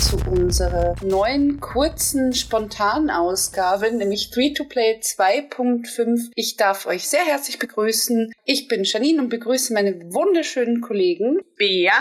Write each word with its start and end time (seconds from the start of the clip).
Zu 0.00 0.16
unserer 0.30 0.94
neuen, 1.04 1.60
kurzen, 1.60 2.32
spontanen 2.32 3.10
Ausgabe, 3.10 3.92
nämlich 3.92 4.30
Free 4.32 4.54
to 4.54 4.64
Play 4.64 4.98
2.5. 4.98 6.30
Ich 6.34 6.56
darf 6.56 6.86
euch 6.86 7.06
sehr 7.06 7.24
herzlich 7.24 7.58
begrüßen. 7.58 8.32
Ich 8.44 8.66
bin 8.66 8.84
Janine 8.84 9.20
und 9.20 9.28
begrüße 9.28 9.74
meine 9.74 9.94
wunderschönen 10.12 10.80
Kollegen 10.80 11.40
Bea 11.56 11.92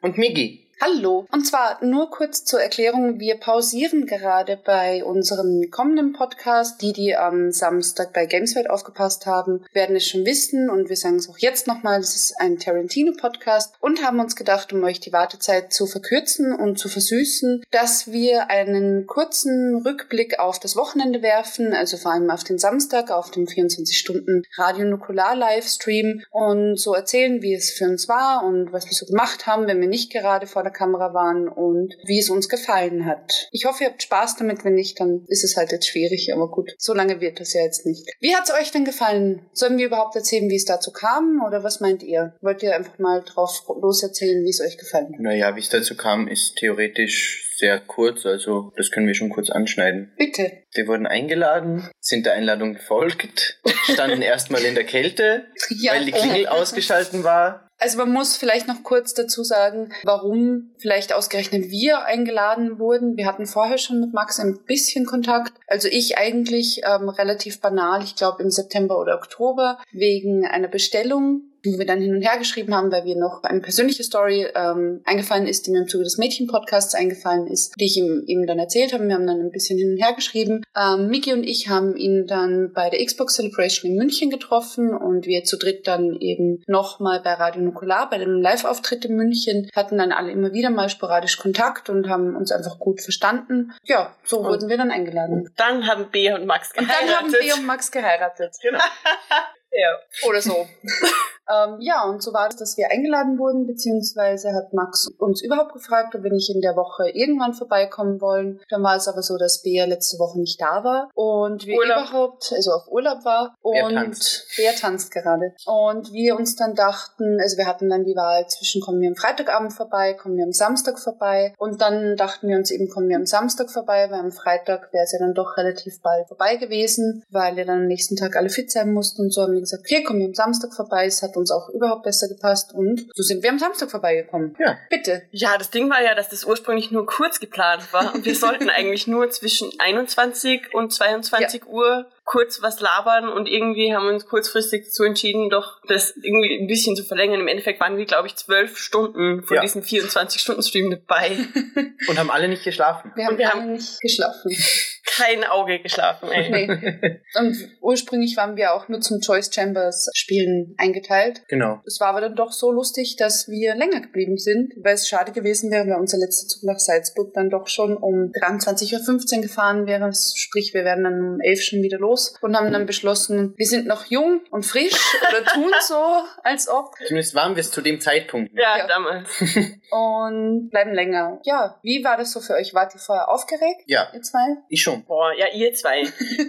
und 0.00 0.18
Miggi. 0.18 0.61
Hallo. 0.84 1.28
Und 1.30 1.46
zwar 1.46 1.78
nur 1.84 2.10
kurz 2.10 2.44
zur 2.44 2.60
Erklärung. 2.60 3.20
Wir 3.20 3.36
pausieren 3.36 4.04
gerade 4.04 4.56
bei 4.56 5.04
unserem 5.04 5.70
kommenden 5.70 6.12
Podcast. 6.12 6.82
Die, 6.82 6.92
die 6.92 7.14
am 7.14 7.52
Samstag 7.52 8.12
bei 8.12 8.26
Gameswelt 8.26 8.68
aufgepasst 8.68 9.24
haben, 9.24 9.64
werden 9.72 9.94
es 9.94 10.08
schon 10.08 10.26
wissen. 10.26 10.68
Und 10.68 10.88
wir 10.88 10.96
sagen 10.96 11.14
es 11.14 11.30
auch 11.30 11.38
jetzt 11.38 11.68
nochmal. 11.68 12.00
Es 12.00 12.16
ist 12.16 12.34
ein 12.40 12.58
Tarantino-Podcast 12.58 13.76
und 13.78 14.04
haben 14.04 14.18
uns 14.18 14.34
gedacht, 14.34 14.72
um 14.72 14.82
euch 14.82 14.98
die 14.98 15.12
Wartezeit 15.12 15.72
zu 15.72 15.86
verkürzen 15.86 16.52
und 16.52 16.80
zu 16.80 16.88
versüßen, 16.88 17.62
dass 17.70 18.10
wir 18.10 18.50
einen 18.50 19.06
kurzen 19.06 19.82
Rückblick 19.86 20.40
auf 20.40 20.58
das 20.58 20.74
Wochenende 20.74 21.22
werfen. 21.22 21.74
Also 21.74 21.96
vor 21.96 22.10
allem 22.10 22.28
auf 22.28 22.42
den 22.42 22.58
Samstag, 22.58 23.12
auf 23.12 23.30
dem 23.30 23.44
24-Stunden 23.44 24.42
Radio 24.56 24.86
Nukular 24.86 25.36
Livestream 25.36 26.24
und 26.32 26.74
so 26.74 26.92
erzählen, 26.92 27.40
wie 27.40 27.54
es 27.54 27.70
für 27.70 27.84
uns 27.84 28.08
war 28.08 28.42
und 28.44 28.72
was 28.72 28.86
wir 28.86 28.94
so 28.94 29.06
gemacht 29.06 29.46
haben, 29.46 29.68
wenn 29.68 29.80
wir 29.80 29.86
nicht 29.86 30.10
gerade 30.10 30.48
vor 30.48 30.64
der 30.64 30.71
Kamera 30.72 31.14
waren 31.14 31.48
und 31.48 31.94
wie 32.04 32.18
es 32.18 32.30
uns 32.30 32.48
gefallen 32.48 33.06
hat. 33.06 33.48
Ich 33.52 33.64
hoffe, 33.64 33.84
ihr 33.84 33.90
habt 33.90 34.02
Spaß 34.02 34.36
damit. 34.36 34.64
Wenn 34.64 34.74
nicht, 34.74 35.00
dann 35.00 35.24
ist 35.28 35.44
es 35.44 35.56
halt 35.56 35.72
jetzt 35.72 35.88
schwierig, 35.88 36.32
aber 36.32 36.50
gut, 36.50 36.72
so 36.78 36.94
lange 36.94 37.20
wird 37.20 37.40
das 37.40 37.52
ja 37.54 37.62
jetzt 37.62 37.86
nicht. 37.86 38.08
Wie 38.20 38.34
hat 38.34 38.44
es 38.44 38.54
euch 38.54 38.70
denn 38.70 38.84
gefallen? 38.84 39.46
Sollen 39.52 39.78
wir 39.78 39.86
überhaupt 39.86 40.16
erzählen, 40.16 40.48
wie 40.50 40.56
es 40.56 40.64
dazu 40.64 40.92
kam 40.92 41.42
oder 41.46 41.64
was 41.64 41.80
meint 41.80 42.02
ihr? 42.02 42.34
Wollt 42.40 42.62
ihr 42.62 42.74
einfach 42.74 42.98
mal 42.98 43.22
drauf 43.22 43.62
loserzählen, 43.80 44.44
wie 44.44 44.50
es 44.50 44.60
euch 44.60 44.78
gefallen 44.78 45.12
hat? 45.14 45.20
Naja, 45.20 45.56
wie 45.56 45.60
es 45.60 45.68
dazu 45.68 45.96
kam, 45.96 46.28
ist 46.28 46.56
theoretisch 46.56 47.52
sehr 47.62 47.78
kurz, 47.78 48.26
also 48.26 48.72
das 48.76 48.90
können 48.90 49.06
wir 49.06 49.14
schon 49.14 49.30
kurz 49.30 49.48
anschneiden. 49.48 50.12
Bitte. 50.18 50.50
Wir 50.74 50.88
wurden 50.88 51.06
eingeladen, 51.06 51.88
sind 52.00 52.26
der 52.26 52.32
Einladung 52.32 52.74
gefolgt, 52.74 53.60
standen 53.84 54.20
erstmal 54.22 54.64
in 54.64 54.74
der 54.74 54.82
Kälte, 54.82 55.46
ja. 55.80 55.92
weil 55.92 56.04
die 56.04 56.10
Klingel 56.10 56.48
ausgeschalten 56.48 57.22
war. 57.22 57.68
Also 57.82 57.98
man 57.98 58.12
muss 58.12 58.36
vielleicht 58.36 58.68
noch 58.68 58.84
kurz 58.84 59.12
dazu 59.12 59.42
sagen, 59.42 59.92
warum 60.04 60.70
vielleicht 60.78 61.12
ausgerechnet 61.12 61.68
wir 61.68 62.04
eingeladen 62.04 62.78
wurden. 62.78 63.16
Wir 63.16 63.26
hatten 63.26 63.44
vorher 63.44 63.76
schon 63.76 63.98
mit 63.98 64.12
Max 64.12 64.38
ein 64.38 64.60
bisschen 64.66 65.04
Kontakt. 65.04 65.54
Also 65.66 65.88
ich 65.88 66.16
eigentlich 66.16 66.82
ähm, 66.86 67.08
relativ 67.08 67.60
banal, 67.60 68.04
ich 68.04 68.14
glaube 68.14 68.40
im 68.40 68.50
September 68.50 69.00
oder 69.00 69.16
Oktober, 69.16 69.78
wegen 69.90 70.46
einer 70.46 70.68
Bestellung 70.68 71.42
die 71.64 71.78
wir 71.78 71.86
dann 71.86 72.00
hin 72.00 72.14
und 72.14 72.22
her 72.22 72.38
geschrieben 72.38 72.74
haben, 72.74 72.90
weil 72.90 73.04
wir 73.04 73.16
noch 73.16 73.42
eine 73.42 73.60
persönliche 73.60 74.02
Story 74.02 74.46
ähm, 74.54 75.00
eingefallen 75.04 75.46
ist, 75.46 75.66
die 75.66 75.70
mir 75.70 75.82
im 75.82 75.88
Zuge 75.88 76.04
des 76.04 76.18
Mädchen-Podcasts 76.18 76.94
eingefallen 76.94 77.46
ist, 77.46 77.74
die 77.78 77.84
ich 77.84 77.96
ihm 77.96 78.24
eben 78.26 78.46
dann 78.46 78.58
erzählt 78.58 78.92
habe. 78.92 79.06
Wir 79.06 79.14
haben 79.14 79.26
dann 79.26 79.40
ein 79.40 79.50
bisschen 79.50 79.78
hin 79.78 79.92
und 79.92 80.02
her 80.02 80.14
geschrieben. 80.14 80.62
Ähm, 80.76 81.08
Miki 81.08 81.32
und 81.32 81.44
ich 81.44 81.68
haben 81.68 81.96
ihn 81.96 82.26
dann 82.26 82.72
bei 82.72 82.90
der 82.90 83.04
Xbox 83.04 83.34
Celebration 83.34 83.90
in 83.90 83.96
München 83.96 84.30
getroffen 84.30 84.94
und 84.94 85.26
wir 85.26 85.44
zu 85.44 85.56
dritt 85.56 85.86
dann 85.86 86.16
eben 86.20 86.62
nochmal 86.66 87.20
bei 87.22 87.34
Radio 87.34 87.62
Nukular, 87.62 88.10
bei 88.10 88.18
dem 88.18 88.40
Live-Auftritt 88.40 89.04
in 89.04 89.16
München, 89.16 89.68
hatten 89.74 89.98
dann 89.98 90.12
alle 90.12 90.32
immer 90.32 90.52
wieder 90.52 90.70
mal 90.70 90.88
sporadisch 90.88 91.38
Kontakt 91.38 91.88
und 91.90 92.08
haben 92.08 92.36
uns 92.36 92.52
einfach 92.52 92.78
gut 92.78 93.00
verstanden. 93.00 93.72
Ja, 93.84 94.14
so 94.24 94.38
und 94.38 94.46
wurden 94.46 94.68
wir 94.68 94.76
dann 94.76 94.90
eingeladen. 94.90 95.48
Dann 95.56 95.86
haben 95.86 96.10
B 96.10 96.32
und 96.32 96.46
Max 96.46 96.72
geheiratet. 96.72 97.00
Und 97.00 97.08
dann 97.08 97.16
haben 97.16 97.32
B 97.32 97.52
und 97.52 97.66
Max 97.66 97.90
geheiratet. 97.90 98.56
Genau. 98.62 98.78
ja. 99.72 100.28
Oder 100.28 100.42
so. 100.42 100.66
Ähm, 101.52 101.78
ja, 101.80 102.04
und 102.04 102.22
so 102.22 102.32
war 102.32 102.48
es, 102.48 102.56
dass 102.56 102.76
wir 102.76 102.90
eingeladen 102.90 103.38
wurden, 103.38 103.66
beziehungsweise 103.66 104.52
hat 104.52 104.72
Max 104.72 105.08
uns 105.18 105.42
überhaupt 105.42 105.72
gefragt, 105.72 106.14
ob 106.14 106.22
wir 106.22 106.30
nicht 106.30 106.54
in 106.54 106.60
der 106.60 106.76
Woche 106.76 107.10
irgendwann 107.10 107.52
vorbeikommen 107.52 108.20
wollen. 108.20 108.60
Dann 108.70 108.82
war 108.82 108.96
es 108.96 109.08
aber 109.08 109.22
so, 109.22 109.36
dass 109.36 109.62
Bea 109.62 109.84
letzte 109.84 110.18
Woche 110.18 110.38
nicht 110.38 110.60
da 110.60 110.84
war 110.84 111.10
und 111.14 111.66
wir 111.66 111.76
Urlaub. 111.76 112.08
überhaupt, 112.08 112.52
also 112.54 112.72
auf 112.72 112.88
Urlaub 112.88 113.24
war 113.24 113.56
und 113.60 113.72
Bea 113.74 113.90
tanzt. 113.90 114.46
Bea 114.56 114.72
tanzt 114.72 115.12
gerade. 115.12 115.52
Und 115.66 116.12
wir 116.12 116.36
uns 116.36 116.56
dann 116.56 116.74
dachten, 116.74 117.38
also 117.40 117.56
wir 117.56 117.66
hatten 117.66 117.90
dann 117.90 118.04
die 118.04 118.16
Wahl 118.16 118.46
zwischen 118.48 118.80
kommen 118.80 119.00
wir 119.00 119.08
am 119.08 119.16
Freitagabend 119.16 119.72
vorbei, 119.72 120.14
kommen 120.14 120.36
wir 120.36 120.44
am 120.44 120.52
Samstag 120.52 120.98
vorbei 120.98 121.54
und 121.58 121.80
dann 121.80 122.16
dachten 122.16 122.48
wir 122.48 122.56
uns 122.56 122.70
eben, 122.70 122.88
kommen 122.88 123.08
wir 123.08 123.16
am 123.16 123.26
Samstag 123.26 123.70
vorbei, 123.70 124.08
weil 124.10 124.20
am 124.20 124.32
Freitag 124.32 124.92
wäre 124.92 125.04
es 125.04 125.12
ja 125.12 125.18
dann 125.18 125.34
doch 125.34 125.56
relativ 125.56 126.00
bald 126.02 126.28
vorbei 126.28 126.56
gewesen, 126.56 127.24
weil 127.30 127.56
wir 127.56 127.64
dann 127.64 127.80
am 127.80 127.86
nächsten 127.86 128.16
Tag 128.16 128.36
alle 128.36 128.48
fit 128.48 128.70
sein 128.70 128.92
mussten 128.92 129.22
und 129.22 129.34
so 129.34 129.42
haben 129.42 129.52
wir 129.52 129.61
gesagt, 129.62 129.84
okay, 129.84 130.04
kommen 130.04 130.20
wir 130.20 130.26
am 130.26 130.34
Samstag 130.34 130.72
vorbei, 130.72 131.06
es 131.06 131.20
hat 131.22 131.32
hat 131.32 131.36
uns 131.36 131.50
auch 131.50 131.68
überhaupt 131.70 132.04
besser 132.04 132.28
gepasst 132.28 132.72
und 132.74 133.08
so 133.14 133.22
sind 133.22 133.42
wir 133.42 133.50
am 133.50 133.58
Samstag 133.58 133.90
vorbeigekommen. 133.90 134.54
Ja. 134.58 134.78
Bitte. 134.90 135.22
Ja, 135.30 135.56
das 135.58 135.70
Ding 135.70 135.90
war 135.90 136.02
ja, 136.02 136.14
dass 136.14 136.28
das 136.28 136.44
ursprünglich 136.44 136.90
nur 136.90 137.06
kurz 137.06 137.40
geplant 137.40 137.92
war 137.92 138.14
und 138.14 138.24
wir 138.24 138.34
sollten 138.36 138.68
eigentlich 138.68 139.06
nur 139.06 139.30
zwischen 139.30 139.70
21 139.78 140.74
und 140.74 140.92
22 140.92 141.62
ja. 141.62 141.70
Uhr 141.70 142.06
kurz 142.24 142.62
was 142.62 142.80
labern 142.80 143.28
und 143.28 143.46
irgendwie 143.46 143.94
haben 143.94 144.04
wir 144.04 144.12
uns 144.12 144.26
kurzfristig 144.26 144.84
dazu 144.86 145.04
entschieden, 145.04 145.50
doch 145.50 145.80
das 145.88 146.14
irgendwie 146.16 146.60
ein 146.60 146.66
bisschen 146.66 146.96
zu 146.96 147.04
verlängern. 147.04 147.40
Im 147.40 147.48
Endeffekt 147.48 147.80
waren 147.80 147.96
wir, 147.96 148.06
glaube 148.06 148.28
ich, 148.28 148.36
zwölf 148.36 148.78
Stunden 148.78 149.42
von 149.42 149.56
ja. 149.56 149.62
diesem 149.62 149.82
24-Stunden-Stream 149.82 150.90
dabei. 150.90 151.36
und 152.08 152.18
haben 152.18 152.30
alle 152.30 152.48
nicht 152.48 152.64
geschlafen. 152.64 153.12
Wir 153.16 153.26
haben, 153.26 153.38
wir 153.38 153.50
haben 153.50 153.72
nicht 153.72 154.00
geschlafen. 154.00 154.50
Kein 155.04 155.44
Auge 155.44 155.80
geschlafen, 155.80 156.30
ey. 156.30 156.50
Nee. 156.50 157.20
Und 157.38 157.56
ursprünglich 157.82 158.36
waren 158.38 158.56
wir 158.56 158.72
auch 158.72 158.88
nur 158.88 159.00
zum 159.00 159.20
Choice 159.20 159.50
Chambers 159.52 160.08
Spielen 160.14 160.74
eingeteilt. 160.78 161.42
Genau. 161.48 161.82
Es 161.84 162.00
war 162.00 162.08
aber 162.08 162.22
dann 162.22 162.34
doch 162.34 162.50
so 162.50 162.72
lustig, 162.72 163.16
dass 163.16 163.46
wir 163.48 163.74
länger 163.74 164.00
geblieben 164.00 164.38
sind, 164.38 164.72
weil 164.82 164.94
es 164.94 165.08
schade 165.08 165.32
gewesen 165.32 165.70
wäre, 165.70 165.86
wenn 165.86 165.96
unser 165.96 166.16
letzter 166.16 166.48
Zug 166.48 166.62
nach 166.62 166.78
Salzburg 166.78 167.34
dann 167.34 167.50
doch 167.50 167.68
schon 167.68 167.96
um 167.96 168.32
23.15 168.32 169.36
Uhr 169.36 169.42
gefahren 169.42 169.86
wäre. 169.86 170.10
Sprich, 170.14 170.72
wir 170.72 170.84
wären 170.84 171.04
dann 171.04 171.34
um 171.34 171.40
11 171.40 171.62
schon 171.62 171.82
wieder 171.82 171.98
los 171.98 172.11
los 172.12 172.34
und 172.40 172.56
haben 172.56 172.72
dann 172.72 172.86
beschlossen, 172.86 173.54
wir 173.56 173.66
sind 173.66 173.86
noch 173.86 174.06
jung 174.06 174.40
und 174.50 174.64
frisch 174.64 175.16
oder 175.28 175.44
tun 175.52 175.72
so, 175.80 176.22
als 176.42 176.68
ob. 176.68 176.94
Zumindest 177.06 177.34
waren 177.34 177.56
wir 177.56 177.60
es 177.60 177.70
zu 177.70 177.80
dem 177.80 178.00
Zeitpunkt. 178.00 178.52
Ja, 178.54 178.78
ja. 178.78 178.86
damals. 178.86 179.28
und 179.90 180.70
bleiben 180.70 180.92
länger. 180.92 181.40
Ja, 181.44 181.78
wie 181.82 182.04
war 182.04 182.16
das 182.16 182.32
so 182.32 182.40
für 182.40 182.54
euch? 182.54 182.74
Wart 182.74 182.94
ihr 182.94 183.00
vorher 183.00 183.28
aufgeregt? 183.28 183.82
Ja. 183.86 184.08
Ihr 184.14 184.22
zwei? 184.22 184.56
Ich 184.68 184.82
schon. 184.82 185.04
Boah, 185.04 185.32
ja, 185.36 185.46
ihr 185.54 185.72
zwei. 185.74 186.04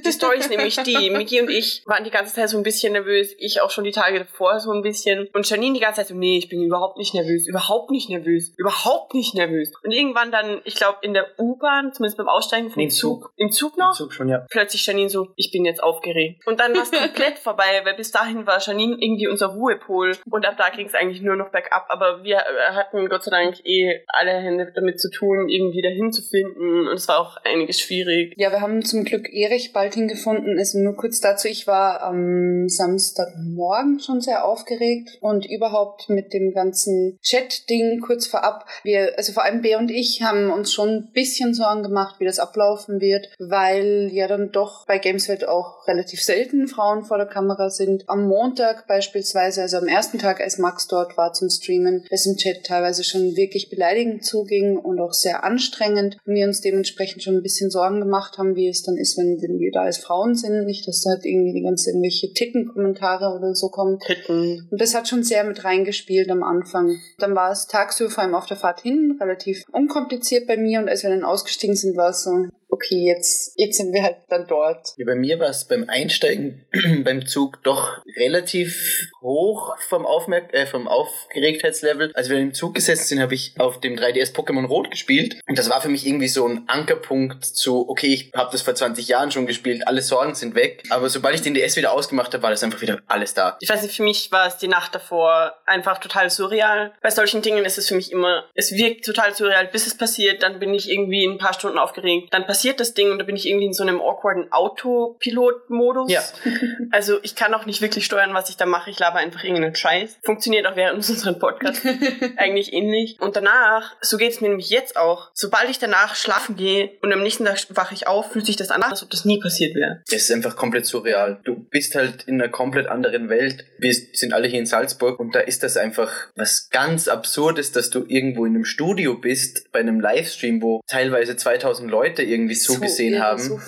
Die 0.05 0.11
Story 0.11 0.39
ist 0.39 0.49
nämlich 0.49 0.75
die, 0.77 1.09
Miki 1.11 1.41
und 1.41 1.49
ich 1.49 1.83
waren 1.85 2.03
die 2.03 2.11
ganze 2.11 2.33
Zeit 2.33 2.49
so 2.49 2.57
ein 2.57 2.63
bisschen 2.63 2.93
nervös. 2.93 3.33
Ich 3.37 3.61
auch 3.61 3.71
schon 3.71 3.83
die 3.83 3.91
Tage 3.91 4.19
davor 4.19 4.59
so 4.59 4.71
ein 4.71 4.81
bisschen. 4.81 5.27
Und 5.33 5.49
Janine 5.49 5.73
die 5.73 5.79
ganze 5.79 6.01
Zeit 6.01 6.07
so, 6.07 6.15
nee, 6.15 6.37
ich 6.37 6.49
bin 6.49 6.61
überhaupt 6.61 6.97
nicht 6.97 7.13
nervös. 7.13 7.47
Überhaupt 7.47 7.91
nicht 7.91 8.09
nervös. 8.09 8.53
Überhaupt 8.57 9.13
nicht 9.13 9.35
nervös. 9.35 9.71
Und 9.83 9.91
irgendwann 9.91 10.31
dann, 10.31 10.61
ich 10.65 10.75
glaube, 10.75 10.99
in 11.01 11.13
der 11.13 11.27
U-Bahn, 11.39 11.93
zumindest 11.93 12.17
beim 12.17 12.27
Aussteigen 12.27 12.69
vom 12.69 12.83
nee, 12.83 12.89
Zug. 12.89 13.33
Im 13.37 13.51
Zug 13.51 13.77
noch? 13.77 13.91
Im 13.91 13.95
Zug 13.95 14.13
schon, 14.13 14.29
ja. 14.29 14.45
Plötzlich 14.49 14.85
Janine 14.85 15.09
so, 15.09 15.29
ich 15.35 15.51
bin 15.53 15.63
jetzt 15.63 15.81
aufgeregt. 15.81 16.45
Und 16.45 16.59
dann 16.59 16.75
war 16.75 16.83
es 16.83 16.91
komplett 16.91 17.39
vorbei, 17.43 17.81
weil 17.85 17.95
bis 17.95 18.11
dahin 18.11 18.45
war 18.45 18.59
Janine 18.59 18.97
irgendwie 18.99 19.27
unser 19.27 19.47
Ruhepol. 19.47 20.17
Und 20.29 20.45
ab 20.45 20.55
da 20.57 20.69
ging 20.69 20.87
es 20.87 20.95
eigentlich 20.95 21.21
nur 21.21 21.37
noch 21.37 21.49
bergab. 21.49 21.85
Aber 21.87 22.23
wir 22.23 22.37
äh, 22.37 22.73
hatten 22.73 23.07
Gott 23.07 23.23
sei 23.23 23.31
Dank 23.31 23.65
eh 23.65 24.01
alle 24.07 24.31
Hände 24.31 24.71
damit 24.75 24.99
zu 24.99 25.09
tun, 25.09 25.47
irgendwie 25.47 25.81
dahin 25.81 26.11
zu 26.11 26.21
finden. 26.21 26.87
Und 26.87 26.95
es 26.95 27.07
war 27.07 27.19
auch 27.19 27.37
einiges 27.45 27.79
schwierig. 27.79 28.33
Ja, 28.37 28.51
wir 28.51 28.59
haben 28.59 28.83
zum 28.83 29.05
Glück 29.05 29.31
Erich 29.31 29.71
bald 29.71 29.93
hingefunden. 29.93 30.57
Also 30.57 30.79
nur 30.79 30.95
kurz 30.95 31.21
dazu, 31.21 31.47
ich 31.47 31.67
war 31.67 32.01
am 32.01 32.67
Samstagmorgen 32.67 33.99
schon 33.99 34.21
sehr 34.21 34.45
aufgeregt 34.45 35.17
und 35.21 35.45
überhaupt 35.45 36.09
mit 36.09 36.33
dem 36.33 36.53
ganzen 36.53 37.19
Chat-Ding 37.21 38.01
kurz 38.01 38.27
vorab. 38.27 38.65
Wir, 38.83 39.13
also 39.17 39.33
vor 39.33 39.43
allem 39.43 39.61
Bär 39.61 39.77
und 39.77 39.91
ich 39.91 40.21
haben 40.23 40.51
uns 40.51 40.73
schon 40.73 40.89
ein 40.89 41.11
bisschen 41.13 41.53
Sorgen 41.53 41.83
gemacht, 41.83 42.19
wie 42.19 42.25
das 42.25 42.39
ablaufen 42.39 42.99
wird, 42.99 43.27
weil 43.39 44.09
ja 44.11 44.27
dann 44.27 44.51
doch 44.51 44.85
bei 44.87 44.97
Gameswelt 44.97 45.42
auch 45.47 45.87
relativ 45.87 46.21
selten 46.21 46.67
Frauen 46.67 47.03
vor 47.03 47.17
der 47.17 47.27
Kamera 47.27 47.69
sind. 47.69 48.03
Am 48.07 48.27
Montag 48.27 48.87
beispielsweise, 48.87 49.61
also 49.61 49.77
am 49.77 49.87
ersten 49.87 50.19
Tag, 50.19 50.41
als 50.41 50.57
Max 50.57 50.87
dort 50.87 51.17
war 51.17 51.33
zum 51.33 51.49
Streamen, 51.49 52.05
ist 52.09 52.25
im 52.25 52.37
Chat 52.37 52.65
teilweise 52.65 53.03
schon 53.03 53.35
wirklich 53.35 53.69
beleidigend 53.69 54.25
zuging 54.25 54.77
und 54.77 54.99
auch 54.99 55.13
sehr 55.13 55.43
anstrengend 55.43 56.17
und 56.25 56.35
wir 56.35 56.45
uns 56.47 56.61
dementsprechend 56.61 57.23
schon 57.23 57.35
ein 57.35 57.43
bisschen 57.43 57.69
Sorgen 57.69 57.99
gemacht 57.99 58.37
haben, 58.37 58.55
wie 58.55 58.67
es 58.67 58.83
dann 58.83 58.97
ist, 58.97 59.17
wenn, 59.17 59.41
wenn 59.41 59.59
wir 59.59 59.71
da 59.71 59.81
als 59.81 59.97
Frauen 59.97 60.35
sind. 60.35 60.65
Nicht, 60.65 60.87
dass 60.87 61.03
da 61.03 61.11
halt 61.11 61.25
irgendwie 61.25 61.53
die 61.53 61.63
ganze 61.63 61.89
irgendwelche 61.89 62.33
Titten-Kommentare 62.33 63.35
oder 63.35 63.55
so 63.55 63.69
kommen. 63.69 63.99
Titten. 63.99 64.67
Und 64.71 64.81
das 64.81 64.95
hat 64.95 65.07
schon 65.07 65.23
sehr 65.23 65.43
mit 65.43 65.63
reingespielt 65.63 66.29
am 66.29 66.43
Anfang. 66.43 66.97
Dann 67.19 67.35
war 67.35 67.51
es 67.51 67.67
tagsüber 67.67 68.09
vor 68.09 68.23
allem 68.23 68.35
auf 68.35 68.45
der 68.45 68.57
Fahrt 68.57 68.81
hin 68.81 69.17
relativ 69.19 69.63
unkompliziert 69.71 70.47
bei 70.47 70.57
mir 70.57 70.79
und 70.79 70.89
als 70.89 71.03
wir 71.03 71.09
dann 71.09 71.23
ausgestiegen 71.23 71.75
sind, 71.75 71.97
war 71.97 72.09
es 72.09 72.23
so, 72.23 72.47
okay, 72.73 73.05
jetzt, 73.05 73.53
jetzt 73.55 73.77
sind 73.77 73.93
wir 73.93 74.01
halt 74.01 74.17
dann 74.29 74.47
dort. 74.47 74.93
Ja, 74.97 75.05
bei 75.05 75.15
mir 75.15 75.39
war 75.39 75.49
es 75.49 75.67
beim 75.67 75.85
Einsteigen 75.87 76.65
beim 77.03 77.27
Zug 77.27 77.61
doch 77.63 78.01
relativ 78.17 79.09
hoch 79.21 79.77
vom, 79.87 80.05
Aufmerk 80.05 80.53
äh, 80.53 80.65
vom 80.65 80.87
Aufgeregtheitslevel. 80.87 82.11
Als 82.15 82.29
wir 82.29 82.37
im 82.39 82.53
Zug 82.53 82.73
gesessen 82.73 83.05
sind, 83.05 83.21
habe 83.21 83.35
ich 83.35 83.53
auf 83.59 83.79
dem 83.79 83.95
3DS 83.95 84.33
Pokémon 84.33 84.65
Rot 84.65 84.89
gespielt. 84.89 85.39
Und 85.47 85.57
das 85.57 85.69
war 85.69 85.81
für 85.81 85.89
mich 85.89 86.07
irgendwie 86.07 86.27
so 86.27 86.47
ein 86.47 86.67
Ankerpunkt 86.67 87.45
zu, 87.45 87.87
okay, 87.87 88.07
ich 88.07 88.31
habe 88.35 88.51
das 88.51 88.63
vor 88.63 88.73
20 88.73 89.07
Jahren 89.07 89.31
schon 89.31 89.45
gespielt, 89.45 89.87
alle 89.87 90.01
Sorgen 90.01 90.33
sind 90.33 90.55
weg. 90.55 90.83
Aber 90.89 91.09
sobald 91.09 91.35
ich 91.35 91.41
den 91.41 91.53
DS 91.53 91.75
wieder 91.75 91.93
ausgemacht 91.93 92.33
habe, 92.33 92.41
war 92.41 92.49
das 92.49 92.63
einfach 92.63 92.81
wieder 92.81 93.01
alles 93.07 93.35
da. 93.35 93.57
Ich 93.61 93.69
weiß 93.69 93.83
nicht, 93.83 93.95
für 93.95 94.03
mich 94.03 94.31
war 94.31 94.47
es 94.47 94.57
die 94.57 94.67
Nacht 94.67 94.95
davor 94.95 95.53
einfach 95.65 95.99
total 95.99 96.31
surreal. 96.31 96.93
Bei 97.01 97.11
solchen 97.11 97.43
Dingen 97.43 97.65
ist 97.65 97.77
es 97.77 97.87
für 97.87 97.95
mich 97.95 98.11
immer, 98.11 98.45
es 98.55 98.71
wirkt 98.71 99.05
total 99.05 99.35
surreal, 99.35 99.67
bis 99.67 99.85
es 99.85 99.95
passiert, 99.95 100.41
dann 100.41 100.59
bin 100.59 100.73
ich 100.73 100.89
irgendwie 100.89 101.25
ein 101.25 101.37
paar 101.37 101.53
Stunden 101.53 101.77
aufgeregt, 101.77 102.33
dann 102.33 102.47
passiert 102.47 102.62
das 102.71 102.93
Ding 102.93 103.11
und 103.11 103.19
da 103.19 103.25
bin 103.25 103.35
ich 103.35 103.47
irgendwie 103.47 103.65
in 103.65 103.73
so 103.73 103.83
einem 103.83 103.99
awkwarden 103.99 104.51
Autopilot-Modus. 104.51 106.11
Ja. 106.11 106.21
also 106.91 107.19
ich 107.23 107.35
kann 107.35 107.53
auch 107.53 107.65
nicht 107.65 107.81
wirklich 107.81 108.05
steuern, 108.05 108.33
was 108.33 108.49
ich 108.49 108.57
da 108.57 108.65
mache. 108.65 108.89
Ich 108.89 108.99
laber 108.99 109.17
einfach 109.17 109.43
irgendeinen 109.43 109.75
Scheiß. 109.75 110.19
Funktioniert 110.23 110.65
auch 110.65 110.75
während 110.75 110.95
unserem 111.09 111.39
Podcast 111.39 111.81
eigentlich 112.37 112.73
ähnlich. 112.73 113.17
Und 113.19 113.35
danach, 113.35 113.95
so 114.01 114.17
geht 114.17 114.31
es 114.31 114.41
mir 114.41 114.49
nämlich 114.49 114.69
jetzt 114.69 114.97
auch, 114.97 115.29
sobald 115.33 115.69
ich 115.69 115.79
danach 115.79 116.15
schlafen 116.15 116.55
gehe 116.55 116.91
und 117.01 117.11
am 117.11 117.21
nächsten 117.21 117.45
Tag 117.45 117.57
wache 117.69 117.93
ich 117.93 118.07
auf, 118.07 118.31
fühlt 118.31 118.45
sich 118.45 118.55
das 118.55 118.71
an, 118.71 118.81
als 118.83 119.03
ob 119.03 119.09
das 119.09 119.25
nie 119.25 119.39
passiert 119.39 119.75
wäre. 119.75 120.01
Es 120.07 120.23
ist 120.23 120.31
einfach 120.31 120.55
komplett 120.55 120.85
surreal. 120.85 121.39
Du 121.43 121.55
bist 121.55 121.95
halt 121.95 122.23
in 122.23 122.41
einer 122.41 122.49
komplett 122.49 122.87
anderen 122.87 123.29
Welt. 123.29 123.65
Wir 123.77 123.93
sind 123.93 124.33
alle 124.33 124.47
hier 124.47 124.59
in 124.59 124.65
Salzburg 124.65 125.19
und 125.19 125.35
da 125.35 125.39
ist 125.39 125.63
das 125.63 125.77
einfach 125.77 126.11
was 126.35 126.69
ganz 126.69 127.07
Absurdes, 127.07 127.71
dass 127.71 127.89
du 127.89 128.05
irgendwo 128.07 128.45
in 128.45 128.55
einem 128.55 128.65
Studio 128.65 129.15
bist, 129.15 129.71
bei 129.71 129.79
einem 129.79 129.99
Livestream, 129.99 130.61
wo 130.61 130.81
teilweise 130.87 131.35
2000 131.35 131.89
Leute 131.89 132.23
irgendwie 132.23 132.52
zugesehen 132.55 133.15
so, 133.15 133.19
haben. 133.19 133.39
So 133.41 133.59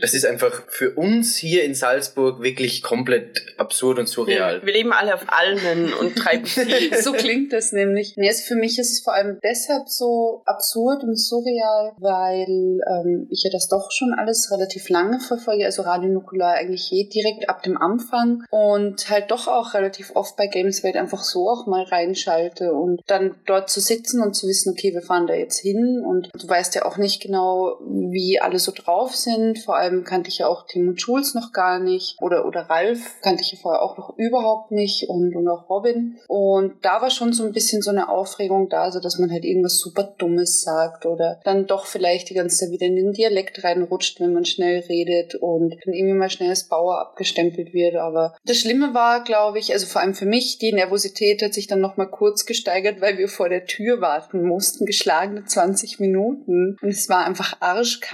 das 0.00 0.14
ist 0.14 0.26
einfach 0.26 0.64
für 0.68 0.92
uns 0.92 1.36
hier 1.36 1.64
in 1.64 1.74
Salzburg 1.74 2.42
wirklich 2.42 2.82
komplett 2.82 3.46
absurd 3.58 3.98
und 3.98 4.08
surreal. 4.08 4.60
Wir, 4.60 4.66
wir 4.66 4.72
leben 4.72 4.92
alle 4.92 5.14
auf 5.14 5.24
Almen 5.28 5.92
und 5.92 6.16
treiben 6.16 6.46
So 7.00 7.12
klingt 7.12 7.52
das 7.52 7.72
nämlich. 7.72 8.14
Nee, 8.16 8.28
also 8.28 8.42
für 8.42 8.54
mich 8.54 8.78
ist 8.78 8.92
es 8.92 9.00
vor 9.00 9.14
allem 9.14 9.38
deshalb 9.42 9.88
so 9.88 10.42
absurd 10.44 11.02
und 11.02 11.16
surreal, 11.16 11.92
weil 11.98 12.80
ähm, 12.88 13.28
ich 13.30 13.42
ja 13.44 13.50
das 13.50 13.68
doch 13.68 13.90
schon 13.90 14.14
alles 14.14 14.50
relativ 14.50 14.88
lange 14.88 15.20
verfolge, 15.20 15.64
also 15.64 15.82
Radio 15.82 16.10
Nukular 16.10 16.54
eigentlich 16.54 16.90
je 16.90 17.08
direkt 17.08 17.48
ab 17.48 17.62
dem 17.62 17.76
Anfang 17.76 18.44
und 18.50 19.08
halt 19.10 19.30
doch 19.30 19.48
auch 19.48 19.74
relativ 19.74 20.12
oft 20.14 20.36
bei 20.36 20.46
Gameswelt 20.46 20.96
einfach 20.96 21.22
so 21.22 21.48
auch 21.48 21.66
mal 21.66 21.84
reinschalte 21.84 22.72
und 22.72 23.00
dann 23.06 23.34
dort 23.46 23.70
zu 23.70 23.80
sitzen 23.80 24.22
und 24.22 24.34
zu 24.34 24.48
wissen, 24.48 24.70
okay, 24.70 24.92
wir 24.92 25.02
fahren 25.02 25.26
da 25.26 25.34
jetzt 25.34 25.58
hin 25.58 26.02
und 26.04 26.30
du 26.34 26.48
weißt 26.48 26.74
ja 26.74 26.84
auch 26.84 26.96
nicht 26.96 27.22
genau, 27.22 27.78
wie 27.80 28.15
alle 28.40 28.58
so 28.58 28.72
drauf 28.72 29.14
sind. 29.14 29.58
Vor 29.58 29.76
allem 29.76 30.04
kannte 30.04 30.28
ich 30.28 30.38
ja 30.38 30.48
auch 30.48 30.66
Tim 30.66 30.88
und 30.88 31.00
Schulz 31.00 31.34
noch 31.34 31.52
gar 31.52 31.78
nicht 31.78 32.16
oder, 32.20 32.46
oder 32.46 32.62
Ralf 32.62 33.20
kannte 33.22 33.42
ich 33.42 33.52
ja 33.52 33.58
vorher 33.60 33.82
auch 33.82 33.96
noch 33.96 34.16
überhaupt 34.16 34.70
nicht 34.70 35.08
und, 35.08 35.34
und 35.34 35.48
auch 35.48 35.68
Robin. 35.68 36.18
Und 36.28 36.74
da 36.82 37.02
war 37.02 37.10
schon 37.10 37.32
so 37.32 37.44
ein 37.44 37.52
bisschen 37.52 37.82
so 37.82 37.90
eine 37.90 38.08
Aufregung 38.08 38.68
da, 38.68 38.90
so 38.90 39.00
dass 39.00 39.18
man 39.18 39.30
halt 39.30 39.44
irgendwas 39.44 39.78
super 39.78 40.14
Dummes 40.18 40.62
sagt 40.62 41.06
oder 41.06 41.40
dann 41.44 41.66
doch 41.66 41.86
vielleicht 41.86 42.30
die 42.30 42.34
ganze 42.34 42.58
Zeit 42.58 42.70
wieder 42.70 42.86
in 42.86 42.96
den 42.96 43.12
Dialekt 43.12 43.62
reinrutscht, 43.62 44.20
wenn 44.20 44.32
man 44.32 44.44
schnell 44.44 44.80
redet 44.88 45.34
und 45.34 45.76
dann 45.84 45.94
irgendwie 45.94 46.14
mal 46.14 46.30
schnell 46.30 46.50
als 46.50 46.68
Bauer 46.68 47.00
abgestempelt 47.00 47.72
wird. 47.72 47.96
Aber 47.96 48.34
das 48.44 48.58
Schlimme 48.58 48.94
war, 48.94 49.24
glaube 49.24 49.58
ich, 49.58 49.72
also 49.72 49.86
vor 49.86 50.00
allem 50.00 50.14
für 50.14 50.26
mich, 50.26 50.58
die 50.58 50.72
Nervosität 50.72 51.42
hat 51.42 51.54
sich 51.54 51.66
dann 51.66 51.80
noch 51.80 51.96
mal 51.96 52.06
kurz 52.06 52.46
gesteigert, 52.46 53.00
weil 53.00 53.18
wir 53.18 53.28
vor 53.28 53.48
der 53.48 53.66
Tür 53.66 54.00
warten 54.00 54.42
mussten, 54.42 54.86
geschlagene 54.86 55.44
20 55.44 56.00
Minuten. 56.00 56.76
Und 56.80 56.88
es 56.88 57.08
war 57.08 57.24
einfach 57.24 57.56
arschkalt, 57.60 58.05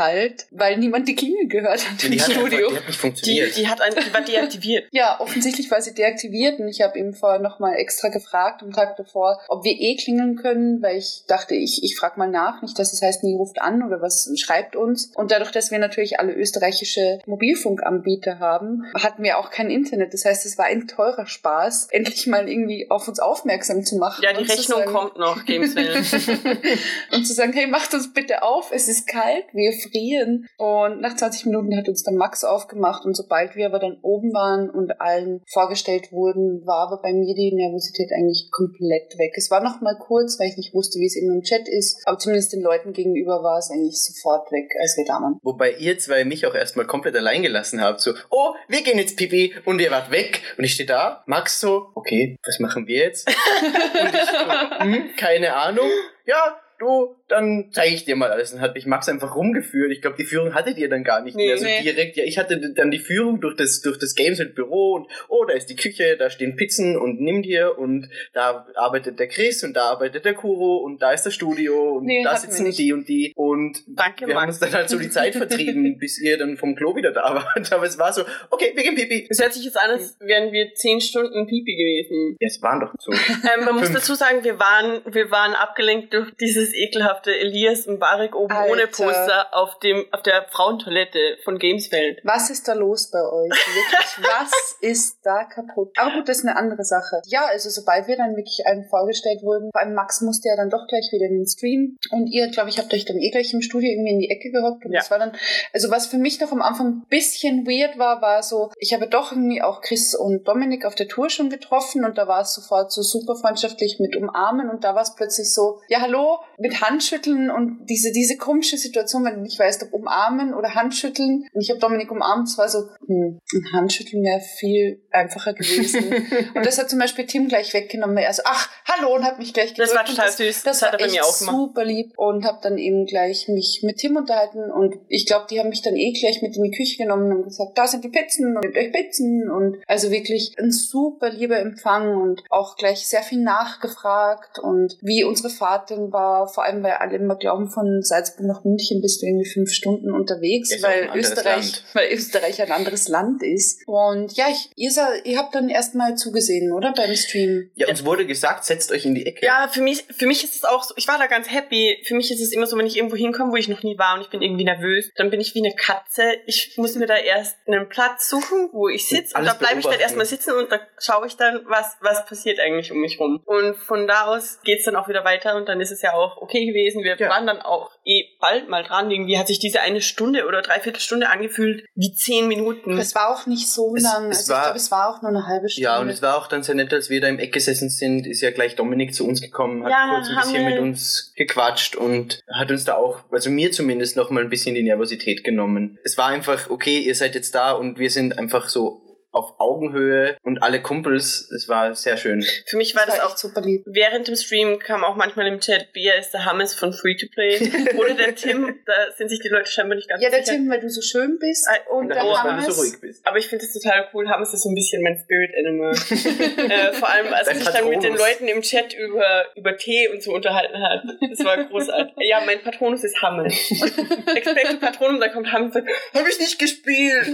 weil 0.51 0.79
niemand 0.79 1.09
die 1.09 1.15
Klingel 1.15 1.49
gehört 1.49 1.89
hat 1.89 2.05
im 2.05 2.19
Studio. 2.19 2.69
Einfach, 2.69 2.71
die 2.71 2.77
hat 2.77 2.89
nicht 2.89 3.01
funktioniert. 3.01 3.57
Die, 3.57 3.61
die, 3.61 3.69
hat 3.69 3.81
ein, 3.81 3.93
die 3.95 4.15
war 4.15 4.21
deaktiviert. 4.23 4.89
ja, 4.93 5.21
offensichtlich 5.21 5.71
war 5.71 5.81
sie 5.81 5.95
deaktiviert 5.95 6.59
und 6.61 6.69
ich 6.69 6.81
habe 6.83 6.99
ihm 6.99 7.15
vorher 7.15 7.41
noch 7.41 7.59
mal 7.59 7.75
extra 7.75 8.09
gefragt 8.09 8.63
am 8.63 8.73
Tag 8.73 8.97
davor, 8.97 9.41
ob 9.49 9.65
wir 9.65 9.73
eh 9.73 9.97
klingeln 9.97 10.37
können, 10.37 10.83
weil 10.83 10.99
ich 10.99 11.25
dachte, 11.27 11.55
ich, 11.55 11.83
ich 11.83 11.97
frage 11.97 12.19
mal 12.19 12.29
nach, 12.29 12.63
nicht, 12.63 12.79
dass 12.79 12.93
es 12.93 13.03
heißt, 13.03 13.25
nie 13.25 13.35
ruft 13.35 13.61
an 13.61 13.83
oder 13.83 14.01
was 14.01 14.31
schreibt 14.39 14.77
uns. 14.77 15.13
Und 15.15 15.31
dadurch, 15.31 15.51
dass 15.51 15.71
wir 15.71 15.79
natürlich 15.79 16.21
alle 16.21 16.33
österreichische 16.33 17.21
Mobilfunkanbieter 17.27 18.39
haben, 18.39 18.85
hatten 18.95 19.23
wir 19.23 19.39
auch 19.39 19.51
kein 19.51 19.71
Internet. 19.71 20.15
Das 20.15 20.25
heißt, 20.25 20.47
es 20.47 20.59
war 20.59 20.67
ein 20.67 20.87
teurer 20.89 21.27
Spaß, 21.27 21.89
endlich 21.91 22.27
mal 22.27 22.49
irgendwie 22.49 22.91
auf 22.91 23.09
uns 23.09 23.21
aufmerksam 23.21 23.85
zu 23.85 23.97
machen. 23.97 24.23
Ja, 24.23 24.33
die 24.33 24.45
Rechnung 24.45 24.81
sagen, 24.81 24.93
kommt 24.93 25.17
noch, 25.17 25.45
Gamesville. 25.45 25.97
und 27.13 27.25
zu 27.25 27.33
sagen, 27.35 27.53
hey, 27.53 27.67
macht 27.67 27.95
uns 27.95 28.13
bitte 28.13 28.43
auf, 28.43 28.71
es 28.73 28.89
ist 28.89 29.07
kalt, 29.07 29.45
wir 29.53 29.73
frieren. 29.83 30.47
Und 30.59 31.01
nach 31.01 31.17
20 31.17 31.47
Minuten 31.47 31.77
hat 31.77 31.89
uns 31.89 32.03
dann 32.03 32.17
Max 32.17 32.45
aufgemacht 32.45 33.05
und 33.05 33.17
sobald 33.17 33.57
wir 33.57 33.67
aber 33.67 33.79
dann 33.79 33.99
oben 34.03 34.33
waren 34.33 34.71
und 34.71 35.01
allen 35.01 35.43
vorgestellt 35.51 36.13
wurden, 36.13 36.67
war 36.67 36.87
aber 36.89 37.03
bei 37.03 37.13
mir 37.13 37.35
die 37.35 37.53
Nervosität 37.55 38.11
eigentlich 38.13 38.49
komplett 38.51 39.19
weg. 39.19 39.33
Es 39.37 39.51
war 39.51 39.63
noch 39.63 39.81
mal 39.81 39.97
kurz, 39.99 40.39
weil 40.39 40.49
ich 40.49 40.57
nicht 40.57 40.75
wusste, 40.75 40.99
wie 40.99 41.07
es 41.07 41.17
eben 41.17 41.33
im 41.33 41.43
Chat 41.43 41.69
ist, 41.69 42.03
aber 42.07 42.19
zumindest 42.19 42.53
den 42.53 42.63
Leuten 42.63 42.93
gegenüber 42.93 43.43
war 43.43 43.59
es 43.59 43.71
eigentlich 43.71 44.01
sofort 44.01 44.51
weg, 44.53 44.71
als 44.81 44.97
wir 44.97 45.05
da 45.05 45.15
waren. 45.15 45.39
Wobei 45.43 45.73
ihr 45.73 45.99
zwei 45.99 46.25
mich 46.25 46.47
auch 46.47 46.55
erstmal 46.55 46.87
komplett 46.87 47.17
allein 47.17 47.43
gelassen 47.43 47.81
habt, 47.81 48.01
so, 48.01 48.13
oh, 48.31 48.55
wir 48.69 48.83
gehen 48.83 48.99
jetzt 48.99 49.17
Pipi 49.17 49.55
und 49.65 49.81
ihr 49.81 49.91
wart 49.91 50.11
weg 50.11 50.43
und 50.59 50.65
ich 50.65 50.75
stehe 50.75 50.87
da, 50.87 51.23
Max 51.27 51.61
so, 51.61 51.89
okay, 51.95 52.37
was 52.45 52.59
machen 52.59 52.87
wir 52.87 52.99
jetzt? 52.99 53.29
und 54.01 54.15
ich 54.15 54.25
so, 54.25 54.85
hm, 54.85 55.11
keine 55.17 55.55
Ahnung. 55.55 55.89
Ja, 56.27 56.61
du, 56.83 57.17
dann 57.29 57.71
zeige 57.73 57.95
ich 57.95 58.05
dir 58.05 58.17
mal 58.17 58.31
alles. 58.31 58.53
Dann 58.53 58.61
hat 58.61 58.75
mich 58.75 58.87
Max 58.87 59.09
einfach 59.09 59.35
rumgeführt. 59.35 59.91
Ich 59.93 60.03
glaube, 60.03 60.17
die 60.19 60.25
Führung 60.25 60.55
hattet 60.55 60.79
ihr 60.79 60.89
dann 60.89 61.05
gar 61.05 61.23
nicht 61.23 61.37
nee, 61.37 61.47
mehr 61.47 61.59
so 61.59 61.65
nee. 61.65 61.83
direkt. 61.83 62.17
Ja, 62.17 62.25
ich 62.25 62.39
hatte 62.39 62.59
dann 62.75 62.91
die 62.91 62.99
Führung 62.99 63.41
durch 63.41 63.57
das, 63.57 63.81
durch 63.81 63.99
das 63.99 64.15
Games 64.15 64.41
und 64.41 64.55
Büro 64.55 64.95
und 64.95 65.07
oh, 65.29 65.45
da 65.45 65.55
ist 65.55 65.67
die 65.67 65.77
Küche, 65.77 66.17
da 66.19 66.31
stehen 66.31 66.57
Pizzen 66.57 66.97
und 66.97 67.21
nimm 67.21 67.43
dir 67.43 67.79
und 67.79 68.09
da 68.33 68.67
arbeitet 68.75 69.19
der 69.19 69.29
Chris 69.29 69.65
und 69.65 69.75
da 69.75 69.91
arbeitet 69.91 70.25
der 70.25 70.35
Kuro 70.35 70.79
und 70.79 71.01
da 71.01 71.13
ist 71.13 71.25
das 71.25 71.35
Studio 71.35 71.97
und 71.99 72.05
nee, 72.05 72.23
da 72.23 72.37
sitzen 72.37 72.71
die 72.71 72.93
und 72.93 73.09
die 73.09 73.33
und 73.37 73.83
Danke, 73.87 74.27
wir 74.27 74.35
Max. 74.35 74.43
haben 74.43 74.49
uns 74.49 74.59
dann 74.59 74.73
halt 74.73 74.89
so 74.89 74.99
die 74.99 75.11
Zeit 75.11 75.35
vertrieben, 75.35 75.99
bis 76.01 76.21
ihr 76.21 76.39
dann 76.39 76.57
vom 76.57 76.75
Klo 76.75 76.95
wieder 76.97 77.13
da 77.13 77.35
wart. 77.35 77.73
Aber 77.73 77.87
es 77.87 77.99
war 77.99 78.13
so, 78.13 78.23
okay, 78.51 78.73
wir 78.75 78.83
gehen 78.83 78.95
Pipi. 78.95 79.27
Es 79.31 79.41
hört 79.41 79.53
sich 79.53 79.65
jetzt 79.65 79.79
an, 79.79 79.91
als 79.91 80.17
wären 80.21 80.53
wir 80.53 80.75
zehn 80.75 81.01
Stunden 81.01 81.47
Pipi 81.47 81.77
gewesen. 81.77 82.37
Ja, 82.41 82.47
es 82.47 82.61
waren 82.63 82.81
doch 82.81 82.93
so. 82.99 83.13
Ähm, 83.43 83.65
man 83.65 83.77
muss 83.77 83.91
dazu 83.91 84.15
sagen, 84.15 84.45
wir 84.45 84.59
waren, 84.59 85.01
wir 85.07 85.31
waren 85.31 85.55
abgelenkt 85.55 86.13
durch 86.13 86.31
dieses 86.41 86.72
ekelhafte 86.75 87.37
Elias 87.37 87.87
Mbarek 87.87 88.35
oben 88.35 88.53
Alter. 88.53 88.73
ohne 88.73 88.87
Poster 88.87 89.47
auf 89.53 89.79
dem 89.81 90.05
auf 90.13 90.23
der 90.23 90.47
Frauentoilette 90.51 91.39
von 91.45 91.59
Gamesfeld. 91.59 92.21
Was 92.25 92.51
ist 92.51 92.69
da 92.69 92.75
los 92.75 93.11
bei 93.11 93.21
euch? 93.21 93.51
Wirklich, 93.51 94.19
was 94.23 94.77
ist 94.81 95.19
da 95.23 95.45
kaputt? 95.45 95.93
Aber 95.97 96.15
gut, 96.15 96.29
das 96.29 96.39
ist 96.39 96.45
eine 96.47 96.57
andere 96.57 96.85
Sache. 96.85 97.23
Ja, 97.27 97.47
also 97.47 97.71
sobald 97.71 98.07
wir 98.09 98.17
dann 98.17 98.37
wirklich 98.37 98.67
einem 98.67 98.85
vorgestellt 98.85 99.43
wurden, 99.43 99.71
vor 99.73 99.81
allem 99.81 99.95
Max 99.95 100.21
musste 100.21 100.49
ja 100.49 100.57
dann 100.57 100.71
doch 100.71 100.87
gleich 100.87 101.09
wieder 101.13 101.27
in 101.27 101.39
den 101.39 101.47
Stream 101.47 101.99
und 102.11 102.27
ihr, 102.27 102.49
glaube 102.51 102.71
ich, 102.71 102.79
habt 102.79 102.93
euch 102.95 103.05
dann 103.05 103.19
eh 103.19 103.31
gleich 103.31 103.53
im 103.53 103.63
Studio 103.63 103.91
irgendwie 103.91 104.13
in 104.13 104.19
die 104.19 104.31
Ecke 104.31 104.51
gehockt 104.51 104.85
und 104.85 104.93
ja. 104.93 105.01
das 105.01 105.11
war 105.11 105.19
dann, 105.19 105.33
also 105.73 105.91
was 105.91 106.07
für 106.07 106.19
mich 106.19 106.41
noch 106.41 106.53
am 106.53 106.63
Anfang 106.63 106.87
ein 106.87 107.07
bisschen 107.09 107.67
weird 107.67 107.99
war, 107.99 108.23
war 108.23 108.43
so, 108.43 108.71
ich 108.79 108.93
habe 108.93 109.09
doch 109.09 109.33
irgendwie 109.33 109.63
auch 109.63 109.81
Chris 109.81 110.15
und 110.15 110.47
Dominik 110.47 110.85
auf 110.85 110.95
der 110.95 111.09
Tour 111.09 111.31
schon 111.31 111.51
getroffen 111.51 112.05
und 112.05 112.19
da 112.19 112.29
war 112.29 112.43
es 112.43 112.55
sofort 112.55 112.93
so 112.93 113.03
super 113.03 113.37
freundschaftlich 113.37 113.99
mit 114.01 114.17
umarmen 114.17 114.71
und 114.71 114.85
da 114.85 114.95
war 114.95 115.03
es 115.03 115.15
plötzlich 115.15 115.53
so, 115.53 115.81
ja 115.89 116.01
hallo, 116.01 116.41
mit 116.63 116.81
Handschütteln 116.81 117.51
und 117.51 117.87
diese, 117.89 118.13
diese 118.13 118.37
komische 118.37 118.77
Situation, 118.77 119.25
wenn 119.25 119.35
du 119.35 119.41
nicht 119.41 119.59
weißt, 119.59 119.83
ob 119.83 119.93
umarmen 119.93 120.55
oder 120.55 120.75
Handschütteln. 120.75 121.49
Und 121.53 121.61
ich 121.61 121.71
habe 121.71 121.81
Dominik 121.81 122.11
umarmt, 122.11 122.49
es 122.49 122.57
war 122.57 122.69
so, 122.69 122.89
hm, 123.07 123.39
ein 123.53 123.73
Handschütteln 123.73 124.23
wäre 124.23 124.41
viel 124.41 125.03
einfacher 125.11 125.55
gewesen. 125.55 126.05
und 126.55 126.65
das 126.65 126.79
hat 126.79 126.89
zum 126.89 127.01
Beispiel 127.01 127.27
Tim 127.27 127.49
gleich 127.49 127.75
weggenommen. 127.75 128.17
Er 128.17 128.33
so, 128.33 128.43
ach, 128.45 128.71
hallo, 128.87 129.15
und 129.15 129.25
hat 129.25 129.39
mich 129.39 129.53
gleich 129.53 129.75
gedrückt. 129.75 129.91
Das 129.91 129.97
war 129.97 130.05
total 130.05 130.27
das, 130.27 130.37
süß. 130.37 130.63
Das, 130.63 130.79
das 130.79 130.93
war 130.93 131.01
echt 131.01 131.25
super 131.25 131.85
lieb 131.85 132.13
und 132.17 132.45
habe 132.45 132.61
dann 132.63 132.79
eben 132.79 133.07
gleich 133.07 133.49
mich 133.49 133.81
mit 133.83 133.97
Tim 133.99 134.17
unterhalten 134.17 134.71
und 134.71 134.95
ich 135.09 135.27
glaube, 135.27 135.47
die 135.51 135.59
haben 135.59 135.69
mich 135.69 135.83
dann 135.83 135.97
eh 135.97 136.13
gleich 136.13 136.43
mit 136.43 136.57
in 136.57 136.63
die 136.63 136.71
Küche 136.71 136.97
genommen 136.97 137.33
und 137.33 137.45
gesagt, 137.45 137.77
da 137.77 137.87
sind 137.87 138.05
die 138.05 138.09
Pizzen 138.09 138.57
und 138.57 138.61
nehmt 138.63 138.77
euch 138.77 138.93
Pizzen 138.93 139.51
und 139.51 139.79
also 139.89 140.11
wirklich 140.11 140.55
ein 140.59 140.71
super 140.71 141.31
lieber 141.31 141.59
Empfang 141.59 142.17
und 142.21 142.43
auch 142.51 142.77
gleich 142.77 143.07
sehr 143.07 143.23
viel 143.23 143.43
nachgefragt 143.43 144.59
und 144.59 144.97
wie 145.01 145.25
unsere 145.25 145.51
Fahrt 145.51 145.91
denn 145.91 146.13
war, 146.13 146.52
vor 146.53 146.65
allem 146.65 146.83
weil 146.83 146.93
alle 146.93 147.17
immer 147.17 147.37
glauben, 147.37 147.71
von 147.71 148.03
Salzburg 148.03 148.47
nach 148.47 148.65
München 148.65 149.01
bist 149.01 149.23
du 149.23 149.27
irgendwie 149.27 149.49
fünf 149.49 149.71
Stunden 149.73 150.13
unterwegs, 150.13 150.71
weil 150.83 151.11
Österreich, 151.15 151.85
weil 151.93 152.13
Österreich 152.13 152.61
ein 152.63 152.73
anderes 152.73 153.09
Land 153.09 153.43
ist. 153.43 153.83
Und 153.87 154.33
ja, 154.37 154.47
ich, 154.51 154.71
ihr, 154.77 154.91
ihr 155.25 155.39
habt 155.39 155.55
dann 155.55 155.69
erstmal 155.69 156.15
zugesehen, 156.17 156.73
oder? 156.73 156.93
Beim 156.97 157.15
Stream. 157.15 157.71
Ja, 157.75 157.89
uns 157.89 158.05
wurde 158.05 158.27
gesagt, 158.27 158.65
setzt 158.65 158.93
euch 158.93 159.05
in 159.05 159.15
die 159.15 159.27
Ecke. 159.27 159.45
Ja, 159.45 159.69
für 159.71 159.81
mich, 159.81 160.05
für 160.17 160.27
mich 160.27 160.45
ist 160.45 160.55
es 160.55 160.65
auch 160.65 160.83
so, 160.83 160.95
ich 160.97 161.09
war 161.09 161.19
da 161.19 161.27
ganz 161.27 161.51
happy. 161.51 162.03
Für 162.07 162.15
mich 162.15 162.31
ist 162.31 162.41
es 162.41 162.53
immer 162.53 162.67
so, 162.67 162.77
wenn 162.77 162.87
ich 162.87 162.97
irgendwo 162.97 163.17
hinkomme, 163.17 163.53
wo 163.53 163.57
ich 163.57 163.69
noch 163.69 163.83
nie 163.83 163.99
war 163.99 164.15
und 164.17 164.23
ich 164.23 164.31
bin 164.31 164.43
irgendwie 164.43 164.65
nervös, 164.65 165.11
dann 165.17 165.31
bin 165.31 165.41
ich 165.41 165.55
wie 165.55 165.65
eine 165.65 165.75
Katze. 165.75 166.23
Ich 166.47 166.75
muss 166.77 166.95
mir 166.95 167.07
da 167.07 167.17
erst 167.17 167.57
einen 167.67 167.89
Platz 167.89 168.29
suchen, 168.29 168.69
wo 168.73 168.89
ich 168.89 169.09
sitze 169.09 169.35
und, 169.35 169.43
und 169.43 169.47
da 169.47 169.55
bleibe 169.55 169.81
ich 169.81 169.87
dann 169.87 170.01
erstmal 170.01 170.27
sitzen 170.27 170.53
und 170.53 170.71
da 170.71 170.81
schaue 170.99 171.27
ich 171.27 171.37
dann, 171.37 171.61
was, 171.67 171.97
was 172.01 172.27
passiert 172.27 172.61
eigentlich 172.61 172.93
um 172.93 172.99
mich 172.99 173.19
rum. 173.21 173.43
Und 173.45 173.77
von 173.77 174.07
da 174.07 174.27
aus 174.27 174.61
geht's 174.65 174.85
dann 174.85 174.97
auch 174.97 175.09
wieder 175.09 175.25
weiter 175.25 175.57
und 175.57 175.69
dann 175.69 175.81
ist 175.81 175.91
es 175.91 176.03
ja 176.03 176.13
auch 176.13 176.42
okay 176.43 176.67
gewesen. 176.67 177.03
Wir 177.03 177.17
Ja. 177.19 177.29
waren 177.31 177.47
dann 177.47 177.61
auch 177.63 177.91
eh 178.05 178.25
bald 178.41 178.69
mal 178.69 178.83
dran. 178.83 179.11
Irgendwie 179.11 179.39
hat 179.39 179.47
sich 179.47 179.59
diese 179.59 179.81
eine 179.81 180.01
Stunde 180.01 180.47
oder 180.47 180.63
dreiviertel 180.63 181.01
Stunde 181.01 181.29
angefühlt 181.31 181.85
wie 181.95 182.13
zehn 182.15 182.49
Minuten. 182.49 182.99
Es 182.99 183.15
war 183.15 183.31
auch 183.31 183.47
nicht 183.47 183.69
so 183.69 183.95
Es- 183.97 184.03
lang. 184.03 184.31
es 184.31 184.39
also 184.39 184.53
war- 184.53 184.59
ich 184.59 184.65
glaube, 184.65 184.77
es 184.79 184.91
war 184.91 185.09
auch 185.17 185.23
nur 185.23 185.31
eine 185.31 185.47
halbe 185.47 185.69
Stunde. 185.69 185.85
Ja, 185.85 186.01
und 186.01 186.09
es 186.09 186.21
war 186.23 186.37
auch 186.37 186.47
dann 186.49 186.63
sehr 186.63 186.75
nett, 186.75 186.93
als 186.93 187.09
wir 187.11 187.21
da 187.21 187.29
im 187.29 187.39
Eck 187.39 187.53
gesessen 187.53 187.89
sind, 187.89 188.27
ist 188.27 188.41
ja 188.41 188.51
gleich 188.51 188.77
Dominik 188.77 189.15
zu 189.15 189.27
uns 189.27 189.41
gekommen, 189.41 189.85
hat 189.85 189.91
Ja, 189.91 190.11
kurz 190.15 190.29
ein 190.29 190.37
bisschen 190.53 190.65
mit 190.65 190.79
uns 190.81 191.33
gequatscht 191.37 191.97
und 191.97 192.41
hat 192.53 192.71
uns 192.71 192.85
da 192.85 192.95
auch, 192.95 193.21
also 193.31 193.51
mir 193.51 193.73
zumindest, 193.73 194.17
noch 194.17 194.31
mal 194.31 194.43
ein 194.43 194.51
bisschen 194.51 194.75
die 194.75 194.83
Nervosität 194.83 195.45
genommen. 195.45 195.99
Es 196.05 196.19
war 196.19 196.27
einfach, 196.29 196.69
okay, 196.71 196.99
ihr 196.99 197.15
seid 197.15 197.35
jetzt 197.35 197.55
da 197.55 197.73
und 197.73 197.99
wir 197.99 198.11
sind 198.11 198.39
einfach 198.39 198.69
so 198.69 199.01
auf 199.33 199.59
Augenhöhe 199.59 200.37
und 200.43 200.63
alle 200.63 200.83
Kumpels, 200.83 201.51
es 201.51 201.69
war 201.69 201.95
sehr 201.95 202.17
schön. 202.17 202.45
Für 202.67 202.77
mich 202.77 202.95
war 202.95 203.07
das, 203.07 203.21
auch 203.21 203.31
echt 203.31 203.39
super 203.39 203.63
lieb. 203.63 203.83
Während 203.87 204.29
dem 204.29 204.37
Stream 204.37 204.79
kam 204.79 205.05
auch 205.05 205.17
manchmal 205.17 205.47
im 205.47 205.61
Chat, 205.61 205.93
Bea 205.93 206.15
ist 206.15 206.33
der 206.33 206.45
Hammes 206.45 206.75
von 206.75 206.93
Free 206.93 207.17
to 207.17 207.27
Play 207.33 207.59
oder 207.97 208.15
der 208.15 208.35
Tim. 208.35 208.79
Da 208.85 208.93
sind 209.17 209.29
sich 209.29 209.41
die 209.41 209.49
Leute 209.49 209.71
scheinbar 209.71 209.97
nicht 209.97 210.09
ganz 210.09 210.23
Ja, 210.23 210.31
der 210.31 210.45
sicher. 210.45 210.57
Tim, 210.57 210.71
weil 210.71 210.81
du 210.81 210.89
so 210.91 211.01
schön 211.01 211.39
bist. 211.39 211.67
Ah, 211.69 211.93
Und 211.93 212.09
der 212.11 212.25
oh, 212.25 212.29
weil 212.29 212.35
du 212.35 212.39
Hammes. 212.43 212.67
so 212.67 212.81
ruhig 212.81 213.01
bist. 213.01 213.27
Aber 213.27 213.39
ich 213.39 213.49
finde 213.49 213.65
das 213.65 213.73
total 213.73 214.09
cool. 214.13 214.29
Hammes 214.29 214.53
ist 214.53 214.63
so 214.63 214.69
ein 214.69 214.75
bisschen 214.75 215.03
mein 215.03 215.19
Spirit 215.19 215.51
Animal. 215.59 215.93
äh, 216.71 216.93
vor 216.93 217.09
allem, 217.11 217.33
als 217.33 217.49
er 217.49 217.55
sich 217.57 217.69
dann 217.69 217.89
mit 217.89 218.03
den. 218.03 218.13
Leuten 218.17 218.47
im 218.47 218.61
Chat 218.63 218.93
über, 218.95 219.47
über 219.57 219.77
Tee 219.77 220.09
und 220.09 220.23
so 220.23 220.35
unterhalten 220.35 220.79
hat. 220.79 221.03
Das 221.31 221.45
war 221.45 221.65
großartig. 221.65 222.15
Ja, 222.19 222.43
mein 222.45 222.61
Patronus 222.63 223.03
ist 223.03 223.21
Hammes. 223.23 223.55
Expecto 224.35 224.77
Patronum, 224.79 225.19
da 225.19 225.29
kommt 225.29 225.51
Hammes 225.51 225.75
und 225.75 225.87
sagt, 225.87 225.89
hab 226.15 226.29
ich 226.29 226.39
nicht 226.39 226.59
gespielt. 226.59 227.33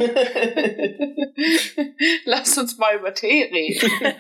Lass 2.24 2.56
uns 2.58 2.78
mal 2.78 2.96
über 2.96 3.14
Tee 3.14 3.44
reden. 3.44 3.90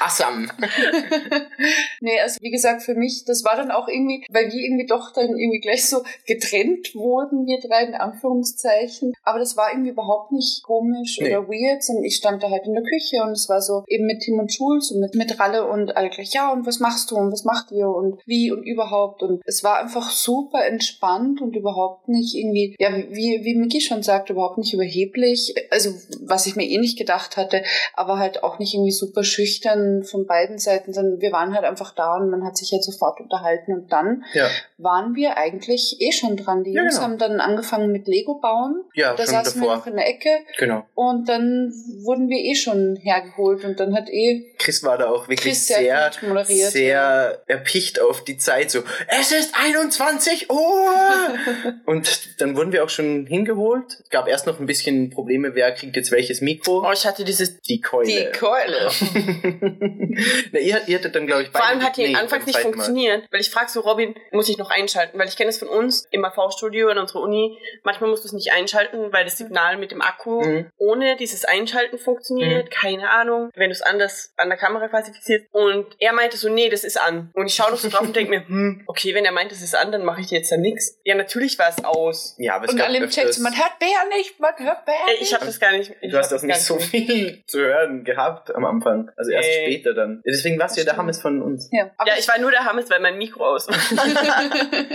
Assam. 0.00 0.50
nee, 2.00 2.20
also 2.20 2.38
wie 2.40 2.50
gesagt, 2.50 2.82
für 2.82 2.94
mich, 2.94 3.24
das 3.24 3.44
war 3.44 3.56
dann 3.56 3.70
auch 3.70 3.88
irgendwie, 3.88 4.24
weil 4.30 4.52
wir 4.52 4.60
irgendwie 4.60 4.86
doch 4.86 5.12
dann 5.12 5.38
irgendwie 5.38 5.60
gleich 5.60 5.86
so 5.86 6.02
getrennt 6.26 6.94
wurden, 6.94 7.46
wir 7.46 7.60
drei 7.60 7.84
in 7.84 7.94
Anführungszeichen. 7.94 9.12
Aber 9.22 9.38
das 9.38 9.56
war 9.56 9.70
irgendwie 9.70 9.90
überhaupt 9.90 10.32
nicht 10.32 10.62
komisch 10.62 11.18
Nee. 11.20 11.36
oder 11.36 11.48
weird, 11.48 11.82
sondern 11.82 12.04
ich 12.04 12.16
stand 12.16 12.42
da 12.42 12.50
halt 12.50 12.66
in 12.66 12.74
der 12.74 12.82
Küche 12.82 13.22
und 13.22 13.32
es 13.32 13.48
war 13.48 13.60
so 13.62 13.84
eben 13.88 14.06
mit 14.06 14.20
Tim 14.20 14.38
und 14.38 14.52
Jules 14.56 14.90
und 14.90 15.00
mit, 15.00 15.14
mit 15.14 15.38
Ralle 15.38 15.66
und 15.68 15.96
alle 15.96 16.10
gleich, 16.10 16.32
ja, 16.32 16.52
und 16.52 16.66
was 16.66 16.80
machst 16.80 17.10
du 17.10 17.16
und 17.16 17.32
was 17.32 17.44
macht 17.44 17.70
ihr 17.72 17.88
und 17.88 18.20
wie 18.26 18.50
und 18.50 18.62
überhaupt. 18.64 19.22
Und 19.22 19.42
es 19.44 19.62
war 19.62 19.78
einfach 19.78 20.10
super 20.10 20.64
entspannt 20.66 21.40
und 21.40 21.56
überhaupt 21.56 22.08
nicht 22.08 22.34
irgendwie, 22.34 22.74
ja, 22.78 22.90
wie, 22.96 23.40
wie 23.44 23.54
Miki 23.54 23.80
schon 23.80 24.02
sagt, 24.02 24.30
überhaupt 24.30 24.58
nicht 24.58 24.72
überheblich. 24.72 25.54
Also, 25.70 25.90
was 26.30 26.46
ich 26.46 26.56
mir 26.56 26.64
eh 26.66 26.78
nicht 26.78 26.96
gedacht 26.98 27.36
hatte, 27.36 27.62
aber 27.94 28.18
halt 28.18 28.42
auch 28.42 28.58
nicht 28.58 28.72
irgendwie 28.74 28.92
super 28.92 29.24
schüchtern 29.24 30.02
von 30.04 30.26
beiden 30.26 30.58
Seiten, 30.58 30.92
sondern 30.92 31.20
wir 31.20 31.32
waren 31.32 31.54
halt 31.54 31.64
einfach 31.64 31.94
da 31.94 32.16
und 32.16 32.30
man 32.30 32.44
hat 32.44 32.56
sich 32.56 32.72
halt 32.72 32.84
sofort 32.84 33.20
unterhalten 33.20 33.72
und 33.74 33.92
dann 33.92 34.24
Ja, 34.32 34.48
waren 34.78 35.14
wir 35.14 35.36
eigentlich 35.36 35.96
eh 36.00 36.12
schon 36.12 36.36
dran. 36.36 36.64
Die 36.64 36.72
Ja, 36.72 36.82
Jungs 36.82 36.94
genau. 36.94 37.06
haben 37.08 37.18
dann 37.18 37.40
angefangen 37.40 37.92
mit 37.92 38.06
Lego 38.06 38.36
bauen. 38.40 38.82
ja 38.94 39.14
Da 39.14 39.26
saßen 39.26 39.60
wir 39.60 39.68
davor. 39.68 39.76
noch 39.78 39.86
in 39.86 39.96
der 39.96 40.08
Ecke 40.08 40.30
Genau. 40.58 40.86
und 40.94 41.28
dann 41.28 41.72
wurden 42.04 42.28
wir 42.28 42.38
eh 42.38 42.54
schon 42.54 42.96
hergeholt 42.96 43.64
und 43.64 43.78
dann 43.80 43.94
hat 43.94 44.08
eh 44.08 44.54
Chris 44.58 44.82
war 44.84 44.96
da 44.98 45.08
auch 45.10 45.28
wirklich 45.28 45.40
Chris 45.54 45.66
sehr 45.66 46.10
sehr, 46.44 46.70
sehr 46.70 47.42
erpicht 47.46 48.00
auf 48.00 48.22
die 48.24 48.36
Zeit. 48.36 48.70
So, 48.70 48.80
es 49.08 49.32
ist 49.32 49.54
21 49.54 50.50
Uhr! 50.50 50.56
Und 51.86 52.40
dann 52.40 52.56
wurden 52.56 52.72
wir 52.72 52.84
auch 52.84 52.88
schon 52.88 53.26
hingeholt. 53.26 54.00
Es 54.04 54.10
gab 54.10 54.28
erst 54.28 54.46
noch 54.46 54.60
ein 54.60 54.66
bisschen 54.66 55.10
Probleme, 55.10 55.54
wer 55.54 55.72
kriegt 55.72 55.96
jetzt 55.96 56.12
welches 56.20 56.40
Mikro. 56.40 56.84
Oh, 56.86 56.92
ich 56.92 57.06
hatte 57.06 57.24
dieses 57.24 57.60
Die 57.62 57.80
Keule. 57.80 58.06
die 58.06 58.38
Keule. 58.38 58.90
Na, 60.52 60.58
ihr, 60.58 60.82
ihr 60.86 60.98
hattet 60.98 61.14
dann, 61.14 61.26
glaube 61.26 61.42
ich, 61.42 61.48
Vor 61.50 61.64
allem 61.64 61.78
beide- 61.78 61.86
hat 61.90 61.96
die 61.96 62.08
nee, 62.08 62.14
anfangs 62.16 62.46
nicht 62.46 62.58
funktioniert, 62.58 63.26
weil 63.30 63.40
ich 63.40 63.50
frage 63.50 63.70
so, 63.70 63.80
Robin, 63.80 64.14
muss 64.32 64.48
ich 64.48 64.58
noch 64.58 64.70
einschalten? 64.70 65.18
Weil 65.18 65.28
ich 65.28 65.36
kenne 65.36 65.50
es 65.50 65.58
von 65.58 65.68
uns 65.68 66.06
im 66.10 66.24
AV-Studio 66.24 66.88
in 66.90 66.98
unserer 66.98 67.20
Uni. 67.22 67.58
Manchmal 67.84 68.10
musst 68.10 68.24
du 68.24 68.28
es 68.28 68.32
nicht 68.32 68.52
einschalten, 68.52 69.12
weil 69.12 69.24
das 69.24 69.36
Signal 69.38 69.76
mit 69.78 69.90
dem 69.90 70.02
Akku 70.02 70.40
Mhm. 70.40 70.70
ohne 70.78 71.16
dieses 71.16 71.44
Einschalten 71.44 71.98
funktioniert. 71.98 72.70
Keine 72.70 73.10
Ahnung. 73.10 73.50
Wenn 73.54 73.70
du 73.70 73.74
es 73.74 73.82
anders 73.82 74.32
an 74.36 74.48
der 74.48 74.58
Kamera 74.58 74.88
quasi 74.88 75.12
fixierst. 75.12 75.46
Und 75.52 75.86
er 75.98 76.12
meinte 76.12 76.36
so, 76.36 76.48
nee, 76.48 76.68
das 76.68 76.84
ist 76.84 76.98
an. 77.00 77.30
Und 77.34 77.46
ich 77.46 77.54
schaue 77.54 77.70
noch 77.70 77.78
so 77.78 77.88
drauf 77.88 78.02
und 78.02 78.16
denke 78.16 78.30
mir, 78.30 78.46
hm, 78.46 78.84
okay, 78.86 79.14
wenn 79.14 79.24
er 79.24 79.32
meint, 79.32 79.50
das 79.52 79.62
ist 79.62 79.74
an, 79.74 79.92
dann 79.92 80.04
mache 80.04 80.20
ich 80.20 80.30
jetzt 80.30 80.50
da 80.52 80.56
nichts. 80.56 80.98
Ja, 81.04 81.14
natürlich 81.14 81.58
war 81.58 81.68
es 81.68 81.82
aus. 81.84 82.34
Ja, 82.38 82.56
aber 82.56 82.66
es 82.66 82.72
Und 82.72 82.78
gab 82.78 82.88
alle 82.88 82.98
im 82.98 83.10
Chat, 83.10 83.38
man 83.40 83.56
hört 83.56 83.78
Bär 83.78 83.88
nicht, 84.16 84.38
man 84.40 84.52
hört 84.58 84.84
Bär 84.84 84.94
nicht. 85.08 85.22
Ich 85.22 85.34
habe 85.34 85.46
das 85.46 85.58
gar 85.60 85.72
nicht. 85.72 85.92
Du 86.10 86.18
hast 86.18 86.32
das 86.32 86.42
nicht 86.42 86.60
so 86.60 86.78
viel 86.78 87.42
zu 87.46 87.58
hören 87.58 88.04
gehabt 88.04 88.54
am 88.54 88.64
Anfang. 88.64 89.10
Also 89.16 89.30
erst 89.30 89.48
Ey. 89.48 89.66
später 89.66 89.94
dann. 89.94 90.22
Deswegen 90.26 90.58
warst 90.58 90.76
du 90.76 90.80
ja 90.80 90.84
der. 90.84 90.96
Hammes 90.96 91.20
von 91.22 91.40
uns. 91.40 91.68
ja, 91.72 91.90
Ja, 92.06 92.14
ich 92.18 92.28
war 92.28 92.38
nur 92.38 92.50
der 92.50 92.64
Hammes, 92.64 92.90
weil 92.90 93.00
mein 93.00 93.16
Mikro 93.16 93.44
aus 93.44 93.68
war. 93.68 93.76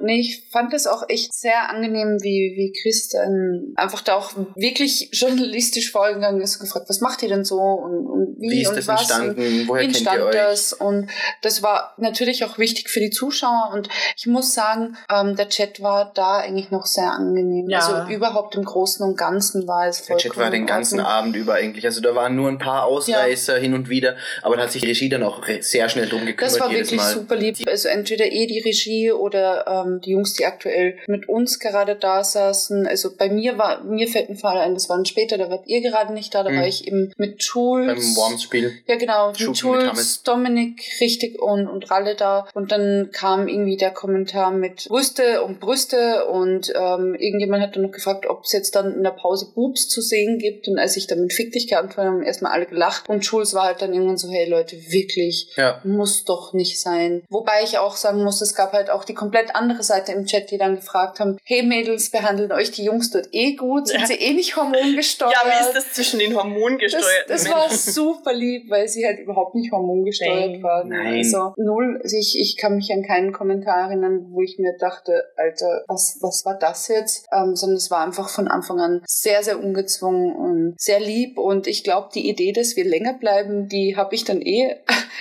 nee, 0.00 0.20
ich 0.20 0.48
fand 0.50 0.72
das 0.72 0.86
auch 0.86 1.08
echt 1.08 1.34
sehr 1.34 1.68
angenehm, 1.68 2.18
wie, 2.22 2.54
wie 2.56 2.72
Chris 2.80 3.08
dann 3.08 3.72
einfach 3.76 4.00
da 4.00 4.14
auch 4.14 4.32
wirklich 4.54 5.10
journalistisch 5.12 5.90
vorgegangen 5.90 6.40
ist 6.40 6.56
und 6.56 6.66
gefragt, 6.66 6.86
was 6.88 7.00
macht 7.00 7.22
ihr 7.22 7.28
denn 7.28 7.44
so 7.44 7.58
und, 7.58 8.06
und 8.06 8.36
wie, 8.38 8.50
Wie 8.50 8.62
ist 8.62 8.68
und 8.68 8.76
das 8.76 8.88
was 8.88 9.00
entstanden? 9.00 9.64
Woher 9.66 9.82
wie 9.82 9.86
kennt 9.86 9.96
entstand 9.96 10.18
ihr 10.18 10.26
euch? 10.26 10.32
das? 10.34 10.72
Und 10.72 11.10
das 11.42 11.62
war 11.62 11.94
natürlich 11.98 12.44
auch 12.44 12.58
wichtig 12.58 12.88
für 12.88 13.00
die 13.00 13.10
Zuschauer. 13.10 13.70
Und 13.72 13.88
ich 14.16 14.26
muss 14.26 14.54
sagen, 14.54 14.96
ähm, 15.12 15.36
der 15.36 15.48
Chat 15.48 15.82
war 15.82 16.12
da 16.14 16.38
eigentlich 16.38 16.70
noch 16.70 16.86
sehr 16.86 17.10
angenehm. 17.10 17.68
Ja. 17.68 17.78
Also 17.78 18.12
überhaupt 18.12 18.54
im 18.54 18.64
Großen 18.64 19.04
und 19.06 19.16
Ganzen 19.16 19.66
war 19.66 19.86
es 19.86 20.02
Der 20.02 20.18
vollkommen 20.18 20.43
War 20.44 20.50
den 20.50 20.66
ganzen 20.66 21.00
Ordnung. 21.00 21.14
Abend 21.14 21.36
über 21.36 21.54
eigentlich. 21.54 21.84
Also 21.84 22.00
da 22.00 22.14
waren 22.14 22.34
nur 22.36 22.48
ein 22.48 22.58
paar 22.58 22.84
Ausreißer 22.84 23.56
hin 23.58 23.74
und 23.74 23.88
wieder, 23.88 24.16
aber 24.42 24.56
da 24.56 24.62
hat 24.64 24.72
sich 24.72 24.82
die 24.82 24.88
Regie 24.88 25.08
dann 25.08 25.22
auch 25.22 25.42
sehr 25.60 25.88
schnell 25.88 26.08
drum 26.08 26.24
gekümmert 26.26 26.52
Das 26.54 26.60
war 26.60 26.70
wirklich 26.70 27.00
super 27.00 27.36
lieb. 27.36 27.56
Also 27.68 27.88
entweder 27.88 28.26
eh 28.26 28.46
die 28.46 28.60
Regie 28.60 29.12
oder 29.12 29.84
ähm, 29.86 30.00
die 30.00 30.10
Jungs, 30.12 30.34
die 30.34 30.46
aktuell 30.46 30.96
mit 31.06 31.28
uns 31.28 31.58
gerade 31.58 31.94
da 31.96 32.24
saßen. 32.24 32.86
Also 32.86 33.10
bei 33.16 33.28
mir 33.28 33.58
war, 33.58 33.82
mir 33.84 34.08
fällt 34.08 34.30
ein 34.30 34.36
Fall 34.36 34.58
ein, 34.58 34.74
das 34.74 34.88
waren 34.88 35.04
später, 35.04 35.38
da 35.38 35.50
wart 35.50 35.66
ihr 35.66 35.80
gerade 35.82 36.12
nicht 36.12 36.34
da, 36.34 36.42
da 36.42 36.50
Mhm. 36.50 36.56
war 36.58 36.66
ich 36.66 36.86
eben 36.86 37.12
mit 37.16 37.42
Jules. 37.42 37.86
Beim 37.86 38.16
Worms-Spiel. 38.16 38.72
Ja, 38.86 38.96
genau. 38.96 39.28
Mit 39.28 39.38
Schub 39.38 39.48
mit 39.50 39.58
Jules, 39.58 39.88
Hammes. 39.88 40.22
Dominik, 40.22 40.82
richtig 41.00 41.40
und, 41.40 41.66
und 41.68 41.90
Ralle 41.90 42.14
da. 42.14 42.46
Und 42.54 42.70
dann 42.72 43.10
kam 43.12 43.48
irgendwie 43.48 43.76
der 43.76 43.90
Kommentar 43.90 44.50
mit 44.50 44.86
Brüste 44.88 45.42
und 45.42 45.60
Brüste 45.60 46.26
und 46.26 46.72
ähm, 46.74 47.14
irgendjemand 47.14 47.62
hat 47.62 47.76
dann 47.76 47.82
noch 47.82 47.92
gefragt, 47.92 48.26
ob 48.26 48.44
es 48.44 48.52
jetzt 48.52 48.74
dann 48.76 48.94
in 48.94 49.02
der 49.02 49.10
Pause 49.10 49.52
Boobs 49.54 49.88
zu 49.88 50.00
sehen 50.00 50.33
gibt. 50.38 50.68
Und 50.68 50.78
als 50.78 50.96
ich 50.96 51.06
dann 51.06 51.20
mit 51.20 51.32
Fick 51.32 51.52
dich 51.52 51.68
geantwortet 51.68 51.98
habe, 52.04 52.16
haben 52.18 52.22
erstmal 52.22 52.52
alle 52.52 52.66
gelacht. 52.66 53.08
Und 53.08 53.24
Jules 53.24 53.54
war 53.54 53.64
halt 53.64 53.82
dann 53.82 53.92
irgendwann 53.92 54.16
so, 54.16 54.30
hey 54.30 54.48
Leute, 54.48 54.76
wirklich, 54.90 55.52
Ja. 55.56 55.80
muss 55.84 56.24
doch 56.24 56.52
nicht 56.52 56.80
sein. 56.80 57.22
Wobei 57.28 57.62
ich 57.62 57.78
auch 57.78 57.96
sagen 57.96 58.22
muss, 58.24 58.40
es 58.40 58.54
gab 58.54 58.72
halt 58.72 58.90
auch 58.90 59.04
die 59.04 59.14
komplett 59.14 59.54
andere 59.54 59.82
Seite 59.82 60.12
im 60.12 60.26
Chat, 60.26 60.50
die 60.50 60.58
dann 60.58 60.76
gefragt 60.76 61.20
haben, 61.20 61.38
hey 61.44 61.62
Mädels, 61.62 62.10
behandeln 62.10 62.52
euch 62.52 62.70
die 62.70 62.84
Jungs 62.84 63.10
dort 63.10 63.28
eh 63.32 63.54
gut? 63.54 63.88
Sind 63.88 64.00
Ja. 64.00 64.06
sie 64.06 64.14
eh 64.14 64.32
nicht 64.32 64.56
hormongesteuert? 64.56 65.32
ja, 65.32 65.40
wie 65.50 65.66
ist 65.66 65.74
das 65.76 65.92
zwischen 65.92 66.18
den 66.18 66.32
Das, 66.32 66.42
hormongesteuerten 66.42 67.28
das 67.28 67.48
war 67.50 67.70
super 67.70 68.32
lieb, 68.32 68.70
weil 68.70 68.88
sie 68.88 69.04
halt 69.06 69.18
überhaupt 69.20 69.54
nicht 69.54 69.72
hormongesteuert 69.72 70.52
Nein. 70.52 70.62
waren. 70.62 70.88
Nein. 70.88 71.16
Also 71.18 71.54
null, 71.56 72.00
also 72.02 72.16
ich, 72.16 72.36
ich 72.38 72.56
kann 72.56 72.76
mich 72.76 72.90
an 72.92 73.02
keinen 73.02 73.32
Kommentar 73.32 73.88
erinnern, 73.88 74.26
wo 74.30 74.42
ich 74.42 74.58
mir 74.58 74.76
dachte, 74.78 75.24
Alter, 75.36 75.84
was, 75.88 76.18
was 76.20 76.44
war 76.44 76.58
das 76.58 76.88
jetzt? 76.88 77.26
Ähm, 77.32 77.54
sondern 77.56 77.76
es 77.76 77.90
war 77.90 78.04
einfach 78.04 78.28
von 78.28 78.48
Anfang 78.48 78.80
an 78.80 79.02
sehr, 79.06 79.42
sehr 79.42 79.58
ungezwungen 79.58 80.13
und 80.14 80.74
sehr 80.80 81.00
lieb. 81.00 81.38
Und 81.38 81.66
ich 81.66 81.84
glaube, 81.84 82.10
die 82.14 82.28
Idee, 82.28 82.52
dass 82.52 82.76
wir 82.76 82.84
länger 82.84 83.14
bleiben, 83.14 83.68
die 83.68 83.96
habe 83.96 84.14
ich 84.14 84.24
dann 84.24 84.40
eh 84.40 84.76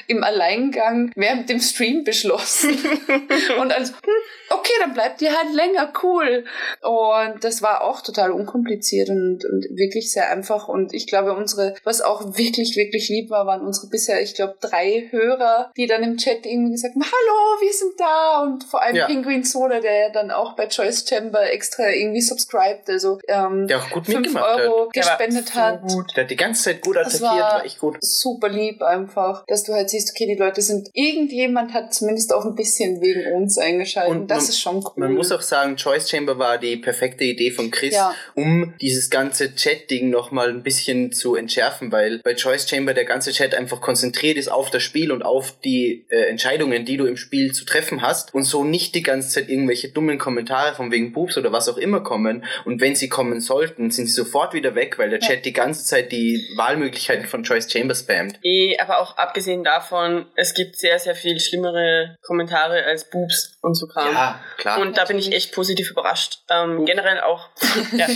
im 0.08 0.24
Alleingang 0.24 1.12
während 1.16 1.50
dem 1.50 1.60
Stream 1.60 2.04
beschlossen. 2.04 2.72
und 3.60 3.72
also, 3.74 3.94
hm, 3.94 4.58
okay, 4.58 4.74
dann 4.80 4.94
bleibt 4.94 5.22
ihr 5.22 5.32
halt 5.36 5.54
länger, 5.54 5.92
cool. 6.04 6.46
Und 6.82 7.44
das 7.44 7.62
war 7.62 7.82
auch 7.84 8.02
total 8.02 8.32
unkompliziert 8.32 9.10
und, 9.10 9.46
und 9.46 9.66
wirklich 9.78 10.12
sehr 10.12 10.30
einfach. 10.30 10.68
Und 10.68 10.94
ich 10.94 11.08
glaube, 11.08 11.34
unsere, 11.34 11.76
was 11.84 12.02
auch 12.02 12.38
wirklich, 12.38 12.76
wirklich 12.76 13.10
lieb 13.10 13.30
war, 13.30 13.46
waren 13.46 13.62
unsere 13.62 13.88
bisher, 13.88 14.22
ich 14.22 14.36
glaube, 14.36 14.56
drei 14.62 15.08
Hörer, 15.12 15.72
die 15.78 15.88
dann 15.88 16.04
im 16.04 16.18
Chat 16.18 16.46
irgendwie 16.46 16.74
gesagt 16.74 16.96
haben, 16.96 17.04
hallo, 17.04 17.62
wir 17.62 17.74
sind 17.74 17.94
da. 18.00 18.42
Und 18.44 18.64
vor 18.64 18.82
allem 18.82 18.96
Ja. 18.96 19.06
Penguin 19.08 19.44
Soda, 19.44 19.80
der 19.80 19.98
ja 20.08 20.10
dann 20.10 20.32
auch 20.32 20.56
bei 20.56 20.68
Choice 20.68 21.06
Chamber 21.08 21.52
extra 21.52 21.90
irgendwie 21.90 22.22
subscribed, 22.22 22.90
also 22.90 23.20
ähm, 23.28 23.68
Der 23.68 23.78
auch 23.80 23.90
gut 23.90 24.06
5 24.06 24.18
mitgemacht 24.20 24.60
Euro 24.60 24.88
hat. 24.88 24.96
Der 24.96 25.02
gespendet 25.04 25.48
so 25.50 25.54
hat. 25.60 25.82
gut. 25.84 26.06
Der 26.16 26.24
hat 26.24 26.32
die 26.32 26.36
ganze 26.36 26.64
Zeit 26.64 26.82
gut 26.82 26.96
Das 26.96 27.08
attackiert, 27.16 27.44
war- 27.44 27.54
war 27.60 27.66
echt 27.66 27.80
gut. 27.80 27.98
Super 28.02 28.50
lieb 28.50 28.82
einfach, 28.82 29.46
dass 29.48 29.64
du 29.64 29.74
halt 29.74 29.83
siehst, 29.90 30.12
okay, 30.12 30.26
die 30.28 30.36
Leute 30.36 30.62
sind, 30.62 30.90
irgendjemand 30.94 31.74
hat 31.74 31.94
zumindest 31.94 32.34
auch 32.34 32.46
ein 32.46 32.56
bisschen 32.56 33.02
wegen 33.02 33.32
uns 33.34 33.58
eingeschaltet. 33.58 34.12
Und 34.16 34.28
das 34.32 34.44
man- 34.44 34.50
ist 34.50 34.60
schon 34.62 34.76
cool. 34.78 34.92
Man 34.96 35.14
muss 35.14 35.32
auch 35.32 35.42
sagen, 35.42 35.76
Choice 35.78 36.10
Chamber 36.10 36.38
war 36.38 36.58
die 36.58 36.78
perfekte 36.78 37.24
Idee 37.24 37.52
von 37.52 37.72
Chris, 37.72 37.94
Ja. 37.94 38.14
um 38.36 38.74
dieses 38.82 39.10
ganze 39.10 39.56
Chat-Ding 39.56 40.10
nochmal 40.10 40.50
ein 40.50 40.64
bisschen 40.64 41.12
zu 41.12 41.36
entschärfen, 41.36 41.92
weil 41.92 42.20
bei 42.24 42.34
Choice 42.36 42.68
Chamber 42.70 42.94
der 42.94 43.06
ganze 43.06 43.32
Chat 43.32 43.54
einfach 43.56 43.82
konzentriert 43.82 44.38
ist 44.38 44.52
auf 44.52 44.70
das 44.72 44.84
Spiel 44.84 45.12
und 45.12 45.24
auf 45.24 45.54
die 45.64 46.06
äh, 46.10 46.24
Entscheidungen, 46.30 46.86
die 46.86 46.98
du 46.98 47.06
im 47.06 47.18
Spiel 47.18 47.52
zu 47.54 47.66
treffen 47.66 48.02
hast 48.02 48.34
und 48.34 48.44
so 48.44 48.64
nicht 48.64 48.96
die 48.96 49.04
ganze 49.04 49.30
Zeit 49.30 49.50
irgendwelche 49.50 49.90
dummen 49.90 50.18
Kommentare 50.18 50.76
von 50.76 50.92
wegen 50.92 51.12
Boobs 51.14 51.38
oder 51.38 51.52
was 51.52 51.70
auch 51.70 51.78
immer 51.78 52.02
kommen 52.02 52.44
und 52.66 52.82
wenn 52.82 52.96
sie 52.96 53.10
kommen 53.10 53.42
sollten, 53.42 53.92
sind 53.92 54.08
sie 54.08 54.14
sofort 54.14 54.54
wieder 54.54 54.76
weg, 54.76 54.98
weil 54.98 55.10
der 55.10 55.20
Chat 55.20 55.38
ja. 55.38 55.42
die 55.42 55.54
ganze 55.54 55.86
Zeit 55.86 56.12
die 56.12 56.42
Wahlmöglichkeiten 56.58 57.26
von 57.26 57.44
Choice 57.44 57.72
Chambers 57.72 58.00
spammt. 58.00 58.40
Eh, 58.44 58.78
aber 58.80 59.00
auch 59.02 59.18
abgesehen 59.18 59.63
davon, 59.64 60.26
es 60.36 60.54
gibt 60.54 60.78
sehr, 60.78 61.00
sehr 61.00 61.16
viel 61.16 61.40
schlimmere 61.40 62.18
Kommentare 62.22 62.84
als 62.84 63.10
Boobs 63.10 63.58
und 63.62 63.76
so 63.76 63.88
Kram. 63.88 64.14
Ja, 64.14 64.40
klar. 64.58 64.80
Und 64.80 64.98
da 64.98 65.06
bin 65.06 65.18
ich 65.18 65.32
echt 65.32 65.54
positiv 65.54 65.92
überrascht. 65.92 66.40
Ähm, 66.50 66.86
generell 66.86 67.22
auch, 67.22 67.50
ja, 67.94 68.08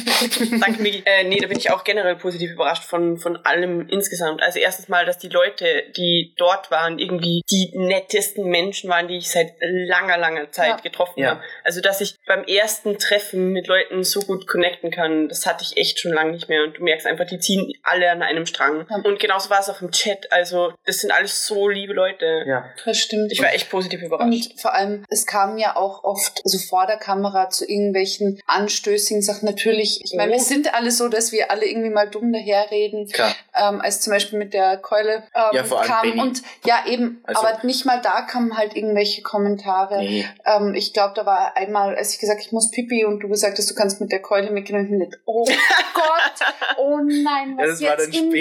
danke 0.60 0.82
Migi. 0.82 1.04
Äh, 1.06 1.24
nee, 1.24 1.39
da 1.39 1.48
bin 1.48 1.58
ich 1.58 1.72
auch 1.72 1.84
generell 1.84 2.16
positiv 2.16 2.51
überrascht 2.51 2.84
von, 2.84 3.18
von 3.18 3.38
allem 3.46 3.88
insgesamt. 3.89 4.42
Also 4.44 4.60
erstens 4.60 4.88
mal, 4.88 5.06
dass 5.06 5.18
die 5.18 5.30
Leute, 5.30 5.84
die 5.96 6.34
dort 6.38 6.72
waren, 6.72 7.00
irgendwie 7.00 7.42
die 7.50 7.72
nettesten 7.75 8.46
Menschen 8.46 8.89
waren, 8.89 9.08
die 9.08 9.18
ich 9.18 9.30
seit 9.30 9.54
langer, 9.62 10.18
langer 10.18 10.51
Zeit 10.51 10.70
ja. 10.70 10.77
getroffen 10.77 11.22
ja. 11.22 11.30
habe. 11.32 11.42
Also, 11.63 11.82
dass 11.82 12.01
ich 12.01 12.16
beim 12.25 12.44
ersten 12.44 12.98
Treffen 12.98 13.51
mit 13.51 13.68
Leuten 13.68 14.04
so 14.04 14.22
gut 14.22 14.48
connecten 14.48 14.92
kann, 14.92 15.30
das 15.30 15.46
hatte 15.46 15.63
ich 15.63 15.77
echt 15.77 16.00
schon 16.00 16.13
lange 16.13 16.32
nicht 16.32 16.50
mehr. 16.50 16.63
Und 16.63 16.77
du 16.77 16.84
merkst 16.84 17.08
einfach, 17.08 17.25
die 17.25 17.39
ziehen 17.39 17.74
alle 17.84 18.12
an 18.12 18.22
einem 18.22 18.46
Strang. 18.46 18.86
Ja. 18.89 18.98
Und 18.98 19.20
genauso 19.20 19.50
war 19.50 19.60
es 19.60 19.70
auch 19.70 19.82
im 19.82 19.92
Chat. 19.92 20.32
Also, 20.32 20.74
das 20.86 21.00
sind 21.00 21.12
alles 21.12 21.37
so 21.46 21.67
liebe 21.67 21.94
Leute. 21.94 22.44
Ja, 22.46 22.65
das 22.86 22.98
stimmt. 22.98 23.32
Ich 23.32 23.41
war 23.41 23.53
echt 23.53 23.70
positiv 23.70 24.01
überrascht. 24.01 24.51
Und 24.51 24.62
vor 24.62 24.74
allem, 24.74 25.06
es 25.10 25.25
kam 25.25 25.58
ja 25.58 25.75
auch 25.75 26.03
oft, 26.03 26.41
also 26.44 26.58
vor 26.58 26.86
der 26.88 26.98
Kamera 26.98 27.50
zu 27.50 27.65
irgendwelchen 27.65 28.39
anstößigen 28.48 29.22
Sachen. 29.22 29.46
Natürlich, 29.46 30.01
ich 30.03 30.13
meine, 30.15 30.32
wir 30.32 30.39
oh. 30.39 30.44
sind 30.44 30.74
alle 30.74 30.91
so, 30.91 31.08
dass 31.10 31.32
wir 31.32 31.51
alle 31.51 31.65
irgendwie 31.65 31.89
mal 31.89 32.10
dumm 32.10 32.34
daherreden. 32.34 33.08
Klar. 33.08 33.34
Ähm, 33.56 33.82
als 33.82 34.01
zum 34.01 34.13
Beispiel 34.13 34.39
mit 34.39 34.53
der 34.53 34.77
Keule 34.77 35.24
ähm, 35.36 35.44
ja, 35.53 35.63
vor 35.63 35.79
allem 35.79 35.88
kam. 35.88 36.01
Benny. 36.10 36.22
Und 36.22 36.41
ja, 36.65 36.86
eben, 36.88 37.22
also, 37.24 37.41
aber 37.41 37.65
nicht 37.65 37.86
mal 37.86 38.01
da 38.01 38.22
kamen 38.22 38.58
halt 38.58 38.75
irgendwelche 38.75 39.22
Kommentare. 39.22 40.00
Nee. 40.00 40.25
Ähm, 40.46 40.74
ich 40.75 40.94
glaube, 40.94 41.13
da 41.15 41.25
war 41.25 41.56
einmal, 41.58 41.96
als 41.96 42.13
ich 42.13 42.20
gesagt 42.20 42.41
ich 42.41 42.51
muss 42.51 42.72
pipi 42.72 43.06
und 43.06 43.20
du 43.20 43.27
gesagt 43.27 43.58
hast, 43.58 43.70
du 43.70 43.75
kannst 43.75 44.01
mit 44.01 44.12
der 44.12 44.22
Keule 44.22 44.51
mitgehen 44.51 44.79
und 44.79 44.86
ich 44.86 44.91
nicht, 44.91 45.20
oh 45.25 45.46
Gott, 45.94 46.48
oh 46.77 47.00
nein, 47.03 47.58
was 47.58 47.79
ja, 47.79 47.96
jetzt, 47.98 48.15
im, 48.15 48.34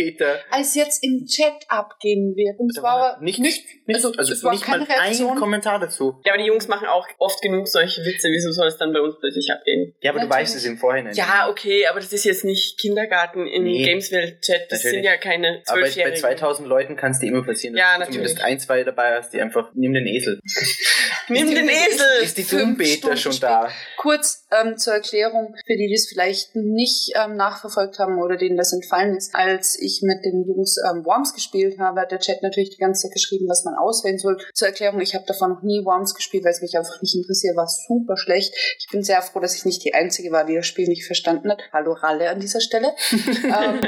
als 0.50 0.74
jetzt 0.74 1.02
im 1.02 1.26
Chat 1.26 1.64
abgehen 1.68 2.36
wird. 2.36 2.58
Und 2.58 2.76
es 2.76 2.82
war 2.86 2.96
aber 2.96 3.22
nicht, 3.22 3.38
nicht, 3.38 3.66
nicht, 3.86 3.96
also, 3.96 4.12
also 4.16 4.32
es 4.32 4.42
war 4.44 4.52
nicht 4.52 4.64
keine 4.64 4.84
mal 4.84 4.92
Reaktion. 4.92 5.32
ein 5.32 5.38
Kommentar 5.38 5.78
dazu. 5.78 6.20
Ja, 6.24 6.32
aber 6.32 6.42
die 6.42 6.48
Jungs 6.48 6.68
machen 6.68 6.86
auch 6.86 7.06
oft 7.18 7.42
genug 7.42 7.68
solche 7.68 8.02
Witze, 8.02 8.28
wieso 8.30 8.52
soll 8.52 8.68
es 8.68 8.76
dann 8.76 8.92
bei 8.92 9.00
uns 9.00 9.16
plötzlich 9.18 9.50
abgehen? 9.52 9.94
Ja, 10.00 10.10
aber 10.10 10.20
Natürlich. 10.20 10.36
du 10.36 10.40
weißt 10.40 10.56
es 10.56 10.64
im 10.64 10.78
Vorhinein. 10.78 11.14
Ja, 11.14 11.48
okay, 11.50 11.86
aber 11.86 12.00
das 12.00 12.12
ist 12.12 12.24
jetzt 12.24 12.44
nicht 12.44 12.78
Kindergarten 12.78 13.46
im 13.46 13.64
nee. 13.64 13.84
Gameswelt-Chat, 13.84 14.70
das 14.70 14.84
Natürlich. 14.84 14.94
sind 14.94 15.04
ja 15.04 15.16
keine 15.16 15.62
Zwölfjährigen. 15.64 16.24
Aber 16.24 16.30
bei 16.30 16.36
2000 16.36 16.68
Leuten 16.68 16.96
kann 16.96 17.12
es 17.12 17.18
dir 17.18 17.28
immer 17.28 17.44
passieren, 17.44 17.76
ja, 17.76 17.98
dass 17.98 18.08
du 18.08 18.14
zumindest 18.14 18.42
ein, 18.42 18.58
zwei 18.60 18.84
dabei 18.84 19.16
hast, 19.16 19.32
die 19.32 19.40
einfach, 19.40 19.70
nimm 19.74 19.92
den 19.92 20.06
Esel. 20.06 20.40
nimm 21.28 21.54
den 21.54 21.68
Esel! 21.68 22.22
Ist 22.22 22.38
die 22.38 22.44
Doom-Beta 22.44 23.16
schon 23.16 23.38
da? 23.40 23.68
Kurz 23.96 24.46
ähm, 24.52 24.76
zur 24.76 24.94
Erklärung, 24.94 25.54
für 25.66 25.76
die, 25.76 25.88
die 25.88 25.94
es 25.94 26.08
vielleicht 26.08 26.54
nicht 26.54 27.12
ähm, 27.16 27.36
nachverfolgt 27.36 27.98
haben 27.98 28.18
oder 28.18 28.36
denen 28.36 28.56
das 28.56 28.72
entfallen 28.72 29.16
ist. 29.16 29.34
Als 29.34 29.78
ich 29.80 30.00
mit 30.02 30.24
den 30.24 30.44
Jungs 30.46 30.76
ähm, 30.88 31.04
Worms 31.04 31.34
gespielt 31.34 31.78
habe, 31.78 32.00
hat 32.00 32.12
der 32.12 32.20
Chat 32.20 32.42
natürlich 32.42 32.75
die 32.76 32.80
ganze 32.80 33.02
Zeit 33.02 33.12
geschrieben, 33.12 33.48
was 33.48 33.64
man 33.64 33.74
auswählen 33.74 34.18
soll. 34.18 34.38
Zur 34.54 34.68
Erklärung, 34.68 35.00
ich 35.00 35.14
habe 35.14 35.24
davon 35.26 35.50
noch 35.50 35.62
nie 35.62 35.84
Worms 35.84 36.14
gespielt, 36.14 36.44
weil 36.44 36.52
es 36.52 36.62
mich 36.62 36.76
einfach 36.76 37.00
nicht 37.02 37.14
interessiert, 37.14 37.56
war 37.56 37.68
super 37.68 38.16
schlecht. 38.16 38.54
Ich 38.78 38.88
bin 38.90 39.02
sehr 39.02 39.22
froh, 39.22 39.40
dass 39.40 39.54
ich 39.54 39.64
nicht 39.64 39.84
die 39.84 39.94
Einzige 39.94 40.30
war, 40.30 40.44
die 40.44 40.54
das 40.54 40.66
Spiel 40.66 40.88
nicht 40.88 41.06
verstanden 41.06 41.50
hat. 41.50 41.62
Hallo 41.72 41.92
Ralle 41.92 42.30
an 42.30 42.40
dieser 42.40 42.60
Stelle. 42.60 42.94
ähm, 43.10 43.80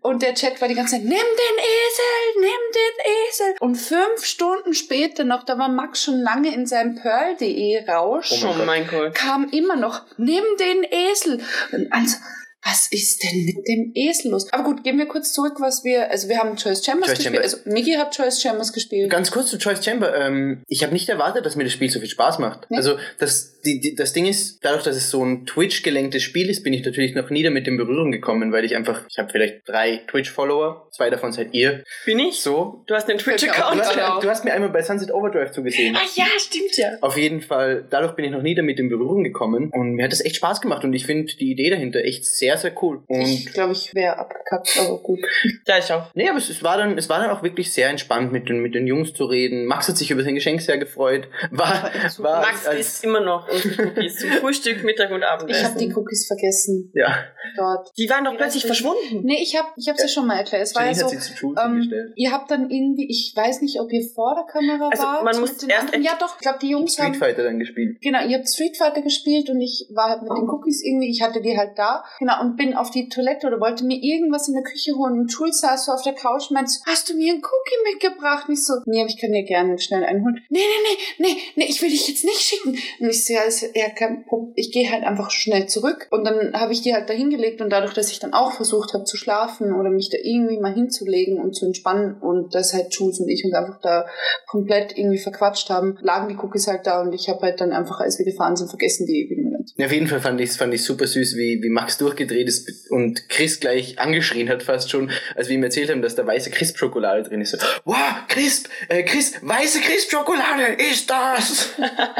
und 0.00 0.22
der 0.22 0.34
Chat 0.34 0.60
war 0.60 0.68
die 0.68 0.74
ganze 0.74 0.96
Zeit, 0.96 1.04
nimm 1.04 1.10
den 1.10 1.18
Esel, 1.18 2.40
nimm 2.40 2.50
den 2.74 3.12
Esel. 3.28 3.54
Und 3.60 3.76
fünf 3.76 4.24
Stunden 4.24 4.74
später 4.74 5.24
noch, 5.24 5.44
da 5.44 5.58
war 5.58 5.68
Max 5.68 6.02
schon 6.02 6.20
lange 6.20 6.54
in 6.54 6.66
seinem 6.66 6.96
Pearl.de 6.96 7.88
Rausch. 7.88 8.44
Oh 8.44 8.64
mein 8.64 8.86
Gott. 8.86 9.14
Kam 9.14 9.48
immer 9.50 9.76
noch, 9.76 10.02
nimm 10.16 10.44
den 10.58 10.84
Esel. 10.84 11.40
Und 11.72 11.92
also, 11.92 12.16
was 12.64 12.88
ist 12.92 13.24
denn 13.24 13.44
mit 13.44 13.66
dem 13.66 13.92
Esel 13.94 14.30
los? 14.30 14.52
Aber 14.52 14.62
gut, 14.62 14.84
gehen 14.84 14.96
wir 14.96 15.06
kurz 15.06 15.32
zurück, 15.32 15.54
was 15.58 15.82
wir, 15.82 16.10
also 16.10 16.28
wir 16.28 16.38
haben 16.38 16.56
Choice 16.56 16.84
Chambers 16.84 17.08
Choice 17.08 17.18
gespielt, 17.18 17.42
Chamber. 17.42 17.42
also 17.42 17.70
Miki 17.70 17.92
hat 17.92 18.14
Choice 18.14 18.40
Chambers 18.40 18.72
gespielt. 18.72 19.10
Ganz 19.10 19.30
kurz 19.32 19.50
zu 19.50 19.58
Choice 19.58 19.84
Chamber, 19.84 20.14
ähm, 20.14 20.62
ich 20.68 20.82
habe 20.84 20.92
nicht 20.92 21.08
erwartet, 21.08 21.44
dass 21.44 21.56
mir 21.56 21.64
das 21.64 21.72
Spiel 21.72 21.90
so 21.90 21.98
viel 21.98 22.08
Spaß 22.08 22.38
macht. 22.38 22.70
Nee? 22.70 22.76
Also 22.76 22.96
das, 23.18 23.60
die, 23.62 23.80
die, 23.80 23.94
das 23.96 24.12
Ding 24.12 24.26
ist, 24.26 24.64
dadurch, 24.64 24.84
dass 24.84 24.94
es 24.94 25.10
so 25.10 25.24
ein 25.24 25.44
Twitch-gelenktes 25.44 26.22
Spiel 26.22 26.48
ist, 26.48 26.62
bin 26.62 26.72
ich 26.72 26.84
natürlich 26.84 27.14
noch 27.14 27.30
nie 27.30 27.42
damit 27.42 27.66
in 27.66 27.76
Berührung 27.76 28.12
gekommen, 28.12 28.52
weil 28.52 28.64
ich 28.64 28.76
einfach, 28.76 29.02
ich 29.10 29.18
habe 29.18 29.30
vielleicht 29.30 29.68
drei 29.68 30.00
Twitch-Follower, 30.08 30.88
zwei 30.92 31.10
davon 31.10 31.32
seid 31.32 31.54
ihr. 31.54 31.82
Bin 32.06 32.20
ich? 32.20 32.40
So. 32.40 32.84
Du 32.86 32.94
hast 32.94 33.08
einen 33.08 33.18
Twitch-Account. 33.18 33.80
Du, 33.80 33.84
hast, 33.84 34.22
du 34.24 34.30
hast 34.30 34.44
mir 34.44 34.52
einmal 34.52 34.70
bei 34.70 34.82
Sunset 34.82 35.12
Overdrive 35.12 35.50
zugesehen. 35.50 35.96
Ah 35.96 36.06
ja, 36.14 36.26
stimmt 36.38 36.76
ja. 36.76 36.96
Auf 37.00 37.16
jeden 37.16 37.40
Fall, 37.40 37.86
dadurch 37.90 38.14
bin 38.14 38.24
ich 38.24 38.30
noch 38.30 38.42
nie 38.42 38.54
damit 38.54 38.78
in 38.78 38.88
Berührung 38.88 39.24
gekommen 39.24 39.70
und 39.72 39.94
mir 39.94 40.04
hat 40.04 40.12
das 40.12 40.24
echt 40.24 40.36
Spaß 40.36 40.60
gemacht 40.60 40.84
und 40.84 40.92
ich 40.92 41.06
finde 41.06 41.34
die 41.34 41.50
Idee 41.50 41.70
dahinter 41.70 42.04
echt 42.04 42.24
sehr, 42.24 42.51
sehr 42.56 42.72
cool. 42.82 43.02
Und 43.06 43.20
ich 43.20 43.52
glaube, 43.52 43.72
ich 43.72 43.94
wäre 43.94 44.18
abgekackt, 44.18 44.78
aber 44.80 44.98
gut. 44.98 45.20
Ja, 45.66 45.78
ich 45.78 45.92
auch. 45.92 46.10
Nee, 46.14 46.28
aber 46.28 46.38
es, 46.38 46.48
es, 46.48 46.62
war 46.62 46.76
dann, 46.76 46.98
es 46.98 47.08
war 47.08 47.20
dann 47.20 47.30
auch 47.30 47.42
wirklich 47.42 47.72
sehr 47.72 47.88
entspannt, 47.88 48.32
mit 48.32 48.48
den, 48.48 48.60
mit 48.60 48.74
den 48.74 48.86
Jungs 48.86 49.14
zu 49.14 49.24
reden. 49.24 49.66
Max 49.66 49.88
hat 49.88 49.96
sich 49.96 50.10
über 50.10 50.22
sein 50.22 50.34
Geschenk 50.34 50.60
sehr 50.60 50.78
gefreut. 50.78 51.28
War, 51.50 51.90
war 52.18 52.40
Max 52.40 52.66
als, 52.66 52.80
isst 52.80 53.04
immer 53.04 53.20
noch 53.20 53.48
unsere 53.48 53.88
Cookies 53.88 54.18
zum 54.18 54.30
Frühstück, 54.30 54.82
Mittag 54.84 55.10
und 55.10 55.22
Abendessen. 55.22 55.60
Ich 55.60 55.68
habe 55.68 55.78
die 55.78 55.94
Cookies 55.94 56.26
vergessen. 56.26 56.90
Ja. 56.94 57.24
Dort. 57.56 57.90
Die 57.96 58.08
waren 58.10 58.24
doch 58.24 58.36
plötzlich 58.36 58.66
verschwunden. 58.66 59.22
Nee, 59.22 59.38
ich 59.40 59.56
habe 59.56 59.68
ich 59.76 59.88
hab's 59.88 60.00
ja. 60.00 60.06
ja 60.06 60.12
schon 60.12 60.26
mal 60.26 60.38
erklärt. 60.38 60.62
Es 60.62 60.74
war 60.74 60.86
ja 60.86 60.94
so, 60.94 61.08
ähm, 61.10 62.12
ihr 62.16 62.32
habt 62.32 62.50
dann 62.50 62.70
irgendwie, 62.70 63.08
ich 63.08 63.32
weiß 63.34 63.62
nicht, 63.62 63.80
ob 63.80 63.92
ihr 63.92 64.02
vor 64.14 64.34
der 64.34 64.44
Kamera 64.44 64.88
also, 64.90 65.02
wart. 65.02 65.24
Man 65.24 65.40
muss 65.40 65.62
erst 65.62 65.86
anderen, 65.86 66.02
ja 66.02 66.12
doch, 66.18 66.34
ich 66.36 66.42
glaube, 66.42 66.58
die 66.60 66.70
Jungs 66.70 66.94
Street 66.94 67.06
haben... 67.06 67.14
Street 67.14 67.28
Fighter 67.28 67.44
dann 67.44 67.58
gespielt. 67.58 67.98
Genau, 68.00 68.26
ihr 68.26 68.38
habt 68.38 68.48
Street 68.48 68.76
Fighter 68.76 69.02
gespielt 69.02 69.48
und 69.50 69.60
ich 69.60 69.88
war 69.94 70.10
halt 70.10 70.22
mit 70.22 70.32
den 70.32 70.48
Cookies 70.48 70.82
irgendwie, 70.84 71.10
ich 71.10 71.22
hatte 71.22 71.40
die 71.40 71.56
halt 71.56 71.78
da. 71.78 72.04
Genau, 72.18 72.40
und 72.42 72.56
bin 72.56 72.74
auf 72.74 72.90
die 72.90 73.08
Toilette 73.08 73.46
oder 73.46 73.60
wollte 73.60 73.84
mir 73.84 74.02
irgendwas 74.02 74.48
in 74.48 74.54
der 74.54 74.62
Küche 74.62 74.94
holen 74.96 75.20
und 75.20 75.32
Schulz 75.32 75.60
saß 75.60 75.86
so 75.86 75.92
auf 75.92 76.02
der 76.02 76.14
Couch 76.14 76.50
und 76.50 76.54
meinte, 76.54 76.72
hast 76.86 77.08
du 77.08 77.14
mir 77.14 77.32
einen 77.32 77.42
Cookie 77.42 77.92
mitgebracht? 77.92 78.48
Und 78.48 78.54
ich 78.54 78.64
so, 78.64 78.74
nee, 78.86 79.00
aber 79.00 79.08
ich 79.08 79.18
kann 79.18 79.32
dir 79.32 79.44
gerne 79.44 79.78
schnell 79.78 80.04
einen 80.04 80.24
holen. 80.24 80.40
Nee, 80.50 80.58
nee, 80.60 80.96
nee, 81.18 81.26
nee, 81.26 81.36
nee, 81.56 81.66
ich 81.68 81.80
will 81.80 81.90
dich 81.90 82.08
jetzt 82.08 82.24
nicht 82.24 82.40
schicken. 82.40 82.76
Und 83.00 83.08
ich 83.08 83.24
so, 83.24 83.32
ja, 83.32 83.42
ist 83.42 83.62
ja 83.74 83.88
kein 83.90 84.24
Problem. 84.24 84.52
Ich 84.56 84.72
gehe 84.72 84.90
halt 84.90 85.04
einfach 85.04 85.30
schnell 85.30 85.66
zurück. 85.66 86.08
Und 86.10 86.24
dann 86.24 86.52
habe 86.54 86.72
ich 86.72 86.82
die 86.82 86.94
halt 86.94 87.08
da 87.08 87.14
hingelegt 87.14 87.60
und 87.60 87.70
dadurch, 87.70 87.94
dass 87.94 88.10
ich 88.10 88.18
dann 88.18 88.34
auch 88.34 88.52
versucht 88.52 88.92
habe 88.94 89.04
zu 89.04 89.16
schlafen 89.16 89.72
oder 89.72 89.90
mich 89.90 90.10
da 90.10 90.18
irgendwie 90.22 90.58
mal 90.58 90.74
hinzulegen 90.74 91.38
und 91.38 91.54
zu 91.54 91.66
entspannen 91.66 92.20
und 92.20 92.54
das 92.54 92.74
halt 92.74 92.94
Jules 92.94 93.20
und 93.20 93.28
ich 93.28 93.44
uns 93.44 93.54
einfach 93.54 93.80
da 93.80 94.06
komplett 94.46 94.96
irgendwie 94.96 95.18
verquatscht 95.18 95.70
haben, 95.70 95.96
lagen 96.00 96.28
die 96.28 96.36
Cookies 96.36 96.66
halt 96.66 96.86
da 96.86 97.00
und 97.00 97.12
ich 97.12 97.28
habe 97.28 97.40
halt 97.42 97.60
dann 97.60 97.72
einfach, 97.72 98.00
als 98.00 98.18
wir 98.18 98.26
gefahren 98.26 98.56
sind, 98.56 98.68
vergessen, 98.68 99.06
die 99.06 99.28
wieder 99.30 99.42
mit 99.42 99.52
ja, 99.76 99.86
auf 99.86 99.92
jeden 99.92 100.06
Fall 100.06 100.20
fand 100.20 100.40
ich 100.40 100.50
es 100.50 100.56
fand 100.56 100.74
ich 100.74 100.84
super 100.84 101.06
süß, 101.06 101.36
wie, 101.36 101.62
wie 101.62 101.70
Max 101.70 101.98
durchgedreht 101.98 102.31
ist 102.36 102.90
und 102.90 103.28
Chris 103.28 103.60
gleich 103.60 103.98
angeschrien 103.98 104.48
hat 104.48 104.62
fast 104.62 104.90
schon, 104.90 105.10
als 105.34 105.48
wir 105.48 105.56
ihm 105.56 105.62
erzählt 105.62 105.90
haben, 105.90 106.02
dass 106.02 106.14
da 106.14 106.26
weiße 106.26 106.50
Crisp-Schokolade 106.50 107.22
drin 107.24 107.40
ist. 107.40 107.56
Wow, 107.84 107.96
Crisp, 108.28 108.68
äh, 108.88 109.02
Chris, 109.02 109.34
weiße 109.40 109.80
Crisp-Schokolade 109.80 110.76
ist 110.90 111.10
das! 111.10 111.70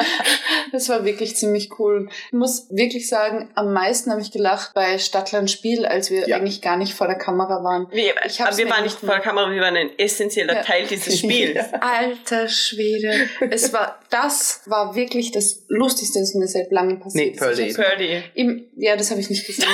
das 0.72 0.88
war 0.88 1.04
wirklich 1.04 1.36
ziemlich 1.36 1.78
cool. 1.78 2.08
Ich 2.26 2.32
muss 2.32 2.66
wirklich 2.70 3.08
sagen, 3.08 3.50
am 3.54 3.72
meisten 3.72 4.10
habe 4.10 4.20
ich 4.20 4.30
gelacht 4.30 4.74
bei 4.74 4.98
Stadtland 4.98 5.50
Spiel, 5.50 5.86
als 5.86 6.10
wir 6.10 6.28
ja. 6.28 6.36
eigentlich 6.36 6.62
gar 6.62 6.76
nicht 6.76 6.94
vor 6.94 7.06
der 7.06 7.16
Kamera 7.16 7.62
waren. 7.62 7.88
Wir, 7.92 8.14
aber 8.16 8.56
wir 8.56 8.70
waren 8.70 8.84
nicht 8.84 8.98
vor 8.98 9.08
der 9.08 9.20
Kamera, 9.20 9.50
wir 9.50 9.60
waren 9.60 9.76
ein 9.76 9.90
essentieller 9.98 10.54
ja. 10.54 10.62
Teil 10.62 10.86
dieses 10.86 11.18
Spiels. 11.18 11.58
Alter 11.80 12.48
Schwede. 12.48 13.28
Es 13.50 13.72
war, 13.72 14.00
das 14.10 14.62
war 14.66 14.94
wirklich 14.94 15.32
das 15.32 15.64
Lustigste, 15.68 16.20
was 16.20 16.34
mir 16.34 16.46
seit 16.46 16.70
langem 16.70 17.00
passiert 17.00 17.34
nee, 17.34 17.38
Pearly. 17.38 17.72
Pearly. 17.72 18.22
Im, 18.34 18.66
ja, 18.76 18.96
das 18.96 19.10
habe 19.10 19.20
ich 19.20 19.30
nicht 19.30 19.46
gesehen, 19.46 19.68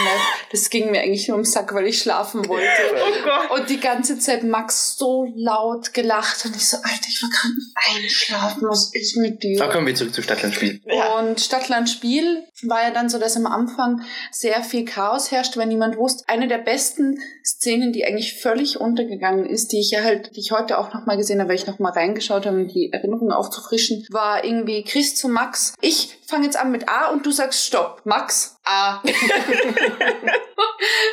das 0.51 0.71
ging 0.71 0.91
mir 0.91 1.01
eigentlich 1.01 1.29
nur 1.29 1.37
ums 1.37 1.53
Sack, 1.53 1.75
weil 1.75 1.87
ich 1.87 1.99
schlafen 1.99 2.49
wollte. 2.49 2.67
oh 2.95 3.25
Gott. 3.25 3.59
Und 3.59 3.71
die 3.71 3.81
ganze 3.81 4.19
Zeit 4.19 4.45
Max 4.45 4.97
so 4.97 5.27
laut 5.37 5.95
gelacht 5.95 6.45
und 6.45 6.57
ich 6.57 6.69
so, 6.69 6.77
Alter, 6.79 7.09
ich 7.09 7.23
war 7.23 7.31
gerade 7.31 8.01
einschlafen, 8.01 8.69
was 8.69 8.95
ist 8.95 9.17
mit 9.17 9.43
dir? 9.43 9.59
Da 9.59 9.69
kommen 9.69 9.87
wir 9.87 9.95
zurück 9.95 10.15
zu 10.15 10.23
Stadtlandspiel. 10.23 10.81
Ja. 10.87 11.19
Und 11.19 11.41
Stadtlandspiel 11.41 12.45
war 12.63 12.83
ja 12.83 12.91
dann 12.91 13.09
so, 13.09 13.19
dass 13.19 13.37
am 13.37 13.47
Anfang 13.47 14.03
sehr 14.31 14.63
viel 14.63 14.85
Chaos 14.85 15.31
herrschte, 15.31 15.59
weil 15.59 15.67
niemand 15.67 15.97
wusste. 15.97 16.25
Eine 16.29 16.49
der 16.49 16.59
besten 16.59 17.21
Szenen, 17.45 17.93
die 17.93 18.05
eigentlich 18.05 18.41
völlig 18.41 18.81
untergegangen 18.81 19.47
ist, 19.47 19.73
die 19.73 19.81
ich 19.81 19.91
ja 19.91 20.03
halt, 20.03 20.35
die 20.37 20.41
ich 20.41 20.53
heute 20.53 20.79
auch 20.79 20.93
nochmal 20.93 21.17
gesehen 21.17 21.41
habe, 21.41 21.51
weil 21.51 21.57
ich 21.57 21.67
nochmal 21.67 21.93
reingeschaut 21.93 22.47
habe, 22.47 22.57
um 22.57 22.69
die 22.69 22.93
Erinnerungen 22.93 23.33
aufzufrischen, 23.33 24.07
war 24.11 24.45
irgendwie 24.45 24.85
Chris 24.85 25.15
zu 25.15 25.29
Max. 25.29 25.75
Ich 25.81 26.18
fange 26.29 26.45
jetzt 26.45 26.57
an 26.57 26.71
mit 26.71 26.89
A 26.89 27.09
und 27.09 27.25
du 27.27 27.31
sagst 27.31 27.65
Stopp. 27.65 28.03
Max, 28.05 28.57
A. 28.65 29.03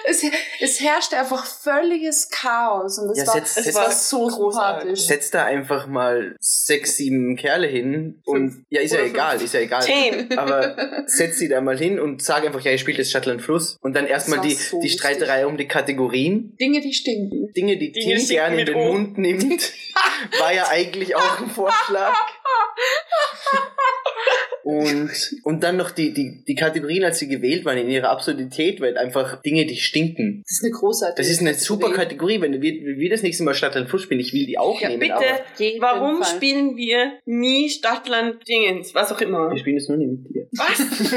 es, 0.07 0.23
es 0.59 0.79
herrschte 0.81 1.17
einfach 1.17 1.45
völliges 1.45 2.29
Chaos 2.29 2.99
und 2.99 3.09
es 3.11 3.19
Ja, 3.19 3.27
war, 3.27 3.33
setz- 3.35 3.57
es 3.57 3.65
setz- 3.65 3.75
war 3.75 3.91
so 3.91 4.27
großartig. 4.27 4.99
Setz 5.05 5.31
da 5.31 5.45
einfach 5.45 5.87
mal 5.87 6.35
sechs, 6.39 6.97
sieben 6.97 7.35
Kerle 7.35 7.67
hin 7.67 8.21
und 8.25 8.65
ja, 8.69 8.81
ist 8.81 8.91
ja 8.91 8.99
Oder 8.99 9.07
egal, 9.07 9.31
fünf. 9.31 9.43
ist 9.45 9.53
ja 9.53 9.59
egal. 9.61 9.81
Zehn. 9.81 10.37
Aber 10.37 10.75
setz 11.07 11.37
sie 11.37 11.47
da 11.47 11.61
mal 11.61 11.77
hin 11.77 11.99
und 11.99 12.21
sag 12.21 12.45
einfach, 12.45 12.61
ja, 12.61 12.71
ihr 12.71 12.77
spielt 12.77 12.97
jetzt 12.97 13.09
Stadtland 13.09 13.41
Fluss. 13.41 13.77
Und 13.81 13.95
dann 13.95 14.05
erstmal 14.07 14.41
die, 14.41 14.53
so 14.53 14.79
die. 14.81 14.89
Streiterei 14.89 15.45
um 15.47 15.57
die 15.57 15.67
Kategorien. 15.67 16.55
Dinge, 16.59 16.81
die 16.81 16.93
stinken. 16.93 17.51
Dinge, 17.55 17.77
die 17.77 17.91
Dinge 17.91 18.17
Tim 18.17 18.27
gerne 18.27 18.55
in 18.55 18.59
mit 18.59 18.67
den 18.69 18.75
O. 18.75 18.91
Mund 18.93 19.17
nimmt, 19.17 19.71
war 20.39 20.53
ja 20.53 20.67
eigentlich 20.69 21.15
auch 21.15 21.39
ein 21.39 21.49
Vorschlag. 21.49 22.13
Und, 24.63 25.11
und 25.43 25.61
dann 25.63 25.77
noch 25.77 25.91
die, 25.91 26.11
die, 26.11 26.43
die 26.43 26.55
Kategorien, 26.55 27.03
als 27.03 27.19
sie 27.19 27.27
gewählt 27.27 27.65
waren, 27.65 27.77
in 27.77 27.87
ihrer 27.87 28.09
Absurdität, 28.09 28.81
weil 28.81 28.97
einfach 28.97 29.39
Dinge, 29.43 29.67
die 29.67 29.75
stinken. 29.75 30.41
Das 30.43 30.53
ist 30.57 30.63
eine 30.63 30.71
großartige 30.71 31.21
Das 31.21 31.29
ist 31.29 31.39
eine 31.39 31.53
super 31.53 31.93
Kategorie. 31.93 32.41
Wenn 32.41 32.59
wir, 32.59 32.73
wenn 32.83 32.97
wir 32.97 33.09
das 33.11 33.21
nächste 33.21 33.43
Mal 33.43 33.53
Stadtland 33.53 33.89
Fluss 33.89 34.01
spielen, 34.01 34.19
ich 34.21 34.33
will 34.33 34.47
die 34.47 34.57
auch 34.57 34.81
Ja, 34.81 34.89
nehmen. 34.89 35.01
bitte. 35.01 35.13
Warum 35.81 36.23
Fall. 36.23 36.35
spielen 36.35 36.75
wir 36.77 37.13
nie 37.25 37.69
Stadtland 37.69 38.37
Dingens? 38.47 38.95
Was 38.95 39.11
auch 39.11 39.21
immer. 39.21 39.51
wir 39.51 39.57
spielen 39.59 39.77
es 39.77 39.87
nur 39.87 39.99
nicht 39.99 40.09
mit 40.09 40.33
dir. 40.33 40.47
Was? 40.57 40.79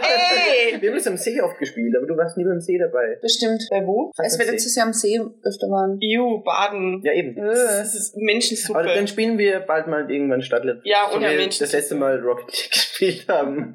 Ey! 0.00 0.80
Wir 0.80 0.90
haben 0.90 0.98
es 0.98 1.06
am 1.08 1.16
See 1.16 1.40
oft 1.40 1.58
gespielt, 1.58 1.96
aber 1.96 2.06
du 2.06 2.16
warst 2.16 2.36
nie 2.36 2.44
beim 2.44 2.60
See 2.60 2.78
dabei. 2.78 3.18
Bestimmt. 3.20 3.66
Bei 3.70 3.84
wo? 3.84 4.12
Als 4.16 4.38
wir 4.38 4.46
letztes 4.46 4.76
Jahr 4.76 4.86
am 4.86 4.92
See 4.92 5.18
öfter 5.18 5.66
waren. 5.68 5.98
Iu, 6.00 6.42
Baden. 6.44 7.00
Ja, 7.02 7.12
eben. 7.12 7.34
Das 7.34 7.92
ist 7.96 8.16
Menschensuppe. 8.16 8.78
Aber 8.78 8.94
dann 8.94 9.08
spielen 9.08 9.36
wir 9.36 9.58
bald 9.60 9.88
mal 9.88 10.08
irgendwann 10.30 10.42
Stadtland. 10.42 10.80
Ja, 10.84 11.08
so 11.12 11.20
wir 11.20 11.28
Menschen- 11.28 11.64
das 11.64 11.72
letzte 11.72 11.94
Mal 11.94 12.18
Rocket 12.20 12.46
League 12.52 12.70
gespielt 12.72 13.28
haben. 13.28 13.74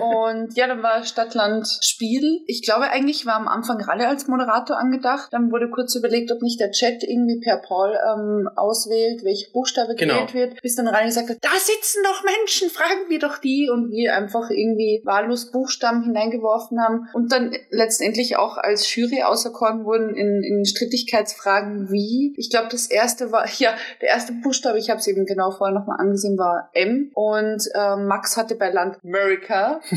Und 0.00 0.56
ja, 0.56 0.66
dann 0.66 0.82
war 0.82 1.02
Stadtland 1.04 1.66
Spiel. 1.82 2.40
Ich 2.46 2.62
glaube, 2.62 2.84
eigentlich 2.90 3.26
war 3.26 3.36
am 3.36 3.48
Anfang 3.48 3.80
Ralle 3.80 4.08
als 4.08 4.26
Moderator 4.28 4.78
angedacht. 4.78 5.28
Dann 5.32 5.50
wurde 5.50 5.70
kurz 5.70 5.94
überlegt, 5.94 6.30
ob 6.32 6.42
nicht 6.42 6.60
der 6.60 6.70
Chat 6.70 7.02
irgendwie 7.02 7.40
per 7.40 7.58
Poll 7.58 7.92
ähm, 7.94 8.48
auswählt, 8.56 9.24
welche 9.24 9.50
Buchstabe 9.52 9.94
Genau. 9.94 10.14
gewählt 10.26 10.34
wird. 10.34 10.62
Bis 10.62 10.76
dann 10.76 10.88
Ralle 10.88 11.06
gesagt 11.06 11.28
hat, 11.30 11.38
da 11.40 11.50
sitzen 11.58 12.02
doch 12.04 12.22
Menschen, 12.24 12.70
fragen 12.70 13.08
wir 13.08 13.18
doch 13.18 13.38
die. 13.38 13.68
Und 13.72 13.90
wir 13.90 14.14
einfach 14.16 14.50
irgendwie 14.50 15.02
wahllos 15.04 15.50
Buchstaben 15.50 16.02
hineingeworfen 16.04 16.80
haben. 16.80 17.08
Und 17.12 17.32
dann 17.32 17.54
letztendlich 17.70 18.36
auch 18.36 18.56
als 18.56 18.94
Jury 18.94 19.22
auserkoren 19.22 19.84
wurden 19.84 20.14
in, 20.14 20.42
in 20.42 20.64
Strittigkeitsfragen 20.64 21.90
wie. 21.90 22.34
Ich 22.36 22.50
glaube, 22.50 22.68
das 22.70 22.86
erste 22.90 23.32
war, 23.32 23.46
ja, 23.58 23.74
der 24.00 24.08
erste 24.08 24.32
Buchstabe, 24.32 24.78
ich 24.78 24.90
habe 24.90 25.00
es 25.00 25.06
eben 25.06 25.26
genau 25.26 25.50
vorher 25.50 25.74
nochmal 25.78 25.91
angesehen, 25.98 26.38
war 26.38 26.70
M. 26.72 27.10
Und 27.14 27.62
ähm, 27.74 28.06
Max 28.06 28.36
hatte 28.36 28.54
bei 28.56 28.70
Land 28.70 28.98
America. 29.02 29.80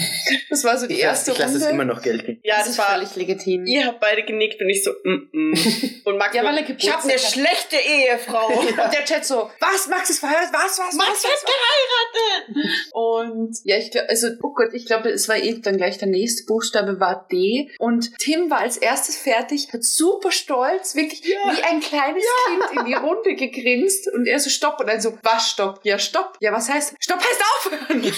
Das 0.50 0.64
war 0.64 0.78
so 0.78 0.88
die 0.88 0.94
Ich 0.96 1.04
lasse 1.04 1.32
erste 1.32 1.32
ich 1.32 1.38
lass 1.40 1.52
Runde. 1.52 1.66
es 1.66 1.72
immer 1.72 1.86
noch 1.86 2.02
gelten. 2.02 2.40
ja, 2.44 2.58
das 2.58 2.68
das 2.68 2.78
war. 2.78 2.86
völlig 2.94 3.16
legitim. 3.16 3.66
Ihr 3.66 3.86
habt 3.88 4.00
beide 4.00 4.24
genickt 4.24 4.62
und 4.62 4.70
ich 4.70 4.84
so, 4.84 4.92
mm, 5.04 5.30
mm. 5.32 5.54
Und 6.06 6.18
Max, 6.18 6.36
Ja, 6.36 6.44
weil 6.44 6.58
er 6.58 6.70
ich 6.70 6.92
habe 6.92 7.04
eine 7.04 7.18
schlechte 7.18 7.78
Ehefrau. 7.78 8.48
Und 8.60 8.78
der 8.78 9.06
Chat 9.06 9.26
so, 9.26 9.50
was, 9.60 9.88
Max 9.88 10.10
ist 10.10 10.20
verheiratet, 10.20 10.54
was, 10.54 10.80
was, 10.80 10.96
Max 10.96 11.24
was, 11.24 11.46
geheiratet! 11.46 12.92
Und 12.94 13.58
ja, 13.64 13.78
ich 13.78 13.92
glaube, 13.92 14.10
also, 14.10 14.28
oh 14.44 14.54
Gott, 14.54 14.74
ich 14.74 14.86
glaube, 14.86 15.10
es 15.10 15.28
war 15.28 15.38
eh 15.38 15.60
dann 15.62 15.78
gleich 15.78 15.98
der 15.98 16.08
nächste 16.08 16.46
Buchstabe 16.46 17.00
war 17.00 17.28
D. 17.32 17.72
Und 17.80 18.18
Tim 18.20 18.50
war 18.50 18.60
als 18.60 18.78
erstes 18.78 19.18
fertig, 19.18 19.74
hat 19.74 19.84
super 19.84 20.32
stolz, 20.32 20.96
wirklich 20.96 21.24
wie 21.24 21.64
ein 21.64 21.80
kleines 21.80 22.24
Kind 22.48 22.80
in 22.80 22.86
die 22.86 22.94
Runde 22.94 23.36
gegrinst. 23.36 24.12
Und 24.14 24.28
er 24.28 24.40
so, 24.40 24.50
stopp. 24.50 24.80
Und 24.80 24.88
dann 24.88 25.02
so, 25.02 25.18
was 25.24 25.50
stopp? 25.50 25.80
Ja, 25.86 26.00
stopp. 26.00 26.36
Ja, 26.40 26.52
was 26.52 26.68
heißt, 26.68 26.96
stopp 27.00 27.20
heißt 27.20 27.44
aufhören. 27.58 28.02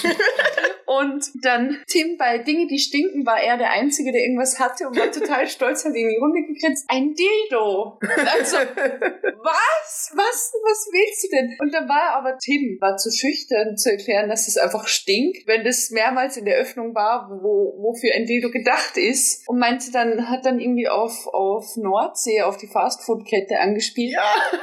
und 0.86 1.22
dann 1.44 1.76
Tim 1.86 2.16
bei 2.16 2.38
Dinge, 2.38 2.66
die 2.66 2.78
stinken, 2.78 3.26
war 3.26 3.42
er 3.42 3.58
der 3.58 3.72
Einzige, 3.72 4.10
der 4.10 4.22
irgendwas 4.22 4.58
hatte 4.58 4.88
und 4.88 4.98
war 4.98 5.12
total 5.12 5.46
stolz, 5.46 5.84
hat 5.84 5.94
in 5.94 6.08
die 6.08 6.16
Runde 6.16 6.40
gegrinst. 6.46 6.86
Ein 6.88 7.12
Dildo. 7.12 7.98
Also, 8.00 8.56
was? 8.56 10.12
Was? 10.14 10.52
Was 10.64 10.88
willst 10.90 11.24
du 11.24 11.28
denn? 11.36 11.56
Und 11.60 11.74
dann 11.74 11.86
war 11.90 12.16
aber 12.16 12.38
Tim, 12.38 12.78
war 12.80 12.96
zu 12.96 13.10
schüchtern 13.10 13.76
zu 13.76 13.90
erklären, 13.90 14.30
dass 14.30 14.48
es 14.48 14.56
einfach 14.56 14.88
stinkt, 14.88 15.46
wenn 15.46 15.62
das 15.62 15.90
mehrmals 15.90 16.38
in 16.38 16.46
der 16.46 16.56
Öffnung 16.56 16.94
war, 16.94 17.28
wo, 17.28 17.76
wofür 17.82 18.14
ein 18.14 18.24
Dildo 18.24 18.50
gedacht 18.50 18.96
ist. 18.96 19.46
Und 19.46 19.58
meinte 19.58 19.92
dann, 19.92 20.30
hat 20.30 20.46
dann 20.46 20.58
irgendwie 20.58 20.88
auf, 20.88 21.26
auf 21.26 21.76
Nordsee, 21.76 22.40
auf 22.40 22.56
die 22.56 22.66
Fastfood-Kette 22.66 23.58
angespielt. 23.58 24.16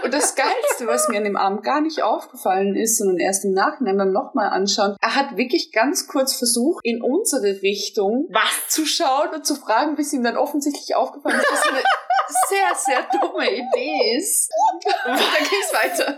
Und 0.03 0.11
das 0.11 0.33
Geilste, 0.33 0.87
was 0.87 1.07
mir 1.07 1.17
an 1.17 1.23
dem 1.23 1.37
Abend 1.37 1.63
gar 1.63 1.81
nicht 1.81 2.01
aufgefallen 2.01 2.75
ist, 2.75 2.94
sondern 2.97 3.17
erst 3.17 3.45
im 3.45 3.51
Nachhinein 3.51 3.97
beim 3.97 4.11
nochmal 4.11 4.49
anschauen, 4.49 4.95
er 5.01 5.15
hat 5.15 5.37
wirklich 5.37 5.71
ganz 5.71 6.07
kurz 6.07 6.35
versucht, 6.35 6.83
in 6.83 7.01
unsere 7.01 7.61
Richtung 7.61 8.27
Was? 8.31 8.69
zu 8.69 8.85
schauen 8.85 9.29
und 9.33 9.45
zu 9.45 9.55
fragen, 9.55 9.95
bis 9.95 10.13
ihm 10.13 10.23
dann 10.23 10.37
offensichtlich 10.37 10.95
aufgefallen 10.95 11.39
ist, 11.39 11.51
dass 11.51 11.61
das 11.61 11.71
eine 11.71 11.83
sehr, 12.49 12.75
sehr 12.75 13.19
dumme 13.19 13.51
Idee 13.51 14.17
ist. 14.17 14.51
Und 15.05 15.19
dann 15.19 15.49
ging's 15.49 15.73
weiter. 15.73 16.17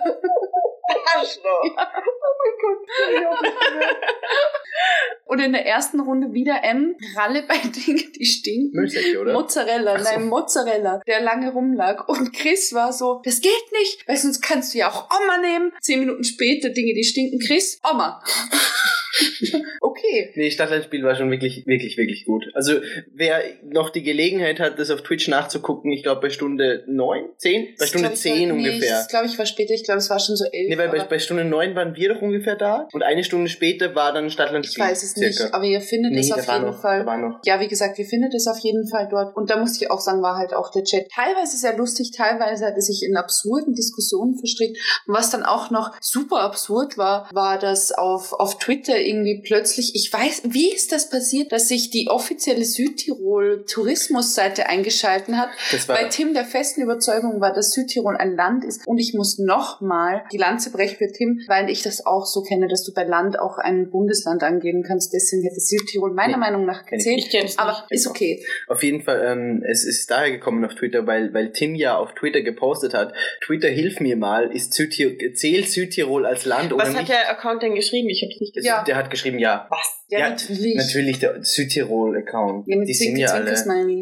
Arschloch. 1.16 1.76
Und 5.26 5.40
in 5.40 5.52
der 5.52 5.66
ersten 5.66 6.00
Runde 6.00 6.34
wieder 6.34 6.64
M, 6.64 6.96
Ralle 7.16 7.44
bei 7.48 7.58
Dingen, 7.58 8.12
die 8.14 8.26
stinken. 8.26 8.72
Müllsäcke, 8.74 9.20
oder? 9.20 9.34
Mozzarella, 9.34 10.00
so. 10.00 10.04
nein, 10.04 10.28
Mozzarella, 10.28 11.02
der 11.06 11.22
lange 11.22 11.52
rumlag. 11.52 12.08
Und 12.08 12.34
Chris 12.34 12.74
war 12.74 12.94
so, 12.94 13.22
das 13.26 13.42
geht 13.42 13.72
nicht, 13.74 14.08
weil 14.08 14.18
sonst 14.18 14.42
kannst 14.42 14.74
du 14.74 14.80
ja 14.80 14.90
auch 14.90 15.10
Oma 15.12 15.38
nehmen. 15.40 15.74
Zehn 15.82 16.00
Minuten 16.00 16.24
später, 16.24 16.70
Dinge, 16.70 16.94
die 16.94 17.04
stinken. 17.04 17.40
Chris, 17.40 17.80
Oma. 17.90 18.24
okay. 19.82 20.32
Nee, 20.36 20.52
Stadtlandspiel 20.52 21.04
war 21.04 21.16
schon 21.16 21.32
wirklich, 21.32 21.66
wirklich, 21.66 21.98
wirklich 21.98 22.26
gut. 22.26 22.46
Also, 22.54 22.74
wer 23.14 23.42
noch 23.64 23.90
die 23.90 24.04
Gelegenheit 24.04 24.60
hat, 24.60 24.80
das 24.80 24.92
auf 24.92 25.02
Twitch 25.02 25.28
nachzugucken, 25.28 25.92
ich 25.92 26.04
glaube 26.04 26.22
bei 26.22 26.30
Stunde 26.30 26.84
9, 26.88 27.26
10? 27.38 27.68
Bei 27.80 27.86
Stunde 27.86 28.14
10 28.14 28.52
ungefähr. 28.52 28.98
Das 28.98 29.08
glaube 29.08 29.28
ich 29.28 29.38
war 29.38 29.46
später, 29.46 29.74
ich 29.74 29.84
glaube 29.84 30.00
es 30.00 30.10
war 30.10 30.20
schon 30.20 30.36
so 30.36 30.46
elf. 30.52 30.70
Nee, 30.70 30.78
weil 30.78 30.90
bei, 30.90 31.04
bei 31.04 31.20
Stunde 31.20 31.46
9 31.46 31.76
waren 31.76 31.96
wir 31.96 32.14
doch 32.14 32.22
ungefähr 32.22 32.56
da 32.56 32.88
und 32.94 33.04
eine 33.04 33.24
Stunde 33.24 33.50
später 33.50 33.96
war 33.96 34.14
dann 34.14 34.30
Stadtlandspiel. 34.30 34.84
ich 34.84 34.90
weiß 34.92 35.04
es 35.04 35.12
circa. 35.14 35.44
nicht, 35.44 35.54
aber 35.54 35.64
ihr 35.66 35.82
findet 35.82 36.14
Nee, 36.14 36.20
es 36.20 36.32
auf 36.32 36.48
jeden 36.48 36.66
noch, 36.66 36.82
Fall. 36.82 37.06
Ja, 37.46 37.60
wie 37.60 37.68
gesagt, 37.68 38.00
ihr 38.00 38.06
findet 38.06 38.34
es 38.34 38.48
auf 38.48 38.60
jeden 38.60 38.88
Fall 38.88 39.08
dort. 39.10 39.36
Und 39.36 39.50
da 39.50 39.58
musste 39.58 39.84
ich 39.84 39.92
auch 39.92 40.00
sagen, 40.00 40.22
war 40.22 40.38
halt 40.38 40.54
auch 40.54 40.72
der 40.72 40.84
Chat 40.84 41.08
teilweise 41.14 41.58
sehr 41.58 41.76
lustig, 41.78 42.12
teilweise 42.16 42.66
hat 42.66 42.76
er 42.76 42.82
sich 42.82 43.04
in 43.04 43.16
absurden 43.16 43.74
Diskussionen 43.74 44.38
verstrickt. 44.38 44.78
Und 45.06 45.14
was 45.14 45.30
dann 45.30 45.44
auch 45.44 45.70
noch 45.72 45.92
super 46.02 46.42
absurd 46.42 46.98
war, 46.98 47.30
war, 47.34 47.60
dass 47.60 47.92
auf, 47.92 48.34
auf 48.34 48.58
Twitter 48.60 49.00
irgendwie 49.08 49.42
plötzlich, 49.44 49.94
ich 49.96 50.12
weiß, 50.12 50.44
wie 50.46 50.72
ist 50.74 50.92
das 50.92 51.10
passiert, 51.10 51.52
dass 51.52 51.68
sich 51.68 51.90
die 51.90 52.08
offizielle 52.10 52.66
Südtirol 52.66 53.64
Tourismusseite 53.68 54.68
eingeschalten 54.68 55.38
hat, 55.38 55.50
Das 55.72 55.88
war, 55.88 55.98
weil 55.98 56.10
Tim 56.10 56.34
der 56.34 56.46
festen 56.46 56.82
Überzeugung 56.82 57.40
war, 57.42 57.54
dass 57.54 57.72
Südtirol 57.72 58.18
ein 58.18 58.36
Land 58.36 58.64
ist. 58.66 58.86
Und 58.86 58.98
ich 58.98 59.14
muss 59.14 59.38
nochmal 59.40 60.24
die 60.32 60.38
Lanze 60.38 60.72
brechen 60.72 60.98
für 60.98 61.12
Tim, 61.12 61.40
weil 61.48 61.70
ich 61.70 61.82
das 61.84 62.06
auch 62.06 62.26
so 62.26 62.42
kenne, 62.44 62.68
dass 62.68 62.84
du 62.84 62.94
bei 62.94 63.04
Land 63.04 63.40
auch 63.40 63.58
ein 63.58 63.90
Bundesland 63.90 64.44
angeben 64.44 64.84
kannst. 64.84 65.14
Deswegen 65.14 65.44
hätte 65.44 65.60
Südtirol 65.60 66.14
meiner 66.14 66.34
Nee, 66.34 66.40
Meinung 66.42 66.66
nach 66.66 66.86
gezählt. 66.86 67.20
Ich 67.20 67.30
kenne 67.30 67.46
es 67.46 67.58
Aber 67.58 67.72
nicht. 67.72 67.92
ist 68.02 68.08
okay. 68.08 68.44
Auf 68.68 68.84
jeden 68.84 69.02
Fall, 69.02 69.24
ähm, 69.26 69.64
es 69.68 69.86
ist 69.86 70.12
daher 70.12 70.32
gekommen 70.32 70.64
auf 70.66 70.76
Twitter, 70.76 71.08
weil, 71.08 71.34
weil 71.34 71.52
Tim 71.52 71.74
ja 71.76 71.98
auf 71.98 72.14
Twitter 72.14 72.42
gepostet 72.42 72.94
hat, 72.94 73.14
Twitter 73.46 73.70
hilf 73.70 74.00
mir 74.02 74.18
mal, 74.18 74.52
ist 74.54 74.74
Südtirol, 74.74 75.18
zählt 75.34 75.70
Südtirol 75.70 76.26
als 76.26 76.46
Land 76.46 76.74
oder 76.74 76.84
Was 76.84 76.90
hat 76.94 76.98
nicht? 77.04 77.10
der 77.12 77.32
Account 77.32 77.64
denn 77.64 77.76
geschrieben? 77.76 78.10
Ich 78.10 78.22
habe 78.24 78.34
es 78.34 78.42
nicht 78.42 78.54
gesehen. 78.54 78.68
Ja. 78.68 78.84
Der 78.84 78.97
hat 78.98 79.10
geschrieben, 79.10 79.40
ja. 79.40 79.68
Was? 79.70 80.06
Ja, 80.10 80.20
Ja, 80.20 80.30
natürlich. 80.30 80.76
Natürlich 80.76 81.20
der 81.20 81.44
Südtirol-Account. 81.44 82.68
Ja, 82.68 82.78
mit 82.78 82.88
Die 82.90 82.94
sind 82.94 83.18
ja 83.18 83.32
alle. 83.32 83.54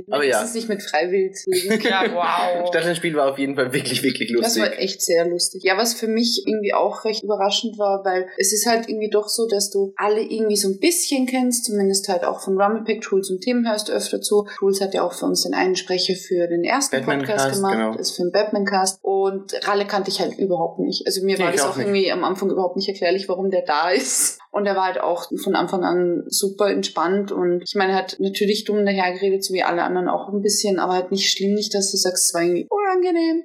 Aber 0.10 0.24
ja. 0.24 0.40
Das 0.40 0.50
ist 0.50 0.56
nicht 0.56 0.70
mit 0.70 0.82
Freiwild. 0.82 1.36
Ja, 1.86 2.04
wow. 2.14 2.68
Stadtlandspiel 2.68 3.16
war 3.16 3.32
auf 3.32 3.38
jeden 3.38 3.56
Fall 3.56 3.72
wirklich, 3.74 4.02
wirklich 4.02 4.32
Das 4.32 4.56
lustig. 4.56 4.64
war 4.64 4.80
echt 4.80 5.02
sehr 5.02 5.28
lustig. 5.28 5.64
Ja, 5.64 5.78
was 5.78 5.94
für 5.94 6.08
mich 6.08 6.44
irgendwie 6.46 6.74
auch 6.74 7.06
recht 7.06 7.24
überraschend 7.24 7.78
war, 7.78 8.04
weil 8.04 8.28
es 8.38 8.54
ist 8.54 8.66
halt 8.66 8.90
irgendwie 8.90 9.10
doch 9.10 9.28
so, 9.28 9.48
dass 9.48 9.70
du 9.70 9.94
alle 9.96 10.22
irgendwie 10.22 10.56
so 10.56 10.70
ein 10.70 10.80
bisschen 10.80 11.28
kennst, 11.28 11.66
zumindest 11.66 12.08
halt 12.10 12.24
auch 12.24 12.42
von 12.42 12.60
Rumblepack, 12.60 13.02
Truls 13.02 13.30
und 13.30 13.42
Tim 13.42 13.68
hörst 13.68 13.90
du 13.90 13.94
öfter 13.94 14.22
zu. 14.22 14.48
Truls 14.58 14.82
hat 14.82 14.94
ja 14.94 15.04
auch 15.04 15.14
für 15.14 15.26
uns 15.26 15.44
den 15.44 15.54
einen 15.54 15.76
Sprecher 15.76 16.16
für 16.16 16.48
den 16.48 16.64
ersten 16.64 16.98
Batman 16.98 17.20
Podcast 17.20 17.46
Cast, 17.46 17.56
gemacht, 17.56 17.74
genau. 17.74 17.96
ist 17.98 18.16
für 18.16 18.24
den 18.24 18.32
Batman-Cast 18.32 19.00
und 19.02 19.54
Ralle 19.68 19.86
kannte 19.86 20.10
ich 20.10 20.20
halt 20.20 20.38
überhaupt 20.38 20.80
nicht. 20.80 21.06
Also 21.06 21.24
mir 21.24 21.38
Nee, 21.38 21.44
war 21.44 21.52
das 21.52 21.62
auch 21.62 21.76
auch 21.76 21.80
irgendwie 21.80 22.12
am 22.12 22.24
Anfang 22.24 22.50
überhaupt 22.50 22.76
nicht 22.76 22.88
erklärlich, 22.90 23.28
warum 23.30 23.50
der 23.50 23.64
da 23.64 23.90
ist. 23.92 24.40
Und 24.52 24.66
er 24.66 24.76
war 24.76 24.86
halt 24.86 25.00
auch 25.00 25.30
von 25.44 25.56
Anfang 25.56 25.84
an 25.84 25.95
super 26.28 26.70
entspannt 26.70 27.32
und 27.32 27.64
ich 27.64 27.76
meine, 27.76 27.94
er 27.94 27.98
hat 28.00 28.18
natürlich 28.20 28.64
dumm 28.66 28.86
dahergeredet, 28.86 29.44
so 29.44 29.54
wie 29.54 29.64
alle 29.64 29.84
anderen 29.84 30.08
auch 30.08 30.30
ein 30.30 30.42
bisschen, 30.42 30.80
aber 30.80 30.94
halt 30.94 31.12
nicht 31.12 31.32
schlimm, 31.32 31.54
nicht, 31.54 31.74
dass 31.74 31.92
du 31.92 31.98
sagst, 31.98 32.26
es 32.26 32.34
war 32.34 32.42
irgendwie 32.42 32.68
unangenehm. 32.70 33.44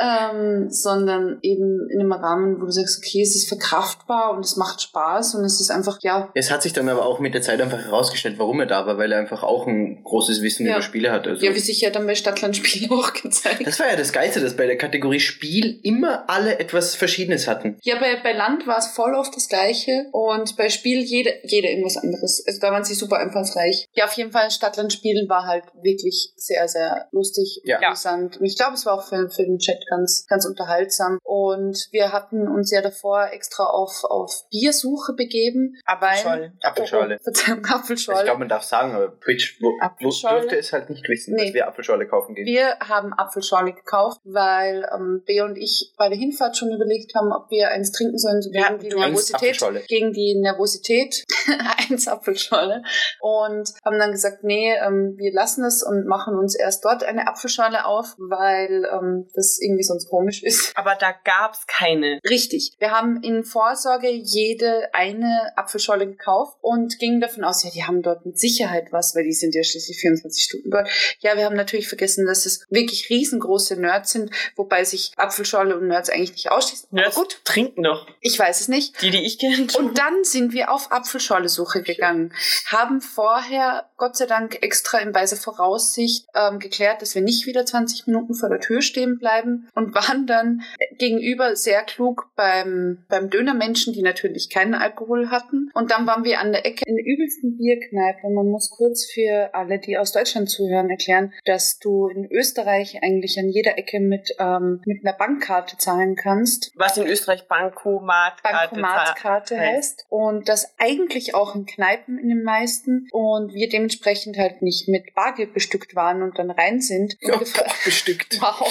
Ähm, 0.00 0.70
sondern 0.70 1.38
eben 1.42 1.88
in 1.90 2.00
einem 2.00 2.12
Rahmen, 2.12 2.60
wo 2.60 2.64
du 2.66 2.70
sagst, 2.70 2.98
okay, 2.98 3.22
es 3.22 3.34
ist 3.34 3.48
verkraftbar 3.48 4.32
und 4.32 4.44
es 4.44 4.56
macht 4.56 4.80
Spaß 4.82 5.34
und 5.34 5.44
es 5.44 5.60
ist 5.60 5.70
einfach, 5.70 5.98
ja. 6.02 6.30
Es 6.34 6.50
hat 6.50 6.62
sich 6.62 6.72
dann 6.72 6.88
aber 6.88 7.04
auch 7.06 7.18
mit 7.20 7.34
der 7.34 7.42
Zeit 7.42 7.60
einfach 7.60 7.78
herausgestellt, 7.78 8.36
warum 8.38 8.60
er 8.60 8.66
da 8.66 8.86
war, 8.86 8.98
weil 8.98 9.12
er 9.12 9.18
einfach 9.18 9.42
auch 9.42 9.66
ein 9.66 10.02
großes 10.04 10.42
Wissen 10.42 10.66
Ja. 10.66 10.72
über 10.74 10.82
Spiele 10.82 11.10
hat. 11.12 11.26
Also 11.26 11.44
Ja, 11.44 11.54
wie 11.54 11.60
sich 11.60 11.80
ja 11.80 11.90
dann 11.90 12.06
bei 12.06 12.14
Stadtlandspielen 12.14 12.90
auch 12.98 13.12
gezeigt. 13.12 13.66
das 13.66 13.78
war 13.80 13.88
ja 13.88 13.96
das 13.96 14.12
Geilste, 14.12 14.40
dass 14.40 14.56
bei 14.56 14.66
der 14.66 14.76
Kategorie 14.78 15.20
Spiel 15.20 15.80
immer 15.82 16.28
alle 16.28 16.58
etwas 16.58 16.94
Verschiedenes 16.94 17.46
hatten. 17.48 17.78
Ja, 17.82 17.98
bei, 17.98 18.20
bei 18.22 18.32
Land 18.32 18.66
war 18.66 18.78
es 18.78 18.88
voll 18.88 19.14
oft 19.14 19.34
das 19.36 19.48
Gleiche 19.48 20.06
und 20.12 20.56
bei 20.56 20.68
Spiel 20.68 21.00
jede, 21.00 21.32
jede 21.44 21.68
irgendwas 21.68 21.96
anderes. 21.96 22.44
Also 22.46 22.60
da 22.60 22.70
waren 22.72 22.84
sie 22.84 22.94
super 22.94 23.18
einfallsreich. 23.18 23.86
Ja, 23.94 24.04
auf 24.04 24.12
jeden 24.12 24.32
Fall 24.32 24.50
Stadtlandspielen 24.50 25.28
war 25.28 25.46
halt 25.46 25.64
wirklich 25.82 26.32
sehr, 26.36 26.68
sehr 26.68 27.08
lustig 27.12 27.60
und 27.64 27.68
Ja. 27.70 27.78
amüsant. 27.88 28.38
Und 28.38 28.46
ich 28.46 28.56
glaube, 28.56 28.74
es 28.74 28.86
war 28.86 28.94
auch 28.94 29.08
für, 29.08 29.28
für 29.30 29.42
den 29.44 29.58
Chat 29.58 29.78
ganz, 29.88 30.26
ganz 30.28 30.46
unterhaltsam. 30.46 31.18
Und 31.22 31.88
wir 31.92 32.12
hatten 32.12 32.48
uns 32.48 32.70
ja 32.70 32.80
davor 32.82 33.28
extra 33.32 33.64
auf, 33.64 34.04
auf 34.04 34.46
Biersuche 34.50 35.12
begeben. 35.14 35.74
Apfelschorle. 35.84 36.52
Apfelschorle. 36.62 37.16
Oh, 37.20 37.22
Verzeihung, 37.24 37.60
Ich 37.64 37.70
Apfelschorle. 37.70 38.24
glaube, 38.24 38.38
man 38.40 38.48
darf 38.48 38.62
sagen, 38.64 38.94
aber 38.94 39.18
Twitch 39.20 39.58
Apfelschorle. 39.80 40.40
dürfte 40.40 40.58
es 40.58 40.72
halt 40.72 40.90
nicht 40.90 41.08
wissen, 41.08 41.34
Nee. 41.34 41.46
dass 41.46 41.54
wir 41.54 41.68
Apfelschorle 41.68 42.06
kaufen 42.06 42.34
gehen. 42.34 42.46
Wir 42.46 42.76
haben 42.80 43.12
Apfelschorle 43.12 43.72
gekauft, 43.72 44.20
weil 44.24 44.88
ähm, 44.94 45.22
Bea 45.26 45.44
und 45.44 45.56
ich 45.56 45.92
bei 45.96 46.08
der 46.08 46.18
Hinfahrt 46.18 46.56
schon 46.56 46.70
überlegt 46.72 47.14
haben, 47.14 47.32
ob 47.32 47.50
wir 47.50 47.70
eins 47.70 47.92
trinken 47.92 48.18
sollen, 48.18 48.42
so 48.42 48.50
Ja, 48.52 48.68
gegen 48.72 48.80
die 48.90 48.96
Nervosität. 48.96 49.34
Apfelschorle. 49.36 49.80
Gegen 49.88 50.12
die 50.12 50.38
Nervosität. 50.40 51.24
eins 51.90 52.08
Apfelschorle. 52.08 52.82
Und 53.20 53.72
haben 53.84 53.98
dann 53.98 54.12
gesagt, 54.12 54.44
nee, 54.44 54.72
ähm, 54.74 55.14
wir 55.16 55.32
lassen 55.32 55.64
es 55.64 55.82
und 55.82 56.06
machen 56.06 56.36
uns 56.36 56.54
erst 56.58 56.84
dort 56.84 57.02
eine 57.04 57.26
Apfelschorle 57.28 57.84
auf, 57.86 58.14
weil 58.18 58.84
ähm, 58.92 59.28
das 59.34 59.58
irgendwie 59.60 59.77
sonst 59.82 60.08
komisch 60.08 60.42
ist. 60.42 60.72
Aber 60.76 60.94
da 60.94 61.12
gab's 61.24 61.66
keine. 61.66 62.20
Richtig. 62.28 62.72
Wir 62.78 62.90
haben 62.90 63.22
in 63.22 63.44
Vorsorge 63.44 64.10
jede 64.10 64.92
eine 64.92 65.52
Apfelschorle 65.56 66.06
gekauft 66.06 66.56
und 66.60 66.98
gingen 66.98 67.20
davon 67.20 67.44
aus, 67.44 67.64
ja, 67.64 67.70
die 67.70 67.84
haben 67.84 68.02
dort 68.02 68.26
mit 68.26 68.38
Sicherheit 68.38 68.92
was, 68.92 69.14
weil 69.14 69.24
die 69.24 69.32
sind 69.32 69.54
ja 69.54 69.62
schließlich 69.62 69.98
24 69.98 70.42
Stunden 70.42 70.70
dort. 70.70 70.88
Ja, 71.20 71.36
wir 71.36 71.44
haben 71.44 71.56
natürlich 71.56 71.88
vergessen, 71.88 72.26
dass 72.26 72.46
es 72.46 72.64
wirklich 72.70 73.10
riesengroße 73.10 73.76
Nerds 73.76 74.12
sind, 74.12 74.30
wobei 74.56 74.84
sich 74.84 75.12
Apfelschorle 75.16 75.76
und 75.76 75.88
Nerds 75.88 76.10
eigentlich 76.10 76.32
nicht 76.32 76.50
ausschließen. 76.50 76.88
Nerds 76.90 77.16
Aber 77.16 77.26
gut, 77.26 77.40
trinken 77.44 77.82
doch. 77.82 78.06
ich 78.20 78.38
weiß 78.38 78.60
es 78.60 78.68
nicht. 78.68 79.00
Die, 79.02 79.10
die 79.10 79.24
ich 79.24 79.38
kenne. 79.38 79.66
Und 79.78 79.98
dann 79.98 80.24
sind 80.24 80.52
wir 80.52 80.70
auf 80.70 80.92
Apfelschorle-Suche 80.92 81.82
gegangen, 81.82 82.32
haben 82.66 83.00
vorher, 83.00 83.88
Gott 83.96 84.16
sei 84.16 84.26
Dank, 84.26 84.62
extra 84.62 84.98
in 84.98 85.14
weiser 85.14 85.36
Voraussicht 85.36 86.26
ähm, 86.34 86.58
geklärt, 86.58 87.02
dass 87.02 87.14
wir 87.14 87.22
nicht 87.22 87.46
wieder 87.46 87.64
20 87.64 88.06
Minuten 88.06 88.34
vor 88.34 88.48
der 88.48 88.60
Tür 88.60 88.82
stehen 88.82 89.18
bleiben 89.18 89.67
und 89.74 89.94
waren 89.94 90.26
dann 90.26 90.62
gegenüber 90.98 91.56
sehr 91.56 91.82
klug 91.82 92.30
beim, 92.36 93.04
beim 93.08 93.30
Dönermenschen, 93.30 93.92
die 93.92 94.02
natürlich 94.02 94.50
keinen 94.50 94.74
Alkohol 94.74 95.30
hatten. 95.30 95.70
Und 95.74 95.90
dann 95.90 96.06
waren 96.06 96.24
wir 96.24 96.40
an 96.40 96.52
der 96.52 96.66
Ecke 96.66 96.82
in 96.86 96.96
der 96.96 97.04
übelsten 97.04 97.56
Bierkneipe. 97.56 98.28
Man 98.28 98.46
muss 98.48 98.70
kurz 98.70 99.10
für 99.12 99.50
alle, 99.54 99.78
die 99.78 99.98
aus 99.98 100.12
Deutschland 100.12 100.50
zuhören, 100.50 100.90
erklären, 100.90 101.32
dass 101.44 101.78
du 101.78 102.08
in 102.08 102.30
Österreich 102.30 103.02
eigentlich 103.02 103.38
an 103.38 103.48
jeder 103.48 103.78
Ecke 103.78 104.00
mit, 104.00 104.34
ähm, 104.38 104.80
mit 104.84 105.04
einer 105.04 105.16
Bankkarte 105.16 105.76
zahlen 105.78 106.16
kannst. 106.16 106.72
was 106.74 106.96
in 106.96 107.06
Österreich 107.06 107.46
Bankomat 107.48 108.42
Bankomatkarte 108.42 109.58
heißt. 109.58 109.68
heißt. 109.68 110.06
Und 110.08 110.48
das 110.48 110.74
eigentlich 110.78 111.34
auch 111.34 111.54
in 111.54 111.66
Kneipen 111.66 112.18
in 112.18 112.28
den 112.28 112.42
meisten. 112.42 113.08
Und 113.12 113.54
wir 113.54 113.68
dementsprechend 113.68 114.36
halt 114.38 114.62
nicht 114.62 114.88
mit 114.88 115.14
Bargeld 115.14 115.54
bestückt 115.54 115.94
waren 115.94 116.22
und 116.22 116.38
dann 116.38 116.50
rein 116.50 116.80
sind. 116.80 117.16
Und 117.22 117.38
Oh 117.38 117.62
bestückt. 117.84 118.40
wow. 118.40 118.66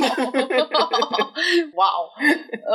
wow. 1.74 2.10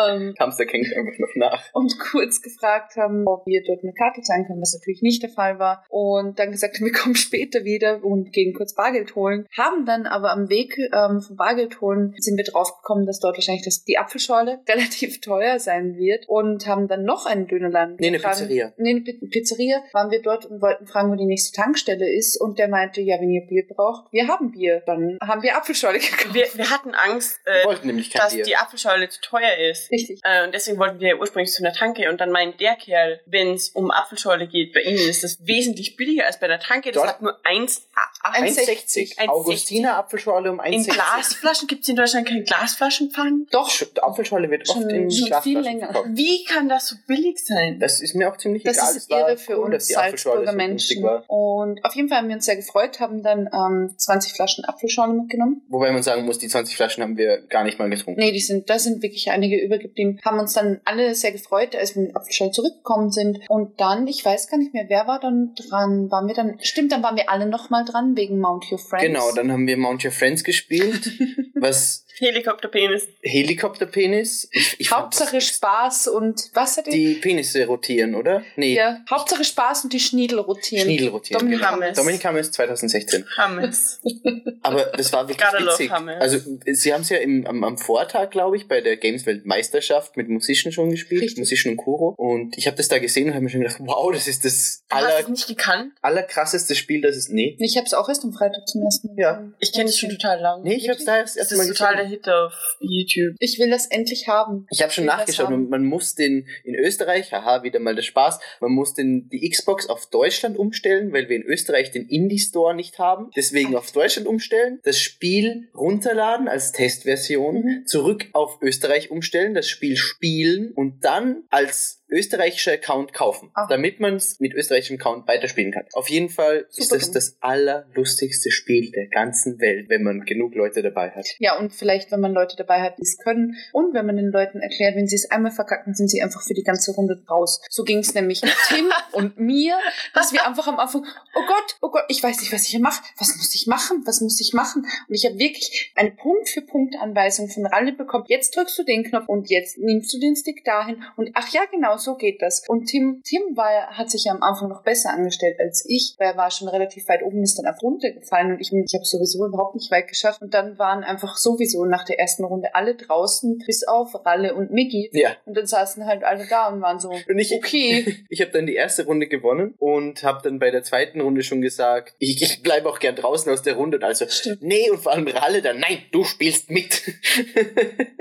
ähm, 0.09 0.33
Hamster 0.39 0.65
hängt 0.65 0.87
einfach 0.95 1.17
noch 1.19 1.35
nach. 1.35 1.63
und 1.73 1.97
kurz 1.99 2.41
gefragt 2.41 2.95
haben, 2.95 3.25
ob 3.27 3.45
wir 3.45 3.63
dort 3.65 3.83
eine 3.83 3.93
Karte 3.93 4.21
zahlen 4.21 4.45
können, 4.45 4.61
was 4.61 4.73
natürlich 4.73 5.01
nicht 5.01 5.23
der 5.23 5.29
Fall 5.29 5.59
war. 5.59 5.83
Und 5.89 6.39
dann 6.39 6.51
gesagt, 6.51 6.79
wir 6.81 6.91
kommen 6.91 7.15
später 7.15 7.63
wieder 7.63 8.03
und 8.03 8.31
gehen 8.31 8.53
kurz 8.53 8.73
Bargeld 8.75 9.15
holen. 9.15 9.47
Haben 9.57 9.85
dann 9.85 10.05
aber 10.05 10.31
am 10.31 10.49
Weg 10.49 10.77
ähm, 10.77 11.21
vom 11.21 11.35
Bargeld 11.35 11.81
holen 11.81 12.13
sind 12.17 12.37
wir 12.37 12.43
draufgekommen, 12.43 13.05
dass 13.05 13.19
dort 13.19 13.37
wahrscheinlich 13.37 13.65
das, 13.65 13.83
die 13.83 13.97
Apfelschorle 13.97 14.59
relativ 14.69 15.21
teuer 15.21 15.59
sein 15.59 15.95
wird 15.97 16.27
und 16.27 16.67
haben 16.67 16.87
dann 16.87 17.03
noch 17.03 17.25
einen 17.25 17.47
Dönerladen. 17.47 17.95
Nee, 17.99 18.07
eine. 18.07 18.19
Pizzeria. 18.19 18.73
Nee, 18.77 18.89
eine 18.91 19.01
Pi- 19.01 19.27
Pizzeria 19.29 19.81
waren 19.93 20.11
wir 20.11 20.21
dort 20.21 20.45
und 20.45 20.61
wollten 20.61 20.87
fragen, 20.87 21.11
wo 21.11 21.15
die 21.15 21.25
nächste 21.25 21.55
Tankstelle 21.59 22.09
ist. 22.09 22.39
Und 22.39 22.59
der 22.59 22.67
meinte, 22.67 23.01
ja, 23.01 23.19
wenn 23.19 23.29
ihr 23.31 23.45
Bier 23.47 23.63
braucht, 23.67 24.11
wir 24.11 24.27
haben 24.27 24.51
Bier. 24.51 24.81
Dann 24.85 25.17
haben 25.21 25.41
wir 25.41 25.55
Apfelschorle 25.57 25.99
gekauft. 25.99 26.33
Wir, 26.33 26.45
wir 26.55 26.69
hatten 26.69 26.93
Angst, 26.93 27.14
Wir 27.45 27.53
äh, 27.53 27.65
wollten 27.65 27.87
nämlich 27.87 28.09
kein 28.11 28.21
dass 28.21 28.33
Bier. 28.33 28.43
die 28.43 28.55
Apfelschorle 28.55 29.09
zu 29.09 29.21
teuer 29.21 29.55
ist. 29.71 29.91
Richtig. 29.91 30.19
Äh, 30.23 30.45
und 30.45 30.53
deswegen 30.53 30.77
wollten 30.77 30.99
wir 30.99 31.19
ursprünglich 31.19 31.51
zu 31.51 31.63
einer 31.63 31.73
Tanke. 31.73 32.09
Und 32.09 32.19
dann 32.21 32.31
meint 32.31 32.59
der 32.59 32.75
Kerl, 32.75 33.19
wenn 33.25 33.53
es 33.53 33.69
um 33.69 33.91
Apfelschorle 33.91 34.47
geht, 34.47 34.73
bei 34.73 34.81
ihnen 34.81 34.97
ist 35.09 35.23
das 35.23 35.37
wesentlich 35.45 35.95
billiger 35.95 36.25
als 36.25 36.39
bei 36.39 36.47
der 36.47 36.59
Tanke. 36.59 36.91
Das 36.91 37.01
Dort- 37.01 37.07
hat 37.15 37.21
nur 37.21 37.37
1, 37.43 37.87
1,60. 38.23 39.17
1,60. 39.17 39.27
Augustiner 39.29 39.97
Apfelschorle 39.97 40.51
um 40.51 40.59
1,60. 40.59 40.73
In 40.73 40.83
Glasflaschen 40.85 41.67
gibt 41.67 41.83
es 41.83 41.89
in 41.89 41.95
Deutschland 41.95 42.27
kein 42.27 42.43
Glasflaschenpfand. 42.43 43.53
Doch, 43.53 43.69
Sch- 43.69 43.99
Apfelschorle 43.99 44.49
wird 44.49 44.67
oft 44.69 44.79
Schon- 44.79 44.89
in 44.89 45.11
schon 45.11 45.27
Glasflaschen 45.27 45.43
viel 45.43 45.59
länger. 45.61 45.85
verkauft. 45.93 46.09
Wie 46.13 46.43
kann 46.45 46.69
das 46.69 46.87
so 46.87 46.95
billig 47.07 47.43
sein? 47.45 47.79
Das 47.79 48.01
ist 48.01 48.15
mir 48.15 48.31
auch 48.31 48.37
ziemlich 48.37 48.63
Das 48.63 48.77
egal. 48.77 48.89
ist 48.91 48.95
Es 48.97 49.09
war 49.09 49.19
irre 49.29 49.37
für 49.37 49.59
cool, 49.59 49.73
uns 49.73 49.87
die 49.87 49.93
Salzburger 49.93 50.51
so 50.51 50.57
Menschen. 50.57 51.03
Und 51.27 51.83
auf 51.85 51.95
jeden 51.95 52.09
Fall 52.09 52.19
haben 52.19 52.27
wir 52.27 52.35
uns 52.35 52.45
sehr 52.45 52.55
gefreut, 52.55 52.99
haben 52.99 53.23
dann 53.23 53.49
ähm, 53.53 53.93
20 53.97 54.33
Flaschen 54.33 54.65
Apfelschorle 54.65 55.13
mitgenommen. 55.13 55.61
Wobei 55.69 55.91
man 55.91 56.03
sagen 56.03 56.25
muss, 56.25 56.39
die 56.39 56.47
20 56.47 56.75
Flaschen 56.75 56.94
haben 57.03 57.17
wir 57.17 57.41
gar 57.47 57.63
nicht 57.63 57.79
mal 57.79 57.89
getrunken. 57.89 58.19
Nee, 58.19 58.31
die 58.31 58.39
sind, 58.39 58.69
da 58.69 58.79
sind 58.79 59.01
wirklich 59.03 59.31
einige 59.31 59.57
übergeblieben. 59.57 60.19
Haben 60.23 60.39
uns 60.39 60.53
dann 60.53 60.81
alle 60.85 61.15
sehr 61.15 61.31
gefreut, 61.31 61.75
als 61.75 61.95
wir 61.95 62.03
mit 62.03 62.15
Apfelschorle 62.15 62.51
zurückgekommen 62.51 63.11
sind. 63.11 63.39
Und 63.49 63.79
dann, 63.79 64.07
ich 64.07 64.23
weiß 64.23 64.49
gar 64.49 64.57
nicht 64.57 64.73
mehr, 64.73 64.85
wer 64.87 65.07
war 65.07 65.19
dann 65.19 65.53
dran? 65.55 66.11
Waren 66.11 66.27
wir 66.27 66.35
dann, 66.35 66.57
stimmt, 66.61 66.91
dann 66.91 67.03
waren 67.03 67.15
wir 67.15 67.29
alle 67.29 67.45
nochmal 67.45 67.85
dran 67.85 68.15
wegen 68.15 68.39
Mount 68.39 68.71
Your 68.71 68.79
Friends. 68.79 69.05
Genau, 69.05 69.31
dann 69.35 69.51
haben 69.51 69.67
wir 69.67 69.77
Mount 69.77 70.03
Your 70.05 70.11
Friends 70.11 70.43
gespielt, 70.43 71.11
was 71.55 72.04
Helikopterpenis. 72.19 73.07
Helikopterpenis. 73.21 74.47
Ich, 74.51 74.75
ich 74.79 74.91
Hauptsache 74.91 75.41
Spaß 75.41 76.07
und 76.07 76.49
was 76.53 76.77
hat 76.77 76.87
die 76.87 77.15
Penisse 77.15 77.65
rotieren, 77.65 78.15
oder? 78.15 78.43
Nee, 78.55 78.75
Ja, 78.75 78.99
Hauptsache 79.09 79.43
Spaß 79.43 79.85
und 79.85 79.93
die 79.93 79.99
Schniedel 79.99 80.39
rotieren. 80.39 80.85
Schniedel 80.85 81.09
rotieren. 81.09 81.39
Dominik 81.39 81.59
genau. 81.59 81.71
Hammes. 81.71 81.97
Dominik 81.97 82.25
Hammes 82.25 82.51
2016. 82.51 83.25
Hammes. 83.37 84.01
Aber 84.61 84.85
das 84.97 85.11
war 85.13 85.27
wirklich 85.27 85.47
Gotta 85.47 85.65
witzig. 85.65 85.91
Also 85.91 86.39
sie 86.65 86.93
haben 86.93 87.01
es 87.01 87.09
ja 87.09 87.17
im, 87.17 87.45
am, 87.47 87.63
am 87.63 87.77
Vortag, 87.77 88.29
glaube 88.31 88.57
ich, 88.57 88.67
bei 88.67 88.81
der 88.81 88.97
Gameswelt-Meisterschaft 88.97 90.17
mit 90.17 90.29
Musician 90.29 90.71
schon 90.71 90.89
gespielt, 90.89 91.21
Richtig. 91.21 91.39
Musician 91.39 91.73
und 91.73 91.77
Kuro. 91.77 92.13
Und 92.17 92.57
ich 92.57 92.67
habe 92.67 92.77
das 92.77 92.87
da 92.87 92.99
gesehen 92.99 93.27
und 93.27 93.33
habe 93.33 93.43
mir 93.43 93.49
schon 93.49 93.61
gedacht, 93.61 93.77
wow, 93.81 94.11
das 94.11 94.27
ist 94.27 94.45
das 94.45 94.83
Du 94.89 94.95
hast 94.95 95.03
es 95.05 95.13
aller, 95.19 95.29
nicht 95.29 95.47
gekannt? 95.47 95.91
allerkrasseste 96.01 96.75
Spiel, 96.75 97.01
das 97.01 97.15
es... 97.15 97.29
Nee, 97.29 97.55
Ich 97.59 97.77
habe 97.77 97.85
es 97.85 97.93
auch 97.93 98.07
erst 98.09 98.23
am 98.23 98.33
Freitag 98.33 98.67
zum 98.67 98.83
ersten 98.83 99.07
Mal. 99.09 99.15
Ja. 99.17 99.33
gesehen. 99.33 99.55
Ich 99.59 99.73
kenne 99.73 99.89
es 99.89 99.97
schon 99.99 100.09
total 100.09 100.39
lang. 100.39 100.63
nee, 100.63 100.75
ich 100.75 100.89
habe 100.89 100.97
es 100.99 101.05
da 101.05 101.17
erst, 101.17 101.37
mal 101.57 101.67
total 101.67 102.04
Hit 102.05 102.27
auf 102.29 102.53
YouTube. 102.79 103.35
Ich 103.39 103.59
will 103.59 103.69
das 103.69 103.87
endlich 103.87 104.27
haben. 104.27 104.67
Ich 104.71 104.81
habe 104.81 104.91
schon 104.91 105.05
nachgeschaut 105.05 105.49
und 105.51 105.69
man 105.69 105.85
muss 105.85 106.15
den 106.15 106.47
in 106.63 106.75
Österreich, 106.75 107.31
haha, 107.31 107.63
wieder 107.63 107.79
mal 107.79 107.95
der 107.95 108.01
Spaß, 108.03 108.39
man 108.61 108.71
muss 108.71 108.93
den 108.93 109.29
die 109.29 109.49
Xbox 109.49 109.87
auf 109.87 110.09
Deutschland 110.09 110.57
umstellen, 110.57 111.11
weil 111.13 111.29
wir 111.29 111.35
in 111.35 111.43
Österreich 111.43 111.91
den 111.91 112.07
Indie 112.07 112.39
Store 112.39 112.75
nicht 112.75 112.99
haben. 112.99 113.29
Deswegen 113.35 113.75
auf 113.75 113.91
Deutschland 113.91 114.27
umstellen, 114.27 114.79
das 114.83 114.99
Spiel 114.99 115.69
runterladen 115.75 116.47
als 116.47 116.71
Testversion, 116.71 117.55
Mhm. 117.55 117.85
zurück 117.87 118.27
auf 118.33 118.59
Österreich 118.61 119.11
umstellen, 119.11 119.53
das 119.53 119.67
Spiel 119.67 119.95
spielen 119.97 120.71
und 120.73 121.03
dann 121.03 121.43
als 121.49 122.03
österreichischer 122.09 122.73
Account 122.73 123.13
kaufen, 123.13 123.49
Ah. 123.53 123.67
damit 123.69 123.99
man 123.99 124.15
es 124.15 124.39
mit 124.39 124.53
österreichischem 124.53 124.97
Account 124.99 125.27
weiterspielen 125.27 125.71
kann. 125.71 125.85
Auf 125.93 126.09
jeden 126.09 126.29
Fall 126.29 126.65
ist 126.69 126.83
Super 126.83 126.95
das 126.97 127.05
dumm. 127.07 127.13
das 127.13 127.37
allerlustigste 127.41 128.51
Spiel 128.51 128.91
der 128.91 129.07
ganzen 129.07 129.59
Welt, 129.59 129.89
wenn 129.89 130.03
man 130.03 130.21
genug 130.21 130.55
Leute 130.55 130.81
dabei 130.81 131.09
hat. 131.11 131.25
Ja, 131.39 131.57
und 131.57 131.73
vielleicht, 131.73 132.11
wenn 132.11 132.19
man 132.19 132.33
Leute 132.33 132.55
dabei 132.55 132.81
hat, 132.81 132.97
die 132.97 133.03
es 133.03 133.17
können. 133.17 133.55
Und 133.73 133.93
wenn 133.93 134.05
man 134.05 134.15
den 134.17 134.31
Leuten 134.31 134.59
erklärt, 134.59 134.95
wenn 134.95 135.07
sie 135.07 135.15
es 135.15 135.29
einmal 135.31 135.51
verkacken, 135.51 135.93
sind 135.93 136.09
sie 136.09 136.21
einfach 136.21 136.41
für 136.43 136.53
die 136.53 136.63
ganze 136.63 136.91
Runde 136.93 137.21
raus. 137.29 137.61
So 137.69 137.83
ging 137.83 137.99
es 137.99 138.13
nämlich 138.13 138.41
Tim 138.67 138.91
und 139.13 139.39
mir, 139.39 139.77
dass 140.13 140.31
wir 140.33 140.45
einfach 140.47 140.67
am 140.67 140.77
Anfang, 140.79 141.05
oh 141.35 141.41
Gott, 141.47 141.77
oh 141.81 141.89
Gott, 141.89 142.03
ich 142.09 142.21
weiß 142.21 142.39
nicht, 142.39 142.51
was 142.53 142.63
ich 142.63 142.69
hier 142.69 142.79
mache. 142.81 143.01
Was 143.17 143.35
muss 143.35 143.53
ich 143.55 143.67
machen? 143.67 144.03
Was 144.05 144.21
muss 144.21 144.39
ich 144.39 144.53
machen? 144.53 144.85
Und 145.07 145.15
ich 145.15 145.25
habe 145.25 145.37
wirklich 145.37 145.91
eine 145.95 146.11
Punkt-für-Punkt-Anweisung 146.11 147.49
von 147.49 147.65
Ralle 147.65 147.93
bekommen. 147.93 148.25
Jetzt 148.27 148.55
drückst 148.55 148.77
du 148.77 148.83
den 148.83 149.03
Knopf 149.03 149.27
und 149.27 149.49
jetzt 149.49 149.77
nimmst 149.77 150.13
du 150.13 150.19
den 150.19 150.35
Stick 150.35 150.63
dahin. 150.63 151.03
Und 151.15 151.31
ach 151.33 151.49
ja, 151.53 151.61
genau, 151.71 151.97
so 152.05 152.15
geht 152.15 152.41
das. 152.41 152.63
Und 152.67 152.85
Tim, 152.85 153.21
Tim 153.25 153.41
war, 153.55 153.87
hat 153.97 154.09
sich 154.09 154.25
ja 154.25 154.33
am 154.33 154.41
Anfang 154.41 154.69
noch 154.69 154.83
besser 154.83 155.11
angestellt 155.11 155.59
als 155.59 155.85
ich, 155.87 156.15
weil 156.17 156.29
er 156.29 156.37
war 156.37 156.51
schon 156.51 156.67
relativ 156.67 157.07
weit 157.09 157.23
oben, 157.23 157.43
ist 157.43 157.57
dann 157.57 157.65
einfach 157.65 157.83
runtergefallen 157.83 158.53
und 158.53 158.61
ich, 158.61 158.71
ich 158.71 158.93
habe 158.93 159.05
sowieso 159.05 159.45
überhaupt 159.45 159.75
nicht 159.75 159.91
weit 159.91 160.07
geschafft. 160.07 160.41
Und 160.41 160.53
dann 160.53 160.77
waren 160.77 161.03
einfach 161.03 161.37
sowieso 161.37 161.85
nach 161.85 162.05
der 162.05 162.19
ersten 162.19 162.45
Runde 162.45 162.73
alle 162.75 162.95
draußen, 162.95 163.57
bis 163.65 163.85
auf 163.87 164.25
Ralle 164.25 164.55
und 164.55 164.71
Miggi. 164.71 165.09
Ja. 165.11 165.35
Und 165.45 165.57
dann 165.57 165.65
saßen 165.67 166.05
halt 166.05 166.23
alle 166.23 166.45
da 166.47 166.67
und 166.67 166.81
waren 166.81 166.99
so, 166.99 167.09
Und 167.09 167.39
ich, 167.39 167.53
okay. 167.53 168.23
ich 168.29 168.41
habe 168.41 168.51
dann 168.51 168.65
die 168.65 168.75
erste 168.75 169.05
Runde 169.05 169.27
gewonnen 169.27 169.73
und 169.79 170.23
habe 170.23 170.41
dann 170.43 170.59
bei 170.59 170.71
der 170.71 170.83
zweiten 170.83 171.21
Runde 171.21 171.43
schon 171.43 171.61
gesagt, 171.61 172.15
ich, 172.19 172.41
ich 172.41 172.63
bleibe 172.63 172.89
auch 172.89 172.99
gern 172.99 173.15
draußen 173.15 173.51
aus 173.51 173.61
der 173.61 173.75
Runde. 173.75 173.97
Und 173.97 174.03
also, 174.03 174.27
Stimmt. 174.27 174.61
nee, 174.61 174.89
und 174.89 174.99
vor 174.99 175.11
allem 175.11 175.27
Ralle 175.27 175.61
dann, 175.61 175.79
nein, 175.79 175.99
du 176.11 176.23
spielst 176.23 176.69
mit. 176.69 177.01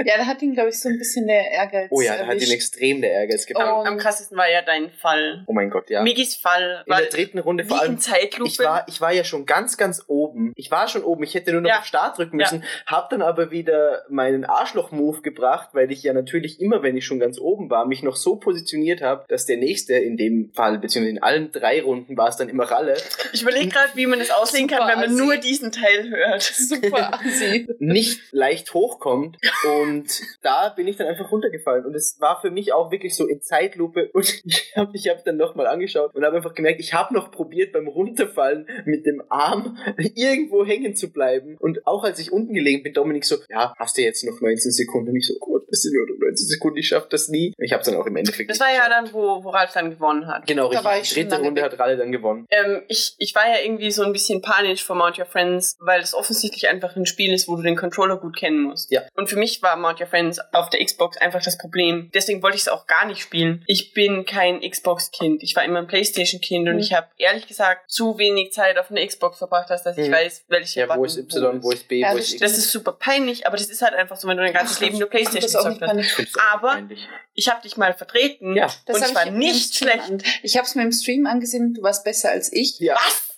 Ja, 0.04 0.16
da 0.18 0.26
hat 0.26 0.42
ihn, 0.42 0.54
glaube 0.54 0.70
ich, 0.70 0.78
so 0.78 0.88
ein 0.88 0.98
bisschen 0.98 1.26
der 1.26 1.50
Ehrgeiz 1.50 1.88
oh 1.90 2.00
ja, 2.00 2.16
da 2.16 2.26
hat 2.26 2.34
ihn 2.34 2.40
erwischt. 2.40 2.52
extrem 2.52 3.00
der 3.00 3.12
Ehrgeiz 3.12 3.46
gepackt. 3.46 3.63
Am 3.64 3.98
krassesten 3.98 4.36
war 4.36 4.48
ja 4.50 4.62
dein 4.62 4.90
Fall. 4.90 5.44
Oh 5.46 5.52
mein 5.52 5.70
Gott, 5.70 5.90
ja. 5.90 6.02
Migis 6.02 6.36
Fall 6.36 6.82
In 6.86 6.94
der 6.96 7.06
dritten 7.06 7.38
Runde 7.38 7.64
vor 7.64 7.80
allem. 7.80 7.92
in 7.92 7.98
Zeitlupe. 7.98 8.50
Ich 8.50 8.58
war, 8.58 8.84
ich 8.88 9.00
war 9.00 9.12
ja 9.12 9.24
schon 9.24 9.46
ganz, 9.46 9.76
ganz 9.76 10.04
oben. 10.06 10.52
Ich 10.56 10.70
war 10.70 10.88
schon 10.88 11.02
oben. 11.04 11.22
Ich 11.24 11.34
hätte 11.34 11.52
nur 11.52 11.60
noch 11.60 11.68
Ja. 11.70 11.78
auf 11.80 11.84
Start 11.84 12.18
drücken 12.18 12.36
müssen. 12.36 12.64
Hab 12.86 13.10
dann 13.10 13.22
aber 13.22 13.50
wieder 13.50 14.04
meinen 14.08 14.44
Arschloch-Move 14.44 15.22
gebracht, 15.22 15.70
weil 15.72 15.90
ich 15.92 16.02
ja 16.02 16.12
natürlich 16.12 16.60
immer, 16.60 16.82
wenn 16.82 16.96
ich 16.96 17.04
schon 17.06 17.18
ganz 17.20 17.38
oben 17.38 17.70
war, 17.70 17.86
mich 17.86 18.02
noch 18.02 18.16
so 18.16 18.36
positioniert 18.36 19.00
habe, 19.02 19.24
dass 19.28 19.46
der 19.46 19.56
nächste 19.56 19.94
in 19.94 20.16
dem 20.16 20.52
Fall, 20.54 20.78
beziehungsweise 20.78 21.16
in 21.16 21.22
allen 21.22 21.52
drei 21.52 21.82
Runden 21.82 22.16
war 22.16 22.28
es 22.28 22.36
dann 22.36 22.48
immer 22.48 22.64
Ralle, 22.64 22.94
ich 23.32 23.42
überlege 23.42 23.68
gerade, 23.68 23.90
wie 23.94 24.06
man 24.06 24.18
das 24.18 24.30
auslegen 24.30 24.68
kann, 24.68 24.88
wenn 24.88 24.98
man 25.00 25.10
assi. 25.10 25.16
nur 25.22 25.36
diesen 25.36 25.72
Teil 25.72 26.10
hört. 26.10 26.42
Super 26.42 27.14
assi. 27.14 27.66
nicht 27.78 28.20
leicht 28.32 28.74
hochkommt. 28.74 29.36
Und 29.80 30.06
da 30.42 30.68
bin 30.70 30.86
ich 30.88 30.96
dann 30.96 31.06
einfach 31.06 31.30
runtergefallen. 31.30 31.84
Und 31.84 31.94
es 31.94 32.20
war 32.20 32.40
für 32.40 32.50
mich 32.50 32.72
auch 32.72 32.90
wirklich 32.90 33.14
so 33.16 33.26
in 33.26 33.40
Zeitlupe. 33.54 34.10
Und 34.12 34.42
ich 34.44 34.72
habe 34.76 34.90
ich 34.94 35.08
hab 35.08 35.24
dann 35.24 35.36
nochmal 35.36 35.66
angeschaut 35.66 36.14
und 36.14 36.24
habe 36.24 36.36
einfach 36.36 36.54
gemerkt, 36.54 36.80
ich 36.80 36.94
habe 36.94 37.14
noch 37.14 37.30
probiert 37.30 37.72
beim 37.72 37.88
Runterfallen 37.88 38.66
mit 38.84 39.06
dem 39.06 39.22
Arm 39.28 39.78
irgendwo 40.14 40.64
hängen 40.64 40.96
zu 40.96 41.12
bleiben. 41.12 41.56
Und 41.58 41.86
auch 41.86 42.04
als 42.04 42.18
ich 42.18 42.32
unten 42.32 42.54
gelegen 42.54 42.82
bin, 42.82 42.92
Dominik 42.92 43.24
so, 43.24 43.36
ja, 43.48 43.74
hast 43.78 43.96
du 43.96 44.02
jetzt 44.02 44.24
noch 44.24 44.40
19 44.40 44.72
Sekunden? 44.72 45.10
Und 45.10 45.16
ich 45.16 45.26
so, 45.26 45.34
Gott, 45.38 45.64
das 45.68 45.82
sind 45.82 45.94
nur 45.94 46.06
noch 46.06 46.18
19 46.18 46.46
Sekunden, 46.46 46.78
ich 46.78 46.88
schaff 46.88 47.08
das 47.08 47.28
nie. 47.28 47.52
Ich 47.58 47.72
habe 47.72 47.82
es 47.82 47.88
dann 47.88 47.96
auch 47.96 48.06
im 48.06 48.16
Endeffekt 48.16 48.50
Das 48.50 48.60
war 48.60 48.72
ja 48.72 48.88
dann, 48.88 49.12
wo, 49.12 49.42
wo 49.44 49.50
Ralf 49.50 49.72
dann 49.72 49.90
gewonnen 49.90 50.26
hat. 50.26 50.46
Genau, 50.46 50.70
Da 50.70 50.80
richtig. 50.80 51.28
dritte 51.28 51.42
Runde 51.42 51.62
weg. 51.62 51.72
hat 51.72 51.78
Ralle 51.78 51.96
dann 51.96 52.12
gewonnen. 52.12 52.46
Ähm, 52.50 52.82
ich, 52.88 53.14
ich 53.18 53.34
war 53.34 53.46
ja 53.48 53.64
irgendwie 53.64 53.90
so 53.90 54.02
ein 54.02 54.12
bisschen 54.12 54.42
panisch 54.42 54.84
vor 54.84 54.96
Mount 54.96 55.18
Your 55.18 55.26
Friends, 55.26 55.76
weil 55.80 56.00
es 56.00 56.14
offensichtlich 56.14 56.68
einfach 56.68 56.96
ein 56.96 57.06
Spiel 57.06 57.32
ist, 57.32 57.48
wo 57.48 57.56
du 57.56 57.62
den 57.62 57.76
Controller 57.76 58.16
gut 58.16 58.36
kennen 58.36 58.62
musst. 58.62 58.90
Ja. 58.90 59.02
Und 59.16 59.28
für 59.28 59.36
mich 59.36 59.62
war 59.62 59.76
Mount 59.76 60.00
Your 60.00 60.06
Friends 60.06 60.40
auf 60.52 60.70
der 60.70 60.84
Xbox 60.84 61.16
einfach 61.18 61.42
das 61.42 61.58
Problem. 61.58 62.10
Deswegen 62.14 62.42
wollte 62.42 62.56
ich 62.56 62.62
es 62.62 62.68
auch 62.68 62.86
gar 62.86 63.06
nicht 63.06 63.20
spielen. 63.20 63.43
Ich 63.66 63.92
bin 63.94 64.24
kein 64.24 64.60
Xbox-Kind. 64.60 65.42
Ich 65.42 65.54
war 65.56 65.64
immer 65.64 65.78
ein 65.80 65.86
Playstation-Kind 65.86 66.68
und 66.68 66.74
Mhm. 66.74 66.80
ich 66.80 66.92
habe 66.92 67.06
ehrlich 67.18 67.46
gesagt 67.46 67.90
zu 67.90 68.18
wenig 68.18 68.52
Zeit 68.52 68.78
auf 68.78 68.90
einer 68.90 69.06
Xbox 69.06 69.38
verbracht, 69.38 69.70
als 69.70 69.82
dass 69.82 69.96
ich 69.98 70.08
Mhm. 70.08 70.12
weiß, 70.12 70.44
welche 70.48 70.80
Ja, 70.80 70.96
wo 70.96 71.04
ist 71.04 71.16
Y, 71.18 71.62
wo 71.62 71.70
ist 71.70 71.88
B, 71.88 72.00
Ja, 72.00 72.12
wo 72.12 72.16
das 72.16 72.26
ist 72.26 72.32
X? 72.34 72.40
Das 72.40 72.58
ist 72.58 72.70
super 72.72 72.92
peinlich, 72.92 73.46
aber 73.46 73.56
das 73.56 73.66
ist 73.68 73.82
halt 73.82 73.94
einfach 73.94 74.16
so, 74.16 74.28
wenn 74.28 74.36
du 74.36 74.42
dein 74.42 74.52
ganzes 74.52 74.76
Ach, 74.76 74.80
Leben 74.82 74.98
nur 74.98 75.08
Playstation 75.08 75.78
das 75.78 75.78
gezockt 75.78 75.82
hast. 75.82 76.38
aber 76.52 76.68
peinlich. 76.74 77.08
Ich 77.34 77.48
habe 77.48 77.62
dich 77.62 77.76
mal 77.76 77.94
vertreten 77.94 78.54
Ja. 78.56 78.68
Das 78.86 78.96
und 78.98 79.04
ich 79.08 79.14
war 79.14 79.26
nicht 79.30 79.74
schlecht. 79.76 80.10
An. 80.10 80.22
Ich 80.42 80.56
habe 80.56 80.66
es 80.66 80.74
mir 80.74 80.82
im 80.82 80.92
Stream 80.92 81.26
angesehen, 81.26 81.74
du 81.74 81.82
warst 81.82 82.04
besser 82.04 82.30
als 82.30 82.52
ich. 82.52 82.78
Ja. 82.78 82.96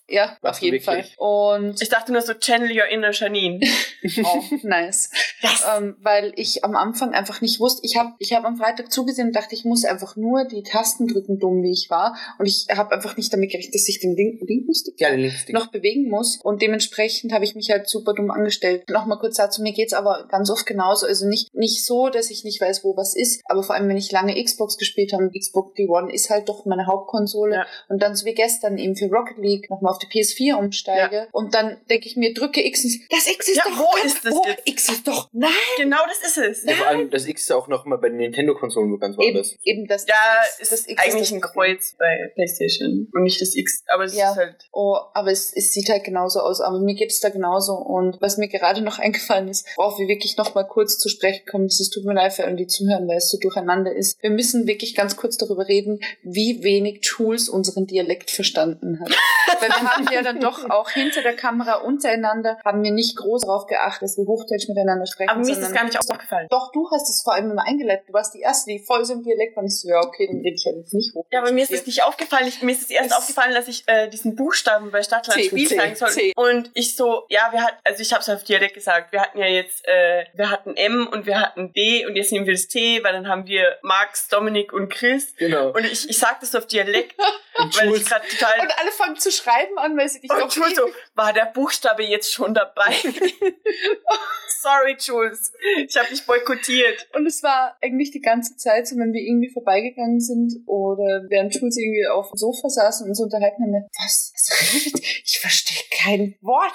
Ja, 0.09 0.37
Warst 0.41 0.59
auf 0.59 0.63
jeden 0.63 0.75
wirklich? 0.85 1.17
Fall. 1.17 1.59
Und 1.59 1.83
Ich 1.83 1.89
dachte 1.89 2.13
nur 2.13 2.23
so, 2.23 2.35
channel 2.35 2.71
your 2.71 2.87
inner 2.87 3.11
Janine. 3.13 3.61
oh, 4.25 4.43
nice. 4.63 5.11
Yes. 5.41 5.65
ähm, 5.77 5.97
weil 6.01 6.33
ich 6.37 6.65
am 6.65 6.77
Anfang 6.77 7.13
einfach 7.13 7.41
nicht 7.41 7.59
wusste, 7.61 7.81
ich 7.85 7.97
habe 7.97 8.13
ich 8.19 8.33
hab 8.33 8.45
am 8.45 8.57
Freitag 8.57 8.93
zugesehen 8.93 9.29
und 9.29 9.37
dachte, 9.37 9.55
ich 9.55 9.65
muss 9.65 9.85
einfach 9.85 10.17
nur 10.17 10.45
die 10.45 10.63
Tasten 10.63 11.09
drücken, 11.09 11.39
dumm 11.39 11.63
wie 11.63 11.73
ich 11.73 11.91
war. 11.91 12.17
Und 12.39 12.47
ich 12.47 12.67
habe 12.75 12.95
einfach 12.95 13.17
nicht 13.17 13.33
damit 13.33 13.51
gerechnet, 13.51 13.75
dass 13.75 13.89
ich 13.89 13.99
den 13.99 14.15
linken, 14.15 14.47
linken 14.47 14.75
Stick 14.75 15.01
Ja, 15.01 15.11
den 15.11 15.21
linken 15.21 15.37
Stick. 15.39 15.55
noch 15.55 15.69
bewegen 15.69 16.09
muss. 16.09 16.39
Und 16.43 16.63
dementsprechend 16.63 17.33
habe 17.33 17.45
ich 17.45 17.55
mich 17.55 17.71
halt 17.71 17.89
super 17.89 18.15
dumm 18.15 18.31
angestellt. 18.31 18.89
Nochmal 18.89 19.19
kurz 19.19 19.37
dazu, 19.37 19.63
mir 19.63 19.73
geht's 19.73 19.93
aber 19.93 20.27
ganz 20.29 20.51
oft 20.51 20.67
genauso. 20.67 21.07
Also 21.07 21.27
nicht, 21.27 21.53
nicht 21.55 21.85
so, 21.85 22.09
dass 22.09 22.31
ich 22.31 22.45
nicht 22.45 22.61
weiß, 22.61 22.85
wo 22.85 22.97
was 22.97 23.17
ist, 23.17 23.43
aber 23.47 23.63
vor 23.63 23.75
allem, 23.75 23.89
wenn 23.89 23.97
ich 23.97 24.13
lange 24.13 24.41
Xbox 24.43 24.79
gespielt 24.79 25.13
habe, 25.13 25.31
Xbox 25.37 25.67
One 25.89 26.13
ist 26.13 26.31
halt 26.31 26.49
doch 26.49 26.65
meine 26.65 26.87
Hauptkonsole. 26.87 27.55
Ja. 27.57 27.67
Und 27.89 28.03
dann 28.03 28.15
so 28.15 28.25
wie 28.25 28.35
gestern 28.35 28.79
eben 28.79 28.97
für 28.97 29.07
Rocket 29.07 29.39
League 29.39 29.69
nochmal 29.69 29.96
auf 29.97 29.99
die 29.99 30.07
PS4 30.07 30.55
umsteige. 30.57 31.29
Und 31.33 31.55
dann 31.55 31.79
denke 31.91 32.07
ich 32.07 32.17
mir, 32.17 32.35
drücke 32.35 32.65
X 32.65 32.85
und 32.85 32.93
das 33.11 33.27
X 33.27 33.49
ist 33.49 33.57
Ja, 33.57 33.65
doch 33.65 33.79
wo 33.79 33.91
ganz- 33.97 34.15
ist 34.15 34.25
das 34.25 34.33
wo? 34.35 34.43
jetzt? 34.47 34.63
X 34.67 34.89
ist 34.91 35.09
doch 35.09 35.29
nein. 35.33 35.51
Genau 35.79 35.99
das 36.07 36.29
ist 36.29 36.39
es. 36.39 36.65
Ja, 36.65 36.75
vor 36.75 36.87
allem, 36.89 37.11
das 37.11 37.27
X 37.27 37.43
ist 37.43 37.51
auch 37.53 37.69
noch 37.69 37.85
mal 37.87 37.97
bei 37.97 38.09
den 38.09 38.19
Nintendo-Konsolen 38.19 38.93
wo 38.93 38.99
ganz 38.99 39.15
Eben, 39.19 39.23
woanders. 39.37 39.57
eben 39.65 39.87
das, 39.87 40.07
Ja, 40.07 40.15
das 40.59 40.61
es 40.61 40.69
das 40.71 40.81
ist 40.81 40.91
X 40.91 41.03
eigentlich 41.03 41.21
das 41.31 41.33
ein. 41.33 41.41
Kreuz 41.41 41.95
bei 41.99 42.31
PlayStation 42.35 43.09
und 43.13 43.23
nicht 43.23 43.41
das 43.41 43.55
X, 43.57 43.83
aber 43.89 44.05
es 44.05 44.15
Ja. 44.17 44.31
ist 44.33 44.37
halt. 44.37 44.69
Oh, 44.73 44.97
aber 45.15 45.31
es, 45.31 45.53
es 45.55 45.73
sieht 45.73 45.89
halt 45.89 46.05
genauso 46.05 46.41
aus. 46.41 46.61
Aber 46.61 46.79
mir 46.81 46.95
geht 46.95 47.11
es 47.11 47.21
da 47.21 47.29
genauso. 47.29 47.75
Und 47.75 48.21
was 48.21 48.37
mir 48.37 48.49
gerade 48.49 48.81
noch 48.83 48.99
eingefallen 48.99 49.49
ist, 49.49 49.67
worauf 49.77 49.99
wir 49.99 50.09
wirklich 50.09 50.37
noch 50.37 50.55
mal 50.55 50.65
kurz 50.65 50.99
zu 50.99 51.09
sprechen 51.09 51.47
kommen, 51.51 51.67
es 51.67 51.91
tut 51.91 52.05
mir 52.05 52.15
leid 52.15 52.33
für 52.33 52.45
alle, 52.45 52.57
die 52.57 52.67
zuhören, 52.67 53.09
weil 53.09 53.19
es 53.19 53.31
so 53.31 53.39
durcheinander 53.39 53.95
ist. 53.95 54.23
Wir 54.23 54.31
müssen 54.31 54.67
wirklich 54.67 54.95
ganz 54.95 55.17
kurz 55.17 55.37
darüber 55.37 55.67
reden, 55.69 56.01
wie 56.23 56.63
wenig 56.63 57.01
Jules 57.05 57.49
unseren 57.49 57.87
Dialekt 57.87 58.31
verstanden 58.31 59.01
hat. 59.01 59.09
weil 59.61 59.69
wir 59.69 59.86
haben 59.91 60.09
ja 60.13 60.23
dann 60.23 60.41
doch 60.41 60.59
auch 60.71 60.91
hinter 60.91 61.23
der 61.23 61.35
Kamera 61.37 61.77
untereinander, 61.77 62.59
haben 62.65 62.83
wir 62.83 62.91
nicht 62.93 63.17
groß 63.17 63.43
darauf 63.43 63.67
geachtet, 63.67 64.03
dass 64.03 64.17
wir 64.17 64.25
Hochdeutsch 64.27 64.69
miteinander 64.69 65.07
sprechen. 65.07 65.31
Aber 65.31 65.41
mir 65.41 65.53
ist 65.53 65.63
das 65.63 65.73
gar 65.73 65.85
nicht 65.85 65.99
aufgefallen. 65.99 66.47
Doch, 66.51 66.73
du 66.73 66.89
hast 66.91 67.09
es 67.11 67.23
vor 67.23 67.35
allem 67.35 67.51
immer 67.51 67.65
eingeleitet. 67.67 68.09
Du 68.09 68.13
warst 68.13 68.35
die 68.35 68.41
Erste, 68.41 68.71
die 68.71 68.79
voll 68.79 69.05
so 69.05 69.15
im 69.15 69.23
Dialekt 69.23 69.57
war. 69.57 69.63
Und 69.63 69.69
ich 69.69 69.81
so, 69.81 69.89
ja, 69.89 70.01
okay, 70.01 70.27
dann 70.27 70.39
rede 70.41 70.55
ich 70.57 70.65
halt 70.67 70.77
jetzt 70.77 70.95
nicht 70.95 71.15
hoch. 71.15 71.27
Ja, 71.31 71.41
aber 71.41 71.53
mir 71.53 71.63
ist 71.65 71.73
es 71.73 71.87
nicht 71.87 72.03
aufgefallen. 72.05 72.47
Ich, 72.47 72.63
mir 72.63 72.73
ist 72.73 72.83
es 72.83 72.91
erst 72.91 73.11
Es- 73.11 73.17
aufgefallen, 73.17 73.55
dass 73.55 73.69
ich 73.69 73.85
äh, 73.87 74.09
diesen 74.09 74.37
Buchstaben 74.37 74.91
bei 74.91 75.03
Stadtland 75.03 75.43
Spiel 75.45 75.69
sagen 75.69 75.95
soll. 75.95 76.11
C. 76.11 76.33
Und 76.37 76.71
ich 76.75 76.97
so, 76.97 77.25
ja, 77.29 77.49
wir 77.53 77.63
hatten, 77.63 77.77
also 77.85 78.01
ich 78.03 78.13
habe 78.13 78.23
es 78.23 78.29
auf 78.29 78.45
Dialekt 78.45 78.75
gesagt. 78.75 79.13
Wir 79.13 79.21
hatten 79.21 79.39
ja 79.39 79.47
jetzt, 79.47 79.87
äh, 79.87 80.25
wir 80.35 80.51
hatten 80.51 80.77
M 80.77 81.09
und 81.11 81.27
wir 81.27 81.41
hatten 81.41 81.73
D 81.73 82.07
und 82.07 82.17
jetzt 82.17 82.33
nehmen 82.33 82.47
wir 82.47 82.55
das 82.55 82.69
T, 82.69 83.03
weil 83.05 83.13
dann 83.13 83.29
haben 83.29 83.47
wir 83.47 83.77
Max, 83.83 84.29
Dominik 84.29 84.73
und 84.73 84.89
Chris. 84.91 85.35
Genau. 85.37 85.71
Und 85.71 85.85
ich, 85.85 86.09
ich 86.09 86.19
sag 86.19 86.41
das 86.41 86.55
auf 86.55 86.67
Dialekt, 86.67 87.15
weil 87.79 87.95
ich 87.95 88.05
gerade 88.05 88.27
total 88.29 88.61
Und 88.61 88.79
alle 88.79 88.91
fangen 88.91 89.17
zu 89.17 89.31
schreiben 89.31 89.76
an, 89.77 89.97
weil 89.97 90.09
sie 90.09 90.21
dich 90.21 90.31
Und 90.31 90.41
doch 90.41 90.53
Jules 90.53 90.75
so, 90.75 90.89
war 91.15 91.33
der 91.33 91.47
Buchstabe 91.47 92.03
jetzt 92.03 92.33
schon 92.33 92.55
dabei? 92.55 92.95
Sorry, 94.61 94.97
Jules. 94.99 95.53
Ich 95.89 95.97
habe 95.97 96.09
dich 96.09 96.25
boykottiert. 96.27 97.09
Und 97.15 97.27
es 97.27 97.43
war 97.43 97.77
eigentlich 97.83 98.11
die 98.11 98.21
ganze 98.21 98.57
Zeit 98.57 98.89
so, 98.89 98.97
wenn 98.97 99.13
wir 99.13 99.21
irgendwie 99.21 99.51
vorbeigegangen 99.51 100.21
sind 100.21 100.61
oder 100.67 101.25
während 101.29 101.55
Jules 101.55 101.77
irgendwie 101.77 102.07
auf 102.09 102.31
dem 102.31 102.37
Sofa 102.37 102.69
saß 102.69 103.03
und 103.03 103.11
uns 103.11 103.21
unterhalten 103.21 103.63
haben, 103.63 103.73
wir, 103.73 103.87
was, 104.03 104.33
was 104.35 104.75
redet? 104.75 105.01
Ich 105.25 105.39
verstehe 105.39 105.83
kein 105.91 106.35
Wort. 106.41 106.73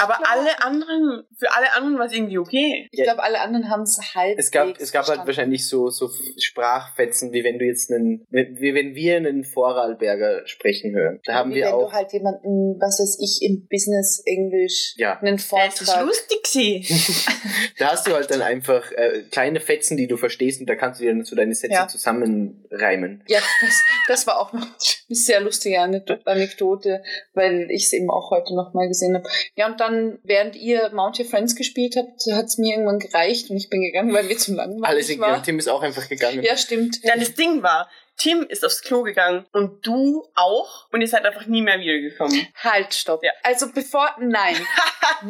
Aber 0.00 0.14
klar. 0.14 0.28
alle 0.30 0.62
anderen, 0.62 1.24
für 1.38 1.54
alle 1.54 1.72
anderen 1.74 1.98
war 1.98 2.06
es 2.06 2.12
irgendwie 2.12 2.38
okay. 2.38 2.88
ich 2.90 3.02
glaube, 3.02 3.22
alle 3.22 3.40
anderen 3.40 3.70
haben 3.70 3.82
es 3.82 3.98
halb. 4.14 4.38
es 4.38 4.50
gab, 4.50 4.78
es 4.78 4.92
gab 4.92 5.06
halt 5.06 5.26
wahrscheinlich 5.26 5.66
so, 5.66 5.88
so 5.88 6.10
Sprachfetzen, 6.38 7.32
wie 7.32 7.44
wenn 7.44 7.58
du 7.58 7.64
jetzt 7.64 7.90
einen, 7.90 8.26
wie 8.30 8.74
wenn 8.74 8.94
wir 8.94 9.16
einen 9.16 9.44
Vorarlberger 9.44 10.46
sprechen 10.46 10.94
hören. 10.94 11.20
Da 11.24 11.34
haben 11.34 11.50
Wie 11.50 11.56
wir 11.56 11.66
wenn 11.66 11.72
auch, 11.72 11.90
du 11.90 11.92
halt 11.92 12.12
jemanden, 12.26 12.80
was 12.80 12.98
weiß 13.00 13.18
ich, 13.20 13.40
im 13.48 13.66
Business 13.68 14.22
Englisch 14.26 14.94
ja, 14.96 15.18
einen 15.20 15.36
Das 15.36 15.42
ist 15.44 15.48
Vortrag. 15.48 16.06
lustig 16.06 16.36
da 17.78 17.92
hast 17.92 18.06
du 18.06 18.12
halt 18.12 18.30
dann 18.30 18.42
einfach 18.42 18.90
äh, 18.92 19.22
kleine 19.30 19.60
Fetzen, 19.60 19.96
die 19.96 20.06
du 20.06 20.16
verstehst 20.16 20.60
und 20.60 20.66
da 20.68 20.74
kannst 20.74 21.00
du 21.00 21.04
dir 21.04 21.12
dann 21.12 21.24
so 21.24 21.34
deine 21.36 21.54
Sätze 21.54 21.74
Ja. 21.74 21.88
zusammenreimen. 21.88 23.22
Ja, 23.28 23.40
das, 23.60 23.80
das 24.08 24.26
war 24.26 24.40
auch 24.40 24.52
noch 24.52 24.62
eine 25.08 25.16
sehr 25.16 25.40
lustige 25.40 25.78
Anek- 25.80 26.20
Anekdote, 26.24 27.02
weil 27.34 27.68
ich 27.70 27.84
es 27.84 27.92
eben 27.92 28.10
auch 28.10 28.30
heute 28.30 28.54
noch 28.54 28.74
mal 28.74 28.88
gesehen 28.88 29.14
habe. 29.14 29.28
Ja, 29.54 29.66
und 29.66 29.80
dann, 29.80 30.18
während 30.22 30.56
ihr 30.56 30.90
Mount 30.92 31.18
Your 31.18 31.26
Friends 31.26 31.56
gespielt 31.56 31.96
habt, 31.96 32.22
hat 32.32 32.46
es 32.46 32.58
mir 32.58 32.72
irgendwann 32.74 32.98
gereicht 32.98 33.50
und 33.50 33.56
ich 33.56 33.68
bin 33.70 33.82
gegangen, 33.82 34.12
weil 34.14 34.28
wir 34.28 34.38
zu 34.38 34.54
langweilig 34.54 34.84
Alles 34.86 35.18
war. 35.18 35.36
Und 35.36 35.44
Tim 35.44 35.58
ist 35.58 35.68
auch 35.68 35.82
einfach 35.82 36.08
gegangen. 36.08 36.42
Ja, 36.42 36.56
stimmt. 36.56 37.00
Ja, 37.02 37.16
das 37.16 37.34
Ding 37.34 37.62
war, 37.62 37.88
Tim 38.16 38.42
ist 38.48 38.64
aufs 38.64 38.82
Klo 38.82 39.02
gegangen 39.02 39.46
und 39.52 39.86
du 39.86 40.26
auch 40.34 40.88
und 40.90 41.00
ihr 41.00 41.08
seid 41.08 41.24
einfach 41.24 41.46
nie 41.46 41.62
mehr 41.62 41.78
wiedergekommen. 41.80 42.48
Halt, 42.62 42.94
stopp. 42.94 43.22
Ja. 43.22 43.32
Also 43.42 43.70
bevor, 43.72 44.16
nein. 44.18 44.56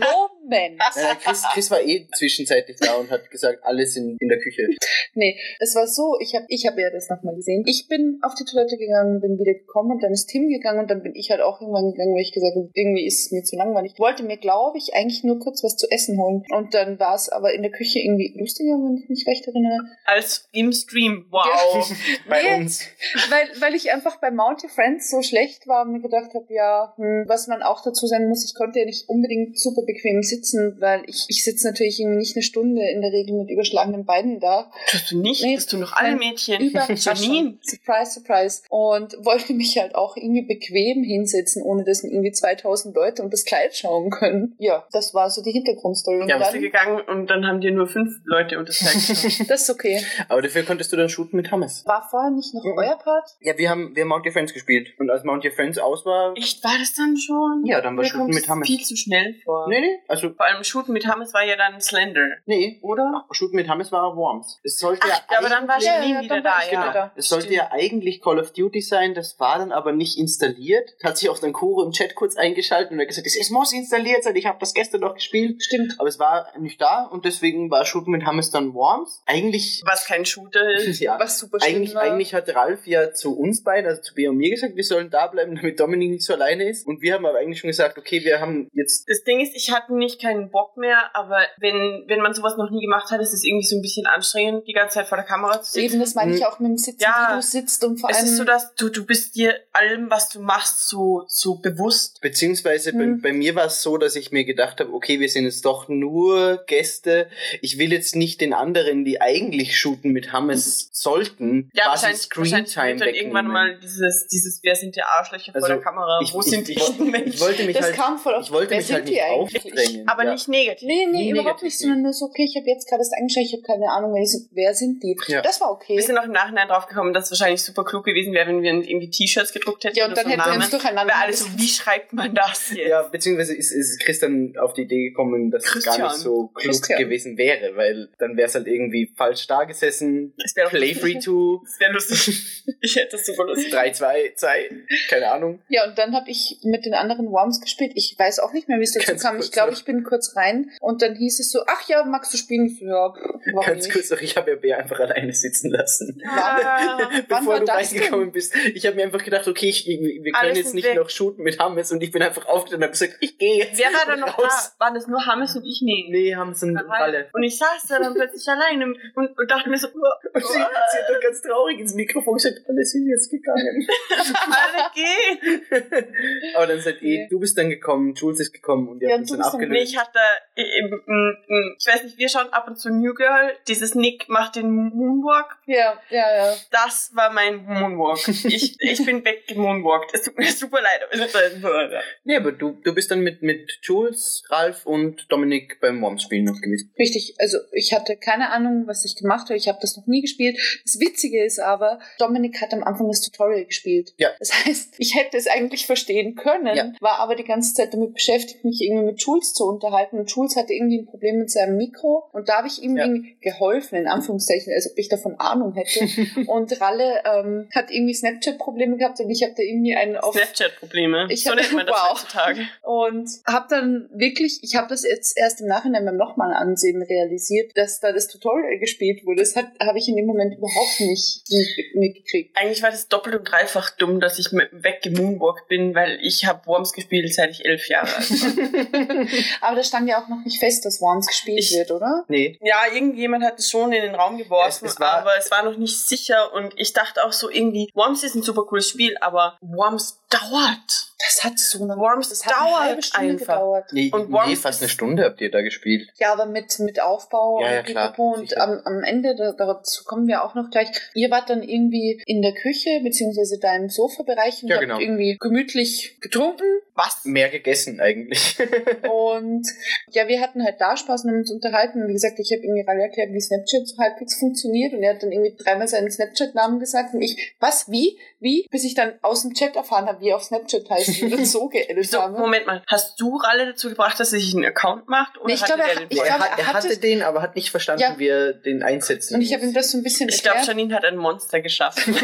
Moment. 0.49 0.81
Äh, 0.95 1.15
Chris, 1.25 1.43
Chris 1.53 1.71
war 1.71 1.81
eh 1.83 2.07
zwischenzeitlich 2.17 2.77
da 2.81 2.95
und 2.95 3.11
hat 3.11 3.31
gesagt, 3.31 3.61
alles 3.65 3.97
in, 3.97 4.17
in 4.21 4.29
der 4.29 4.39
Küche. 4.39 4.69
Nee, 5.15 5.39
es 5.61 5.75
war 5.75 5.87
so, 5.87 6.17
ich 6.21 6.35
habe 6.35 6.45
ich 6.49 6.67
hab 6.67 6.79
ja 6.79 6.91
das 6.91 7.09
nochmal 7.11 7.35
gesehen. 7.35 7.65
Ich 7.67 7.89
bin 7.89 8.19
auf 8.23 8.35
die 8.35 8.45
Toilette 8.45 8.77
gegangen, 8.77 9.21
bin 9.21 9.39
wieder 9.39 9.55
gekommen 9.55 9.93
und 9.93 10.03
dann 10.03 10.13
ist 10.13 10.27
Tim 10.27 10.49
gegangen 10.49 10.81
und 10.81 10.91
dann 10.91 11.03
bin 11.03 11.15
ich 11.15 11.31
halt 11.31 11.41
auch 11.41 11.61
irgendwann 11.61 11.91
gegangen, 11.93 12.15
weil 12.15 12.23
ich 12.23 12.33
gesagt 12.33 12.55
habe, 12.57 12.71
irgendwie 12.75 13.07
ist 13.07 13.27
es 13.27 13.33
mir 13.33 13.43
zu 13.43 13.57
langweilig. 13.57 13.93
Ich 13.95 14.01
wollte 14.01 14.23
mir, 14.23 14.37
glaube 14.37 14.79
ich, 14.79 14.95
eigentlich 14.95 15.25
nur 15.25 15.39
kurz 15.39 15.63
was 15.65 15.77
zu 15.77 15.87
essen 15.91 16.19
holen. 16.19 16.43
Und 16.55 16.75
dann 16.75 16.99
war 16.99 17.15
es 17.15 17.29
aber 17.29 17.53
in 17.53 17.63
der 17.63 17.73
Küche 17.73 17.99
irgendwie 17.99 18.35
lustiger, 18.39 18.73
wenn 18.75 18.97
ich 19.03 19.09
mich 19.09 19.27
recht 19.27 19.47
erinnere. 19.47 19.79
Als 20.05 20.49
im 20.53 20.73
Stream. 20.73 21.27
Wow. 21.31 21.91
Bei 22.29 22.43
Nee. 22.43 22.63
uns. 22.63 22.83
weil, 23.31 23.49
weil 23.61 23.75
ich 23.75 23.91
einfach 23.93 24.21
bei 24.21 24.31
Mounty 24.31 24.69
Friends 24.69 25.11
so 25.11 25.23
schlecht 25.23 25.67
war 25.67 25.85
und 25.87 25.93
mir 25.93 26.01
gedacht 26.01 26.35
habe, 26.35 26.47
ja, 26.51 26.93
hm, 26.97 27.25
was 27.27 27.47
man 27.49 27.63
auch 27.63 27.83
dazu 27.83 28.07
sagen 28.07 28.29
muss, 28.29 28.45
ich 28.45 28.55
konnte 28.55 28.79
ja 28.79 28.85
nicht 28.85 29.09
unbedingt 29.09 29.59
super 29.59 29.83
bequem 29.85 30.23
sitzen 30.23 30.36
sitzen, 30.37 30.77
weil 30.81 31.03
ich, 31.07 31.27
ich 31.29 31.45
sitze 31.45 31.67
natürlich 31.69 32.01
irgendwie 32.01 32.19
nicht 32.19 32.37
eine 32.37 32.43
Stunde 32.43 32.83
in 32.89 33.01
der 33.01 33.11
Regel 33.13 33.37
mit 33.37 33.51
überschlagenen 33.51 34.05
Beinen 34.05 34.41
da. 34.41 34.71
Tust 34.89 35.11
du 35.11 35.21
nicht? 35.21 35.43
Nee, 35.43 35.55
das 35.57 35.67
tun 35.67 35.81
doch 35.81 35.93
alle 35.93 36.17
Mädchen. 36.17 36.61
Überraschung. 36.61 37.59
Surprise, 37.63 38.11
surprise. 38.13 38.63
Und 38.71 39.15
wollte 39.25 39.53
mich 39.55 39.77
halt 39.79 39.95
auch 39.95 40.17
irgendwie 40.17 40.43
bequem 40.43 41.03
hinsetzen, 41.03 41.63
ohne 41.63 41.85
dass 41.85 42.05
irgendwie 42.05 42.33
2000 42.33 42.95
Leute 42.95 43.23
und 43.23 43.33
das 43.33 43.45
Kleid 43.45 43.75
schauen 43.77 44.11
können. 44.11 44.55
Ja, 44.59 44.85
das 44.93 45.15
war 45.15 45.31
so 45.31 45.43
die 45.43 45.53
Hintergrundstory. 45.53 46.23
Und 46.23 46.29
Ja, 46.29 46.39
bist 46.39 46.55
du 46.55 46.61
gegangen 46.61 47.01
und 47.07 47.29
dann 47.29 47.47
haben 47.47 47.61
dir 47.61 47.73
nur 47.73 47.87
fünf 47.87 48.17
Leute 48.25 48.59
unterzeichnet. 48.59 49.41
das 49.51 49.63
ist 49.63 49.71
okay. 49.71 50.01
Aber 50.29 50.43
dafür 50.43 50.63
konntest 50.65 50.93
du 50.93 50.97
dann 50.97 51.09
shooten 51.09 51.37
mit 51.37 51.51
Hammes. 51.51 51.85
War 51.87 52.07
vorher 52.11 52.31
nicht 52.31 52.55
noch 52.55 52.65
Mhm. 52.65 52.79
euer 52.79 52.99
Part? 52.99 53.31
Ja, 53.41 53.57
wir 53.59 53.71
haben, 53.71 53.95
wir 53.95 54.03
haben 54.03 54.09
Mount 54.09 54.27
Your 54.27 54.33
Friends 54.33 54.53
gespielt. 54.53 54.89
Und 54.99 55.11
als 55.11 55.25
Mount 55.25 55.45
Your 55.45 55.53
Friends 55.53 55.79
aus 55.79 56.05
war. 56.05 56.35
Echt, 56.37 56.63
war 56.65 56.77
das 56.79 56.95
dann 56.95 57.17
schon? 57.17 57.63
Ja, 57.65 57.81
dann 57.81 57.97
war 57.97 58.05
Mir 58.05 58.11
Shooten 58.11 58.35
mit 58.35 58.49
Hammes. 58.49 58.67
viel 58.67 58.81
zu 58.85 58.97
schnell 58.97 59.37
vor. 59.45 59.69
Nee, 59.69 59.81
nee, 59.81 59.99
also. 60.09 60.26
Vor 60.35 60.47
allem 60.47 60.63
Shooten 60.65 60.93
mit 60.93 61.07
Hammes 61.07 61.33
war 61.35 61.45
ja 61.45 61.57
dann 61.57 61.81
Slender. 61.81 62.27
Nee, 62.47 62.79
Oder? 62.83 63.25
Shooten 63.31 63.57
mit 63.57 63.69
Hammes 63.69 63.93
war 63.93 64.17
Worms. 64.17 64.61
Es 64.65 64.79
sollte 64.79 65.03
Ach, 65.11 65.23
ja 65.31 65.39
aber 65.39 65.49
dann 65.49 65.67
war 65.69 65.75
eigentlich- 65.77 65.87
Janine 65.89 66.15
ja, 66.19 66.23
wieder 66.23 66.41
da, 66.41 66.55
ja. 66.71 66.93
da. 66.93 67.13
Es 67.17 67.29
sollte 67.29 67.47
Stimmt. 67.47 67.59
ja 67.59 67.71
eigentlich 67.73 68.21
Call 68.23 68.39
of 68.39 68.53
Duty 68.53 68.81
sein, 68.81 69.15
das 69.15 69.39
war 69.39 69.59
dann 69.59 69.73
aber 69.73 69.93
nicht 69.93 70.19
installiert. 70.19 70.95
Hat 71.03 71.19
sich 71.19 71.29
auch 71.31 71.39
dann 71.39 71.53
Kuro 71.53 71.83
im 71.85 71.93
Chat 71.93 72.15
kurz 72.15 72.37
eingeschaltet 72.37 72.93
und 72.93 73.01
hat 73.01 73.09
gesagt, 73.09 73.27
es 73.27 73.51
muss 73.51 73.73
installiert 73.73 74.23
sein, 74.25 74.37
ich 74.37 74.47
habe 74.47 74.59
das 74.61 74.75
gestern 74.75 75.01
noch 75.01 75.15
gespielt. 75.15 75.63
Stimmt. 75.63 75.95
Aber 75.99 76.09
es 76.09 76.19
war 76.19 76.47
nicht 76.59 76.81
da 76.81 77.05
und 77.05 77.25
deswegen 77.25 77.71
war 77.71 77.85
Shooten 77.85 78.11
mit 78.13 78.25
Hammes 78.25 78.51
dann 78.51 78.75
Worms. 78.75 79.23
Eigentlich, 79.27 79.83
Was 79.87 80.07
kein 80.07 80.25
Shooter 80.25 80.73
ist. 80.75 81.01
ja, 81.01 81.19
Was 81.19 81.39
super 81.39 81.61
schön 81.61 81.77
eigentlich, 81.77 81.95
war. 81.95 82.03
eigentlich 82.03 82.35
hat 82.35 82.49
Ralf 82.55 82.87
ja 82.87 83.13
zu 83.13 83.37
uns 83.39 83.63
beiden, 83.63 83.87
also 83.89 84.01
zu 84.03 84.15
Bea 84.15 84.31
und 84.31 84.37
mir 84.37 84.51
gesagt, 84.51 84.77
wir 84.77 84.85
sollen 84.85 85.11
da 85.11 85.27
bleiben, 85.27 85.55
damit 85.57 85.79
Dominik 85.81 86.11
nicht 86.11 86.25
so 86.25 86.35
alleine 86.35 86.69
ist. 86.69 86.87
Und 86.87 87.03
wir 87.03 87.15
haben 87.15 87.27
aber 87.27 87.39
eigentlich 87.39 87.61
schon 87.61 87.69
gesagt, 87.69 87.99
okay, 87.99 88.25
wir 88.25 88.41
haben 88.41 88.69
jetzt 88.73 89.09
Das 89.09 89.23
Ding 89.25 89.41
ist, 89.41 89.55
ich 89.57 89.73
hatte 89.73 89.95
nicht 89.95 90.16
keinen 90.21 90.51
Bock 90.51 90.77
mehr, 90.77 91.11
aber 91.15 91.39
wenn, 91.59 92.05
wenn 92.07 92.21
man 92.21 92.35
sowas 92.35 92.57
noch 92.57 92.71
nie 92.71 92.81
gemacht 92.81 93.11
hat, 93.11 93.21
ist 93.21 93.33
es 93.33 93.45
irgendwie 93.45 93.67
so 93.67 93.77
ein 93.77 93.83
bisschen 93.83 94.07
anstrengend, 94.07 94.67
die 94.67 94.73
ganze 94.73 94.95
Zeit 94.97 95.07
vor 95.09 95.17
der 95.19 95.27
Kamera 95.27 95.61
zu 95.63 95.73
sitzen. 95.73 95.87
Eben, 95.93 96.01
das 96.01 96.15
meine 96.15 96.35
ich 96.35 96.41
Mhm. 96.41 96.47
auch 96.47 96.59
mit 96.59 96.71
dem 96.71 96.79
Sitzen, 96.79 97.03
Ja. 97.03 97.29
wie 97.31 97.37
du 97.37 97.43
sitzt 97.43 97.85
und 97.85 97.99
vor 97.99 98.11
Es 98.11 98.17
allem. 98.19 98.27
ist 98.27 98.37
so, 98.37 98.45
dass 98.45 98.75
du, 98.75 98.89
du 98.89 99.05
bist 99.05 99.35
dir 99.37 99.55
allem, 99.73 100.11
was 100.11 100.29
du 100.29 100.41
machst, 100.41 100.89
so, 100.89 101.25
so 101.29 101.57
bewusst. 101.57 102.21
Beziehungsweise 102.21 102.93
Hm. 102.93 103.21
bei, 103.21 103.31
bei 103.31 103.33
mir 103.37 103.55
war 103.55 103.67
es 103.67 103.83
so, 103.83 103.97
dass 103.99 104.17
ich 104.17 104.33
mir 104.33 104.45
gedacht 104.45 104.81
habe, 104.81 104.93
okay, 104.93 105.21
wir 105.21 105.29
sind 105.29 105.45
jetzt 105.45 105.65
doch 105.65 105.89
nur 105.89 106.65
Gäste. 106.67 107.29
Ich 107.63 107.79
will 107.79 107.93
jetzt 107.93 108.17
nicht 108.17 108.41
den 108.41 108.53
anderen, 108.53 109.05
die 109.05 109.21
eigentlich 109.21 109.79
shooten 109.79 110.13
mit 110.13 110.33
Hammes 110.33 110.89
sollten, 110.93 111.71
Ja, 111.75 111.85
quasi 111.85 112.07
wahrscheinlich, 112.07 112.29
wahrscheinlich 112.37 112.71
Screentime 112.73 113.01
wird 113.01 113.09
dann 113.09 113.15
irgendwann 113.15 113.47
wegnehmen. 113.49 113.73
mal 113.75 113.79
dieses, 113.81 114.27
dieses, 114.29 114.61
wer 114.63 114.75
sind 114.77 114.97
die 114.97 115.03
Arschlöcher 115.03 115.53
vor 115.53 115.57
Also, 115.57 115.69
der 115.69 115.81
Kamera? 115.81 116.21
ich- 116.23 116.33
Wo 116.35 116.41
ich- 116.41 116.47
sind 116.47 116.69
die 116.69 116.73
ich-? 116.73 117.01
Ich 117.37 117.41
wollte 117.41 117.65
mich 117.65 117.77
das 117.77 117.87
halt, 117.87 117.95
kam 117.97 118.19
voll 118.19 118.35
auf. 118.35 118.45
ich 118.45 118.51
wollte 118.53 118.71
wer 118.71 118.77
mich 118.79 118.87
sind 118.87 118.95
halt 118.97 119.09
die 119.09 119.13
nicht 119.13 119.23
eigentlich? 119.23 119.65
aufdrängen. 119.75 120.06
Aber 120.07 120.25
ja. 120.25 120.33
nicht 120.33 120.49
negativ. 120.49 120.87
Nee, 120.87 121.07
nee, 121.07 121.13
Nie 121.13 121.31
überhaupt 121.31 121.63
negativ, 121.63 121.65
nicht, 121.65 121.79
sondern 121.79 122.03
nur 122.03 122.13
so, 122.13 122.27
okay, 122.27 122.45
ich 122.45 122.57
habe 122.57 122.67
jetzt 122.67 122.89
gerade 122.89 123.01
das 123.01 123.13
eingeschaltet, 123.13 123.53
ich 123.53 123.59
habe 123.59 123.63
keine 123.63 123.91
Ahnung, 123.91 124.15
wer, 124.15 124.27
sind, 124.27 124.49
wer 124.53 124.75
sind 124.75 125.03
die. 125.03 125.17
Ja. 125.29 125.43
Das 125.43 125.61
war 125.61 125.71
okay. 125.71 125.97
Wir 125.97 126.03
sind 126.03 126.19
auch 126.19 126.25
im 126.25 126.33
Nachhinein 126.33 126.69
drauf 126.69 126.87
gekommen, 126.87 127.13
dass 127.13 127.27
es 127.27 127.31
wahrscheinlich 127.33 127.63
super 127.63 127.85
klug 127.85 128.05
gewesen 128.05 128.33
wäre, 128.33 128.49
wenn 128.49 128.63
wir 128.63 128.73
irgendwie 128.73 129.11
T-Shirts 129.11 129.53
gedruckt 129.53 129.85
hätten. 129.85 129.97
ja, 129.97 130.07
und 130.07 130.17
dann 130.17 130.25
so 130.25 130.31
hätten 130.31 130.45
wir 130.45 130.55
uns 130.55 130.71
durcheinander 130.71 131.07
Wäre 131.07 131.19
alles 131.19 131.41
so, 131.41 131.47
wie 131.57 131.69
schreibt 131.69 132.13
man 132.13 132.35
das 132.35 132.71
jetzt? 132.71 132.89
Ja, 132.89 133.03
beziehungsweise 133.03 133.55
ist, 133.55 133.71
ist 133.71 134.01
Chris 134.01 134.21
dann 134.21 134.55
auf 134.59 134.73
die 134.73 134.83
Idee 134.83 135.09
gekommen, 135.09 135.51
dass 135.51 135.65
es 135.65 135.73
gar 135.73 135.83
Christian. 135.83 136.09
nicht 136.09 136.17
so 136.17 136.49
klug 136.49 136.75
Christian. 136.75 136.99
gewesen 136.99 137.39
wäre, 137.39 137.77
weil 137.77 138.09
dann 138.19 138.37
wäre 138.37 138.49
es 138.49 138.55
halt 138.55 138.67
irgendwie 138.67 139.13
falsch 139.17 139.47
da 139.47 139.65
gesessen. 139.65 140.35
Play 140.71 140.95
free 140.95 141.19
to 141.19 141.63
Das 141.65 141.81
wäre 141.81 141.93
lustig. 141.93 142.63
Ich 142.81 142.97
hätte 142.97 143.13
das 143.13 143.27
super 143.27 143.45
lustig. 143.45 143.71
3, 143.71 143.91
2, 143.93 144.33
2, 144.37 144.71
keine 145.09 145.31
Ahnung. 145.31 145.61
Ja, 145.69 145.89
und 145.89 145.99
dann 145.99 146.15
habe 146.15 146.31
ich 146.31 146.59
mit 146.63 146.85
den 146.85 146.95
anderen 146.95 147.31
Worms 147.31 147.61
gespielt. 147.61 147.93
Ich 147.95 148.15
weiß 148.19 148.39
auch 148.41 148.53
nicht 148.53 148.69
mehr, 148.69 148.79
wie 148.79 148.85
es 148.85 148.93
dazu 148.93 149.07
Ganz 149.07 149.23
kam. 149.23 149.39
Ich 149.39 149.51
glaube, 149.51 149.73
ich 149.73 149.85
bin 149.87 150.05
kurz 150.05 150.37
rein 150.37 150.71
und 150.81 151.01
dann 151.01 151.15
hieß 151.15 151.41
es 151.41 151.51
so, 151.51 151.61
ach 151.67 151.89
ja, 151.89 152.05
magst 152.05 152.33
du 152.35 152.37
spielen? 152.37 152.67
Ich 152.67 152.79
so, 152.79 152.85
ja, 152.87 152.93
warum 152.93 153.65
Ganz 153.67 153.85
nicht? 153.85 153.93
kurz 153.95 154.11
noch, 154.11 154.21
ich 154.21 154.37
habe 154.37 154.51
ja 154.51 154.57
Bea 154.57 154.77
einfach 154.77 155.01
alleine 155.01 155.33
sitzen 155.33 155.71
lassen. 155.71 156.21
Ah, 156.27 156.99
Wann 157.09 157.25
Bevor 157.29 157.47
war 157.55 157.61
du 157.61 157.67
das 157.67 157.91
denn? 157.91 157.99
reingekommen 158.01 158.33
bist. 158.33 158.55
Ich 158.75 158.85
habe 158.87 158.97
mir 158.97 159.05
einfach 159.05 159.25
gedacht, 159.25 159.49
okay, 159.49 159.69
ich, 159.69 159.87
wir 159.87 159.99
können 160.33 160.35
Alles 160.35 160.59
jetzt 160.59 160.75
nicht 160.75 160.87
weg. 160.87 160.97
noch 160.97 161.09
shooten 161.09 161.43
mit 161.45 161.59
Hammes 161.59 161.93
und 161.93 162.03
ich 162.03 162.11
bin 162.13 162.23
einfach 162.23 162.47
aufgestanden 162.47 162.77
und 162.77 162.83
habe 162.85 162.93
gesagt, 162.93 163.17
ich 163.21 163.39
gehe 163.39 163.59
jetzt. 163.59 163.79
Wer 163.79 163.87
war 163.93 164.05
da 164.07 164.17
noch 164.17 164.39
raus. 164.39 164.75
da? 164.79 164.85
Waren 164.85 164.95
das 164.95 165.07
nur 165.07 165.25
Hammes 165.25 165.57
und 165.57 165.65
ich? 165.65 165.81
Nee. 165.83 166.07
Nee, 166.11 166.35
Hammes 166.35 166.63
und 166.63 166.77
alle. 166.77 167.29
Und 167.33 167.43
ich 167.43 167.57
saß 167.57 167.87
da 167.89 167.99
dann 167.99 168.15
plötzlich 168.15 168.47
alleine 168.49 168.87
und, 169.15 169.39
und 169.39 169.51
dachte 169.51 169.71
mir 169.71 169.79
so, 169.79 169.89
oh, 169.89 170.29
Und 170.35 170.43
sie, 170.45 170.53
sie 170.53 170.61
hat 170.61 170.71
dann 171.09 171.21
ganz 171.23 171.41
traurig 171.43 171.79
ins 171.79 171.95
Mikrofon 171.95 172.35
gesagt, 172.35 172.61
alle 172.69 172.85
sind 172.85 173.07
jetzt 173.09 173.31
gegangen. 173.31 173.87
alle 174.35 174.91
gehen. 174.95 175.63
Aber 176.57 176.67
dann 176.67 176.81
seid 176.81 177.03
eh, 177.03 177.17
Okay. 177.17 177.29
du 177.31 177.39
bist 177.39 177.57
dann 177.57 177.71
gekommen, 177.71 178.15
Jules 178.15 178.41
ist 178.41 178.53
gekommen 178.53 178.89
und 178.89 179.01
ihr 179.03 179.09
Ja, 179.09 179.15
habt 179.15 179.23
uns 179.23 179.31
dann 179.31 179.39
Nee, 179.41 179.45
abgelöst. 179.47 179.76
Ich 179.77 179.97
hatte, 179.97 180.19
ähm, 180.57 181.03
ähm, 181.09 181.37
ähm, 181.49 181.77
ich 181.79 181.87
weiß 181.87 182.03
nicht, 182.05 182.19
wir 182.19 182.29
schauen 182.29 182.49
ab 182.53 182.67
und 182.69 182.79
zu 182.79 182.91
New 182.91 183.15
Girl. 183.15 183.53
Dieses 183.69 183.95
Nick 183.95 184.29
macht 184.29 184.57
den 184.57 184.71
Moonwalk. 184.71 185.57
Ja, 185.67 186.01
ja, 186.11 186.37
ja. 186.37 186.55
Das 186.71 187.11
war 187.15 187.31
mein 187.33 187.65
Moonwalk. 187.65 188.27
Ich, 188.29 188.77
ich 188.81 189.05
bin 189.05 189.25
weggemoonwalkt. 189.25 190.11
Es 190.15 190.23
tut 190.25 190.39
mir 190.39 190.51
super 190.51 190.81
leid. 190.83 191.01
halt- 191.35 192.05
Nee, 192.25 192.37
aber 192.37 192.53
du, 192.53 192.73
du 192.83 192.95
bist 192.95 193.11
dann 193.11 193.21
mit, 193.21 193.43
mit 193.43 193.79
Jules, 193.83 194.43
Ralf 194.49 194.87
und 194.87 195.27
Dominik 195.31 195.81
beim 195.81 196.01
Worms-Spielen 196.03 196.45
noch 196.45 196.61
gewesen. 196.61 196.93
Richtig, 196.99 197.35
also 197.39 197.59
ich 197.73 197.93
hatte 197.93 198.17
keine 198.17 198.51
Ahnung, 198.51 198.85
was 198.87 199.05
ich 199.05 199.17
gemacht 199.17 199.45
habe. 199.49 199.57
Ich 199.57 199.69
habe 199.69 199.79
das 199.81 199.97
noch 199.97 200.07
nie 200.07 200.21
gespielt. 200.23 200.57
Das 200.85 200.99
Witzige 201.01 201.45
ist 201.45 201.59
aber, 201.59 201.99
Dominik 202.19 202.61
hat 202.61 202.73
am 202.73 202.83
Anfang 202.85 203.09
das 203.09 203.21
Tutorial 203.21 203.65
gespielt. 203.65 204.13
Ja. 204.19 204.31
Das 204.39 204.53
heißt, 204.67 204.95
ich 204.99 205.15
hätte 205.17 205.37
es 205.37 205.47
eigentlich 205.47 205.87
verstehen 205.87 206.35
können, 206.35 206.77
Ja. 206.77 206.93
war 207.01 207.19
aber 207.21 207.35
die 207.35 207.45
ganze 207.45 207.75
Zeit 207.75 207.93
damit 207.93 208.15
beschäftigt, 208.15 208.65
mich 208.65 208.81
irgendwie 208.83 209.07
mit 209.07 209.23
Jules 209.23 209.53
zu 209.55 209.65
unterhalten. 209.69 210.19
Und 210.19 210.31
Jules 210.31 210.57
hatte 210.57 210.73
irgendwie 210.73 210.99
ein 211.01 211.07
Problem 211.07 211.39
mit 211.39 211.51
seinem 211.51 211.77
Mikro 211.77 212.29
und 212.33 212.49
da 212.49 212.59
habe 212.59 212.69
ich 212.69 212.83
ihm 212.83 212.97
Ja. 212.97 213.05
irgendwie 213.05 213.37
geholfen, 213.41 213.97
in 213.97 214.07
Anführungszeichen, 214.07 214.73
als 214.73 214.91
ob 214.91 214.99
ich 214.99 215.09
davon 215.09 215.35
Ahnung 215.39 215.75
hätte. 215.75 216.07
und 216.47 216.81
Ralle 216.81 217.23
ähm, 217.25 217.69
hat 217.75 217.91
irgendwie 217.91 218.15
Snapchat-Probleme 218.15 218.97
gehabt 218.97 219.21
und 219.21 219.31
ich 219.31 219.43
habe 219.43 219.55
da 219.57 219.63
irgendwie 219.63 219.95
einen 219.95 220.17
auf 220.17 220.35
Snapchat-Probleme. 220.35 221.27
Ich 221.31 221.45
so 221.45 221.55
nennt 221.55 221.73
man 221.73 221.87
das 221.87 221.97
wow. 221.97 222.11
heutzutage. 222.11 222.61
und 222.83 223.29
habe 223.47 223.67
dann 223.71 224.09
wirklich, 224.15 224.61
ich 224.63 224.77
habe 224.77 224.89
das 224.89 225.03
jetzt 225.05 225.37
erst 225.39 225.61
im 225.61 225.67
Nachhinein 225.67 226.05
beim 226.05 226.17
nochmal 226.17 226.53
ansehen 226.55 227.03
realisiert, 227.03 227.73
dass 227.77 228.01
da 228.01 228.13
das 228.13 228.29
Tutorial 228.29 228.79
gespielt 228.79 229.25
wurde. 229.27 229.43
Das 229.43 229.55
habe 229.57 229.99
ich 229.99 230.09
in 230.09 230.17
dem 230.17 230.27
Moment 230.27 230.57
überhaupt 230.57 231.01
nicht 231.01 231.43
mit- 231.51 231.95
mitgekriegt. 231.95 232.57
Eigentlich 232.57 232.83
war 232.83 232.91
das 232.91 233.09
doppelt 233.09 233.37
und 233.37 233.45
dreifach 233.51 233.91
dumm, 233.97 234.21
dass 234.21 234.39
ich 234.39 234.47
weggemoonwalkt 234.53 235.69
bin, 235.69 235.95
weil 235.95 236.19
ich 236.23 236.45
habe 236.47 236.67
Worms 236.67 236.93
gespielt, 236.93 237.33
seit 237.35 237.51
ich 237.51 237.65
elf 237.65 237.89
Jahre 237.89 238.09
alt 238.17 238.31
war. 238.31 239.27
Aber 239.61 239.77
da 239.77 239.83
stand 239.83 240.09
ja 240.09 240.23
auch 240.23 240.29
noch 240.29 240.45
nicht 240.45 240.59
fest, 240.59 240.85
dass 240.85 241.01
Worms 241.01 241.27
gespielt 241.27 241.59
Ich- 241.61 241.73
wird, 241.77 241.91
oder? 241.91 242.25
Nee, 242.29 242.59
Ja, 242.63 242.77
irgendjemand 242.93 243.45
hat 243.45 243.59
es 243.59 243.71
schon 243.71 243.93
in 243.93 244.03
den 244.03 244.15
Raum 244.15 244.37
geworfen, 244.39 244.87
Es- 244.87 244.93
es 244.95 245.01
war- 245.01 245.19
aber 245.19 245.37
es 245.39 245.51
war 245.51 245.63
noch 245.65 245.77
nicht 245.77 245.99
sicher 245.99 246.53
und 246.53 246.73
ich 246.79 246.93
dachte 246.93 247.25
auch 247.25 247.33
so 247.33 247.51
irgendwie, 247.51 247.91
Worms 247.95 248.23
ist 248.23 248.35
ein 248.35 248.43
super 248.43 248.65
cooles 248.65 248.89
Spiel, 248.89 249.17
aber 249.21 249.57
Worms 249.61 250.21
dauert. 250.31 251.07
Das 251.19 251.45
hat 251.45 251.59
so 251.59 251.83
eine 251.83 251.97
Worms 251.97 252.29
das 252.29 252.45
hat 252.45 252.55
eine 252.61 252.79
halbe 252.79 253.03
Stunde 253.03 253.31
einfach. 253.33 253.55
gedauert. 253.55 253.93
nee, 253.93 254.11
Und 254.13 254.29
nee 254.29 254.35
Worms 254.35 254.61
fast 254.61 254.83
eine 254.83 254.89
Stunde 254.89 255.25
habt 255.25 255.41
ihr 255.41 255.51
da 255.51 255.63
gespielt. 255.63 256.11
Ja, 256.17 256.33
aber 256.33 256.47
mit, 256.47 256.79
mit 256.81 257.01
Aufbau 257.01 257.61
Ja, 257.63 257.73
ja, 257.73 257.79
und 257.81 257.87
klar, 257.87 258.19
und 258.19 258.57
am, 258.59 258.81
am 258.85 259.03
Ende, 259.03 259.35
da, 259.35 259.53
dazu 259.53 260.05
kommen 260.05 260.27
wir 260.27 260.45
auch 260.45 260.55
noch 260.55 260.71
gleich, 260.71 260.89
ihr 261.15 261.31
wart 261.31 261.49
dann 261.49 261.63
irgendwie 261.63 262.23
in 262.27 262.43
der 262.43 262.53
Küche, 262.53 263.01
beziehungsweise 263.03 263.59
da 263.61 263.75
im 263.77 263.89
Sofabereich 263.89 264.63
und 264.63 264.69
Ja, 264.69 264.77
habt 264.77 264.83
genau. 264.87 265.01
irgendwie 265.01 265.37
gemütlich 265.41 266.19
getrunken 266.21 266.65
Was? 266.95 267.25
Mehr 267.25 267.49
gegessen 267.49 268.01
eigentlich. 268.01 268.57
Und 269.11 269.67
ja, 270.13 270.29
wir 270.29 270.41
hatten 270.41 270.65
halt 270.65 270.81
da 270.81 270.97
Spaß 270.97 271.25
und 271.25 271.31
haben 271.31 271.39
uns 271.41 271.51
unterhalten. 271.53 272.01
Und 272.03 272.09
wie 272.09 272.15
gesagt, 272.15 272.39
ich 272.39 272.51
habe 272.53 272.63
irgendwie 272.63 272.85
Ralle 272.87 273.03
erklärt, 273.03 273.33
wie 273.33 273.41
Snapchat 273.41 273.87
so 273.87 273.99
halbwegs 273.99 274.39
funktioniert. 274.39 274.95
Und 274.95 275.03
er 275.03 275.15
hat 275.15 275.23
dann 275.23 275.31
irgendwie 275.31 275.55
dreimal 275.63 275.87
seinen 275.89 276.11
Snapchat-Namen 276.11 276.81
gesagt. 276.81 277.13
Und 277.13 277.21
ich, 277.21 277.55
was, 277.61 277.91
wie, 277.91 278.19
wie? 278.41 278.67
Bis 278.71 278.85
ich 278.85 278.95
dann 278.95 279.13
aus 279.21 279.43
dem 279.43 279.53
Chat 279.53 279.77
erfahren 279.77 280.07
habe, 280.07 280.16
wie 280.21 280.33
auf 280.33 280.43
Snapchat 280.45 280.89
heißt 280.91 281.23
und 281.23 281.31
das 281.31 281.53
so 281.53 281.69
geedit 281.69 282.11
So, 282.11 282.21
habe. 282.23 282.39
Moment 282.39 282.67
mal, 282.67 282.83
hast 282.87 283.21
du 283.21 283.37
Ralle 283.37 283.67
dazu 283.67 283.89
gebracht, 283.89 284.19
dass 284.21 284.33
er 284.33 284.41
sich 284.41 284.55
einen 284.55 284.65
Account 284.65 285.09
macht? 285.09 285.37
Oder 285.39 285.47
Nee, 285.47 285.55
ich 285.55 285.63
hatte 285.63 285.75
glaube, 285.75 285.91
er- 285.91 285.97
den 285.97 286.07
ich 286.11 286.17
vorher? 286.19 286.33
er, 286.35 286.39
glaube, 286.39 286.51
hat, 286.53 286.59
er 286.59 286.67
hatte 286.67 286.89
hatte- 286.89 286.99
den, 286.99 287.23
aber 287.23 287.43
hat 287.43 287.57
nicht 287.57 287.71
verstanden, 287.71 288.03
Ja. 288.03 288.15
wie 288.19 288.29
er 288.29 288.53
den 288.53 288.83
einsetzen 288.83 289.35
Und 289.37 289.43
ich 289.43 289.53
habe 289.55 289.65
ihm 289.65 289.73
das 289.75 289.91
so 289.91 289.99
ein 289.99 290.03
bisschen 290.03 290.29
Ich 290.29 290.43
glaube. 290.43 290.61
Janine 290.67 290.95
hat 290.95 291.05
ein 291.05 291.17
Monster 291.17 291.61
geschaffen. 291.67 292.15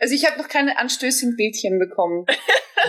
also 0.00 0.14
ich 0.14 0.24
habe 0.26 0.38
noch 0.38 0.48
keine 0.48 0.78
anstößigen 0.78 1.36
Bildchen 1.36 1.78
bekommen. 1.78 2.26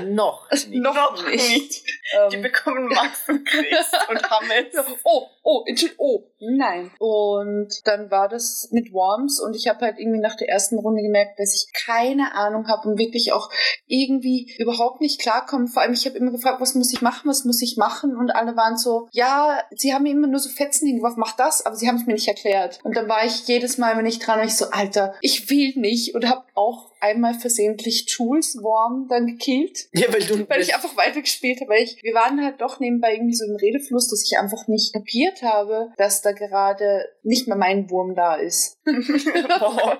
noch 0.07 0.49
nicht. 0.51 0.69
noch 0.69 1.25
nicht. 1.25 1.83
Die 2.31 2.35
Ähm, 2.35 2.41
bekommen 2.41 2.87
Max 2.87 3.27
und 3.27 3.45
Chris 3.45 3.91
und 4.09 4.29
Hammes. 4.29 4.73
Oh, 5.03 5.27
oh, 5.43 5.63
Entschuldigung, 5.67 6.05
oh, 6.05 6.23
nein. 6.39 6.91
Und 6.99 7.85
dann 7.85 8.09
war 8.09 8.27
das 8.27 8.69
mit 8.71 8.91
Worms 8.93 9.39
und 9.39 9.55
ich 9.55 9.67
habe 9.67 9.85
halt 9.85 9.99
irgendwie 9.99 10.19
nach 10.19 10.35
der 10.35 10.49
ersten 10.49 10.79
Runde 10.79 11.01
gemerkt, 11.01 11.39
dass 11.39 11.53
ich 11.53 11.71
keine 11.85 12.33
Ahnung 12.33 12.67
habe 12.67 12.89
und 12.89 12.97
wirklich 12.97 13.31
auch 13.31 13.49
irgendwie 13.85 14.55
überhaupt 14.57 15.01
nicht 15.01 15.21
klarkomme. 15.21 15.67
Vor 15.67 15.83
allem, 15.83 15.93
ich 15.93 16.05
habe 16.05 16.17
immer 16.17 16.31
gefragt, 16.31 16.61
was 16.61 16.75
muss 16.75 16.91
ich 16.93 17.01
machen, 17.01 17.29
was 17.29 17.45
muss 17.45 17.61
ich 17.61 17.77
machen? 17.77 18.15
Und 18.15 18.31
alle 18.31 18.55
waren 18.55 18.77
so, 18.77 19.07
ja, 19.11 19.61
sie 19.71 19.93
haben 19.93 20.03
mir 20.03 20.11
immer 20.11 20.27
nur 20.27 20.39
so 20.39 20.49
Fetzen 20.49 20.87
hingeworfen, 20.87 21.19
mach 21.19 21.35
das, 21.35 21.65
aber 21.65 21.75
sie 21.75 21.87
haben 21.87 21.97
es 21.97 22.05
mir 22.05 22.13
nicht 22.13 22.27
erklärt. 22.27 22.79
Und 22.83 22.95
dann 22.95 23.07
war 23.07 23.23
ich 23.25 23.47
jedes 23.47 23.77
Mal, 23.77 23.97
wenn 23.97 24.05
ich 24.05 24.19
dran 24.19 24.39
war, 24.39 24.45
ich 24.45 24.55
so, 24.55 24.71
Alter, 24.71 25.13
ich 25.21 25.49
will 25.49 25.73
nicht 25.75 26.15
und 26.15 26.27
habe 26.27 26.43
auch 26.55 26.89
einmal 26.99 27.33
versehentlich 27.33 28.05
Jules 28.07 28.57
Worm 28.61 29.07
dann 29.09 29.27
gekillt. 29.27 29.87
Ja, 29.93 30.11
weil 30.11 30.23
du. 30.23 30.47
Weil 30.49 30.61
ich 30.61 30.73
einfach 30.73 30.95
weitergespielt 30.97 31.61
habe. 31.61 31.71
Weil 31.71 31.83
ich, 31.83 32.01
wir 32.01 32.13
waren 32.13 32.43
halt 32.43 32.61
doch 32.61 32.79
nebenbei 32.79 33.13
irgendwie 33.13 33.35
so 33.35 33.45
im 33.45 33.55
Redefluss, 33.55 34.09
dass 34.09 34.23
ich 34.23 34.37
einfach 34.37 34.67
nicht 34.67 34.93
kapiert 34.93 35.41
habe, 35.41 35.91
dass 35.97 36.21
da 36.21 36.31
gerade 36.31 37.05
nicht 37.23 37.47
mehr 37.47 37.57
mein 37.57 37.89
Wurm 37.89 38.15
da 38.15 38.35
ist. 38.35 38.78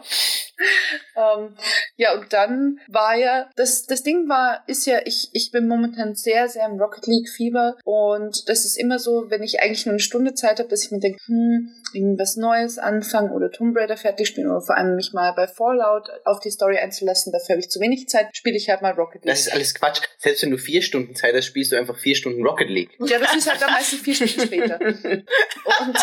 Ähm, 1.15 1.55
ja, 1.95 2.13
und 2.13 2.31
dann 2.33 2.79
war 2.87 3.15
ja, 3.15 3.49
das, 3.55 3.85
das 3.85 4.03
Ding 4.03 4.27
war, 4.29 4.63
ist 4.67 4.85
ja, 4.85 4.99
ich, 5.05 5.29
ich 5.33 5.51
bin 5.51 5.67
momentan 5.67 6.15
sehr, 6.15 6.49
sehr 6.49 6.65
im 6.65 6.79
Rocket 6.79 7.07
League 7.07 7.29
Fieber 7.29 7.77
und 7.83 8.47
das 8.49 8.65
ist 8.65 8.77
immer 8.77 8.99
so, 8.99 9.25
wenn 9.29 9.43
ich 9.43 9.61
eigentlich 9.61 9.85
nur 9.85 9.93
eine 9.93 9.99
Stunde 9.99 10.33
Zeit 10.33 10.59
habe, 10.59 10.69
dass 10.69 10.83
ich 10.83 10.91
mir 10.91 10.99
denke, 10.99 11.19
hm, 11.25 11.73
irgendwas 11.93 12.35
Neues 12.35 12.77
anfangen 12.77 13.31
oder 13.31 13.51
Tomb 13.51 13.75
Raider 13.77 13.97
fertig 13.97 14.27
spielen 14.27 14.49
oder 14.49 14.61
vor 14.61 14.77
allem 14.77 14.95
mich 14.95 15.13
mal 15.13 15.33
bei 15.33 15.47
Fallout 15.47 16.09
auf 16.25 16.39
die 16.39 16.51
Story 16.51 16.77
einzulassen, 16.77 17.31
dafür 17.31 17.53
habe 17.53 17.61
ich 17.61 17.69
zu 17.69 17.79
wenig 17.79 18.07
Zeit, 18.07 18.27
spiele 18.35 18.57
ich 18.57 18.69
halt 18.69 18.81
mal 18.81 18.91
Rocket 18.93 19.23
League. 19.23 19.31
Das 19.31 19.41
ist 19.41 19.53
alles 19.53 19.73
Quatsch. 19.73 20.01
Selbst 20.17 20.43
wenn 20.43 20.51
du 20.51 20.57
vier 20.57 20.81
Stunden 20.81 21.15
Zeit 21.15 21.35
hast, 21.35 21.45
spielst 21.45 21.71
du 21.71 21.77
einfach 21.77 21.97
vier 21.97 22.15
Stunden 22.15 22.45
Rocket 22.45 22.69
League. 22.69 22.91
ja, 22.99 23.17
das 23.19 23.35
ist 23.35 23.49
halt 23.49 23.61
dann 23.61 23.71
meistens 23.71 23.99
vier 24.01 24.15
Stunden 24.15 24.41
später. 24.41 24.79
Und 24.81 25.97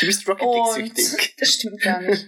Du 0.00 0.06
bist 0.06 0.28
Rocket 0.28 0.42
League 0.46 0.86
Und 0.86 0.98
süchtig. 0.98 1.34
das 1.38 1.48
stimmt 1.50 1.83
gar 1.84 2.00
nicht. 2.00 2.26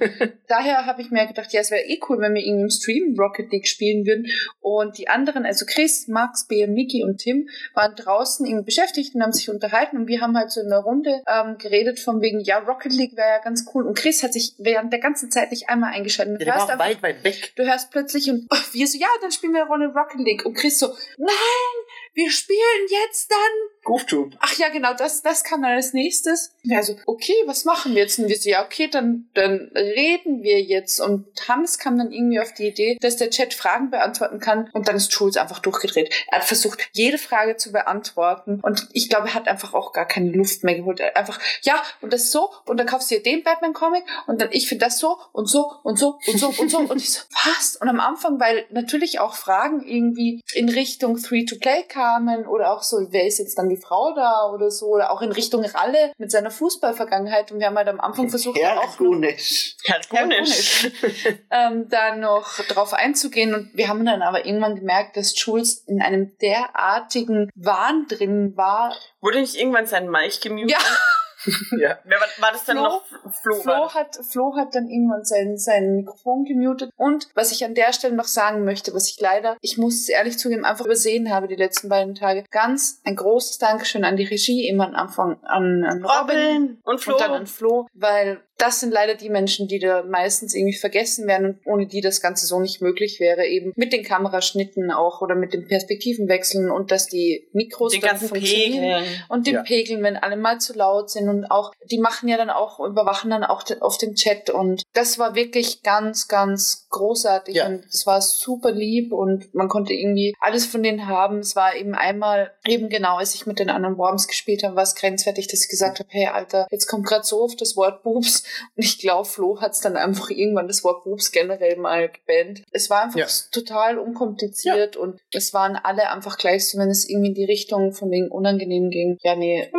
Daher 0.49 0.87
habe 0.87 1.03
ich 1.03 1.11
mir 1.11 1.27
gedacht, 1.27 1.53
ja, 1.53 1.61
es 1.61 1.71
wäre 1.71 1.83
eh 1.83 1.99
cool, 2.09 2.21
wenn 2.21 2.35
wir 2.35 2.43
irgendwie 2.43 2.65
im 2.65 2.71
Stream 2.71 3.17
Rocket 3.19 3.51
League 3.51 3.67
spielen 3.67 4.07
würden. 4.07 4.27
Und 4.61 4.99
die 4.99 5.09
anderen, 5.09 5.45
also 5.45 5.65
Chris, 5.67 6.07
Max, 6.09 6.47
Bea, 6.47 6.67
Miki 6.67 7.03
und 7.05 7.19
Tim, 7.19 7.49
waren 7.75 7.95
draußen 7.97 8.47
irgendwie 8.47 8.65
beschäftigt 8.67 9.15
und 9.15 9.23
haben 9.23 9.33
sich 9.33 9.49
unterhalten. 9.51 9.97
Und 9.97 10.07
wir 10.09 10.21
haben 10.21 10.37
halt 10.37 10.51
so 10.51 10.61
in 10.61 10.69
der 10.69 10.79
Runde 10.81 11.23
ähm, 11.27 11.57
geredet 11.59 11.99
von 11.99 12.21
wegen, 12.21 12.41
ja, 12.41 12.59
Rocket 12.59 12.93
League 12.93 13.17
wäre 13.17 13.29
ja 13.29 13.39
ganz 13.39 13.67
cool. 13.75 13.87
Und 13.87 13.97
Chris 13.99 14.23
hat 14.23 14.33
sich 14.33 14.55
während 14.59 14.93
der 14.93 15.01
ganzen 15.01 15.31
Zeit 15.31 15.51
nicht 15.51 15.69
einmal 15.69 15.93
eingeschaltet. 15.93 16.35
Ja, 16.35 16.39
Du 16.39 16.45
der 16.45 16.55
war 16.55 16.61
hörst 16.61 16.71
einfach- 16.73 16.85
weit, 16.87 17.03
weit 17.03 17.25
weg. 17.25 17.53
Du 17.57 17.65
hörst 17.65 17.91
plötzlich 17.91 18.29
und 18.31 18.47
oh, 18.51 18.57
wir 18.73 18.87
so, 18.87 18.99
ja, 18.99 19.09
dann 19.23 19.33
spielen 19.33 19.53
wir 19.53 19.63
eine 19.63 19.71
Runde 19.71 19.87
Rocket 19.89 20.21
League. 20.21 20.45
Und 20.45 20.55
Chris 20.55 20.79
so, 20.79 20.89
nein, 21.19 21.77
wir 22.17 22.31
spielen 22.31 22.87
jetzt 22.89 23.31
dann 23.31 23.39
GoofTube. 23.85 24.37
Ach 24.41 24.57
ja, 24.57 24.71
genau, 24.71 24.95
das, 24.95 25.23
das 25.23 25.45
kam 25.45 25.62
dann 25.62 25.73
als 25.73 25.93
nächstes. 25.93 26.51
Ja, 26.62 26.83
so, 26.83 26.97
okay, 27.05 27.35
was 27.45 27.64
machen 27.67 27.95
wir 27.95 28.03
jetzt? 28.03 28.19
Und 28.19 28.29
wir 28.29 28.37
so, 28.37 28.49
ja, 28.49 28.64
okay, 28.64 28.89
dann, 28.89 29.29
dann 29.35 29.71
reden 29.75 30.43
wir 30.43 30.61
jetzt. 30.61 30.99
Und 30.99 31.27
Hans 31.47 31.79
kam 31.79 31.99
dann 31.99 32.11
irgendwie 32.11 32.41
auf 32.41 32.55
die 32.55 32.69
Idee, 32.69 32.97
dass 33.01 33.17
der 33.17 33.31
Chat 33.31 33.53
Fragen 33.53 33.91
beantworten 33.91 34.41
kann. 34.41 34.71
Und 34.73 34.89
dann 34.89 34.97
ist 34.97 35.12
Jules 35.12 35.37
einfach 35.37 35.61
durchgedreht. 35.61 36.12
Er 36.29 36.39
hat 36.39 36.45
versucht, 36.45 36.89
jede 36.93 37.19
Frage 37.19 37.59
zu 37.59 37.71
beantworten. 37.71 38.61
Und 38.62 38.89
ich 38.95 39.11
glaube, 39.11 39.29
er 39.29 39.35
hat 39.35 39.47
einfach 39.47 39.75
auch 39.75 39.93
gar 39.93 40.09
keine 40.09 40.31
Luft 40.31 40.64
mehr 40.64 40.75
geholt. 40.75 40.99
Er 41.01 41.09
hat 41.09 41.17
einfach, 41.17 41.39
ja, 41.62 41.81
und 42.01 42.14
das 42.14 42.33
so. 42.33 42.51
Und 42.64 42.79
dann 42.79 42.87
kaufst 42.87 43.11
du 43.11 43.17
dir 43.17 43.23
den 43.23 43.43
Batman-Comic. 43.45 44.05
Und 44.27 44.41
dann 44.41 44.49
ich 44.53 44.69
finde 44.69 44.87
das 44.87 44.99
so 44.99 45.19
und 45.33 45.49
so 45.49 45.71
und 45.83 45.99
so 45.99 46.19
und 46.27 46.39
so 46.39 46.49
und 46.49 46.71
so. 46.71 46.79
Und 46.79 46.97
ich 46.97 47.12
so, 47.12 47.21
was? 47.45 47.77
Und 47.77 47.89
am 47.89 48.01
Anfang, 48.01 48.41
weil 48.41 48.64
natürlich 48.71 49.21
auch 49.21 49.35
Fragen 49.35 49.87
irgendwie 49.87 50.43
in 50.55 50.71
Richtung 50.71 51.19
Free-to-Play 51.19 51.85
kamen 51.85 52.06
oder 52.49 52.73
auch 52.73 52.83
so, 52.83 52.99
wer 53.11 53.27
ist 53.27 53.39
jetzt 53.39 53.59
dann 53.59 53.69
die 53.69 53.77
Frau 53.77 54.15
da 54.15 54.51
oder 54.53 54.71
so. 54.71 54.87
Oder 54.87 55.11
auch 55.11 55.23
in 55.23 55.33
Richtung 55.33 55.65
Ralle 55.65 56.13
mit 56.19 56.31
seiner 56.31 56.51
Fußballvergangenheit. 56.51 57.53
Und 57.53 57.61
wir 57.61 57.67
haben 57.67 57.77
halt 57.77 57.89
am 57.89 58.01
Anfang 58.01 58.29
versucht, 58.29 58.59
da 58.61 58.73
auch 58.73 58.77
noch 58.77 58.83
Herkunisch. 58.83 59.77
Herkunisch. 59.85 60.91
ähm, 61.51 61.89
da 61.89 62.17
noch 62.17 62.61
drauf 62.69 62.95
einzugehen. 62.95 63.55
Und 63.55 63.71
wir 63.75 63.89
haben 63.89 64.05
dann 64.05 64.23
aber 64.23 64.47
irgendwann 64.47 64.77
gemerkt, 64.77 65.17
dass 65.17 65.35
Jules 65.39 65.85
in 65.87 66.03
einem 66.03 66.37
derartigen 66.39 67.51
Wahn 67.55 68.07
drin 68.09 68.57
war. 68.57 68.95
Wurde 69.21 69.41
nicht 69.41 69.57
irgendwann 69.57 69.87
sein 69.87 70.11
Mic 70.11 70.41
gemutet? 70.41 70.73
Ja. 70.73 70.79
Ja. 71.79 71.99
Wer 72.05 72.19
war, 72.21 72.27
war 72.39 72.53
das 72.53 72.65
dann 72.65 72.79
Flo? 72.79 72.85
noch? 72.85 73.05
Flo, 73.07 73.55
war 73.55 73.63
Flo 73.63 73.85
das. 73.85 73.95
hat, 73.95 74.19
Flo 74.31 74.57
hat 74.57 74.75
dann 74.75 74.89
irgendwann 74.89 75.25
sein, 75.25 75.57
sein 75.57 75.97
Mikrofon 75.97 76.45
gemutet. 76.45 76.91
Und 76.97 77.29
was 77.35 77.53
ich 77.53 77.65
an 77.65 77.75
der 77.75 77.93
Stelle 77.93 78.15
noch 78.15 78.25
sagen 78.25 78.65
möchte, 78.65 78.95
was 78.95 79.09
ich 79.09 79.21
leider, 79.21 79.57
ich 79.61 79.79
muss 79.79 80.01
es 80.01 80.09
ehrlich 80.09 80.39
zugeben, 80.39 80.65
einfach 80.65 80.85
übersehen 80.85 81.33
habe 81.33 81.49
die 81.49 81.57
letzten 81.57 81.89
beiden 81.89 82.15
Tage. 82.15 82.45
Ganz 82.51 83.01
ein 83.05 83.17
großes 83.17 83.59
Dankeschön 83.59 84.05
an 84.05 84.17
die 84.17 84.25
Regie, 84.25 84.69
immer 84.69 84.87
am 84.87 84.95
Anfang 84.95 85.43
an, 85.45 85.85
an 85.85 86.05
Robin. 86.05 86.37
Robin 86.37 86.79
und 86.85 87.01
Flo. 87.01 87.15
Und 87.15 87.21
dann 87.21 87.33
an 87.33 87.47
Flo, 87.47 87.87
weil 87.95 88.41
das 88.59 88.81
sind 88.81 88.91
leider 88.93 89.15
die 89.15 89.29
Menschen, 89.29 89.69
die 89.69 89.79
da 89.79 90.03
meistens 90.03 90.55
irgendwie 90.55 90.77
vergessen 90.77 91.27
werden 91.27 91.47
und 91.65 91.67
ohne 91.67 91.87
die 91.87 92.01
das 92.01 92.21
Ganze 92.21 92.47
so 92.47 92.59
nicht 92.61 92.81
möglich 92.81 93.21
wäre, 93.21 93.45
eben 93.47 93.73
mit 93.77 93.93
den 93.93 94.03
Kameraschnitten 94.03 94.91
auch 94.91 95.21
oder 95.21 95.35
mit 95.35 95.53
den 95.53 95.67
Perspektivenwechseln 95.67 96.71
und 96.71 96.91
dass 96.91 97.07
die 97.07 97.49
Mikros 97.53 97.93
den 97.93 98.01
dann 98.01 98.11
ganzen 98.11 98.29
funktionieren 98.29 98.73
Pegeln. 99.03 99.05
und 99.29 99.47
den 99.47 99.55
Ja. 99.55 99.63
Pegeln, 99.63 100.03
wenn 100.03 100.17
alle 100.17 100.37
mal 100.37 100.59
zu 100.59 100.73
laut 100.73 101.11
sind 101.11 101.29
und 101.29 101.45
auch, 101.51 101.73
die 101.91 101.99
machen 101.99 102.29
ja 102.29 102.37
dann 102.37 102.51
auch, 102.51 102.81
überwachen 102.81 103.31
dann 103.31 103.45
auch 103.45 103.63
den, 103.63 103.83
auf 103.83 103.99
den 103.99 104.15
Chat 104.15 104.51
und 104.51 104.83
das 104.95 105.19
war 105.19 105.35
wirklich 105.35 105.83
ganz, 105.83 106.29
ganz 106.29 106.87
großartig 106.91 107.57
Ja. 107.57 107.67
und 107.67 107.85
es 107.87 108.07
war 108.07 108.21
super 108.23 108.73
lieb 108.73 109.13
und 109.13 109.55
man 109.55 109.69
konnte 109.69 109.93
irgendwie 109.93 110.35
alles 110.41 110.67
von 110.67 110.83
denen 110.83 111.07
haben. 111.07 111.41
Es 111.41 111.57
war 111.57 111.75
eben 111.77 111.95
einmal, 111.95 112.53
eben 112.67 112.89
genau, 112.89 113.17
als 113.19 113.35
ich 113.35 113.47
mit 113.47 113.59
den 113.59 113.69
anderen 113.71 113.99
Worms 113.99 114.29
gespielt 114.29 114.63
habe, 114.63 114.77
war 114.77 114.83
es 114.83 114.95
grenzwertig, 114.95 115.47
dass 115.49 115.63
ich 115.65 115.69
gesagt 115.69 115.99
habe, 115.99 116.09
hey 116.11 116.27
Alter, 116.29 116.67
jetzt 116.71 116.87
kommt 116.87 117.07
gerade 117.07 117.25
so 117.25 117.43
oft 117.43 117.61
das 117.61 117.77
Wort 117.77 118.03
Boobs 118.03 118.45
und 118.77 118.85
ich 118.85 118.99
glaube, 118.99 119.29
Flo 119.29 119.61
hat 119.61 119.73
es 119.73 119.81
dann 119.81 119.97
einfach 119.97 120.31
irgendwann 120.31 120.69
das 120.69 120.85
Wort 120.85 121.05
Boobs 121.05 121.33
generell 121.33 121.77
mal 121.77 122.09
gebannt. 122.09 122.63
Es 122.73 122.91
war 122.91 123.05
einfach 123.05 123.19
Ja. 123.19 123.27
total 123.53 123.99
unkompliziert 123.99 124.97
und 124.97 125.21
es 125.33 125.53
waren 125.55 125.77
alle 125.77 126.11
einfach 126.11 126.39
gleich 126.39 126.69
so, 126.69 126.79
wenn 126.79 126.91
es 126.91 127.09
irgendwie 127.09 127.29
in 127.29 127.35
die 127.35 127.45
Richtung 127.45 127.93
von 127.93 128.11
wegen 128.11 128.29
unangenehm 128.29 128.91
ging. 128.91 129.19
Ja, 129.23 129.35
nee, 129.35 129.71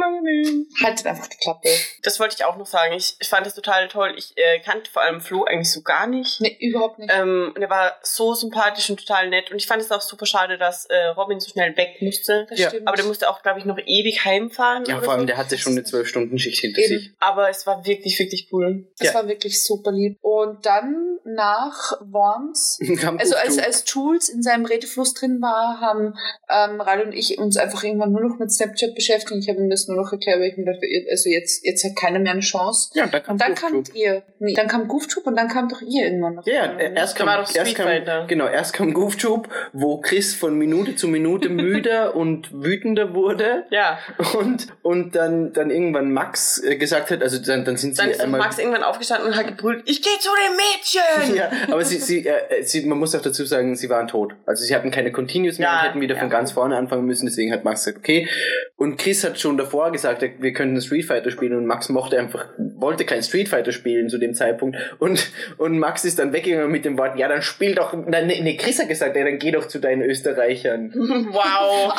haltet 0.83 1.05
einfach 1.05 1.27
die 1.27 1.37
Klappe. 1.37 1.69
Das 2.03 2.19
wollte 2.19 2.35
ich 2.37 2.45
auch 2.45 2.57
noch 2.57 2.65
sagen. 2.65 2.93
Ich, 2.93 3.15
ich 3.19 3.27
fand 3.27 3.45
das 3.45 3.55
total 3.55 3.87
toll. 3.87 4.13
Ich 4.17 4.33
äh, 4.35 4.59
kannte 4.59 4.89
vor 4.91 5.01
allem 5.01 5.21
Flo 5.21 5.43
eigentlich 5.43 5.71
so 5.71 5.81
gar 5.81 6.07
nicht. 6.07 6.41
Nee, 6.41 6.57
überhaupt 6.59 6.99
nicht. 6.99 7.11
Ähm, 7.13 7.53
und 7.55 7.61
er 7.61 7.69
war 7.69 7.97
so 8.03 8.33
sympathisch 8.33 8.89
und 8.89 8.99
total 8.99 9.29
nett. 9.29 9.51
Und 9.51 9.57
ich 9.57 9.67
fand 9.67 9.81
es 9.81 9.91
auch 9.91 10.01
super 10.01 10.25
schade, 10.25 10.57
dass 10.57 10.85
äh, 10.85 10.95
Robin 11.07 11.39
so 11.39 11.49
schnell 11.49 11.75
weg 11.77 12.01
musste. 12.01 12.45
das 12.49 12.59
ja. 12.59 12.69
stimmt. 12.69 12.87
Aber 12.87 12.97
der 12.97 13.05
musste 13.05 13.29
auch, 13.29 13.41
glaube 13.41 13.59
ich, 13.59 13.65
noch 13.65 13.77
ewig 13.77 14.23
heimfahren. 14.25 14.85
Ja, 14.87 15.01
vor 15.01 15.13
allem, 15.13 15.21
so. 15.21 15.25
der 15.27 15.37
hatte 15.37 15.57
schon 15.57 15.73
eine 15.73 15.81
12-Stunden-Schicht 15.81 16.59
hinter 16.59 16.81
Eben. 16.81 16.99
sich. 16.99 17.11
Aber 17.19 17.49
es 17.49 17.65
war 17.65 17.85
wirklich, 17.85 18.17
wirklich 18.19 18.49
cool. 18.57 18.87
das 18.97 19.09
ja. 19.09 19.13
war 19.15 19.27
wirklich 19.27 19.63
super 19.63 19.91
lieb. 19.91 20.17
Und 20.21 20.65
dann 20.65 21.17
nach 21.25 21.93
Worms 22.01 22.79
Also 23.17 23.35
als, 23.35 23.59
als 23.59 23.83
Jules 23.87 24.29
in 24.29 24.41
seinem 24.41 24.65
Redefluss 24.65 25.13
drin 25.13 25.41
war, 25.41 25.79
haben 25.81 26.13
ähm, 26.49 26.81
Ral 26.81 27.01
und 27.03 27.13
ich 27.13 27.37
uns 27.37 27.57
einfach 27.57 27.83
irgendwann 27.83 28.11
nur 28.11 28.21
noch 28.21 28.39
mit 28.39 28.51
Snapchat 28.51 28.95
beschäftigt. 28.95 29.39
Ich 29.39 29.49
habe 29.49 29.59
ihm 29.59 29.69
das 29.69 29.87
nur 29.87 29.97
noch 29.97 30.11
erklärt, 30.11 30.39
weil 30.39 30.49
ich 30.49 30.57
mir 30.57 30.65
dachte, 30.65 30.87
also 31.09 31.29
jetzt, 31.29 31.65
jetzt 31.65 31.83
hat 31.83 31.95
keiner 31.95 32.19
mehr 32.19 32.31
eine 32.31 32.41
Chance. 32.41 32.91
ja, 32.93 33.07
da 33.07 33.19
kam 33.19 33.33
Und 33.33 33.41
dann 33.41 33.55
kamt 33.55 33.95
ihr. 33.95 34.23
Nee, 34.39 34.53
dann 34.53 34.67
kam 34.67 34.87
GoofTube 34.87 35.27
und 35.27 35.35
dann 35.35 35.47
kam 35.47 35.69
doch 35.69 35.81
ihr 35.81 36.05
irgendwann 36.05 36.35
noch. 36.35 36.47
Ja, 36.47 36.73
Oder? 36.75 36.95
erst 36.95 37.15
kam, 37.15 37.27
war 37.27 37.37
doch 37.41 37.53
erst 37.53 37.75
kam, 37.75 38.27
genau, 38.27 38.47
erst 38.47 38.73
kam 38.73 38.93
GoofTube, 38.93 39.49
wo 39.73 39.99
Chris 39.99 40.33
von 40.33 40.57
Minute 40.57 40.95
zu 40.95 41.07
Minute 41.07 41.49
müder 41.49 42.15
und 42.15 42.51
wütender 42.63 43.13
wurde. 43.13 43.65
Ja. 43.69 43.99
Und, 44.37 44.67
und 44.81 45.15
dann, 45.15 45.53
dann 45.53 45.69
irgendwann 45.69 46.11
Max 46.11 46.63
äh, 46.63 46.77
gesagt 46.77 47.11
hat, 47.11 47.21
also 47.21 47.39
dann, 47.39 47.65
dann 47.65 47.77
sind 47.77 47.95
sie 47.95 48.03
Dann 48.03 48.19
einmal... 48.19 48.39
Max 48.47 48.59
irgendwann 48.59 48.83
aufgestanden 48.83 49.27
und 49.29 49.35
hat 49.35 49.47
gebrüllt, 49.47 49.83
ich 49.85 50.01
gehe 50.01 50.17
zu 50.19 50.29
dem 50.47 50.55
Mädchen! 50.55 51.35
ja, 51.35 51.51
aber 51.71 51.83
sie, 51.83 51.97
sie, 51.97 52.25
äh, 52.25 52.63
sie, 52.63 52.85
man 52.85 52.97
muss 52.97 53.13
auch 53.13 53.21
dazu 53.21 53.45
sagen, 53.45 53.75
sie 53.75 53.89
waren 53.89 54.07
tot. 54.07 54.33
Also 54.45 54.63
sie 54.63 54.73
hatten 54.73 54.91
keine 54.91 55.11
Continues 55.11 55.59
mehr 55.59 55.67
Ja, 55.67 55.79
und 55.79 55.87
hätten 55.87 56.01
wieder 56.01 56.15
von 56.15 56.29
ja. 56.29 56.37
ganz 56.37 56.51
vorne 56.51 56.77
anfangen 56.77 57.05
müssen, 57.05 57.25
deswegen 57.25 57.51
hat 57.51 57.63
Max 57.63 57.85
gesagt, 57.85 57.99
okay. 57.99 58.27
Und 58.75 58.97
Chris 58.97 59.23
hat 59.23 59.39
schon 59.39 59.57
davor 59.57 59.91
gesagt, 59.91 60.21
wir 60.21 60.53
könnten 60.53 60.79
Street 60.81 61.05
Fighter 61.05 61.31
spielen 61.31 61.57
und 61.57 61.65
Max 61.65 61.89
mochte 61.89 62.19
einfach, 62.19 62.45
wollte 62.57 63.05
kein 63.05 63.23
Street 63.23 63.49
Fighter 63.49 63.71
spielen 63.71 64.07
zu 64.07 64.17
dem 64.17 64.33
Zeitpunkt. 64.33 64.77
Und, 64.99 65.31
und 65.57 65.79
Max 65.79 66.05
ist 66.05 66.19
dann 66.19 66.31
weggegangen 66.31 66.71
mit 66.71 66.85
dem 66.85 66.97
Wort, 66.97 67.17
ja, 67.17 67.27
dann 67.27 67.41
spiel 67.41 67.75
doch, 67.75 67.93
nein, 67.93 68.27
nee, 68.27 68.39
nee, 68.41 68.55
Chris 68.55 68.79
hat 68.79 68.87
gesagt, 68.87 69.15
ja, 69.15 69.23
dann 69.23 69.39
geh 69.39 69.51
doch 69.51 69.67
zu 69.67 69.79
deinen 69.79 70.01
Österreichern. 70.01 70.93
Wow. 71.27 71.93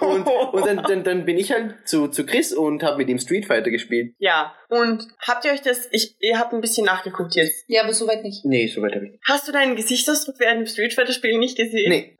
Und, 0.00 0.26
und 0.26 0.66
dann, 0.66 0.82
dann, 0.82 1.04
dann 1.04 1.24
bin 1.24 1.38
ich 1.38 1.52
halt 1.52 1.74
zu, 1.84 2.08
zu 2.08 2.26
Chris 2.26 2.52
und 2.52 2.82
habe 2.82 2.98
mit 2.98 3.08
ihm 3.08 3.18
Street 3.18 3.46
Fighter 3.46 3.70
gespielt. 3.70 4.14
Ja, 4.18 4.52
und 4.68 5.06
habt 5.20 5.44
ihr 5.44 5.52
euch 5.52 5.62
das, 5.62 5.88
ich, 5.90 6.14
ihr 6.20 6.38
habt 6.38 6.52
ein 6.52 6.60
bisschen 6.60 6.86
nachgeguckt 6.86 7.34
jetzt. 7.34 7.64
Ja, 7.68 7.82
aber 7.82 7.92
soweit 7.92 8.22
nicht. 8.22 8.44
Nee, 8.44 8.66
so 8.66 8.82
weit 8.82 8.94
habe 8.94 9.06
ich 9.06 9.12
nicht. 9.12 9.24
Hast 9.26 9.48
du 9.48 9.52
deinen 9.52 9.76
Gesichtsausdruck 9.76 10.38
während 10.38 10.60
dem 10.60 10.66
Street 10.66 10.94
Fighter 10.94 11.12
Spielen 11.12 11.40
nicht 11.40 11.56
gesehen? 11.56 11.90
Nee. 11.90 12.16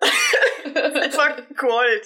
Das 0.74 1.16
war 1.16 1.36
Gold. 1.56 2.02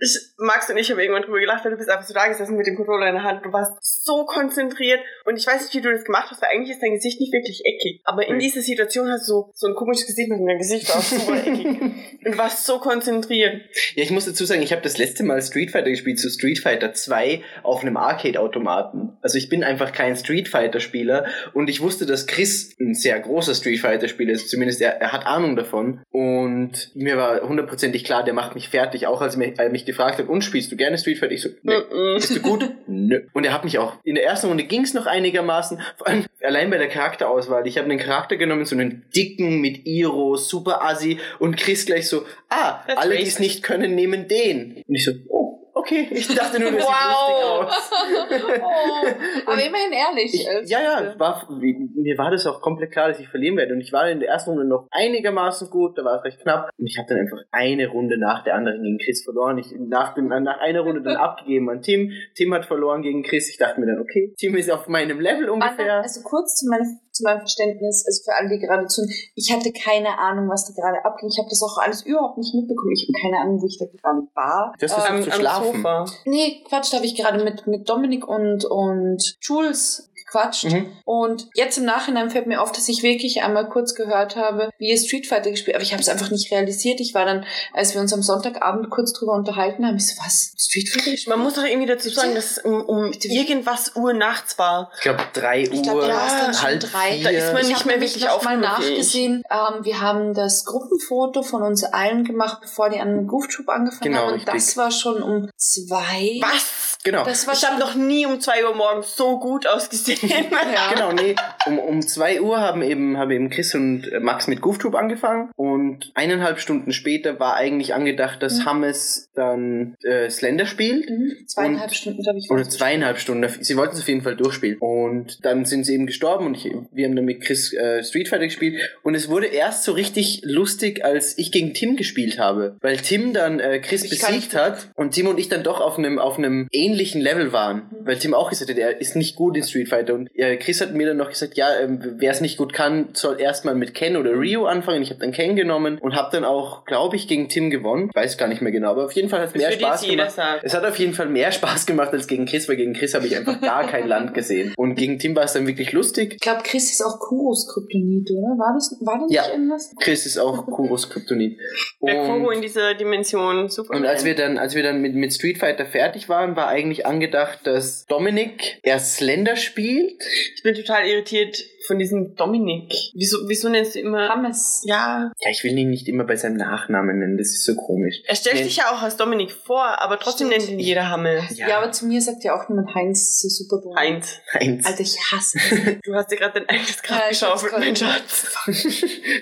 Ich, 0.00 0.18
Max 0.38 0.70
und 0.70 0.76
ich 0.76 0.90
haben 0.90 0.98
irgendwann 0.98 1.22
drüber 1.22 1.40
gelacht, 1.40 1.64
weil 1.64 1.72
du 1.72 1.76
bist 1.76 1.90
einfach 1.90 2.06
so 2.06 2.14
da 2.14 2.26
gesessen 2.28 2.56
mit 2.56 2.66
dem 2.66 2.76
Controller 2.76 3.08
in 3.08 3.14
der 3.14 3.22
Hand. 3.24 3.44
Du 3.44 3.52
warst 3.52 3.72
so 4.04 4.24
konzentriert 4.24 5.00
und 5.24 5.36
ich 5.36 5.46
weiß 5.46 5.62
nicht, 5.62 5.74
wie 5.74 5.80
du 5.80 5.92
das 5.92 6.04
gemacht 6.04 6.28
hast, 6.30 6.40
weil 6.42 6.50
eigentlich 6.50 6.70
ist 6.70 6.82
dein 6.82 6.94
Gesicht 6.94 7.20
nicht 7.20 7.32
wirklich 7.32 7.62
eckig. 7.64 8.00
Aber 8.04 8.26
in 8.26 8.36
Nee. 8.36 8.44
dieser 8.44 8.60
Situation 8.62 9.08
hast 9.10 9.28
du 9.28 9.32
so, 9.32 9.50
so 9.54 9.66
ein 9.68 9.74
komisches 9.74 10.06
Gesicht 10.06 10.28
mit 10.30 10.38
deinem 10.40 10.58
Gesicht 10.58 10.88
war 10.94 11.00
super 11.02 11.36
eckig. 11.36 11.66
Und 12.24 12.32
du 12.34 12.38
warst 12.38 12.66
so 12.66 12.78
konzentriert. 12.78 13.62
Ja, 13.94 14.02
ich 14.02 14.10
muss 14.10 14.26
dazu 14.26 14.44
sagen, 14.44 14.62
ich 14.62 14.72
habe 14.72 14.82
das 14.82 14.98
letzte 14.98 15.24
Mal 15.24 15.40
Street 15.42 15.70
Fighter 15.70 15.90
gespielt 15.90 16.18
zu 16.18 16.28
Street 16.30 16.58
Fighter 16.58 16.92
2 16.92 17.42
auf 17.62 17.80
einem 17.82 17.96
Arcade-Automaten. 17.96 19.16
Also 19.22 19.38
ich 19.38 19.48
bin 19.48 19.64
einfach 19.64 19.92
kein 19.92 20.16
Street 20.16 20.48
Fighter-Spieler 20.48 21.26
und 21.54 21.68
ich 21.68 21.80
wusste, 21.80 22.06
dass 22.06 22.26
Chris 22.26 22.74
ein 22.80 22.94
sehr 22.94 23.18
großer 23.20 23.54
Street 23.54 23.80
Fighter-Spieler 23.80 24.32
ist. 24.32 24.48
Zumindest 24.50 24.80
er, 24.80 25.00
er 25.00 25.12
hat 25.12 25.26
Ahnung 25.26 25.56
davon. 25.56 26.02
Und 26.10 26.90
mir 26.94 27.16
war 27.16 27.42
100% 27.42 27.79
hundertprozentig 27.80 28.04
klar, 28.04 28.24
der 28.24 28.34
macht 28.34 28.54
mich 28.54 28.68
fertig. 28.68 29.06
Auch 29.06 29.20
als 29.20 29.34
er 29.34 29.38
mich, 29.38 29.58
mich 29.70 29.84
gefragt 29.84 30.18
hat, 30.18 30.28
und 30.28 30.42
spielst 30.42 30.70
du 30.70 30.76
gerne 30.76 30.98
Street 30.98 31.18
Fighter? 31.18 31.32
Ich 31.32 31.42
so, 31.42 31.48
nee. 31.62 31.74
Mm-mm. 31.74 32.14
Bist 32.14 32.36
du 32.36 32.40
gut? 32.40 32.70
Nö. 32.86 33.22
Und 33.32 33.44
er 33.44 33.52
hat 33.52 33.64
mich 33.64 33.78
auch, 33.78 33.94
in 34.04 34.14
der 34.14 34.24
ersten 34.24 34.48
Runde 34.48 34.64
ging 34.64 34.82
es 34.82 34.94
noch 34.94 35.06
einigermaßen, 35.06 35.80
vor 35.96 36.06
allem 36.06 36.24
allein 36.42 36.70
bei 36.70 36.78
der 36.78 36.88
Charakterauswahl. 36.88 37.66
Ich 37.66 37.78
habe 37.78 37.88
einen 37.88 37.98
Charakter 37.98 38.36
genommen, 38.36 38.64
so 38.64 38.76
einen 38.76 39.04
dicken 39.14 39.60
mit 39.60 39.86
Iro, 39.86 40.36
super 40.36 40.82
assi 40.82 41.18
und 41.38 41.56
Chris 41.56 41.86
gleich 41.86 42.08
so, 42.08 42.24
ah, 42.48 42.82
That's 42.86 43.00
alle, 43.00 43.16
die 43.16 43.22
es 43.22 43.38
nicht 43.38 43.62
können, 43.62 43.94
nehmen 43.94 44.28
den. 44.28 44.82
Und 44.86 44.94
ich 44.94 45.04
so, 45.04 45.12
oh, 45.28 45.39
okay. 45.80 46.08
Ich 46.10 46.28
dachte 46.34 46.60
nur, 46.60 46.72
das 46.72 46.84
Wow. 46.84 47.70
sieht 47.70 48.16
lustig 48.16 48.62
aus. 48.62 48.62
oh, 49.46 49.50
aber 49.50 49.62
immerhin 49.64 49.92
ehrlich. 49.92 50.34
Ich, 50.34 50.48
Also, 50.48 50.70
ja, 50.72 50.80
ja, 50.82 51.18
war, 51.18 51.46
mir 51.50 52.18
war 52.18 52.30
das 52.30 52.46
auch 52.46 52.60
komplett 52.60 52.92
klar, 52.92 53.08
dass 53.08 53.18
ich 53.20 53.28
verlieren 53.28 53.56
werde. 53.56 53.74
Und 53.74 53.80
ich 53.80 53.92
war 53.92 54.08
in 54.08 54.20
der 54.20 54.28
ersten 54.28 54.50
Runde 54.50 54.66
noch 54.66 54.86
einigermaßen 54.90 55.70
gut, 55.70 55.98
da 55.98 56.04
war 56.04 56.18
es 56.18 56.24
recht 56.24 56.40
knapp. 56.40 56.70
Und 56.78 56.86
ich 56.86 56.96
habe 56.98 57.08
dann 57.08 57.18
einfach 57.18 57.38
eine 57.50 57.88
Runde 57.88 58.18
nach 58.18 58.44
der 58.44 58.54
anderen 58.54 58.82
gegen 58.82 58.98
Chris 58.98 59.24
verloren. 59.24 59.58
Ich 59.58 59.72
nach, 59.78 60.14
dem, 60.14 60.28
nach 60.28 60.60
einer 60.60 60.80
Runde 60.80 61.02
dann 61.02 61.16
abgegeben 61.28 61.68
an 61.70 61.82
Tim. 61.82 62.10
Tim 62.34 62.54
hat 62.54 62.66
verloren 62.66 63.02
gegen 63.02 63.22
Chris. 63.22 63.48
Ich 63.50 63.58
dachte 63.58 63.80
mir 63.80 63.86
dann, 63.86 64.00
okay, 64.00 64.34
Tim 64.38 64.54
ist 64.56 64.70
auf 64.70 64.86
meinem 64.88 65.20
Level 65.20 65.48
ungefähr. 65.50 66.02
also 66.02 66.20
kurz 66.22 66.56
zu 66.56 66.68
meinem, 66.68 66.98
zu 67.12 67.24
meinem 67.24 67.40
Verständnis, 67.40 68.04
also 68.06 68.22
für 68.24 68.36
alle, 68.36 68.48
die 68.48 68.58
gerade 68.58 68.86
zuhören, 68.86 69.10
ich 69.34 69.52
hatte 69.52 69.72
keine 69.72 70.18
Ahnung, 70.18 70.48
was 70.48 70.66
da 70.66 70.80
gerade 70.80 71.04
abging. 71.04 71.28
Ich 71.28 71.38
habe 71.38 71.48
das 71.48 71.62
auch 71.62 71.82
alles 71.82 72.04
überhaupt 72.04 72.38
nicht 72.38 72.54
mitbekommen. 72.54 72.92
Ich 72.92 73.06
habe 73.08 73.18
keine 73.20 73.42
Ahnung, 73.42 73.60
wo 73.60 73.66
ich 73.66 73.78
da 73.78 73.86
gerade 73.86 74.26
war. 74.34 74.74
Du 74.78 74.84
hast 74.84 74.94
versucht 74.94 75.10
Am, 75.10 75.22
zu 75.22 75.30
schlafen. 75.32 75.69
Sofa. 75.72 76.04
Nee, 76.24 76.62
Quatsch, 76.68 76.92
da 76.92 76.96
habe 76.96 77.06
ich 77.06 77.14
gerade 77.14 77.42
mit, 77.42 77.66
mit 77.66 77.88
Dominik 77.88 78.26
und, 78.26 78.64
und 78.64 79.36
Jules 79.40 80.09
gequatscht. 80.30 80.64
Mhm. 80.64 80.86
Und 81.04 81.48
jetzt 81.54 81.78
im 81.78 81.84
Nachhinein 81.84 82.30
fällt 82.30 82.46
mir 82.46 82.60
auf, 82.62 82.72
dass 82.72 82.88
ich 82.88 83.02
wirklich 83.02 83.42
einmal 83.42 83.68
kurz 83.68 83.94
gehört 83.94 84.36
habe, 84.36 84.70
wie 84.78 84.90
ihr 84.90 84.98
Street 84.98 85.26
Fighter 85.26 85.50
gespielt 85.50 85.74
aber 85.76 85.82
ich 85.82 85.92
habe 85.92 86.02
es 86.02 86.08
einfach 86.08 86.30
nicht 86.30 86.50
realisiert. 86.52 87.00
Ich 87.00 87.14
war 87.14 87.24
dann, 87.24 87.44
als 87.72 87.94
wir 87.94 88.00
uns 88.00 88.12
am 88.12 88.22
Sonntagabend 88.22 88.90
kurz 88.90 89.12
drüber 89.12 89.32
unterhalten 89.34 89.86
haben, 89.86 89.96
ich 89.96 90.06
so, 90.06 90.20
was? 90.22 90.52
Street 90.58 90.88
Fighter 90.88 91.10
gespielt? 91.10 91.28
Man 91.36 91.44
muss 91.44 91.54
doch 91.54 91.64
irgendwie 91.64 91.86
dazu 91.86 92.08
sagen, 92.10 92.34
dass 92.34 92.52
es 92.52 92.58
um, 92.58 92.82
um 92.82 93.12
irgendwas 93.22 93.96
Uhr 93.96 94.12
nachts 94.12 94.58
war. 94.58 94.90
Ich 94.96 95.02
glaube, 95.02 95.22
drei 95.32 95.62
Ich 95.62 95.72
Uhr, 95.72 95.82
da 96.06 96.08
war's 96.08 96.40
dann 96.40 96.54
schon 96.54 96.62
halb 96.62 96.80
drei. 96.80 97.12
vier. 97.12 97.24
Da 97.24 97.30
ist 97.30 97.52
man 97.52 97.62
ich 97.62 97.68
nicht 97.68 97.86
mehr 97.86 98.00
wirklich 98.00 98.24
noch 98.24 98.42
mal 98.42 98.56
nachgesehen. 98.58 99.42
Ähm, 99.50 99.84
wir 99.84 100.00
haben 100.00 100.34
das 100.34 100.64
Gruppenfoto 100.64 101.42
von 101.42 101.62
uns 101.62 101.84
allen 101.84 102.24
gemacht, 102.24 102.58
bevor 102.60 102.90
die 102.90 103.00
anderen 103.00 103.26
GoofTube 103.26 103.68
angefangen 103.68 104.00
Genau, 104.02 104.18
haben. 104.20 104.28
Und 104.28 104.34
richtig. 104.34 104.54
das 104.54 104.76
war 104.76 104.90
schon 104.90 105.22
um 105.22 105.48
zwei. 105.56 106.38
Was? 106.40 106.89
Genau. 107.02 107.24
Das 107.24 107.46
war 107.46 107.54
Ich 107.54 107.64
habe 107.64 107.80
schon 107.80 107.80
noch 107.80 107.94
nie 107.94 108.26
um 108.26 108.40
2 108.40 108.64
Uhr 108.66 108.74
morgens 108.74 109.16
so 109.16 109.38
gut 109.38 109.66
ausgesehen. 109.66 110.18
Ja. 110.50 110.92
Genau, 110.92 111.12
nee, 111.12 111.34
um, 111.66 111.78
um 111.78 112.02
zwei 112.02 112.40
Uhr 112.40 112.60
haben 112.60 112.82
eben, 112.82 113.16
haben 113.18 113.30
eben 113.30 113.50
Chris 113.50 113.74
und 113.74 114.08
Max 114.20 114.46
mit 114.46 114.60
GoofTube 114.60 114.94
angefangen 114.94 115.50
und 115.56 116.10
eineinhalb 116.14 116.60
Stunden 116.60 116.92
später 116.92 117.40
war 117.40 117.56
eigentlich 117.56 117.94
angedacht, 117.94 118.42
dass 118.42 118.58
Mhm. 118.60 118.64
Hammes 118.66 119.30
dann 119.34 119.94
äh, 120.04 120.28
Slender 120.30 120.66
spielt. 120.66 121.08
Mhm, 121.08 121.32
zweieinhalb 121.46 121.90
Und- 121.90 121.96
Stunden, 121.96 122.22
glaube 122.22 122.38
ich. 122.38 122.50
Oder 122.50 122.68
zweieinhalb 122.68 123.18
Stunden. 123.18 123.48
Sie 123.62 123.76
wollten 123.76 123.94
es 123.94 124.00
auf 124.02 124.08
jeden 124.08 124.22
Fall 124.22 124.36
durchspielen. 124.36 124.78
Und 124.78 125.38
dann 125.44 125.64
sind 125.64 125.84
sie 125.84 125.94
eben 125.94 126.06
gestorben 126.06 126.46
und 126.46 126.56
ich, 126.56 126.70
wir 126.92 127.06
haben 127.06 127.16
dann 127.16 127.24
mit 127.24 127.40
Chris 127.42 127.72
äh, 127.72 128.02
Street 128.04 128.28
Fighter 128.28 128.44
gespielt. 128.46 128.80
Und 129.02 129.14
es 129.14 129.28
wurde 129.28 129.46
erst 129.46 129.84
so 129.84 129.92
richtig 129.92 130.42
lustig, 130.44 131.04
als 131.04 131.38
ich 131.38 131.50
gegen 131.52 131.72
Tim 131.74 131.96
gespielt 131.96 132.38
habe. 132.38 132.76
Weil 132.80 132.98
Tim 132.98 133.32
dann 133.32 133.60
äh, 133.60 133.78
Chris 133.80 134.04
ich 134.04 134.10
besiegt 134.10 134.54
hat 134.54 134.90
und 134.94 135.12
Tim 135.12 135.26
und 135.28 135.38
ich 135.40 135.48
dann 135.48 135.62
doch 135.62 135.80
auf 135.80 135.96
einem 135.98 136.18
auf 136.18 136.36
einem 136.38 136.68
ähnlichen 136.70 136.89
Level 136.94 137.52
waren. 137.52 137.82
Weil 138.04 138.16
Tim 138.18 138.34
auch 138.34 138.50
gesagt 138.50 138.70
hat, 138.70 138.78
er 138.78 139.00
ist 139.00 139.16
nicht 139.16 139.36
gut 139.36 139.56
in 139.56 139.62
Street 139.62 139.88
Fighter. 139.88 140.14
Und 140.14 140.30
äh, 140.34 140.56
Chris 140.56 140.80
hat 140.80 140.94
mir 140.94 141.06
dann 141.06 141.16
noch 141.16 141.28
gesagt, 141.28 141.56
ja, 141.56 141.68
ähm, 141.80 142.14
wer 142.18 142.30
es 142.30 142.40
nicht 142.40 142.56
gut 142.56 142.72
kann, 142.72 143.10
soll 143.12 143.40
erstmal 143.40 143.74
mit 143.74 143.94
Ken 143.94 144.16
oder 144.16 144.32
Ryu 144.32 144.64
anfangen. 144.66 145.02
Ich 145.02 145.10
habe 145.10 145.20
dann 145.20 145.32
Ken 145.32 145.56
genommen 145.56 145.98
und 146.00 146.14
habe 146.14 146.28
dann 146.32 146.44
auch, 146.44 146.84
glaube 146.84 147.16
ich, 147.16 147.28
gegen 147.28 147.48
Tim 147.48 147.70
gewonnen. 147.70 148.10
Weiß 148.14 148.36
gar 148.38 148.48
nicht 148.48 148.62
mehr 148.62 148.72
genau, 148.72 148.90
aber 148.90 149.04
auf 149.04 149.12
jeden 149.12 149.28
Fall 149.28 149.40
hat 149.40 149.48
es 149.48 149.52
Das 149.52 149.62
mehr 149.62 149.72
Spaß 149.72 150.06
gemacht. 150.06 150.30
sagen. 150.32 150.60
Es 150.64 150.74
hat 150.74 150.84
auf 150.84 150.98
jeden 150.98 151.14
Fall 151.14 151.28
mehr 151.28 151.52
Spaß 151.52 151.86
gemacht 151.86 152.12
als 152.12 152.26
gegen 152.26 152.46
Chris, 152.46 152.68
weil 152.68 152.76
gegen 152.76 152.94
Chris 152.94 153.14
habe 153.14 153.26
ich 153.26 153.36
einfach 153.36 153.60
gar 153.60 153.86
kein 153.86 154.08
Land 154.08 154.34
gesehen. 154.34 154.72
Und 154.76 154.94
gegen 154.94 155.18
Tim 155.18 155.36
war 155.36 155.44
es 155.44 155.52
dann 155.52 155.66
wirklich 155.66 155.92
lustig. 155.92 156.34
Ich 156.34 156.40
glaube, 156.40 156.62
Chris 156.64 156.90
ist 156.90 157.02
auch 157.02 157.18
Kuros 157.18 157.68
Kryptonit, 157.72 158.30
oder? 158.30 158.58
War 158.58 158.74
das, 158.74 158.96
war 159.00 159.18
da 159.18 159.24
nicht 159.26 159.34
Ja. 159.34 159.50
irgendwas? 159.52 159.94
Chris 160.00 160.26
ist 160.26 160.38
auch 160.38 160.66
Kuros 160.66 161.08
Kryptonit. 161.10 161.58
Der 162.02 162.16
Kuro 162.24 162.48
Und, 162.48 162.54
in 162.54 162.62
dieser 162.62 162.94
Dimension, 162.94 163.68
super. 163.68 163.94
und 163.94 164.06
als 164.06 164.24
wir 164.24 164.34
dann, 164.34 164.58
als 164.58 164.74
wir 164.74 164.82
dann 164.82 165.00
mit, 165.00 165.14
mit 165.14 165.32
Street 165.32 165.58
Fighter 165.58 165.84
fertig 165.86 166.28
waren, 166.28 166.56
war 166.56 166.68
eigentlich 166.68 166.79
angedacht, 167.06 167.60
dass 167.64 168.06
Dominik 168.06 168.78
erst 168.82 169.16
Slender 169.16 169.56
spielt. 169.56 170.22
ich 170.56 170.62
bin 170.62 170.74
total 170.74 171.06
irritiert 171.06 171.56
von 171.86 171.98
diesem 171.98 172.36
Dominik. 172.36 172.92
Wieso, 173.14 173.38
wieso 173.48 173.68
nennst 173.68 173.94
du 173.94 174.00
immer... 174.00 174.28
Hammes. 174.28 174.82
Ja, 174.84 175.32
Ja, 175.40 175.50
ich 175.50 175.64
will 175.64 175.76
ihn 175.76 175.90
nicht 175.90 176.06
immer 176.08 176.24
bei 176.24 176.36
seinem 176.36 176.56
Nachnamen 176.56 177.18
nennen, 177.18 177.36
das 177.38 177.48
ist 177.48 177.64
so 177.64 177.74
komisch. 177.74 178.22
er 178.26 178.36
stellt 178.36 178.56
Nee. 178.56 178.64
sich 178.64 178.76
ja 178.76 178.92
auch 178.94 179.02
als 179.02 179.16
Dominik 179.16 179.50
vor, 179.50 180.00
aber 180.00 180.18
trotzdem 180.20 180.48
Stimmt. 180.48 180.66
nennt 180.68 180.78
ihn 180.80 180.86
jeder 180.86 181.08
Hammel. 181.08 181.42
Ja. 181.54 181.78
aber 181.78 181.90
zu 181.90 182.06
mir 182.06 182.20
sagt 182.20 182.44
ja 182.44 182.54
auch 182.54 182.68
niemand 182.68 182.94
Heinz, 182.94 183.26
das 183.26 183.44
ist 183.44 183.56
super 183.58 183.80
dumm. 183.82 183.96
Heinz, 183.96 184.38
Heinz. 184.54 184.86
Alter, 184.86 185.00
ich 185.00 185.16
hasse 185.32 185.58
es. 185.70 185.96
du 186.04 186.14
hast 186.14 186.30
dir 186.30 186.36
gerade 186.36 186.60
dein 186.60 186.68
eigenes 186.68 187.02
Grab 187.02 187.20
Ja, 187.22 187.28
geschaufelt, 187.30 187.72
mein. 187.78 187.96
Schatz. 187.96 188.46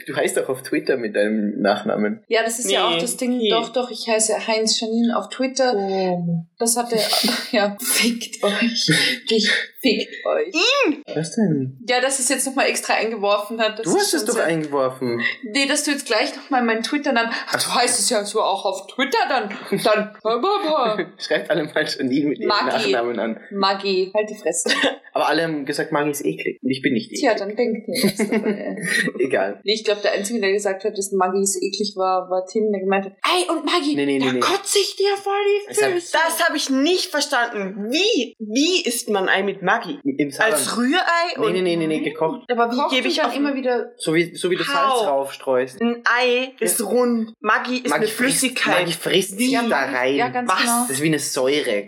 du 0.06 0.16
heißt 0.16 0.38
auch 0.38 0.48
auf 0.48 0.62
Twitter 0.62 0.96
mit 0.96 1.16
deinem 1.16 1.60
Nachnamen. 1.60 2.22
Ja, 2.28 2.42
das 2.44 2.58
ist 2.60 2.70
ja 2.70 2.88
Nee, 2.88 2.96
auch 2.96 3.00
das 3.00 3.16
Ding. 3.16 3.36
nee. 3.36 3.50
Doch, 3.50 3.70
doch, 3.70 3.90
ich 3.90 4.08
heiße 4.08 4.46
Heinz 4.46 4.80
Janine 4.80 5.18
auf 5.18 5.28
Twitter. 5.28 5.74
Oh. 5.76 6.44
Das 6.58 6.76
hatte, 6.76 6.98
ja, 7.52 7.76
fickt 7.80 8.42
euch. 8.42 8.90
Ich 9.30 9.48
fickt 9.80 10.26
euch. 10.26 10.54
Was 11.14 11.36
denn? 11.36 11.78
Ja, 11.88 12.00
dass 12.00 12.18
es 12.18 12.28
jetzt 12.28 12.46
nochmal 12.46 12.66
extra 12.66 12.94
eingeworfen 12.94 13.60
hat. 13.60 13.78
Das 13.78 13.84
Du 13.84 13.96
ist 13.96 14.12
hast 14.12 14.14
es 14.14 14.24
doch 14.24 14.38
eingeworfen. 14.38 15.22
Nee, 15.44 15.66
dass 15.66 15.84
du 15.84 15.92
jetzt 15.92 16.06
gleich 16.06 16.34
nochmal 16.34 16.64
meinen 16.64 16.82
Twitter 16.82 17.12
dann. 17.12 17.30
Ach, 17.46 17.62
du 17.62 17.74
heißt 17.74 18.00
es 18.00 18.10
ja 18.10 18.24
so 18.24 18.42
auch 18.42 18.64
auf 18.64 18.88
Twitter 18.88 19.18
dann. 19.28 19.56
Dann. 19.84 21.12
Schreibt 21.18 21.48
alle 21.50 21.64
mal 21.64 21.86
Janine 21.86 22.28
mit 22.30 22.38
ihrem 22.40 22.48
Maggi. 22.48 22.90
Nachnamen 22.92 23.18
an. 23.20 23.40
Maggi, 23.52 24.10
halt 24.12 24.28
die 24.30 24.34
Fresse. 24.36 24.70
Aber 25.12 25.28
alle 25.28 25.42
haben 25.44 25.64
gesagt, 25.64 25.92
Maggi 25.92 26.10
ist 26.10 26.24
eklig. 26.24 26.58
Und 26.62 26.70
ich 26.70 26.82
bin 26.82 26.92
nicht 26.92 27.06
eklig. 27.12 27.20
Tja, 27.20 27.34
dann 27.34 27.54
denkt 27.54 27.88
ihr 27.88 28.04
äh. 28.04 28.76
Egal. 29.20 29.60
Nee, 29.64 29.74
ich 29.74 29.84
glaube, 29.84 30.00
der 30.02 30.12
Einzige, 30.12 30.40
der 30.40 30.52
gesagt 30.52 30.84
hat, 30.84 30.98
dass 30.98 31.12
Maggi 31.12 31.40
ist 31.40 31.56
eklig 31.62 31.94
war, 31.96 32.28
war 32.30 32.44
Tim, 32.46 32.70
der 32.72 32.80
gemeint 32.80 33.04
hat, 33.06 33.12
ey, 33.24 33.48
und 33.48 33.64
Maggi, 33.64 33.94
Nee, 33.94 34.06
nee, 34.06 34.18
nee, 34.18 34.26
da 34.26 34.32
nee. 34.32 34.40
kotze 34.40 34.78
ich 34.80 34.96
dir 34.96 35.16
vor 35.16 35.32
die 35.46 35.68
hat- 35.84 35.92
Füße. 35.92 36.12
Das 36.12 36.47
habe 36.48 36.56
ich 36.56 36.70
nicht 36.70 37.10
verstanden. 37.10 37.90
Wie? 37.90 38.34
Wie 38.38 38.82
isst 38.82 39.08
man 39.10 39.28
Ei 39.28 39.42
mit 39.42 39.62
Maggi? 39.62 39.98
Im 40.04 40.30
Saarland. 40.30 40.54
Als 40.56 40.76
Rührei? 40.76 41.02
Nee, 41.38 41.50
nee, 41.52 41.60
nee, 41.62 41.76
nee, 41.76 41.86
nee, 41.86 42.00
gekocht. 42.00 42.50
Aber 42.50 42.70
wie 42.72 42.94
gebe 42.96 43.08
ich 43.08 43.16
dann 43.16 43.32
immer 43.32 43.54
wieder 43.54 43.92
So 43.96 44.14
wie, 44.14 44.34
so 44.34 44.50
wie 44.50 44.56
du 44.56 44.62
How? 44.66 44.72
Salz 44.74 45.02
draufstreust. 45.02 45.80
ein 45.80 46.02
Ei 46.04 46.54
ist 46.60 46.80
rund. 46.82 47.34
Maggi 47.40 47.76
ist 47.78 47.88
Maggi 47.90 47.94
eine 47.94 48.06
frisst- 48.06 48.16
Flüssigkeit. 48.16 48.80
Maggi 48.80 48.92
frisst 48.92 49.38
Wie? 49.38 49.44
sich 49.44 49.52
Ja, 49.52 49.62
da 49.62 49.84
rein. 49.84 50.14
ja, 50.16 50.28
ganz 50.28 50.50
Was? 50.50 50.60
genau. 50.60 50.80
Das 50.82 50.90
ist 50.90 51.02
wie 51.02 51.06
eine 51.06 51.18
Säure. 51.18 51.86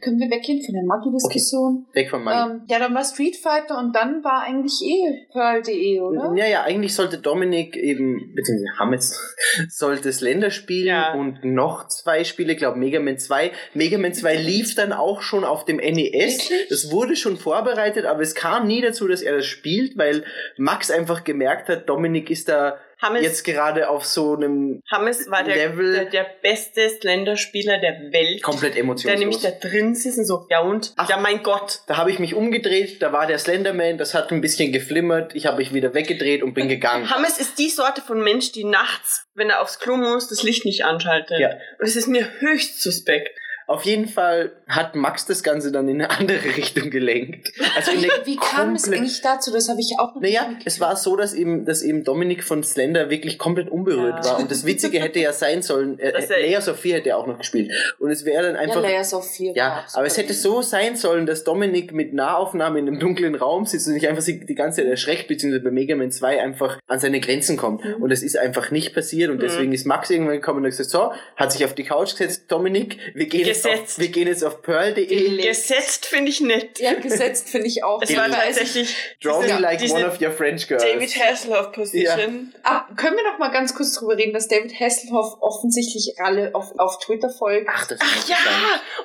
Können 0.00 0.18
wir 0.18 0.30
weggehen 0.30 0.62
von 0.64 0.74
der 0.74 0.84
Maggi-Diskussion? 0.84 1.86
Weg 1.92 2.10
von 2.10 2.24
Maggi. 2.24 2.52
Ähm, 2.52 2.62
ja, 2.68 2.78
dann 2.78 2.94
war 2.94 3.04
Street 3.04 3.36
Fighter 3.36 3.78
und 3.78 3.94
dann 3.94 4.24
war 4.24 4.42
eigentlich 4.42 4.80
eh 4.82 5.26
Pearl.de, 5.32 6.00
oder? 6.00 6.32
Ja, 6.36 6.46
ja, 6.46 6.62
eigentlich 6.62 6.94
sollte 6.94 7.18
Dominik 7.18 7.76
eben, 7.76 8.32
beziehungsweise 8.34 8.78
Hammes, 8.78 9.36
sollte 9.68 10.12
Slender 10.12 10.50
spielen 10.50 10.86
Ja. 10.88 11.12
und 11.14 11.44
noch 11.44 11.88
zwei 11.88 12.24
Spiele, 12.24 12.56
glaube 12.56 12.78
Mega 12.78 12.98
Man 13.00 13.18
2. 13.18 13.52
Mega 13.74 13.98
Man 13.98 14.14
2 14.14 14.36
lief 14.36 14.74
dann 14.74 14.92
auch 14.92 15.22
schon 15.22 15.44
auf 15.44 15.64
dem 15.64 15.76
NES. 15.76 16.50
Wirklich? 16.50 16.68
Das 16.70 16.90
wurde 16.90 17.14
schon 17.16 17.36
vorbereitet, 17.36 18.06
aber 18.06 18.20
es 18.22 18.34
kam 18.34 18.66
nie 18.66 18.80
dazu, 18.80 19.06
dass 19.06 19.22
er 19.22 19.36
das 19.36 19.46
spielt, 19.46 19.98
weil 19.98 20.24
Max 20.56 20.90
einfach 20.90 21.24
gemerkt 21.24 21.68
hat, 21.68 21.88
Dominik 21.88 22.30
ist 22.30 22.48
da 22.48 22.78
Hammes, 23.04 23.22
jetzt 23.22 23.44
gerade 23.44 23.88
auf 23.88 24.04
so 24.04 24.34
einem 24.34 24.80
Hammes 24.90 25.30
war 25.30 25.44
der, 25.44 25.54
Level- 25.56 25.92
der, 25.94 26.04
der 26.06 26.26
beste 26.42 26.88
Slenderspieler 26.88 27.78
der 27.78 28.12
Welt. 28.12 28.42
komplett 28.42 28.74
Der 28.74 28.82
nämlich 28.84 29.04
emotionslos. 29.06 29.42
da 29.42 29.50
drin 29.68 29.94
sitzt 29.94 30.18
und 30.18 30.24
so, 30.26 30.46
ja 30.50 30.60
und? 30.60 30.92
Ach. 30.96 31.08
ja 31.08 31.16
mein 31.18 31.42
Gott. 31.42 31.80
Da 31.86 31.96
habe 31.96 32.10
ich 32.10 32.18
mich 32.18 32.34
umgedreht, 32.34 33.00
da 33.02 33.12
war 33.12 33.26
der 33.26 33.38
Slenderman, 33.38 33.98
das 33.98 34.14
hat 34.14 34.30
ein 34.32 34.40
bisschen 34.40 34.72
geflimmert, 34.72 35.34
ich 35.34 35.46
habe 35.46 35.58
mich 35.58 35.72
wieder 35.74 35.94
weggedreht 35.94 36.42
und 36.42 36.54
bin 36.54 36.68
gegangen. 36.68 37.10
Hammes 37.10 37.38
ist 37.38 37.58
die 37.58 37.68
Sorte 37.70 38.00
von 38.02 38.22
Mensch, 38.22 38.52
die 38.52 38.64
nachts, 38.64 39.26
wenn 39.34 39.50
er 39.50 39.60
aufs 39.62 39.78
Klo 39.78 39.96
muss, 39.96 40.28
das 40.28 40.42
Licht 40.42 40.64
nicht 40.64 40.84
anschaltet. 40.84 41.38
Ja. 41.38 41.50
Und 41.78 41.86
es 41.86 41.96
ist 41.96 42.08
mir 42.08 42.28
höchst 42.40 42.82
suspekt. 42.82 43.38
Auf 43.66 43.84
jeden 43.84 44.06
Fall 44.08 44.52
hat 44.68 44.94
Max 44.94 45.26
das 45.26 45.42
Ganze 45.42 45.72
dann 45.72 45.88
in 45.88 46.02
eine 46.02 46.10
andere 46.10 46.44
Richtung 46.56 46.90
gelenkt. 46.90 47.52
Also 47.76 47.92
Wie 48.24 48.36
kam 48.36 48.74
es 48.74 48.90
eigentlich 48.90 49.20
dazu? 49.22 49.52
Das 49.52 49.68
habe 49.68 49.80
ich 49.80 49.94
auch 49.98 50.14
noch 50.14 50.20
Naja, 50.22 50.48
es 50.64 50.80
war 50.80 50.96
so, 50.96 51.16
dass 51.16 51.32
eben, 51.34 51.64
dass 51.64 51.82
eben 51.82 52.04
Dominik 52.04 52.44
von 52.44 52.62
Slender 52.62 53.10
wirklich 53.10 53.38
komplett 53.38 53.70
unberührt 53.70 54.24
Ja. 54.24 54.32
war. 54.32 54.38
Und 54.40 54.50
das 54.50 54.66
Witzige 54.66 55.00
hätte 55.00 55.18
ja 55.20 55.32
sein 55.32 55.62
sollen, 55.62 55.98
äh, 55.98 56.10
er- 56.10 56.40
Layers 56.40 56.68
of 56.68 56.78
Fear 56.78 56.98
hätte 56.98 57.10
er 57.10 57.18
auch 57.18 57.26
noch 57.26 57.38
gespielt. 57.38 57.70
Und 57.98 58.10
es 58.10 58.24
wäre 58.24 58.42
dann 58.42 58.54
ja, 58.54 58.60
einfach. 58.60 58.82
Layers 58.82 59.14
of 59.14 59.24
Fear. 59.30 59.54
Ja, 59.56 59.84
aber 59.94 60.06
es 60.06 60.16
hätte 60.18 60.34
so 60.34 60.60
sein 60.62 60.96
sollen, 60.96 61.26
dass 61.26 61.44
Dominik 61.44 61.92
mit 61.92 62.12
Nahaufnahme 62.12 62.78
in 62.78 62.88
einem 62.88 62.98
dunklen 63.00 63.34
Raum 63.34 63.64
sitzt 63.66 63.86
und 63.88 63.94
nicht 63.94 64.08
einfach 64.08 64.22
sich 64.22 64.44
die 64.46 64.54
ganze 64.54 64.82
Zeit 64.82 64.90
erschreckt, 64.90 65.28
beziehungsweise 65.28 65.64
bei 65.64 65.70
Mega 65.70 65.96
Man 65.96 66.10
2 66.10 66.40
einfach 66.42 66.78
an 66.86 66.98
seine 67.00 67.20
Grenzen 67.20 67.56
kommt. 67.56 67.84
Mhm. 67.84 68.02
Und 68.02 68.10
das 68.10 68.22
ist 68.22 68.36
einfach 68.36 68.70
nicht 68.70 68.94
passiert 68.94 69.30
und 69.30 69.36
Mhm. 69.36 69.40
deswegen 69.40 69.72
ist 69.72 69.86
Max 69.86 70.10
irgendwann 70.10 70.34
gekommen 70.36 70.58
und 70.58 70.64
hat 70.64 70.70
gesagt, 70.76 70.90
so, 70.90 71.12
hat 71.36 71.52
sich 71.52 71.64
auf 71.64 71.74
die 71.74 71.84
Couch 71.84 72.10
gesetzt, 72.10 72.44
Dominik, 72.48 72.98
wir 73.14 73.26
gehen 73.26 73.46
Jetzt 73.54 73.66
auf, 73.66 73.72
Gesetzt. 73.72 73.98
wir 73.98 74.08
gehen 74.08 74.28
jetzt 74.28 74.44
auf 74.44 74.62
pearl.de. 74.62 75.46
Gesetzt 75.46 76.06
finde 76.06 76.30
ich 76.30 76.40
nett. 76.40 76.78
Ja, 76.78 76.94
gesetzt 76.94 77.48
finde 77.48 77.68
ich 77.68 77.84
auch. 77.84 78.02
Es 78.02 78.14
war 78.16 78.28
tatsächlich 78.30 78.94
Draw 79.22 79.46
me 79.46 79.58
like 79.58 79.78
diese 79.78 79.94
one 79.94 80.06
of 80.06 80.20
your 80.20 80.30
French 80.30 80.66
girls. 80.66 80.82
David 80.82 81.14
Hasselhoff 81.16 81.72
Position. 81.72 82.54
Ah, 82.62 82.86
können 82.96 83.16
wir 83.16 83.24
noch 83.24 83.38
mal 83.38 83.50
ganz 83.50 83.74
kurz 83.74 83.92
drüber 83.94 84.16
reden, 84.16 84.32
dass 84.32 84.48
David 84.48 84.78
Hasselhoff 84.78 85.36
offensichtlich 85.40 86.14
alle 86.18 86.54
auf, 86.54 86.72
auf 86.78 86.98
Twitter 86.98 87.30
folgt? 87.30 87.68
Ach, 87.72 87.86
das 87.86 87.98
Ach 88.02 88.18
ist 88.18 88.28
ja, 88.28 88.36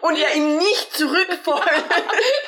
und 0.02 0.18
er 0.18 0.36
ihm 0.36 0.58
nicht 0.58 0.94
zurückfolgt. 0.94 1.70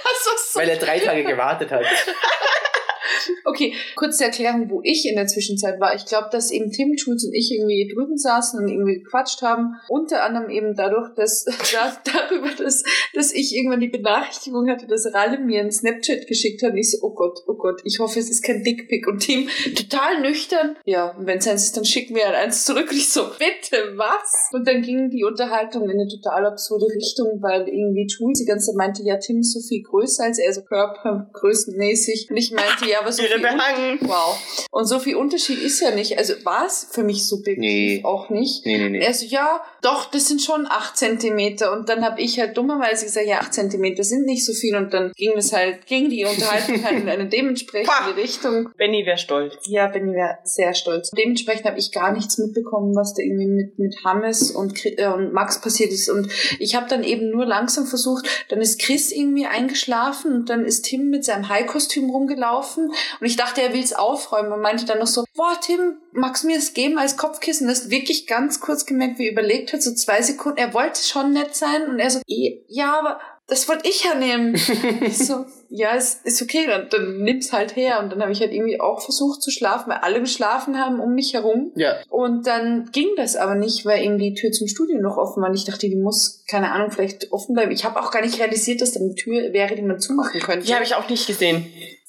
Das 0.04 0.26
war 0.28 0.38
so 0.38 0.60
Weil 0.60 0.70
er 0.70 0.78
drei 0.78 1.00
Tage 1.00 1.24
gewartet 1.24 1.72
hat. 1.72 1.86
Okay, 3.46 3.74
kurze 3.96 4.26
Erklärung, 4.26 4.70
wo 4.70 4.82
ich 4.84 5.08
in 5.08 5.16
der 5.16 5.28
Zwischenzeit 5.28 5.80
war. 5.80 5.96
Ich 5.96 6.06
glaube, 6.06 6.30
dass 6.32 6.52
eben 6.52 6.72
Tim, 6.72 6.98
Schulz 6.98 7.24
und 7.24 7.34
ich 7.34 7.52
irgendwie 7.52 7.92
drüben 7.94 8.18
saßen 8.18 8.60
und 8.60 8.70
irgendwie 8.70 9.00
gequatscht 9.00 9.42
haben. 9.42 9.76
Unter 9.90 10.24
anderem 10.24 10.50
eben 10.50 10.76
dadurch, 10.76 11.14
dass 11.16 11.44
da, 11.74 11.98
darüber, 12.04 12.50
dass, 12.58 12.84
dass 13.14 13.34
ich 13.34 13.56
irgendwann 13.56 13.80
die 13.80 13.90
Benachrichtigung 13.90 14.70
hatte, 14.70 14.88
dass 14.88 15.12
Ralle 15.14 15.40
mir 15.40 15.62
einen 15.62 15.72
Snapchat 15.72 16.28
geschickt 16.28 16.64
hat. 16.64 16.72
Und 16.72 16.78
ich 16.78 16.92
so, 16.92 17.00
oh 17.02 17.14
Gott, 17.14 17.40
oh 17.48 17.56
Gott, 17.56 17.82
ich 17.84 18.00
hoffe, 18.00 18.20
es 18.20 18.30
ist 18.30 18.44
kein 18.44 18.64
Dickpick. 18.64 19.08
Und 19.08 19.20
Tim 19.20 19.50
total 19.76 20.22
nüchtern. 20.22 20.78
Ja, 20.86 21.10
und 21.18 21.26
wenn 21.26 21.40
es 21.40 21.48
eins 21.48 21.64
ist, 21.64 21.78
dann 21.78 21.86
schicken 21.86 22.16
wir 22.16 22.26
halt 22.26 22.36
eins 22.36 22.66
zurück. 22.66 22.90
Und 22.92 22.98
ich 22.98 23.12
so, 23.12 23.24
bitte, 23.38 23.98
was? 23.98 24.50
Und 24.54 24.68
dann 24.68 24.82
ging 24.82 25.10
die 25.10 25.24
Unterhaltung 25.24 25.84
in 25.90 26.00
eine 26.00 26.08
total 26.08 26.46
absurde 26.46 26.86
Richtung, 26.86 27.42
weil 27.42 27.68
irgendwie 27.68 28.08
Jules 28.08 28.40
die 28.40 28.46
ganze 28.46 28.68
Zeit 28.68 28.76
meinte, 28.76 29.04
ja, 29.04 29.18
Tim 29.18 29.40
ist 29.40 29.54
so 29.54 29.60
viel 29.68 29.84
größer 29.84 30.24
als 30.24 30.40
er, 30.40 30.54
so 30.54 30.62
körpergrößenmäßig. 30.62 32.28
Und 32.30 32.38
ich 32.38 32.52
meinte, 32.52 32.91
ja, 32.92 33.00
aber 33.02 33.12
so 33.12 33.24
Ihre 33.24 33.40
Behangen. 33.40 34.00
Wow. 34.02 34.68
Und 34.72 34.86
so 34.86 35.00
viel 35.00 35.16
Unterschied 35.16 35.62
ist 35.62 35.80
ja 35.82 35.92
nicht. 35.92 36.18
Also 36.18 36.34
war 36.44 36.66
es 36.66 36.88
für 36.92 37.04
mich 37.04 37.28
subjektiv 37.28 37.62
Nee. 37.62 38.02
auch 38.04 38.30
nicht. 38.30 38.66
Nee, 38.66 38.78
nee, 38.78 38.90
nee. 38.90 39.00
er 39.00 39.14
so, 39.14 39.26
ja, 39.26 39.62
doch, 39.82 40.12
das 40.12 40.28
sind 40.28 40.42
schon 40.42 40.68
acht 40.68 40.98
Zentimeter. 40.98 41.72
Und 41.74 41.90
dann 41.90 42.04
habe 42.04 42.22
ich 42.22 42.40
halt 42.40 42.58
dummerweise 42.58 43.06
gesagt, 43.06 43.28
ja, 43.28 43.40
acht 43.40 43.54
Zentimeter 43.54 44.04
sind 44.04 44.26
nicht 44.26 44.46
so 44.46 44.54
viel. 44.54 44.76
Und 44.76 44.94
dann 44.94 45.12
ging 45.16 45.34
es 45.38 45.54
halt, 45.54 45.86
ging 45.88 46.10
die 46.10 46.26
Unterhaltung 46.26 46.84
halt 46.84 47.00
in 47.02 47.10
eine 47.10 47.28
dementsprechende. 47.28 48.16
Richtung. 48.16 48.70
Benny 48.78 49.06
wäre 49.06 49.18
stolz. 49.18 49.56
Ja, 49.66 49.88
Benny 49.88 50.14
wäre 50.14 50.38
sehr 50.44 50.74
stolz. 50.74 51.12
Dementsprechend 51.12 51.66
habe 51.66 51.80
ich 51.80 51.92
gar 51.92 52.12
nichts 52.12 52.38
mitbekommen, 52.38 52.96
was 52.96 53.14
da 53.14 53.22
irgendwie 53.24 53.48
mit, 53.48 53.80
mit 53.80 53.96
Hammes 54.04 54.52
und, 54.52 54.86
äh, 54.86 55.08
und 55.08 55.34
Max 55.34 55.62
passiert 55.62 55.92
ist. 55.92 56.10
Und 56.10 56.30
ich 56.60 56.76
habe 56.76 56.88
dann 56.90 57.04
eben 57.04 57.30
nur 57.30 57.46
langsam 57.46 57.86
versucht, 57.86 58.26
dann 58.50 58.62
ist 58.62 58.80
Chris 58.82 59.12
irgendwie 59.12 59.46
eingeschlafen 59.46 60.34
und 60.34 60.50
dann 60.50 60.66
ist 60.66 60.84
Tim 60.84 61.10
mit 61.10 61.24
seinem 61.26 61.50
Hai-Kostüm 61.50 62.10
rumgelaufen. 62.10 62.81
Und 62.90 63.26
ich 63.26 63.36
dachte, 63.36 63.62
er 63.62 63.74
will 63.74 63.84
es 63.84 63.94
aufräumen 63.94 64.52
und 64.52 64.62
meinte 64.62 64.86
dann 64.86 65.00
noch 65.00 65.08
so, 65.08 65.24
boah, 65.36 65.58
Tim, 65.62 65.98
magst 66.12 66.44
du 66.44 66.48
mir 66.48 66.56
das 66.58 66.74
geben 66.74 66.98
als 66.98 67.18
Kopfkissen? 67.18 67.68
Das 67.68 67.80
ist 67.82 67.90
wirklich 67.92 68.28
ganz 68.28 68.60
kurz 68.60 68.86
gemerkt, 68.86 69.20
wie 69.20 69.28
er 69.28 69.34
überlegt 69.34 69.74
hat, 69.74 69.82
so 69.84 69.94
zwei 69.94 70.22
Sekunden. 70.22 70.58
Er 70.58 70.74
wollte 70.74 71.04
schon 71.04 71.34
nett 71.34 71.56
sein 71.56 71.88
und 71.90 72.00
er 72.00 72.10
so, 72.10 72.20
"Eh, 72.28 72.62
ja, 72.68 72.98
aber 73.00 73.20
das 73.48 73.68
wollte 73.68 73.90
ich 73.90 74.06
ja 74.06 74.16
nehmen. 74.16 74.56
Ich 75.02 75.18
so, 75.18 75.46
ja, 75.70 75.96
es 75.96 76.22
ist 76.24 76.42
okay, 76.42 76.66
dann, 76.68 76.88
dann 76.90 77.18
nimm's 77.24 77.52
halt 77.52 77.76
her. 77.76 78.00
Und 78.00 78.10
dann 78.12 78.22
habe 78.22 78.32
ich 78.32 78.40
halt 78.40 78.54
irgendwie 78.54 78.80
auch 78.80 79.02
versucht 79.02 79.42
zu 79.42 79.52
schlafen, 79.52 79.90
weil 79.90 79.98
alle 79.98 80.22
geschlafen 80.22 80.80
haben 80.80 81.02
um 81.02 81.14
mich 81.14 81.34
herum. 81.34 81.72
Ja, 81.76 81.96
Und 82.10 82.48
dann 82.48 82.90
ging 82.94 83.10
das 83.18 83.36
aber 83.36 83.56
nicht, 83.56 83.86
weil 83.86 84.04
eben 84.04 84.18
die 84.18 84.36
Tür 84.36 84.52
zum 84.52 84.68
Studio 84.68 85.02
noch 85.02 85.18
offen 85.18 85.42
war. 85.42 85.50
Und 85.50 85.56
ich 85.56 85.66
dachte, 85.66 85.90
die 85.90 85.96
muss, 85.98 86.46
keine 86.50 86.72
Ahnung, 86.72 86.92
vielleicht 86.92 87.32
offen 87.34 87.54
bleiben. 87.54 87.72
Ich 87.72 87.84
habe 87.84 88.00
auch 88.00 88.12
gar 88.12 88.22
nicht 88.22 88.40
realisiert, 88.40 88.80
dass 88.82 88.94
da 88.94 89.02
eine 89.02 89.16
Tür 89.16 89.52
wäre, 89.52 89.76
die 89.76 89.82
man 89.82 90.00
zumachen 90.00 90.40
könnte. 90.40 90.66
Die 90.66 90.74
habe 90.74 90.86
ich 90.86 90.96
auch 90.96 91.10
nicht 91.10 91.28
gesehen. 91.28 91.66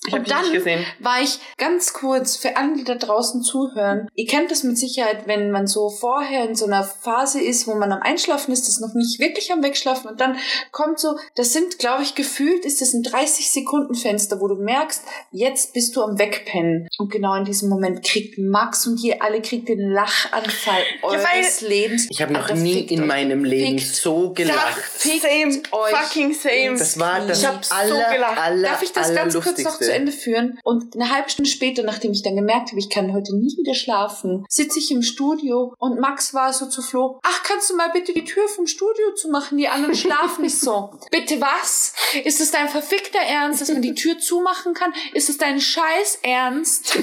Ich 0.06 0.12
Und 0.12 0.28
dann 0.30 0.50
gesehen. 0.52 0.84
war 0.98 1.20
ich 1.22 1.38
ganz 1.58 1.92
kurz 1.92 2.36
für 2.36 2.56
alle, 2.56 2.74
die 2.76 2.82
da 2.82 2.96
draußen 2.96 3.42
zuhören. 3.42 4.08
Ihr 4.16 4.26
kennt 4.26 4.50
das 4.50 4.64
mit 4.64 4.76
Sicherheit, 4.76 5.28
wenn 5.28 5.52
man 5.52 5.68
so 5.68 5.90
vorher 5.90 6.44
in 6.48 6.56
so 6.56 6.64
einer 6.66 6.82
Phase 6.82 7.40
ist, 7.40 7.68
wo 7.68 7.74
man 7.74 7.92
am 7.92 8.02
Einschlafen 8.02 8.52
ist, 8.52 8.68
ist 8.68 8.80
noch 8.80 8.94
nicht 8.94 9.20
wirklich 9.20 9.52
am 9.52 9.62
Wegschlafen 9.62 10.10
und 10.10 10.20
dann 10.20 10.36
kommt 10.72 10.98
so, 10.98 11.16
das 11.36 11.52
sind, 11.52 11.78
glaube 11.78 12.02
ich, 12.02 12.16
gefühlt 12.16 12.64
ist 12.64 12.80
das 12.80 12.94
ein 12.94 13.04
30 13.04 13.50
Sekunden 13.52 13.94
Fenster, 13.94 14.40
wo 14.40 14.48
du 14.48 14.56
merkst, 14.56 15.02
jetzt 15.30 15.72
bist 15.72 15.94
du 15.94 16.02
am 16.02 16.18
Wegpennen. 16.18 16.88
Und 16.98 17.10
genau 17.12 17.36
in 17.36 17.44
diesem 17.44 17.68
Moment 17.68 18.04
kriegt 18.04 18.38
Max 18.38 18.86
und 18.88 19.02
ihr 19.04 19.22
alle 19.22 19.40
kriegt 19.40 19.68
den 19.68 19.90
Lachanfall 19.92 20.82
eures 21.02 21.60
Lebens. 21.60 22.08
ich 22.10 22.20
habe 22.20 22.32
noch 22.32 22.42
Alter, 22.48 22.54
nie 22.56 22.80
in 22.80 23.02
euch. 23.02 23.06
meinem 23.06 23.44
Leben 23.44 23.78
Fickt. 23.78 23.94
so 23.94 24.30
gelacht. 24.32 24.82
Same. 24.98 25.62
euch 25.70 25.94
Fucking 25.96 26.34
same. 26.34 26.76
Das 26.78 26.98
war 26.98 27.20
das 27.26 27.40
Ich 27.42 27.46
hab 27.46 27.64
so 27.64 27.74
aller, 27.74 28.12
gelacht. 28.12 28.38
aller, 28.38 28.68
Darf 28.68 28.82
ich 28.82 28.92
das 28.92 29.14
ganz 29.14 29.34
kurz 29.34 29.46
noch 29.46 29.54
allerlustigste. 29.80 29.91
Zu 29.92 29.94
Ende 29.98 30.12
führen? 30.12 30.58
Und 30.64 30.94
eine 30.94 31.10
halbe 31.14 31.28
Stunde 31.30 31.50
später, 31.50 31.82
nachdem 31.82 32.12
ich 32.12 32.22
dann 32.22 32.36
gemerkt 32.36 32.70
habe, 32.70 32.78
ich 32.78 32.88
kann 32.90 33.12
heute 33.12 33.36
nie 33.36 33.56
wieder 33.56 33.74
schlafen, 33.74 34.44
sitze 34.48 34.78
ich 34.78 34.90
im 34.90 35.02
Studio 35.02 35.74
und 35.78 36.00
Max 36.00 36.32
war 36.34 36.52
so 36.52 36.66
zu 36.66 36.82
Flo, 36.82 37.20
ach, 37.22 37.42
kannst 37.44 37.70
du 37.70 37.76
mal 37.76 37.90
bitte 37.92 38.12
die 38.12 38.24
Tür 38.24 38.48
vom 38.48 38.66
Studio 38.66 39.12
zu 39.14 39.28
machen? 39.30 39.58
Die 39.58 39.68
anderen 39.68 39.94
schlafen 39.94 40.42
nicht 40.42 40.58
so. 40.58 40.90
Bitte 41.10 41.40
was? 41.40 41.94
Ist 42.24 42.40
es 42.40 42.50
dein 42.50 42.68
verfickter 42.68 43.18
Ernst, 43.18 43.60
dass 43.60 43.68
man 43.70 43.82
die 43.82 43.94
Tür 43.94 44.18
zumachen 44.18 44.72
kann? 44.74 44.92
Ist 45.12 45.28
es 45.28 45.36
dein 45.38 45.60
scheiß 45.60 46.20
Ernst? 46.22 46.98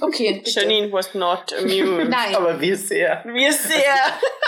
Okay, 0.00 0.40
bitte. 0.44 0.60
Janine 0.60 0.92
was 0.92 1.14
not 1.14 1.52
amused. 1.58 2.08
Nein. 2.10 2.34
Aber 2.34 2.60
wie 2.60 2.74
sehr. 2.74 3.22
Wir 3.26 3.52
sehr. 3.52 3.94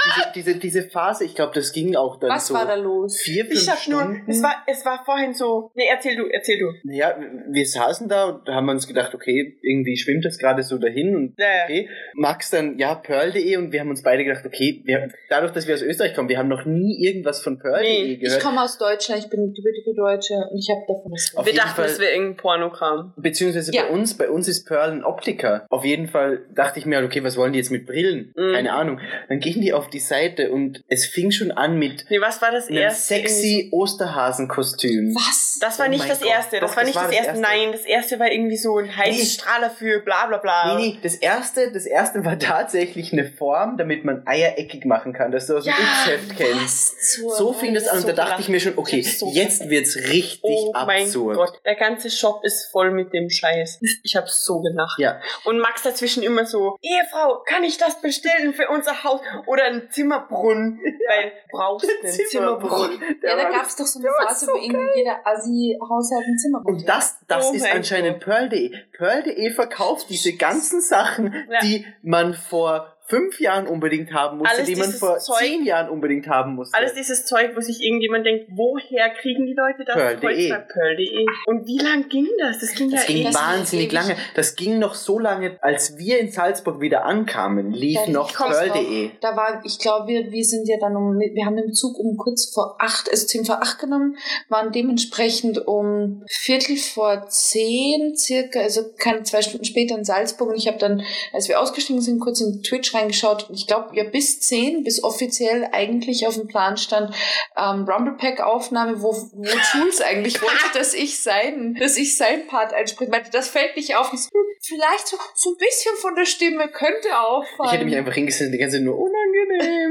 Diese, 0.07 0.33
diese, 0.35 0.55
diese 0.59 0.83
Phase, 0.91 1.25
ich 1.25 1.35
glaube, 1.35 1.53
das 1.55 1.73
ging 1.73 1.97
auch 1.97 2.19
dann 2.19 2.31
Was 2.31 2.49
so 2.49 2.55
war 2.55 2.67
da 2.67 2.75
los? 2.75 3.17
vier, 3.19 3.45
fünf 3.47 3.59
Ich 3.59 3.65
sag 3.65 3.89
nur, 3.89 4.03
Stunden. 4.03 4.31
es 4.31 4.43
war, 4.43 4.55
es 4.67 4.85
war 4.85 5.05
vorhin 5.05 5.35
so. 5.35 5.71
Nee, 5.75 5.87
erzähl 5.91 6.17
du, 6.17 6.27
erzähl 6.27 6.59
du. 6.59 6.73
Naja, 6.85 7.17
wir 7.49 7.67
saßen 7.67 7.86
da 8.09 8.25
und 8.27 8.49
haben 8.49 8.69
uns 8.69 8.87
gedacht, 8.87 9.15
okay, 9.15 9.59
irgendwie 9.63 9.97
schwimmt 9.97 10.25
das 10.25 10.39
gerade 10.39 10.63
so 10.63 10.79
dahin 10.79 11.15
und 11.17 11.35
Ja, 11.39 11.47
ja. 11.47 11.65
okay. 11.65 11.89
Max 12.15 12.51
dann, 12.51 12.79
ja, 12.79 12.95
pearl.de 12.95 13.57
und 13.57 13.73
wir 13.73 13.81
haben 13.81 13.91
uns 13.91 14.03
beide 14.03 14.25
gedacht, 14.25 14.45
okay, 14.45 14.83
wir, 14.85 15.09
dadurch, 15.29 15.53
dass 15.53 15.67
wir 15.67 15.75
aus 15.75 15.83
Österreich 15.83 16.15
kommen, 16.15 16.29
wir 16.29 16.39
haben 16.39 16.49
noch 16.49 16.65
nie 16.67 17.05
irgendwas 17.05 17.43
von 17.43 17.59
pearl.de 17.59 17.83
Nee, 17.87 18.13
Ich 18.15 18.21
gehört. 18.21 18.43
komme 18.43 18.63
aus 18.63 18.79
Deutschland, 18.79 19.23
ich 19.25 19.31
bin 19.31 19.53
gebürtige 19.55 19.95
Deutsche 19.97 20.35
und 20.35 20.59
ich 20.59 20.69
habe 20.71 20.81
davon 20.83 21.13
was 21.13 21.33
Auf 21.37 21.47
Wir 21.47 21.55
dachten, 21.55 21.77
Fall- 21.77 21.87
es 21.87 21.99
wäre 21.99 22.13
irgendein 22.13 22.37
Pornokram. 22.37 23.15
Beziehungsweise 23.17 23.73
Ja. 23.73 23.83
bei 23.85 23.89
uns, 23.91 24.15
bei 24.17 24.29
uns 24.29 24.49
ist 24.49 24.67
Pearl 24.67 24.91
ein 24.93 25.05
Optiker. 25.05 25.67
Auf 25.71 25.85
jeden 25.85 26.09
Fall 26.09 26.47
dachte 26.55 26.79
ich 26.79 26.87
mir, 26.87 27.03
okay, 27.05 27.23
was 27.25 27.37
wollen 27.37 27.53
die 27.53 27.59
jetzt 27.59 27.71
mit 27.71 27.87
Brillen? 27.87 28.33
Mhm. 28.37 28.53
Keine 28.55 28.73
Ahnung. 28.73 29.01
Dann 29.29 29.41
gingen 29.41 29.61
die 29.61 29.73
auf 29.73 29.89
die 29.89 30.01
Seite 30.01 30.51
und 30.51 30.83
es 30.89 31.07
fing 31.07 31.31
schon 31.31 31.51
an 31.53 31.79
mit 31.79 32.05
Nee, 32.11 32.21
was 32.21 32.41
war 32.43 32.51
das 32.53 32.69
einem 32.69 32.79
erste? 32.79 33.15
sexy 33.15 33.71
Osterhasenkostüm. 33.73 35.15
Was? 35.15 35.59
Das 35.61 35.79
war 35.79 35.87
Oh 35.87 35.91
nicht 35.91 36.09
das 36.09 36.21
Gott. 36.21 36.29
erste. 36.31 36.61
Das 36.61 36.71
Doch, 36.71 36.77
war 36.77 36.85
das 36.85 36.89
nicht 36.89 36.97
war 36.97 37.03
das, 37.09 37.17
das 37.17 37.27
erste. 37.27 37.41
erste. 37.43 37.57
Nein, 37.73 37.76
das 37.77 37.85
erste 37.87 38.19
war 38.19 38.31
irgendwie 38.31 38.57
so 38.57 38.77
ein 38.79 38.97
Heizstrahler 38.97 39.71
für 39.71 40.01
bla 40.01 40.27
bla 40.27 40.39
bla. 40.39 40.77
Nee, 40.77 40.89
nee, 40.95 40.99
das 41.03 41.15
erste, 41.17 41.71
das 41.73 41.87
erste 41.87 42.25
war 42.25 42.39
tatsächlich 42.39 43.13
eine 43.13 43.25
Form, 43.31 43.77
damit 43.77 44.05
man 44.05 44.27
Eier 44.27 44.59
eckig 44.59 44.85
machen 44.85 45.13
kann, 45.13 45.31
dass 45.33 45.47
du 45.47 45.57
aus 45.57 45.65
dem 45.65 45.73
Ja, 45.73 45.77
X-Heft 46.15 46.37
kennst. 46.37 47.13
So 47.13 47.53
fing 47.53 47.75
das 47.75 47.87
an 47.89 47.97
und 47.97 48.03
so 48.03 48.09
da 48.09 48.13
dachte 48.15 48.41
ich 48.43 48.49
mir 48.49 48.61
schon, 48.61 48.77
okay, 48.77 49.03
so 49.03 49.31
jetzt 49.33 49.69
wird's 49.69 49.97
richtig 49.97 50.41
Oh 50.43 50.73
mein 50.87 51.05
absurd. 51.05 51.37
Gott, 51.37 51.61
der 51.65 51.75
ganze 51.77 52.11
Shop 52.11 52.41
ist 52.45 52.67
voll 52.71 52.91
mit 52.91 53.13
dem 53.13 53.29
Scheiß. 53.31 53.81
Ich 54.03 54.17
habe 54.17 54.27
so 54.29 54.61
gelacht. 54.61 54.99
Ja, 54.99 55.21
Und 55.45 55.59
Max 55.59 55.83
dazwischen 55.83 56.23
immer 56.23 56.47
so, 56.47 56.77
Ehefrau, 56.83 57.43
kann 57.47 57.65
ich 57.65 57.79
das 57.79 58.01
bestellen 58.01 58.55
für 58.55 58.69
unser 58.69 59.05
Haus? 59.05 59.21
Oder 59.47 59.65
einen 59.65 59.91
Zimmerbrunnen, 59.91 60.81
weil 61.09 61.33
brauchst 61.51 61.87
du 61.87 61.93
einen 62.03 62.13
Zimmerbrunnen. 62.31 63.01
Der 63.23 63.31
Ja, 63.31 63.37
da 63.37 63.43
war- 63.45 63.51
gab 63.53 63.67
es 63.67 63.77
doch 63.77 63.87
so 63.87 63.99
eine 63.99 64.09
Phase, 64.27 64.47
so 64.47 64.53
wo 64.53 64.57
irgendwie 64.57 64.99
jeder 64.99 65.17
Assi-Haushalt 65.27 66.25
ein 66.27 66.39
Zimmer 66.39 66.63
Und 66.65 66.89
das, 66.89 67.19
das 67.27 67.51
Oh 67.51 67.53
ist 67.55 67.63
mein 67.63 67.66
anscheinend 67.75 68.21
Pearl.de. 68.21 68.73
Pearl.de 68.97 69.51
verkauft 69.51 70.09
diese 70.11 70.37
ganzen 70.37 70.81
Sachen, 70.81 71.35
Ja. 71.51 71.61
die 71.61 71.87
man 72.03 72.35
vor 72.35 72.96
fünf 73.07 73.41
Jahren 73.41 73.67
unbedingt 73.67 74.13
haben 74.13 74.39
musste, 74.39 74.57
Alles 74.57 74.67
die 74.67 74.77
man 74.77 74.91
vor 74.93 75.19
Zeug- 75.19 75.39
zehn 75.39 75.65
Jahren 75.65 75.89
unbedingt 75.89 76.27
haben 76.27 76.55
musste. 76.55 76.77
Alles 76.77 76.95
dieses 76.95 77.25
Zeug, 77.25 77.53
wo 77.55 77.61
sich 77.61 77.83
irgendjemand 77.83 78.27
denkt, 78.27 78.47
woher 78.51 79.11
kriegen 79.11 79.47
die 79.47 79.55
Leute 79.55 79.85
das? 79.85 79.95
Pearl.de. 79.95 80.29
Heutzutage 80.29 80.67
Pearl.de. 80.73 81.27
Und 81.47 81.67
wie 81.67 81.79
lang 81.79 82.09
ging 82.09 82.29
das? 82.39 82.59
Das 82.59 82.75
ging 82.75 82.91
das 82.91 83.03
ja 83.03 83.07
ging 83.07 83.23
eh. 83.23 83.25
das 83.25 83.35
wahnsinnig 83.35 83.93
lange. 83.93 84.17
Das 84.35 84.57
ging 84.57 84.79
noch 84.79 84.95
so 84.95 85.19
lange, 85.19 85.57
als 85.63 85.99
wir 85.99 86.19
in 86.19 86.31
Salzburg 86.33 86.81
wieder 86.81 87.05
ankamen, 87.05 87.73
lief 87.73 88.01
Ja, 88.07 88.11
noch 88.11 88.35
Pearl.de. 88.35 89.11
Da 89.21 89.37
war, 89.37 89.63
ich 89.65 89.79
glaube, 89.79 90.09
wir, 90.09 90.33
wir 90.33 90.45
sind 90.45 90.69
ja 90.69 90.77
dann 90.81 90.97
um, 90.97 91.19
wir 91.19 91.47
haben 91.47 91.57
den 91.57 91.73
Zug 91.73 91.99
um 91.99 92.17
kurz 92.17 92.53
vor 92.53 92.77
acht, 92.81 93.09
also 93.11 93.27
zehn 93.27 93.45
vor 93.45 93.63
acht 93.63 93.79
genommen, 93.79 94.17
waren 94.49 94.73
dementsprechend 94.73 95.67
um 95.67 96.25
Viertel 96.29 96.77
vor 96.77 97.29
zehn 97.29 98.17
circa, 98.17 98.61
also 98.61 98.83
keine 98.99 99.23
zwei 99.23 99.43
Stunden 99.43 99.65
später 99.65 99.97
in 99.97 100.05
Salzburg 100.05 100.51
und 100.51 100.57
ich 100.57 100.67
habe 100.67 100.79
dann, 100.79 101.03
als 101.33 101.49
wir 101.49 101.61
ausgestiegen 101.61 102.03
sind, 102.03 102.19
kurz 102.21 102.41
in 102.41 102.63
Twitch 102.63 102.96
reingeschaut 102.97 103.49
und 103.49 103.55
ich 103.57 103.67
glaube, 103.67 103.95
ja 103.95 104.05
bis 104.05 104.41
zehn, 104.41 104.83
bis 104.83 105.03
offiziell 105.03 105.69
eigentlich 105.73 106.27
auf 106.27 106.35
dem 106.35 106.49
Plan 106.49 106.77
stand, 106.77 107.15
ähm, 107.57 107.85
Rumblepack-Aufnahme, 107.85 109.03
wo, 109.03 109.13
wo 109.13 109.45
Jules 109.45 110.01
eigentlich 110.01 110.41
wollte, 110.43 110.65
dass 110.75 110.95
ich 110.95 111.23
sein, 111.23 111.77
dass 111.79 111.97
ich 111.97 112.17
sein 112.17 112.47
Part 112.47 112.73
einspreche. 112.73 113.11
Meinte, 113.11 113.31
das 113.31 113.49
fällt 113.49 113.77
nicht 113.77 113.97
auf. 113.97 114.11
Hm, 114.11 114.19
Vielleicht 114.61 115.07
so, 115.07 115.17
so 115.35 115.51
ein 115.51 115.57
bisschen 115.59 115.95
von 115.97 116.15
der 116.17 116.25
Stimme 116.25 116.69
könnte 116.69 117.19
auffallen. 117.19 117.67
Ich 117.67 117.73
hätte 117.73 117.85
mich 117.85 117.97
einfach 117.97 118.15
hingesetzt 118.15 118.53
die 118.53 118.59
ganze 118.59 118.77
Zeit 118.77 118.85
nur 118.85 118.99
unangenehm 118.99 119.36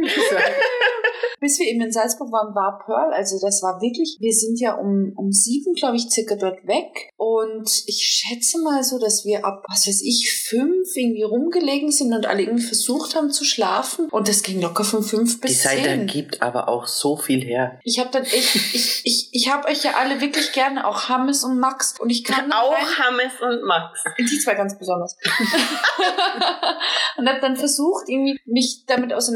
gesagt. 0.03 0.51
bis 1.39 1.59
wir 1.59 1.67
eben 1.67 1.81
in 1.81 1.91
Salzburg 1.91 2.31
waren, 2.31 2.55
war 2.55 2.79
Pearl. 2.85 3.13
Also 3.13 3.37
das 3.39 3.61
war 3.61 3.81
wirklich, 3.81 4.17
wir 4.19 4.33
sind 4.33 4.59
ja 4.59 4.73
um, 4.75 5.13
um 5.15 5.31
sieben, 5.31 5.73
glaube 5.73 5.95
ich, 5.97 6.09
circa 6.09 6.35
dort 6.35 6.65
weg. 6.65 7.11
Und 7.17 7.69
ich 7.87 8.01
schätze 8.03 8.59
mal 8.61 8.83
so, 8.83 8.97
dass 8.99 9.25
wir 9.25 9.45
ab, 9.45 9.63
was 9.69 9.85
weiß 9.87 10.01
ich, 10.03 10.31
fünf 10.49 10.95
irgendwie 10.95 11.23
rumgelegen 11.23 11.91
sind 11.91 12.13
und 12.13 12.25
alle 12.25 12.41
irgendwie 12.43 12.63
versucht 12.65 13.15
haben 13.15 13.31
zu 13.31 13.43
schlafen. 13.43 14.07
Und 14.09 14.27
das 14.27 14.43
ging 14.43 14.61
locker 14.61 14.83
von 14.83 15.03
fünf 15.03 15.41
bis 15.41 15.51
Die 15.51 15.57
Zeit 15.59 15.83
zehn. 15.83 16.07
gibt 16.07 16.41
aber 16.41 16.67
auch 16.69 16.87
so 16.87 17.17
viel 17.17 17.43
her. 17.43 17.79
Ich 17.83 17.99
habe 17.99 18.09
dann 18.11 18.23
echt, 18.23 18.55
ich, 18.55 19.01
ich, 19.03 19.29
ich 19.31 19.51
habe 19.51 19.67
euch 19.67 19.83
ja 19.83 19.91
alle 19.99 20.21
wirklich 20.21 20.51
gerne, 20.53 20.87
auch 20.87 21.09
Hammes 21.09 21.43
und 21.43 21.59
Max. 21.59 21.99
Und 21.99 22.09
ich 22.09 22.23
kann 22.23 22.51
Auch 22.51 22.71
rein- 22.73 22.97
Hammes 23.07 23.33
und 23.41 23.63
Max. 23.65 24.03
die 24.17 24.39
zwei 24.39 24.55
ganz 24.55 24.77
besonders. 24.79 25.15
und 27.17 27.27
habe 27.29 27.39
dann 27.41 27.55
versucht, 27.55 28.07
irgendwie 28.09 28.39
mich 28.45 28.83
damit 28.87 29.13
auseinanderzusetzen, 29.13 29.34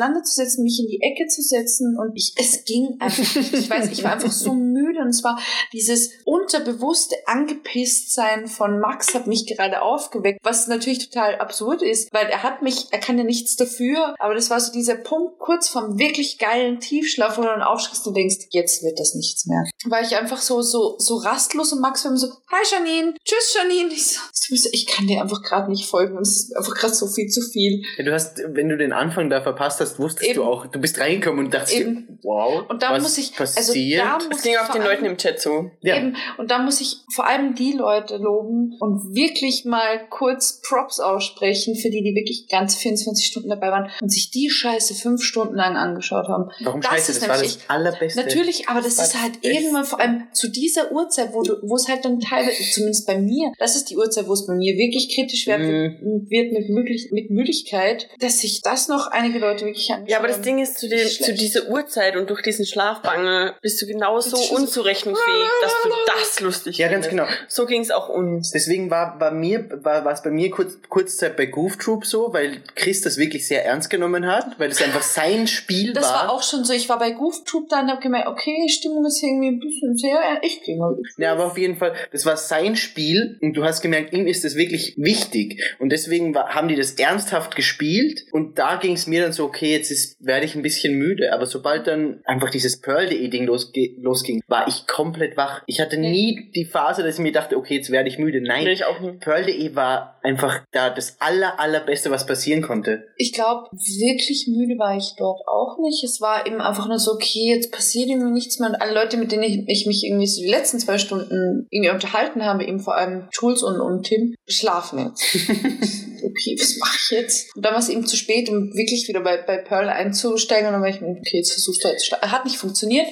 mich 0.58 0.80
in 0.80 0.88
die 0.88 1.02
Ecke 1.02 1.28
zu 1.28 1.42
setzen. 1.42 1.98
Und 1.98 2.14
ich, 2.16 2.34
es 2.38 2.64
ging 2.66 2.98
einfach. 3.00 3.20
Ich 3.60 3.70
weiß, 3.70 3.92
ich 3.92 4.04
war 4.04 4.14
einfach 4.14 4.32
so 4.32 4.54
müde. 4.54 5.00
Und 5.02 5.10
es 5.10 5.24
war 5.24 5.40
dieses 5.74 6.12
unterbewusste 6.26 7.16
Angepisstsein 7.26 8.48
von 8.48 8.80
Max 8.80 9.14
hat 9.14 9.28
mich 9.28 9.48
gerade 9.48 9.82
aufgeweckt, 9.82 10.40
was 10.44 10.68
natürlich 10.68 11.10
total 11.10 11.36
absurd 11.40 11.82
ist, 11.82 12.14
weil 12.14 12.28
er 12.28 12.44
hat 12.44 12.62
mich, 12.62 12.88
er 12.92 13.00
kann 13.00 13.18
ja 13.18 13.24
nichts 13.24 13.56
dafür. 13.56 14.16
Aber 14.20 14.34
das 14.34 14.50
war 14.50 14.60
so 14.60 14.72
dieser 14.72 14.96
Punkt 14.96 15.40
kurz 15.40 15.70
vom 15.70 16.00
wirklich 16.00 16.38
geilen 16.38 16.80
Tiefschlaf, 16.80 17.38
wo 17.38 17.42
du 17.42 17.48
dann 17.48 17.62
aufschreckst 17.62 18.06
und 18.08 18.16
denkst, 18.16 18.48
jetzt 18.52 18.84
wird 18.84 19.00
das 19.00 19.16
nichts 19.16 19.46
mehr. 19.46 19.64
War 19.86 20.02
ich 20.02 20.16
einfach 20.16 20.42
so, 20.42 20.62
so, 20.62 20.96
so 21.00 21.18
rastlos 21.18 21.74
und 21.74 21.82
Max 21.82 22.04
war 22.04 22.12
immer 22.12 22.20
so, 22.20 22.28
hi 22.52 22.64
Janine, 22.72 23.14
tschüss 23.24 23.56
Janine. 23.56 23.92
Ich 23.94 24.18
so, 24.62 24.70
ich 24.72 24.88
kann 24.88 25.08
dir 25.08 25.22
einfach 25.22 25.42
gerade 25.42 25.70
nicht 25.70 25.86
folgen. 25.86 26.18
und 26.18 26.24
Es 26.24 26.38
ist 26.38 26.56
einfach 26.56 26.76
gerade 26.76 26.94
so 26.94 27.08
viel 27.08 27.30
zu 27.30 27.42
viel. 27.42 27.84
Ja, 27.98 28.06
du 28.06 28.14
hast, 28.14 28.42
wenn 28.48 28.70
du 28.70 28.78
den 28.78 28.94
Anfang 28.94 29.30
da 29.30 29.42
verpasst 29.42 29.80
hast, 29.80 29.89
wusstest 29.98 30.30
Eben. 30.30 30.40
du 30.42 30.44
auch, 30.44 30.66
du 30.68 30.80
bist 30.80 31.00
reingekommen 31.00 31.46
und 31.46 31.54
dachtest, 31.54 31.78
dir, 31.80 32.04
wow, 32.22 32.66
Und 32.70 32.84
da 32.84 32.92
was 32.92 33.02
muss 33.04 33.18
ich, 33.18 33.32
also 33.40 33.56
passiert? 33.62 34.02
da 34.04 34.18
Das 34.18 34.28
muss 34.30 34.42
ging 34.44 34.52
ich 34.52 34.60
auch 34.60 34.72
den 34.72 34.84
Leuten 34.84 35.06
im 35.06 35.18
Chat 35.18 35.42
so. 35.42 35.72
ja. 35.82 35.98
Eben. 35.98 36.16
Und 36.38 36.52
da 36.52 36.60
muss 36.60 36.82
ich 36.82 36.98
vor 37.16 37.26
allem 37.26 37.56
die 37.56 37.72
Leute 37.72 38.18
loben 38.18 38.76
und 38.80 39.16
wirklich 39.16 39.64
mal 39.66 40.08
kurz 40.10 40.62
Props 40.68 41.00
aussprechen 41.00 41.76
für 41.76 41.90
die, 41.90 42.04
die 42.04 42.14
wirklich 42.14 42.48
ganze 42.50 42.78
24 42.78 43.26
Stunden 43.26 43.50
dabei 43.50 43.72
waren 43.72 43.90
und 44.02 44.10
sich 44.12 44.30
die 44.32 44.50
Scheiße 44.50 44.94
fünf 44.96 45.24
Stunden 45.24 45.56
lang 45.56 45.78
angeschaut 45.78 46.28
haben. 46.28 46.50
Warum 46.64 46.82
Das 46.82 46.92
scheiße, 46.92 47.12
ist 47.14 47.22
das 47.22 47.30
war 47.30 47.38
das 47.42 47.60
allerbeste. 47.70 48.22
Natürlich, 48.22 48.68
aber 48.68 48.82
das 48.82 48.98
war 48.98 49.06
ist 49.06 49.22
halt 49.22 49.36
das 49.42 49.52
irgendwann 49.52 49.86
vor 49.86 50.00
allem 50.02 50.24
zu 50.34 50.50
dieser 50.50 50.92
Uhrzeit, 50.92 51.34
wo 51.34 51.42
du, 51.44 51.54
wo 51.64 51.76
es 51.76 51.88
halt 51.88 52.04
dann 52.04 52.20
teilweise, 52.20 52.62
zumindest 52.72 53.08
bei 53.08 53.18
mir, 53.18 53.52
das 53.58 53.76
ist 53.76 53.90
die 53.90 53.98
Uhrzeit, 53.98 54.28
wo 54.28 54.34
es 54.34 54.46
bei 54.46 54.54
mir 54.54 54.76
wirklich 54.76 55.16
kritisch 55.16 55.48
wird, 55.48 55.60
Mhm. 55.60 56.26
wird 56.30 56.52
mit, 56.52 56.70
möglich, 56.70 57.10
mit 57.12 57.30
Müdigkeit, 57.30 58.08
dass 58.20 58.40
sich 58.40 58.62
das 58.62 58.88
noch 58.88 59.08
einige 59.08 59.40
Leute 59.40 59.66
wirklich 59.66 59.79
anschauen. 59.80 60.06
Ja, 60.08 60.18
aber 60.20 60.28
das 60.28 60.42
Ding 60.42 60.60
ist, 60.60 60.80
zu, 60.80 60.88
Schlecht. 60.88 61.24
zu 61.24 61.34
dieser 61.34 61.68
Uhrzeit 61.70 62.16
und 62.16 62.30
durch 62.30 62.42
diesen 62.42 62.66
Schlafmangel 62.66 63.54
bist 63.62 63.82
du 63.82 63.86
genauso 63.88 64.32
Das 64.32 64.48
so- 64.50 64.56
unzurechnungsfähig, 64.56 65.48
dass 65.62 65.72
du 65.84 65.90
das 66.08 66.40
lustig 66.42 66.78
Ja, 66.78 66.88
ganz 66.88 67.08
findest. 67.08 67.30
genau. 67.30 67.40
So 67.48 67.66
ging 67.66 67.82
es 67.82 67.92
auch 67.92 68.10
uns. 68.10 68.52
Deswegen 68.52 68.90
war 68.90 69.18
bei 69.18 69.32
mir, 69.32 69.68
war, 69.84 70.06
es 70.12 70.22
bei 70.24 70.32
mir 70.32 70.50
kurz, 70.50 70.74
kurzzeit 70.90 71.38
bei 71.38 71.46
Goof 71.46 71.78
Troop 71.78 72.06
so, 72.06 72.34
weil 72.34 72.62
Chris 72.76 73.02
das 73.02 73.18
wirklich 73.18 73.48
sehr 73.48 73.66
ernst 73.66 73.90
genommen 73.90 74.26
hat, 74.28 74.60
weil 74.60 74.70
es 74.72 74.82
einfach 74.82 75.02
sein 75.02 75.48
Spiel 75.48 75.94
Das 75.94 76.06
war. 76.06 76.14
war 76.28 76.32
auch 76.32 76.44
schon 76.44 76.64
so. 76.66 76.74
Ich 76.74 76.90
war 76.90 77.00
bei 77.00 77.12
GoofTube 77.12 77.68
da 77.70 77.82
und 77.82 77.90
hab 77.90 78.02
gemerkt, 78.02 78.28
okay, 78.28 78.68
Stimmung 78.70 79.06
ist 79.06 79.22
irgendwie 79.24 79.50
ein 79.50 79.60
bisschen 79.60 79.98
sehr, 79.98 80.20
ich 80.44 80.62
gehe 80.64 80.78
mal. 80.78 80.96
Ja, 81.18 81.32
aber 81.34 81.46
auf 81.46 81.58
jeden 81.58 81.78
Fall, 81.78 81.94
das 82.12 82.26
war 82.26 82.38
sein 82.38 82.76
Spiel 82.76 83.38
und 83.42 83.54
du 83.54 83.64
hast 83.64 83.82
gemerkt, 83.82 84.14
ihm 84.14 84.28
ist 84.28 84.44
das 84.44 84.56
wirklich 84.56 84.94
wichtig. 84.98 85.62
Und 85.80 85.90
deswegen 85.92 86.34
war, 86.36 86.50
haben 86.56 86.68
die 86.68 86.76
das 86.76 86.92
ernsthaft 86.94 87.56
gespielt 87.56 88.26
und 88.32 88.58
da 88.60 88.76
ging 88.78 88.94
es 88.94 89.08
mir 89.08 89.22
dann 89.22 89.34
so, 89.34 89.46
okay, 89.46 89.69
jetzt 89.72 89.92
ist, 89.92 90.18
werde 90.26 90.46
ich 90.46 90.56
ein 90.56 90.62
bisschen 90.62 90.96
müde. 90.96 91.34
Aber 91.34 91.46
sobald 91.46 91.88
dann 91.88 92.22
einfach 92.26 92.50
dieses 92.50 92.82
Pearl.de-Ding 92.82 93.46
losge 93.46 93.92
losging, 93.98 94.42
war 94.48 94.68
ich 94.68 94.88
komplett 94.88 95.38
wach. 95.38 95.64
Ich 95.66 95.80
hatte 95.80 95.98
nie 95.98 96.52
die 96.56 96.66
Phase, 96.66 97.04
dass 97.04 97.16
ich 97.16 97.22
mir 97.22 97.32
dachte, 97.32 97.58
okay, 97.58 97.76
jetzt 97.76 97.92
werde 97.92 98.10
ich 98.10 98.18
müde. 98.18 98.42
Nein, 98.42 98.64
Nee, 98.64 98.74
ich 98.74 98.86
auch 98.86 99.00
nicht. 99.00 99.20
Pearl.de 99.20 99.76
war 99.76 100.20
einfach 100.22 100.62
da 100.72 100.90
das 100.90 101.18
aller, 101.20 101.60
allerbeste, 101.60 102.12
was 102.12 102.26
passieren 102.26 102.62
konnte. 102.62 103.06
Ich 103.16 103.34
glaube, 103.34 103.70
wirklich 103.72 104.48
müde 104.48 104.78
war 104.78 104.96
ich 104.98 105.14
dort 105.18 105.42
auch 105.48 105.78
nicht. 105.80 106.04
Es 106.04 106.22
war 106.22 106.46
eben 106.46 106.62
einfach 106.62 106.88
nur 106.88 107.00
so, 107.00 107.14
okay, 107.14 107.54
jetzt 107.54 107.72
passiert 107.72 108.10
irgendwie 108.10 108.32
nichts 108.32 108.60
mehr. 108.60 108.70
Und 108.70 108.76
alle 108.76 108.94
Leute, 108.94 109.18
mit 109.18 109.32
denen 109.32 109.44
ich, 109.44 109.64
ich 109.68 109.86
mich 109.86 110.04
irgendwie 110.06 110.28
so 110.28 110.42
die 110.42 110.50
letzten 110.50 110.80
zwei 110.80 110.98
Stunden 110.98 111.68
irgendwie 111.70 111.92
unterhalten 111.92 112.44
habe, 112.44 112.66
eben 112.66 112.80
vor 112.80 112.96
allem 112.96 113.28
Jules 113.32 113.64
und, 113.64 113.80
und 113.80 114.04
Tim, 114.04 114.36
schlafen 114.48 115.00
jetzt. 115.00 115.24
okay, 116.24 116.56
was 116.60 116.78
mache 116.78 116.98
ich 116.98 117.12
jetzt? 117.12 117.56
Und 117.56 117.64
dann 117.66 117.74
war 117.74 117.80
es 117.80 117.90
eben 117.90 118.06
zu 118.06 118.16
spät, 118.16 118.50
um 118.50 118.74
wirklich 118.76 119.08
wieder 119.08 119.22
bei, 119.22 119.38
bei 119.38 119.58
Pearl 119.58 119.90
einzusteigen. 119.90 120.68
Und 120.68 120.74
dann 120.74 120.82
war 120.82 120.90
ich, 120.90 121.02
mir, 121.02 121.10
okay, 121.10 121.38
jetzt 121.38 121.54
versuchst 121.54 121.84
du 121.84 121.88
halt 121.88 122.00
zu 122.00 122.08
starten. 122.08 122.32
Hat 122.32 122.46
nicht 122.46 122.58
funktioniert. 122.58 123.08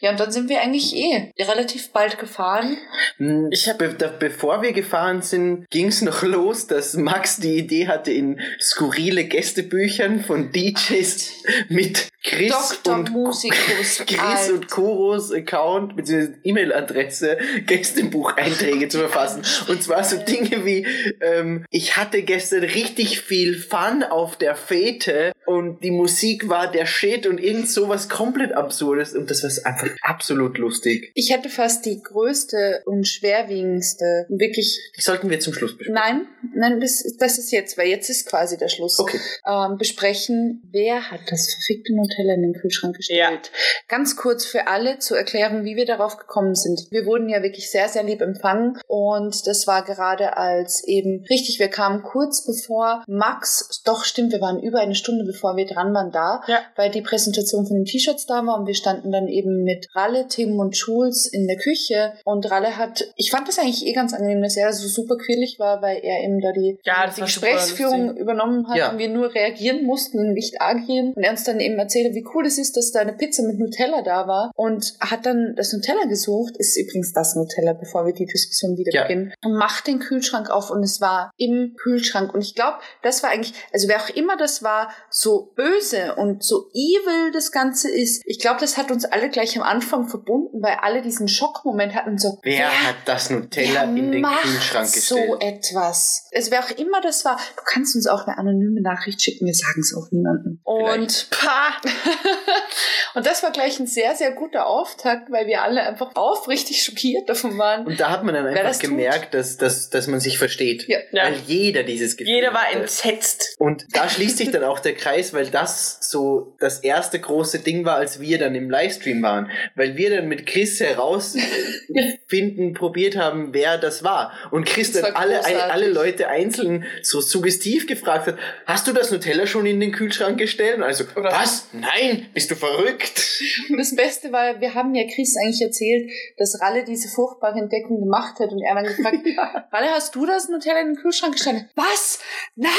Ja, 0.00 0.10
und 0.10 0.20
dann 0.20 0.30
sind 0.32 0.48
wir 0.48 0.60
eigentlich 0.60 0.94
eh 0.94 1.32
relativ 1.38 1.90
bald 1.92 2.18
gefahren. 2.18 2.76
Hm, 3.16 3.48
Ich 3.50 3.68
habe, 3.68 3.88
bevor 4.18 4.62
wir 4.62 4.72
gefahren 4.72 5.22
sind, 5.22 5.68
ging 5.70 5.88
es 5.88 6.02
noch 6.02 6.22
los, 6.22 6.66
dass 6.66 6.94
Max 6.94 7.38
die 7.38 7.56
Idee 7.56 7.88
hatte, 7.88 8.12
in 8.12 8.40
skurrile 8.60 9.24
Gästebüchern 9.24 10.20
von 10.22 10.52
DJs 10.52 11.32
mit 11.68 12.09
Chris 12.22 12.80
Dr. 12.82 12.94
und 12.94 13.10
Musikus. 13.12 14.02
Chris 14.06 14.18
Alter. 14.18 14.54
und 14.54 14.68
Koros 14.68 15.32
Account 15.32 15.96
bzw. 15.96 16.34
E-Mail-Adresse 16.44 17.38
Gästebucheinträge 17.66 18.88
zu 18.88 18.98
verfassen. 18.98 19.42
Und 19.68 19.82
zwar 19.82 20.04
so 20.04 20.16
Dinge 20.18 20.64
wie, 20.64 20.86
ähm, 21.20 21.64
ich 21.70 21.96
hatte 21.96 22.22
gestern 22.22 22.64
richtig 22.64 23.20
viel 23.20 23.58
Fun 23.58 24.02
auf 24.02 24.36
der 24.36 24.54
Fete 24.54 25.32
und 25.46 25.82
die 25.82 25.90
Musik 25.90 26.48
war 26.48 26.70
der 26.70 26.86
Shit 26.86 27.26
und 27.26 27.38
irgend 27.38 27.68
sowas 27.68 28.08
komplett 28.08 28.52
Absurdes 28.52 29.14
und 29.14 29.30
das 29.30 29.42
war 29.42 29.50
einfach 29.66 29.88
absolut 30.02 30.58
lustig. 30.58 31.10
Ich 31.14 31.30
hätte 31.30 31.48
fast 31.48 31.86
die 31.86 32.02
größte 32.02 32.82
und 32.84 33.06
schwerwiegendste, 33.06 34.26
wirklich 34.28 34.78
Die 34.96 35.00
sollten 35.00 35.30
wir 35.30 35.40
zum 35.40 35.54
Schluss 35.54 35.76
besprechen. 35.76 35.94
Nein, 35.94 36.26
nein, 36.54 36.80
das, 36.80 37.02
das 37.18 37.38
ist 37.38 37.50
jetzt, 37.50 37.78
weil 37.78 37.88
jetzt 37.88 38.10
ist 38.10 38.28
quasi 38.28 38.58
der 38.58 38.68
Schluss. 38.68 38.98
Okay. 38.98 39.18
Ähm, 39.46 39.78
besprechen, 39.78 40.62
wer 40.70 41.10
hat 41.10 41.20
das 41.30 41.52
verfickte 41.52 41.94
Nutella 42.10 42.34
in 42.34 42.42
den 42.42 42.52
Kühlschrank 42.54 42.96
gestellt? 42.96 43.18
Ja. 43.20 43.40
Ganz 43.88 44.16
kurz 44.16 44.44
für 44.44 44.66
alle 44.68 44.98
zur 44.98 45.18
Erklärung, 45.18 45.64
wie 45.64 45.76
wir 45.76 45.86
darauf 45.86 46.16
gekommen 46.16 46.54
sind. 46.54 46.86
Wir 46.90 47.06
wurden 47.06 47.28
ja 47.28 47.42
wirklich 47.42 47.70
sehr, 47.70 47.88
sehr 47.88 48.02
lieb 48.02 48.20
empfangen 48.20 48.78
und 48.86 49.46
das 49.46 49.66
war 49.66 49.84
gerade 49.84 50.36
als 50.36 50.84
eben 50.86 51.24
richtig, 51.30 51.58
wir 51.58 51.68
kamen 51.68 52.02
kurz 52.02 52.44
bevor 52.44 53.02
Max, 53.06 53.82
doch 53.84 54.04
stimmt, 54.04 54.32
wir 54.32 54.40
waren 54.40 54.60
über 54.62 54.80
eine 54.80 54.94
Stunde 54.94 55.24
bevor 55.24 55.56
wir 55.56 55.66
dran 55.66 55.94
waren 55.94 56.10
da, 56.12 56.42
Ja. 56.46 56.60
weil 56.76 56.90
die 56.90 57.02
Präsentation 57.02 57.66
von 57.66 57.76
den 57.76 57.84
T-Shirts 57.84 58.26
da 58.26 58.44
war 58.46 58.58
und 58.58 58.66
wir 58.66 58.74
standen 58.74 59.12
dann 59.12 59.28
eben 59.28 59.62
mit 59.64 59.86
Ralle, 59.94 60.26
Tim 60.28 60.58
und 60.58 60.76
Jules 60.76 61.26
in 61.26 61.46
der 61.46 61.56
Küche 61.56 62.12
und 62.24 62.50
Ralle 62.50 62.76
hat, 62.76 63.04
ich 63.16 63.30
fand 63.30 63.48
das 63.48 63.58
eigentlich 63.58 63.86
eh 63.86 63.92
ganz 63.92 64.12
angenehm, 64.14 64.42
dass 64.42 64.56
er 64.56 64.72
so 64.72 64.88
super 64.88 65.16
quirlig 65.16 65.58
war, 65.58 65.82
weil 65.82 65.98
er 66.02 66.22
eben 66.22 66.40
da 66.40 66.52
die, 66.52 66.78
Ja, 66.84 67.10
die 67.14 67.20
Gesprächsführung 67.20 68.16
übernommen 68.16 68.68
hat 68.68 68.76
Ja. 68.76 68.90
und 68.92 68.98
wir 68.98 69.08
nur 69.08 69.34
reagieren 69.34 69.84
mussten 69.84 70.18
und 70.18 70.32
nicht 70.34 70.60
agieren 70.60 71.12
und 71.14 71.22
er 71.22 71.30
uns 71.30 71.44
dann 71.44 71.60
eben 71.60 71.76
erzählte, 72.00 72.14
wie 72.14 72.26
cool 72.34 72.46
es 72.46 72.58
ist, 72.58 72.76
dass 72.76 72.92
da 72.92 73.00
eine 73.00 73.12
Pizza 73.12 73.42
mit 73.42 73.58
Nutella 73.58 74.02
da 74.02 74.26
war 74.26 74.50
und 74.54 74.94
hat 75.00 75.26
dann 75.26 75.54
das 75.56 75.72
Nutella 75.72 76.04
gesucht, 76.06 76.54
ist 76.58 76.76
übrigens 76.76 77.12
das 77.12 77.34
Nutella, 77.36 77.72
bevor 77.74 78.06
wir 78.06 78.12
die 78.12 78.26
Diskussion 78.26 78.76
wieder 78.76 78.92
Ja. 78.92 79.02
beginnen, 79.02 79.32
und 79.44 79.54
macht 79.54 79.86
den 79.86 79.98
Kühlschrank 79.98 80.50
auf 80.50 80.70
und 80.70 80.82
es 80.82 81.00
war 81.00 81.30
im 81.36 81.74
Kühlschrank 81.82 82.32
und 82.34 82.40
ich 82.42 82.54
glaube, 82.54 82.78
das 83.02 83.22
war 83.22 83.30
eigentlich, 83.30 83.54
also 83.72 83.88
wer 83.88 83.98
auch 84.02 84.08
immer 84.10 84.36
das 84.36 84.62
war, 84.62 84.90
so 85.10 85.52
böse 85.56 86.14
und 86.16 86.42
so 86.42 86.68
evil 86.72 87.32
das 87.32 87.52
Ganze 87.52 87.90
ist, 87.90 88.22
ich 88.26 88.38
glaube, 88.38 88.60
das 88.60 88.76
hat 88.76 88.90
uns 88.90 89.04
alle 89.04 89.28
gleich 89.30 89.56
am 89.56 89.62
Anfang 89.62 90.08
verbunden, 90.08 90.62
weil 90.62 90.76
alle 90.82 91.02
diesen 91.02 91.28
Schockmoment 91.28 91.94
hatten 91.94 92.18
so, 92.18 92.38
Wer 92.42 92.68
hat 92.70 92.96
das 93.06 93.30
Nutella 93.30 93.82
Wer 93.82 93.96
in 93.96 94.12
den 94.12 94.22
Kühlschrank 94.24 94.86
so 94.88 95.14
gestellt? 95.16 95.42
etwas. 95.42 96.28
Also 96.34 96.50
wer 96.50 96.60
auch 96.64 96.70
immer 96.70 97.00
das 97.00 97.24
war, 97.24 97.36
du 97.56 97.62
kannst 97.64 97.94
uns 97.96 98.06
auch 98.06 98.26
eine 98.26 98.38
anonyme 98.38 98.80
Nachricht 98.80 99.22
schicken, 99.22 99.46
wir 99.46 99.54
sagen 99.54 99.80
es 99.80 99.94
auch 99.96 100.10
niemandem. 100.10 100.60
Und, 100.64 101.28
Pah! 101.30 101.72
und 103.14 103.26
das 103.26 103.42
war 103.42 103.50
gleich 103.52 103.78
ein 103.80 103.86
sehr, 103.86 104.14
sehr 104.14 104.32
guter 104.32 104.66
Auftakt, 104.66 105.30
weil 105.30 105.46
wir 105.46 105.62
alle 105.62 105.82
einfach 105.82 106.14
aufrichtig 106.14 106.82
schockiert 106.82 107.28
davon 107.28 107.58
waren. 107.58 107.86
Und 107.86 107.98
da 108.00 108.10
hat 108.10 108.24
man 108.24 108.34
dann 108.34 108.46
einfach 108.46 108.62
das 108.62 108.78
tut? 108.78 108.90
gemerkt, 108.90 109.34
dass, 109.34 109.56
dass, 109.56 109.90
dass 109.90 110.06
man 110.06 110.20
sich 110.20 110.38
versteht. 110.38 110.86
Ja. 110.88 110.98
Ja. 111.12 111.24
Weil 111.24 111.34
jeder 111.46 111.82
dieses 111.82 112.16
Gefühl 112.16 112.34
Jeder 112.34 112.52
war 112.54 112.62
hatte. 112.64 112.80
entsetzt. 112.80 113.56
Und 113.58 113.84
da 113.92 114.08
schließt 114.08 114.38
sich 114.38 114.50
dann 114.50 114.64
auch 114.64 114.78
der 114.80 114.94
Kreis, 114.94 115.32
weil 115.34 115.46
das 115.48 115.98
so 116.00 116.54
das 116.60 116.80
erste 116.80 117.18
große 117.18 117.60
Ding 117.60 117.84
war, 117.84 117.96
als 117.96 118.20
wir 118.20 118.38
dann 118.38 118.54
im 118.54 118.70
Livestream 118.70 119.22
waren. 119.22 119.50
Weil 119.74 119.96
wir 119.96 120.10
dann 120.14 120.28
mit 120.28 120.46
Chris 120.46 120.80
herausfinden, 120.80 122.74
probiert 122.74 123.16
haben, 123.16 123.52
wer 123.52 123.78
das 123.78 124.02
war. 124.04 124.32
Und 124.50 124.64
Chris 124.66 124.92
Das 124.92 125.02
dann 125.02 125.14
alle, 125.16 125.44
alle 125.44 125.88
Leute 125.88 126.28
einzeln 126.28 126.84
so 127.02 127.20
suggestiv 127.20 127.86
gefragt 127.86 128.26
hat, 128.26 128.36
hast 128.66 128.86
du 128.86 128.92
das 128.92 129.10
Nutella 129.10 129.46
schon 129.46 129.66
in 129.66 129.80
den 129.80 129.92
Kühlschrank 129.92 130.38
gestellt? 130.38 130.76
Und 130.76 130.82
also, 130.82 131.04
Oder- 131.16 131.32
was? 131.32 131.68
Nein, 131.80 132.26
bist 132.34 132.50
du 132.50 132.56
verrückt? 132.56 133.42
Und 133.70 133.78
das 133.78 133.94
Beste 133.94 134.32
war, 134.32 134.60
wir 134.60 134.74
haben 134.74 134.94
ja 134.94 135.04
Chris 135.04 135.36
eigentlich 135.36 135.62
erzählt, 135.62 136.10
dass 136.36 136.60
Ralle 136.60 136.84
diese 136.84 137.08
furchtbare 137.08 137.58
Entdeckung 137.58 138.00
gemacht 138.00 138.38
hat 138.38 138.50
und 138.50 138.62
er 138.62 138.74
dann 138.74 138.84
gefragt, 138.84 139.18
ja. 139.24 139.68
Ralle, 139.72 139.90
hast 139.90 140.14
du 140.14 140.26
das 140.26 140.48
Nutella 140.48 140.80
in 140.80 140.88
den 140.88 140.96
Kühlschrank 140.96 141.34
gestanden? 141.34 141.68
Was? 141.74 142.20
Nein! 142.56 142.70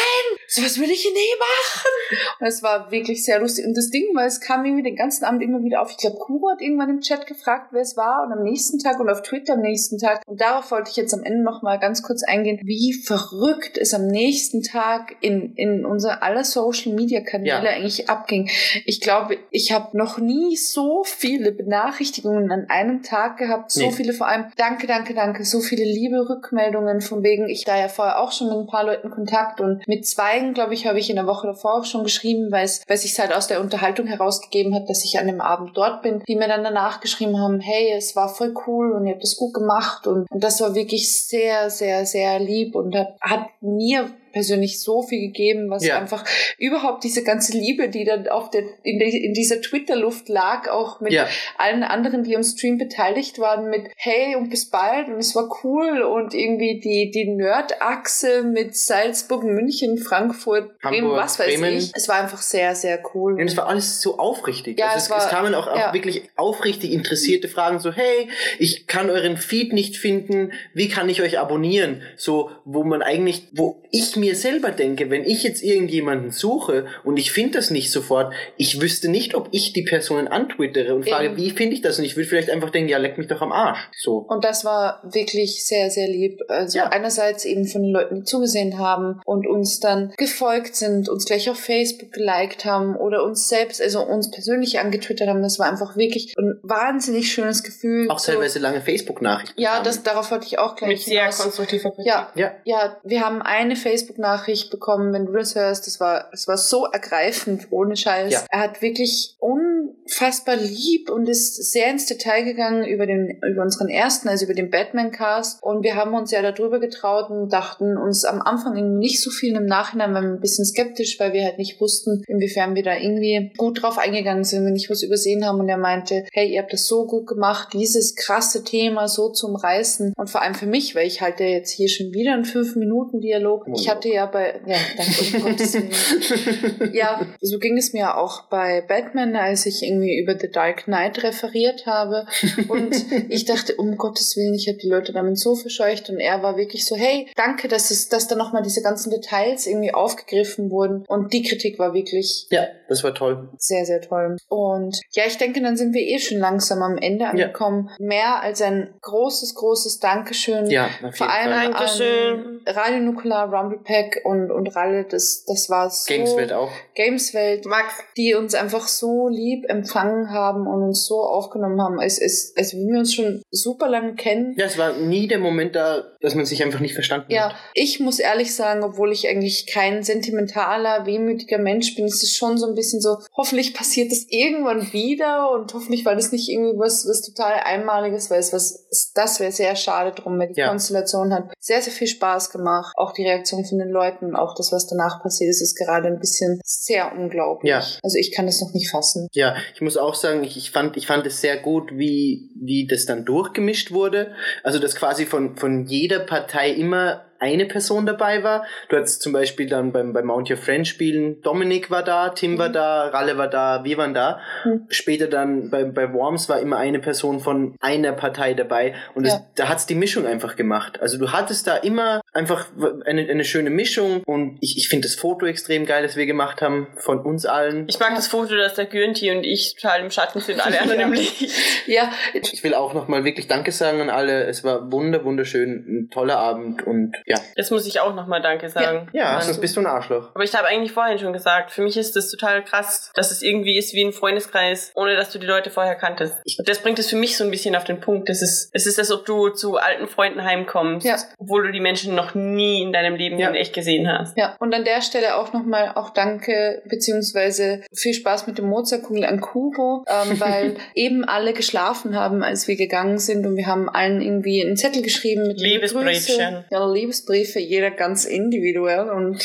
So 0.48 0.64
was 0.64 0.80
will 0.80 0.90
ich 0.90 1.04
nie 1.06 1.38
machen! 1.40 2.28
Und 2.40 2.48
es 2.48 2.62
war 2.62 2.92
wirklich 2.92 3.24
sehr 3.24 3.40
lustig. 3.40 3.66
Und 3.66 3.76
das 3.76 3.90
Ding 3.90 4.14
war, 4.14 4.26
es 4.26 4.40
kam 4.40 4.66
irgendwie 4.66 4.84
den 4.84 4.96
ganzen 4.96 5.26
Abend 5.26 5.42
immer 5.42 5.64
wieder 5.64 5.82
auf. 5.82 5.92
Ich 5.92 5.98
glaube, 5.98 6.18
Kuro 6.18 6.50
hat 6.52 6.62
irgendwann 6.62 6.90
im 6.90 7.02
Chat 7.02 7.26
gefragt, 7.26 7.70
wer 7.72 7.82
es 7.82 7.98
war 7.98 8.26
und 8.26 8.34
am 8.34 8.44
nächsten 8.44 8.80
Tag 8.80 9.00
und 9.00 9.10
auf 9.10 9.22
Twitter 9.22 9.54
am 9.54 9.62
nächsten 9.62 9.98
Tag. 9.98 10.22
Und 10.28 10.42
darauf 10.42 10.72
wollte 10.72 10.92
ich 10.92 10.98
jetzt 10.98 11.14
am 11.14 11.24
Ende 11.24 11.44
noch 11.44 11.62
mal 11.62 11.80
ganz 11.80 12.04
kurz 12.04 12.24
eingehen, 12.24 12.60
wie 12.64 12.94
verrückt 12.94 13.78
es 13.78 13.94
am 13.94 14.08
nächsten 14.08 14.62
Tag 14.62 15.16
in, 15.22 15.54
in 15.56 15.86
unser 15.86 16.22
aller 16.24 16.44
Social 16.44 16.94
Media 16.94 17.22
Kanäle 17.22 17.66
ja. 17.66 17.72
eigentlich 17.72 18.10
abging. 18.10 18.50
Ich 18.86 18.91
glaube, 19.00 19.38
ich 19.52 19.72
habe 19.72 19.96
noch 19.98 20.18
nie 20.18 20.58
so 20.58 21.04
viele 21.06 21.52
Benachrichtigungen 21.52 22.52
an 22.52 22.66
einem 22.70 23.04
Tag 23.04 23.38
gehabt, 23.38 23.72
so 23.72 23.86
nee. 23.86 23.92
viele 23.92 24.14
vor 24.14 24.28
allem. 24.28 24.46
Danke, 24.58 24.88
danke, 24.88 25.14
danke, 25.14 25.46
so 25.46 25.62
viele 25.62 25.86
liebe 25.86 26.28
Rückmeldungen 26.30 27.00
von 27.02 27.24
wegen, 27.24 27.48
ich 27.48 27.64
da 27.64 27.78
ja 27.78 27.88
vorher 27.88 28.20
auch 28.20 28.32
schon 28.32 28.50
mit 28.50 28.58
ein 28.58 28.68
paar 28.68 28.84
Leuten 28.84 29.10
Kontakt 29.10 29.62
und 29.62 29.88
mit 29.88 30.06
zweien, 30.06 30.54
glaube 30.54 30.74
ich, 30.74 30.88
habe 30.88 31.00
ich 31.00 31.10
in 31.10 31.16
der 31.16 31.28
Woche 31.28 31.48
davor 31.48 31.76
auch 31.76 31.86
schon 31.86 32.04
geschrieben, 32.04 32.52
weil 32.52 32.66
es, 32.66 32.82
weil 32.88 32.98
sich 32.98 33.18
halt 33.20 33.34
aus 33.34 33.48
der 33.48 33.62
Unterhaltung 33.62 34.08
herausgegeben 34.08 34.74
hat, 34.74 34.90
dass 34.90 35.06
ich 35.06 35.20
an 35.20 35.28
dem 35.28 35.42
Abend 35.42 35.78
dort 35.78 36.02
bin, 36.02 36.24
die 36.28 36.36
mir 36.36 36.48
dann 36.48 36.64
danach 36.64 37.00
geschrieben 37.00 37.40
haben, 37.40 37.60
hey, 37.60 37.94
es 37.96 38.16
war 38.16 38.30
voll 38.30 38.54
cool 38.66 38.92
und 38.92 39.06
ihr 39.06 39.14
habt 39.14 39.24
das 39.24 39.38
gut 39.38 39.54
gemacht 39.54 40.08
und, 40.08 40.30
und 40.30 40.44
das 40.44 40.60
war 40.60 40.76
wirklich 40.76 41.14
sehr, 41.14 41.70
sehr, 41.70 42.06
sehr 42.06 42.40
lieb 42.40 42.76
und 42.76 42.96
hat, 42.96 43.16
hat 43.22 43.48
mir 43.62 44.10
persönlich 44.32 44.80
so 44.80 45.02
viel 45.02 45.22
gegeben, 45.22 45.70
was 45.70 45.86
ja. 45.86 45.98
einfach 45.98 46.26
überhaupt 46.58 47.04
diese 47.04 47.24
ganze 47.24 47.58
Liebe, 47.58 47.90
die 47.90 48.04
dann 48.04 48.28
auf 48.28 48.50
der, 48.50 48.64
in, 48.84 49.00
der, 49.00 49.08
in 49.10 49.34
dieser 49.34 49.62
Twitter-Luft 49.62 50.30
lag, 50.30 50.70
auch 50.70 51.02
mit 51.02 51.14
ja. 51.14 51.28
allen 51.58 51.84
anderen, 51.84 52.24
die 52.24 52.36
am 52.36 52.44
Stream 52.44 52.78
beteiligt 52.78 53.40
waren, 53.40 53.70
mit 53.70 53.90
Hey 53.96 54.36
und 54.36 54.50
bis 54.50 54.70
bald 54.70 55.08
und 55.08 55.18
es 55.18 55.36
war 55.36 55.50
cool 55.64 56.02
und 56.02 56.34
irgendwie 56.34 56.80
die, 56.80 57.12
die 57.12 57.26
Nerd-Achse 57.26 58.44
mit 58.44 58.76
Salzburg, 58.76 59.44
München, 59.44 59.98
Frankfurt, 59.98 60.80
Bremen, 60.80 61.12
was 61.12 61.40
weiß 61.40 61.48
Bremen. 61.48 61.78
ich. 61.78 61.92
Es 61.94 62.08
war 62.08 62.16
einfach 62.16 62.42
sehr, 62.42 62.76
sehr 62.76 63.02
cool. 63.14 63.34
Und 63.34 63.48
es 63.48 63.58
war 63.58 63.68
alles 63.68 64.02
so 64.02 64.18
aufrichtig. 64.18 64.80
Ja, 64.80 64.88
also 64.88 64.98
es, 64.98 65.04
es, 65.04 65.10
war, 65.10 65.18
es 65.20 65.30
kamen 65.30 65.54
auch, 65.56 65.68
auch 65.68 65.94
wirklich 65.94 66.30
aufrichtig 66.36 66.92
interessierte 66.92 67.48
Fragen, 67.48 67.80
so 67.80 67.92
hey, 67.92 68.30
ich 68.60 68.88
kann 68.88 69.10
euren 69.10 69.38
Feed 69.38 69.74
nicht 69.74 69.98
finden, 69.98 70.52
wie 70.74 70.90
kann 70.90 71.10
ich 71.10 71.22
euch 71.22 71.40
abonnieren? 71.40 72.02
So, 72.16 72.52
wo 72.66 72.84
man 72.84 73.02
eigentlich, 73.02 73.48
wo 73.52 73.82
ich 73.92 74.16
mir 74.22 74.36
selber 74.36 74.72
denke, 74.72 75.10
wenn 75.10 75.26
ich 75.26 75.44
jetzt 75.44 75.62
irgendjemanden 75.62 76.32
suche 76.32 76.86
und 77.04 77.18
ich 77.18 77.32
finde 77.32 77.58
das 77.58 77.70
nicht 77.70 77.92
sofort, 77.92 78.34
ich 78.56 78.80
wüsste 78.80 79.10
nicht, 79.10 79.36
ob 79.36 79.50
ich 79.52 79.74
die 79.74 79.82
Personen 79.82 80.28
antwittere 80.28 80.96
und 80.96 81.08
frage, 81.08 81.28
Eben. 81.28 81.38
wie 81.38 81.52
finde 81.52 81.76
ich 81.76 81.82
das? 81.82 82.00
Und 82.00 82.06
ich 82.06 82.16
würde 82.16 82.30
vielleicht 82.30 82.50
einfach 82.50 82.70
denken, 82.70 82.90
ja, 82.90 82.98
leck 82.98 83.18
mich 83.18 83.28
doch 83.28 83.42
am 83.42 83.52
Arsch. 83.52 83.90
So. 83.98 84.18
Und 84.18 84.46
das 84.46 84.64
war 84.64 85.02
wirklich 85.04 85.66
sehr, 85.66 85.90
sehr 85.90 86.08
lieb. 86.08 86.40
Also 86.48 86.78
ja. 86.78 86.88
einerseits 86.88 87.44
eben 87.46 87.66
von 87.66 87.82
den 87.82 87.92
Leuten, 87.92 88.16
die 88.16 88.24
zugesehen 88.24 88.78
haben 88.78 89.20
und 89.26 89.48
uns 89.48 89.80
dann 89.80 90.14
gefolgt 90.18 90.76
sind, 90.76 91.10
uns 91.10 91.26
gleich 91.26 91.50
auf 91.50 91.60
Facebook 91.60 92.12
geliked 92.12 92.64
haben 92.66 92.96
oder 92.96 93.24
uns 93.24 93.50
selbst, 93.50 93.82
also 93.82 94.06
uns 94.06 94.32
persönlich 94.32 94.80
angetwittert 94.80 95.28
haben. 95.28 95.42
Das 95.42 95.60
war 95.60 95.70
einfach 95.70 95.98
wirklich 95.98 96.34
ein 96.38 96.60
wahnsinnig 96.62 97.32
schönes 97.34 97.64
Gefühl. 97.64 98.10
Auch 98.10 98.22
teilweise 98.22 98.60
so, 98.60 98.64
lange 98.64 98.82
Facebook-Nachrichten. 98.82 99.60
Ja, 99.60 99.82
das, 99.82 100.04
darauf 100.04 100.32
wollte 100.32 100.46
ich 100.46 100.60
auch 100.60 100.76
gleich 100.76 100.90
Mit 100.90 101.00
sehr 101.02 101.30
konstruktiver 101.30 101.92
Kritik. 101.92 102.06
Ja, 102.06 102.32
ja. 102.36 102.52
ja, 102.64 102.98
wir 103.04 103.22
haben 103.22 103.42
eine 103.42 103.76
Facebook 103.76 104.11
Facebook-Nachricht 104.12 104.70
bekommen, 104.70 105.14
wenn 105.14 105.26
du 105.26 105.34
das 105.34 105.56
hörst. 105.56 105.88
Das 105.88 106.00
war, 106.00 106.30
es 106.32 106.48
war 106.48 106.58
so 106.58 106.86
ergreifend, 106.86 107.68
ohne 107.72 107.96
Scheiß. 107.96 108.34
Ja. 108.34 108.44
Er 108.50 108.60
hat 108.60 108.82
wirklich 108.82 109.36
unfassbar 109.40 110.56
lieb 110.56 111.10
und 111.10 111.28
ist 111.28 111.72
sehr 111.72 111.90
ins 111.90 112.06
Detail 112.06 112.44
gegangen 112.44 112.86
über 112.86 113.06
den, 113.06 113.42
über 113.44 113.62
unseren 113.62 113.90
ersten, 113.90 114.30
also 114.30 114.46
über 114.46 114.54
den 114.54 114.70
Batman-Cast. 114.70 115.62
Und 115.64 115.84
wir 115.84 115.96
haben 115.96 116.14
uns 116.14 116.32
ja 116.32 116.42
darüber 116.42 116.80
getraut 116.80 117.30
und 117.30 117.52
dachten 117.52 117.98
uns 117.98 118.26
am 118.26 118.42
Anfang 118.42 118.98
nicht 118.98 119.22
so 119.22 119.30
viel 119.30 119.56
im 119.56 119.66
Nachhinein, 119.66 120.14
waren 120.14 120.24
wir 120.26 120.34
ein 120.34 120.42
bisschen 120.42 120.66
skeptisch, 120.66 121.20
weil 121.20 121.34
wir 121.34 121.44
halt 121.44 121.58
nicht 121.58 121.80
wussten, 121.80 122.24
inwiefern 122.28 122.76
wir 122.76 122.84
da 122.84 122.96
irgendwie 122.96 123.52
gut 123.58 123.82
drauf 123.82 123.98
eingegangen 123.98 124.44
sind, 124.44 124.66
wenn 124.66 124.74
nicht 124.74 124.90
was 124.90 125.04
übersehen 125.04 125.46
haben. 125.46 125.60
Und 125.60 125.70
er 125.70 125.78
meinte, 125.78 126.26
hey, 126.34 126.52
ihr 126.52 126.62
habt 126.62 126.74
das 126.74 126.88
so 126.88 127.06
gut 127.06 127.28
gemacht, 127.28 127.70
dieses 127.74 128.16
krasse 128.16 128.64
Thema 128.64 129.08
so 129.08 129.30
zum 129.30 129.56
Reißen. 129.56 130.14
Und 130.16 130.30
vor 130.30 130.42
allem 130.42 130.56
für 130.56 130.66
mich, 130.66 130.96
weil 130.96 131.08
ich 131.08 131.22
halte 131.22 131.44
jetzt 131.44 131.72
hier 131.72 131.90
schon 131.90 132.14
wieder 132.14 132.34
einen 132.34 132.46
fünf 132.46 132.76
Minuten 132.76 133.22
Dialog. 133.22 133.66
Hatte 134.02 134.10
ja 134.16 134.26
bei, 134.26 134.60
ja, 134.66 134.78
danke, 134.98 135.38
um 135.38 135.44
Gottes 135.44 135.76
Willen. 135.76 136.92
Ja, 136.94 137.22
so 137.40 137.60
ging 137.60 137.78
es 137.78 137.94
mir 137.94 138.18
auch 138.18 138.46
bei 138.46 138.82
Batman, 138.82 139.36
als 139.36 139.68
ich 139.68 139.84
irgendwie 139.84 140.18
über 140.18 140.36
The 140.40 140.50
Dark 140.50 140.86
Knight 140.86 141.22
referiert 141.22 141.86
habe. 141.86 142.26
Und 142.68 142.96
ich 143.30 143.46
dachte, 143.46 143.76
um 143.76 143.98
Gottes 143.98 144.36
Willen, 144.36 144.56
ich 144.56 144.68
habe 144.68 144.80
die 144.80 144.90
Leute 144.90 145.14
damit 145.14 145.38
so 145.38 145.54
verscheucht. 145.54 146.10
Und 146.10 146.20
er 146.20 146.42
war 146.42 146.58
wirklich 146.58 146.88
so, 146.88 146.96
hey, 146.96 147.28
danke, 147.36 147.68
dass 147.68 147.92
es, 147.92 148.10
dass 148.10 148.28
da 148.28 148.36
nochmal 148.36 148.64
diese 148.64 148.82
ganzen 148.82 149.12
Details 149.12 149.68
irgendwie 149.68 149.94
aufgegriffen 149.94 150.72
wurden. 150.72 151.06
Und 151.08 151.32
die 151.32 151.44
Kritik 151.44 151.78
war 151.78 151.94
wirklich. 151.94 152.48
Ja, 152.50 152.66
das 152.90 153.04
war 153.04 153.14
toll. 153.14 153.50
Sehr, 153.60 153.86
sehr 153.86 154.02
toll. 154.02 154.38
Und 154.50 155.00
ja, 155.12 155.26
ich 155.28 155.38
denke, 155.38 155.62
dann 155.62 155.78
sind 155.78 155.94
wir 155.94 156.02
eh 156.02 156.18
schon 156.18 156.40
langsam 156.40 156.82
am 156.82 156.98
Ende 156.98 157.28
angekommen. 157.28 157.92
Ja. 158.00 158.06
Mehr 158.08 158.42
als 158.42 158.64
ein 158.64 158.96
großes, 159.02 159.54
großes 159.54 160.00
Dankeschön. 160.00 160.66
Ja, 160.72 160.90
vor 161.12 161.30
allem 161.30 161.72
Dankeschön. 161.72 162.62
an 162.66 162.74
Radio 162.74 163.00
Nukular, 163.02 163.54
Rumble 163.54 163.80
Pack 163.92 164.22
und, 164.24 164.52
und 164.52 164.76
Ralle. 164.76 165.06
Das, 165.10 165.44
das 165.46 165.70
war 165.70 165.90
so. 165.90 166.06
Gameswelt 166.08 166.54
auch. 166.54 166.72
Gameswelt. 166.96 167.66
Max. 167.66 167.94
Die 168.16 168.34
uns 168.34 168.56
einfach 168.56 168.88
so 168.88 169.28
lieb 169.28 169.66
empfangen 169.70 170.32
haben 170.32 170.68
und 170.68 170.84
uns 170.84 171.06
so 171.06 171.22
aufgenommen 171.22 171.82
haben, 171.82 172.00
als, 172.00 172.22
als, 172.22 172.54
als 172.58 172.74
wir 172.74 173.00
uns 173.00 173.14
schon 173.14 173.42
super 173.52 173.90
lange 173.90 174.16
kennen. 174.16 174.56
Ja, 174.58 174.66
es 174.66 174.78
war 174.78 174.94
nie 174.94 175.28
der 175.28 175.40
Moment 175.40 175.76
da, 175.76 176.04
dass 176.22 176.36
man 176.36 176.46
sich 176.46 176.64
einfach 176.64 176.80
nicht 176.80 176.94
verstanden 176.94 177.32
ja, 177.32 177.46
hat. 177.46 177.52
Ja, 177.52 177.58
ich 177.74 178.00
muss 178.00 178.20
ehrlich 178.20 178.56
sagen, 178.56 178.84
obwohl 178.84 179.12
ich 179.12 179.28
eigentlich 179.28 179.68
kein 179.68 180.04
sentimentaler, 180.04 181.06
wehmütiger 181.06 181.58
Mensch 181.58 181.96
bin, 181.96 182.06
ist 182.06 182.24
es 182.24 182.36
schon 182.36 182.58
so 182.58 182.68
ein 182.68 182.76
bisschen 182.76 183.02
so, 183.02 183.18
hoffentlich 183.36 183.74
passiert 183.74 184.12
es 184.12 184.28
irgendwann 184.30 184.94
wieder 184.94 185.52
und 185.52 185.74
hoffentlich 185.74 186.06
war 186.06 186.16
das 186.16 186.32
nicht 186.32 186.50
irgendwie 186.50 186.78
was, 186.78 187.06
was 187.08 187.22
total 187.22 187.54
Einmaliges, 187.64 188.30
weil 188.30 188.40
es 188.40 188.54
was, 188.54 189.12
das 189.14 189.40
wäre 189.40 189.52
sehr 189.52 189.76
schade 189.76 190.12
drum, 190.12 190.40
weil 190.40 190.54
die 190.54 190.60
ja. 190.60 190.70
Konstellation 190.70 191.34
hat 191.34 191.52
sehr, 191.60 191.82
sehr 191.82 191.94
viel 191.94 192.08
Spaß 192.08 192.52
gemacht. 192.52 192.94
Auch 192.96 193.14
die 193.14 193.24
Reaktion 193.24 193.66
von 193.66 193.81
den 193.82 193.90
Leuten, 193.90 194.36
auch 194.36 194.56
das, 194.56 194.72
was 194.72 194.88
danach 194.88 195.22
passiert 195.22 195.50
ist, 195.50 195.62
ist 195.62 195.78
gerade 195.78 196.08
ein 196.08 196.20
bisschen 196.20 196.60
sehr 196.64 197.14
unglaublich. 197.18 197.70
Ja. 197.70 197.84
Also 198.04 198.18
ich 198.18 198.32
kann 198.34 198.46
das 198.46 198.62
noch 198.62 198.74
nicht 198.74 198.90
fassen. 198.90 199.28
Ja, 199.34 199.56
ich 199.74 199.82
muss 199.82 199.98
auch 199.98 200.16
sagen, 200.16 200.44
ich, 200.44 200.58
ich 200.58 200.72
fand, 200.72 200.98
ich 200.98 201.08
fand 201.08 201.26
es 201.26 201.42
sehr 201.42 201.58
gut, 201.58 201.92
wie, 201.94 202.52
wie 202.56 202.88
das 202.88 203.06
dann 203.06 203.26
durchgemischt 203.26 203.92
wurde. 203.92 204.34
Also, 204.64 204.80
dass 204.80 204.96
quasi 204.96 205.26
von, 205.26 205.58
von 205.58 205.86
jeder 205.86 206.20
Partei 206.20 206.72
immer 206.72 207.26
eine 207.42 207.66
Person 207.66 208.06
dabei 208.06 208.44
war. 208.44 208.66
Du 208.90 208.96
hattest 208.96 209.22
zum 209.22 209.34
Beispiel 209.34 209.68
dann 209.68 209.92
beim, 209.92 210.14
beim 210.14 210.26
Mount 210.26 210.50
Your 210.50 210.58
Friend 210.58 210.88
Spielen, 210.88 211.42
Dominik 211.42 211.90
war 211.90 212.04
da, 212.04 212.30
Tim 212.30 212.54
mhm. 212.54 212.58
war 212.60 212.70
da, 212.70 213.08
Ralle 213.08 213.38
war 213.38 213.50
da, 213.50 213.84
wir 213.84 213.98
waren 213.98 214.14
da. 214.14 214.40
Mhm. 214.64 214.86
Später 214.90 215.28
dann 215.28 215.70
bei, 215.70 215.84
bei 215.84 216.14
Worms 216.14 216.48
war 216.50 216.60
immer 216.60 216.78
eine 216.78 217.00
Person 217.00 217.40
von 217.40 217.76
einer 217.82 218.14
Partei 218.14 218.54
dabei 218.54 218.94
und 219.16 219.26
ja. 219.26 219.34
das, 219.34 219.42
da 219.56 219.70
hat's 219.70 219.86
die 219.88 219.96
Mischung 219.96 220.26
einfach 220.26 220.56
gemacht. 220.56 221.02
Also 221.02 221.18
du 221.18 221.32
hattest 221.32 221.68
da 221.68 221.78
immer 221.78 222.22
einfach 222.32 222.68
eine, 223.06 223.28
eine 223.28 223.44
schöne 223.44 223.72
Mischung 223.72 224.22
und 224.26 224.58
ich, 224.62 224.78
ich 224.78 224.88
finde 224.88 225.08
das 225.08 225.16
Foto 225.16 225.46
extrem 225.46 225.86
geil, 225.86 226.04
das 226.04 226.16
wir 226.16 226.28
gemacht 226.28 226.62
haben 226.62 226.88
von 226.98 227.20
uns 227.20 227.46
allen. 227.46 227.86
Ich 227.88 228.00
mag 228.00 228.16
das 228.16 228.28
Foto, 228.28 228.56
dass 228.56 228.76
der 228.76 228.86
Gürnti 228.86 229.32
und 229.32 229.44
ich 229.44 229.76
total 229.76 230.02
im 230.02 230.12
Schatten 230.12 230.40
sind, 230.40 230.64
alle 230.64 230.80
anderen 230.80 231.00
im 231.02 231.14
Licht. 231.14 231.42
Ja. 231.88 232.12
Ich 232.34 232.64
will 232.64 232.74
auch 232.74 232.94
nochmal 232.94 233.24
wirklich 233.24 233.48
Danke 233.48 233.72
sagen 233.72 234.02
an 234.02 234.10
alle. 234.10 234.44
Es 234.46 234.64
war 234.64 234.92
wunder, 234.92 235.26
wunderschön, 235.26 235.86
ein 235.88 236.10
toller 236.12 236.38
Abend 236.38 236.86
und 236.86 237.16
ja. 237.32 237.44
Jetzt 237.56 237.72
muss 237.72 237.86
ich 237.86 238.00
auch 238.00 238.14
nochmal 238.14 238.42
Danke 238.42 238.70
sagen. 238.70 239.10
Ja, 239.14 239.34
ja 239.34 239.42
sonst 239.42 239.62
bist 239.62 239.76
du 239.76 239.82
ein 239.82 239.88
Arschloch. 239.88 240.30
Aber 240.34 240.44
ich 240.44 240.54
habe 240.54 240.68
eigentlich 240.68 240.92
vorhin 240.92 241.20
schon 241.20 241.34
gesagt, 241.34 241.72
für 241.72 241.82
mich 241.82 241.98
ist 241.98 242.16
das 242.16 242.30
total 242.30 242.64
krass, 242.64 243.12
dass 243.16 243.32
es 243.32 243.42
irgendwie 243.42 243.78
ist 243.78 243.94
wie 243.94 244.04
ein 244.04 244.14
Freundeskreis, 244.14 244.92
ohne 244.96 245.16
dass 245.16 245.32
du 245.32 245.40
die 245.40 245.48
Leute 245.48 245.70
vorher 245.70 245.96
kanntest. 245.96 246.36
Und 246.58 246.68
das 246.68 246.80
bringt 246.80 247.00
es 247.00 247.10
für 247.10 247.16
mich 247.16 247.38
so 247.38 247.44
ein 247.44 247.52
bisschen 247.52 247.76
auf 247.76 247.84
den 247.84 248.00
Punkt. 248.00 248.30
Es 248.30 248.42
ist, 248.42 248.70
es 248.74 248.86
ist, 248.86 249.00
als 249.00 249.12
ob 249.12 249.26
du 249.26 249.50
zu 249.50 249.78
alten 249.78 250.08
Freunden 250.08 250.44
heimkommst, 250.44 251.06
ja. 251.06 251.18
obwohl 251.38 251.68
du 251.68 251.72
die 251.72 251.80
Menschen 251.80 252.16
noch 252.16 252.36
nie 252.36 252.82
in 252.82 252.92
deinem 252.92 253.16
Leben 253.16 253.40
ja. 253.40 253.50
in 253.50 253.56
echt 253.56 253.74
gesehen 253.74 254.08
hast. 254.12 254.38
Ja, 254.38 254.56
und 254.60 254.74
an 254.74 254.84
der 254.84 255.02
Stelle 255.02 255.38
auch 255.38 255.54
nochmal 255.54 255.94
auch 255.96 256.12
Danke, 256.12 256.82
beziehungsweise 256.86 257.82
viel 257.94 258.14
Spaß 258.14 258.48
mit 258.48 258.58
dem 258.58 258.66
Mozartkugel 258.66 259.26
an 259.26 259.42
Kuro, 259.42 260.06
ähm, 260.08 260.40
weil 260.40 260.76
eben 260.96 261.24
alle 261.24 261.54
geschlafen 261.54 262.16
haben, 262.16 262.44
als 262.44 262.68
wir 262.68 262.76
gegangen 262.76 263.18
sind 263.18 263.46
und 263.46 263.56
wir 263.56 263.68
haben 263.68 263.90
allen 263.90 264.22
irgendwie 264.22 264.64
einen 264.64 264.78
Zettel 264.78 265.02
geschrieben 265.02 265.48
mit 265.48 265.60
Liebesbriefchen. 265.60 266.66
Ja, 266.70 266.86
Liebesbriefchen 266.86 267.21
Liebesbriefe, 267.22 267.60
jeder 267.60 267.92
ganz 267.92 268.26
individuell 268.26 269.10
und 269.10 269.38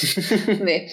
nee. 0.63 0.91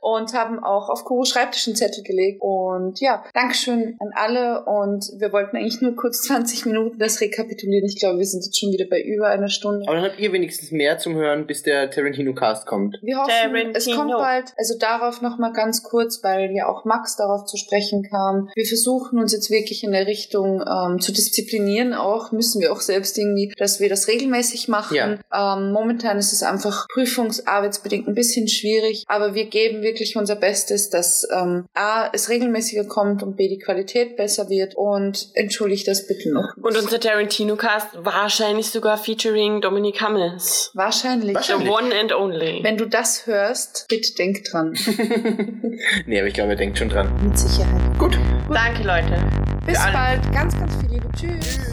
und 0.00 0.34
haben 0.34 0.62
auch 0.62 0.88
auf 0.88 1.04
Kuro 1.04 1.24
Schreibtisch 1.24 1.66
einen 1.66 1.76
Zettel 1.76 2.02
gelegt. 2.02 2.40
Und 2.40 3.00
ja, 3.00 3.24
Dankeschön 3.34 3.96
an 4.00 4.10
alle. 4.14 4.64
Und 4.64 5.10
wir 5.18 5.32
wollten 5.32 5.56
eigentlich 5.56 5.80
nur 5.80 5.96
kurz 5.96 6.22
20 6.22 6.66
Minuten 6.66 6.98
das 6.98 7.20
rekapitulieren. 7.20 7.86
Ich 7.86 7.98
glaube, 7.98 8.18
wir 8.18 8.26
sind 8.26 8.44
jetzt 8.44 8.58
schon 8.58 8.72
wieder 8.72 8.86
bei 8.88 9.00
über 9.00 9.28
einer 9.28 9.48
Stunde. 9.48 9.86
Aber 9.86 9.96
dann 9.96 10.04
habt 10.04 10.18
ihr 10.18 10.32
wenigstens 10.32 10.70
mehr 10.70 10.98
zum 10.98 11.14
Hören, 11.14 11.46
bis 11.46 11.62
der 11.62 11.90
Tarantino-Cast 11.90 12.66
kommt. 12.66 12.98
Wir 13.02 13.18
hoffen, 13.18 13.30
Tarantino. 13.30 13.72
es 13.74 13.86
kommt 13.86 14.12
bald. 14.12 14.52
Also 14.56 14.78
darauf 14.78 15.22
nochmal 15.22 15.52
ganz 15.52 15.82
kurz, 15.82 16.22
weil 16.22 16.50
ja 16.52 16.68
auch 16.68 16.84
Max 16.84 17.16
darauf 17.16 17.44
zu 17.44 17.56
sprechen 17.56 18.02
kam. 18.08 18.50
Wir 18.54 18.66
versuchen 18.66 19.18
uns 19.18 19.32
jetzt 19.32 19.50
wirklich 19.50 19.84
in 19.84 19.92
der 19.92 20.06
Richtung 20.06 20.62
ähm, 20.62 21.00
zu 21.00 21.12
disziplinieren. 21.12 21.94
Auch 21.94 22.32
müssen 22.32 22.60
wir 22.60 22.72
auch 22.72 22.80
selbst 22.80 23.18
irgendwie, 23.18 23.52
dass 23.56 23.80
wir 23.80 23.88
das 23.88 24.08
regelmäßig 24.08 24.68
machen. 24.68 24.96
Ja. 24.96 25.11
Ähm, 25.32 25.72
momentan 25.72 26.18
ist 26.18 26.32
es 26.32 26.42
einfach 26.42 26.86
prüfungsarbeitsbedingt 26.88 28.08
ein 28.08 28.14
bisschen 28.14 28.48
schwierig, 28.48 29.04
aber 29.06 29.34
wir 29.34 29.46
geben 29.46 29.82
wirklich 29.82 30.16
unser 30.16 30.36
Bestes, 30.36 30.90
dass 30.90 31.26
ähm, 31.32 31.66
A, 31.74 32.08
es 32.12 32.28
regelmäßiger 32.28 32.84
kommt 32.84 33.22
und 33.22 33.36
B, 33.36 33.48
die 33.48 33.58
Qualität 33.58 34.16
besser 34.16 34.48
wird 34.48 34.74
und 34.76 35.28
entschuldigt 35.34 35.88
das 35.88 36.06
bitte 36.06 36.32
noch. 36.32 36.56
Und 36.56 36.76
unser 36.76 37.00
Tarantino-Cast 37.00 37.88
wahrscheinlich 38.04 38.70
sogar 38.70 38.98
featuring 38.98 39.60
Dominic 39.60 40.00
Hammes. 40.00 40.70
Wahrscheinlich. 40.74 41.38
The 41.38 41.54
Wahrscheinlich. 41.54 41.70
one 41.70 41.94
and 41.94 42.12
only. 42.12 42.60
Wenn 42.62 42.76
du 42.76 42.86
das 42.86 43.26
hörst, 43.26 43.86
bitte 43.88 44.14
denk 44.14 44.44
dran. 44.44 44.72
nee, 46.06 46.18
aber 46.18 46.28
ich 46.28 46.34
glaube, 46.34 46.50
er 46.50 46.56
denkt 46.56 46.78
schon 46.78 46.88
dran. 46.88 47.10
Mit 47.22 47.38
Sicherheit. 47.38 47.98
Gut. 47.98 48.18
Danke, 48.52 48.82
Leute. 48.82 49.18
Bis 49.66 49.78
bald. 49.78 50.20
Ganz, 50.32 50.58
ganz 50.58 50.74
viel 50.76 50.90
Liebe. 50.90 51.08
Tschüss. 51.16 51.71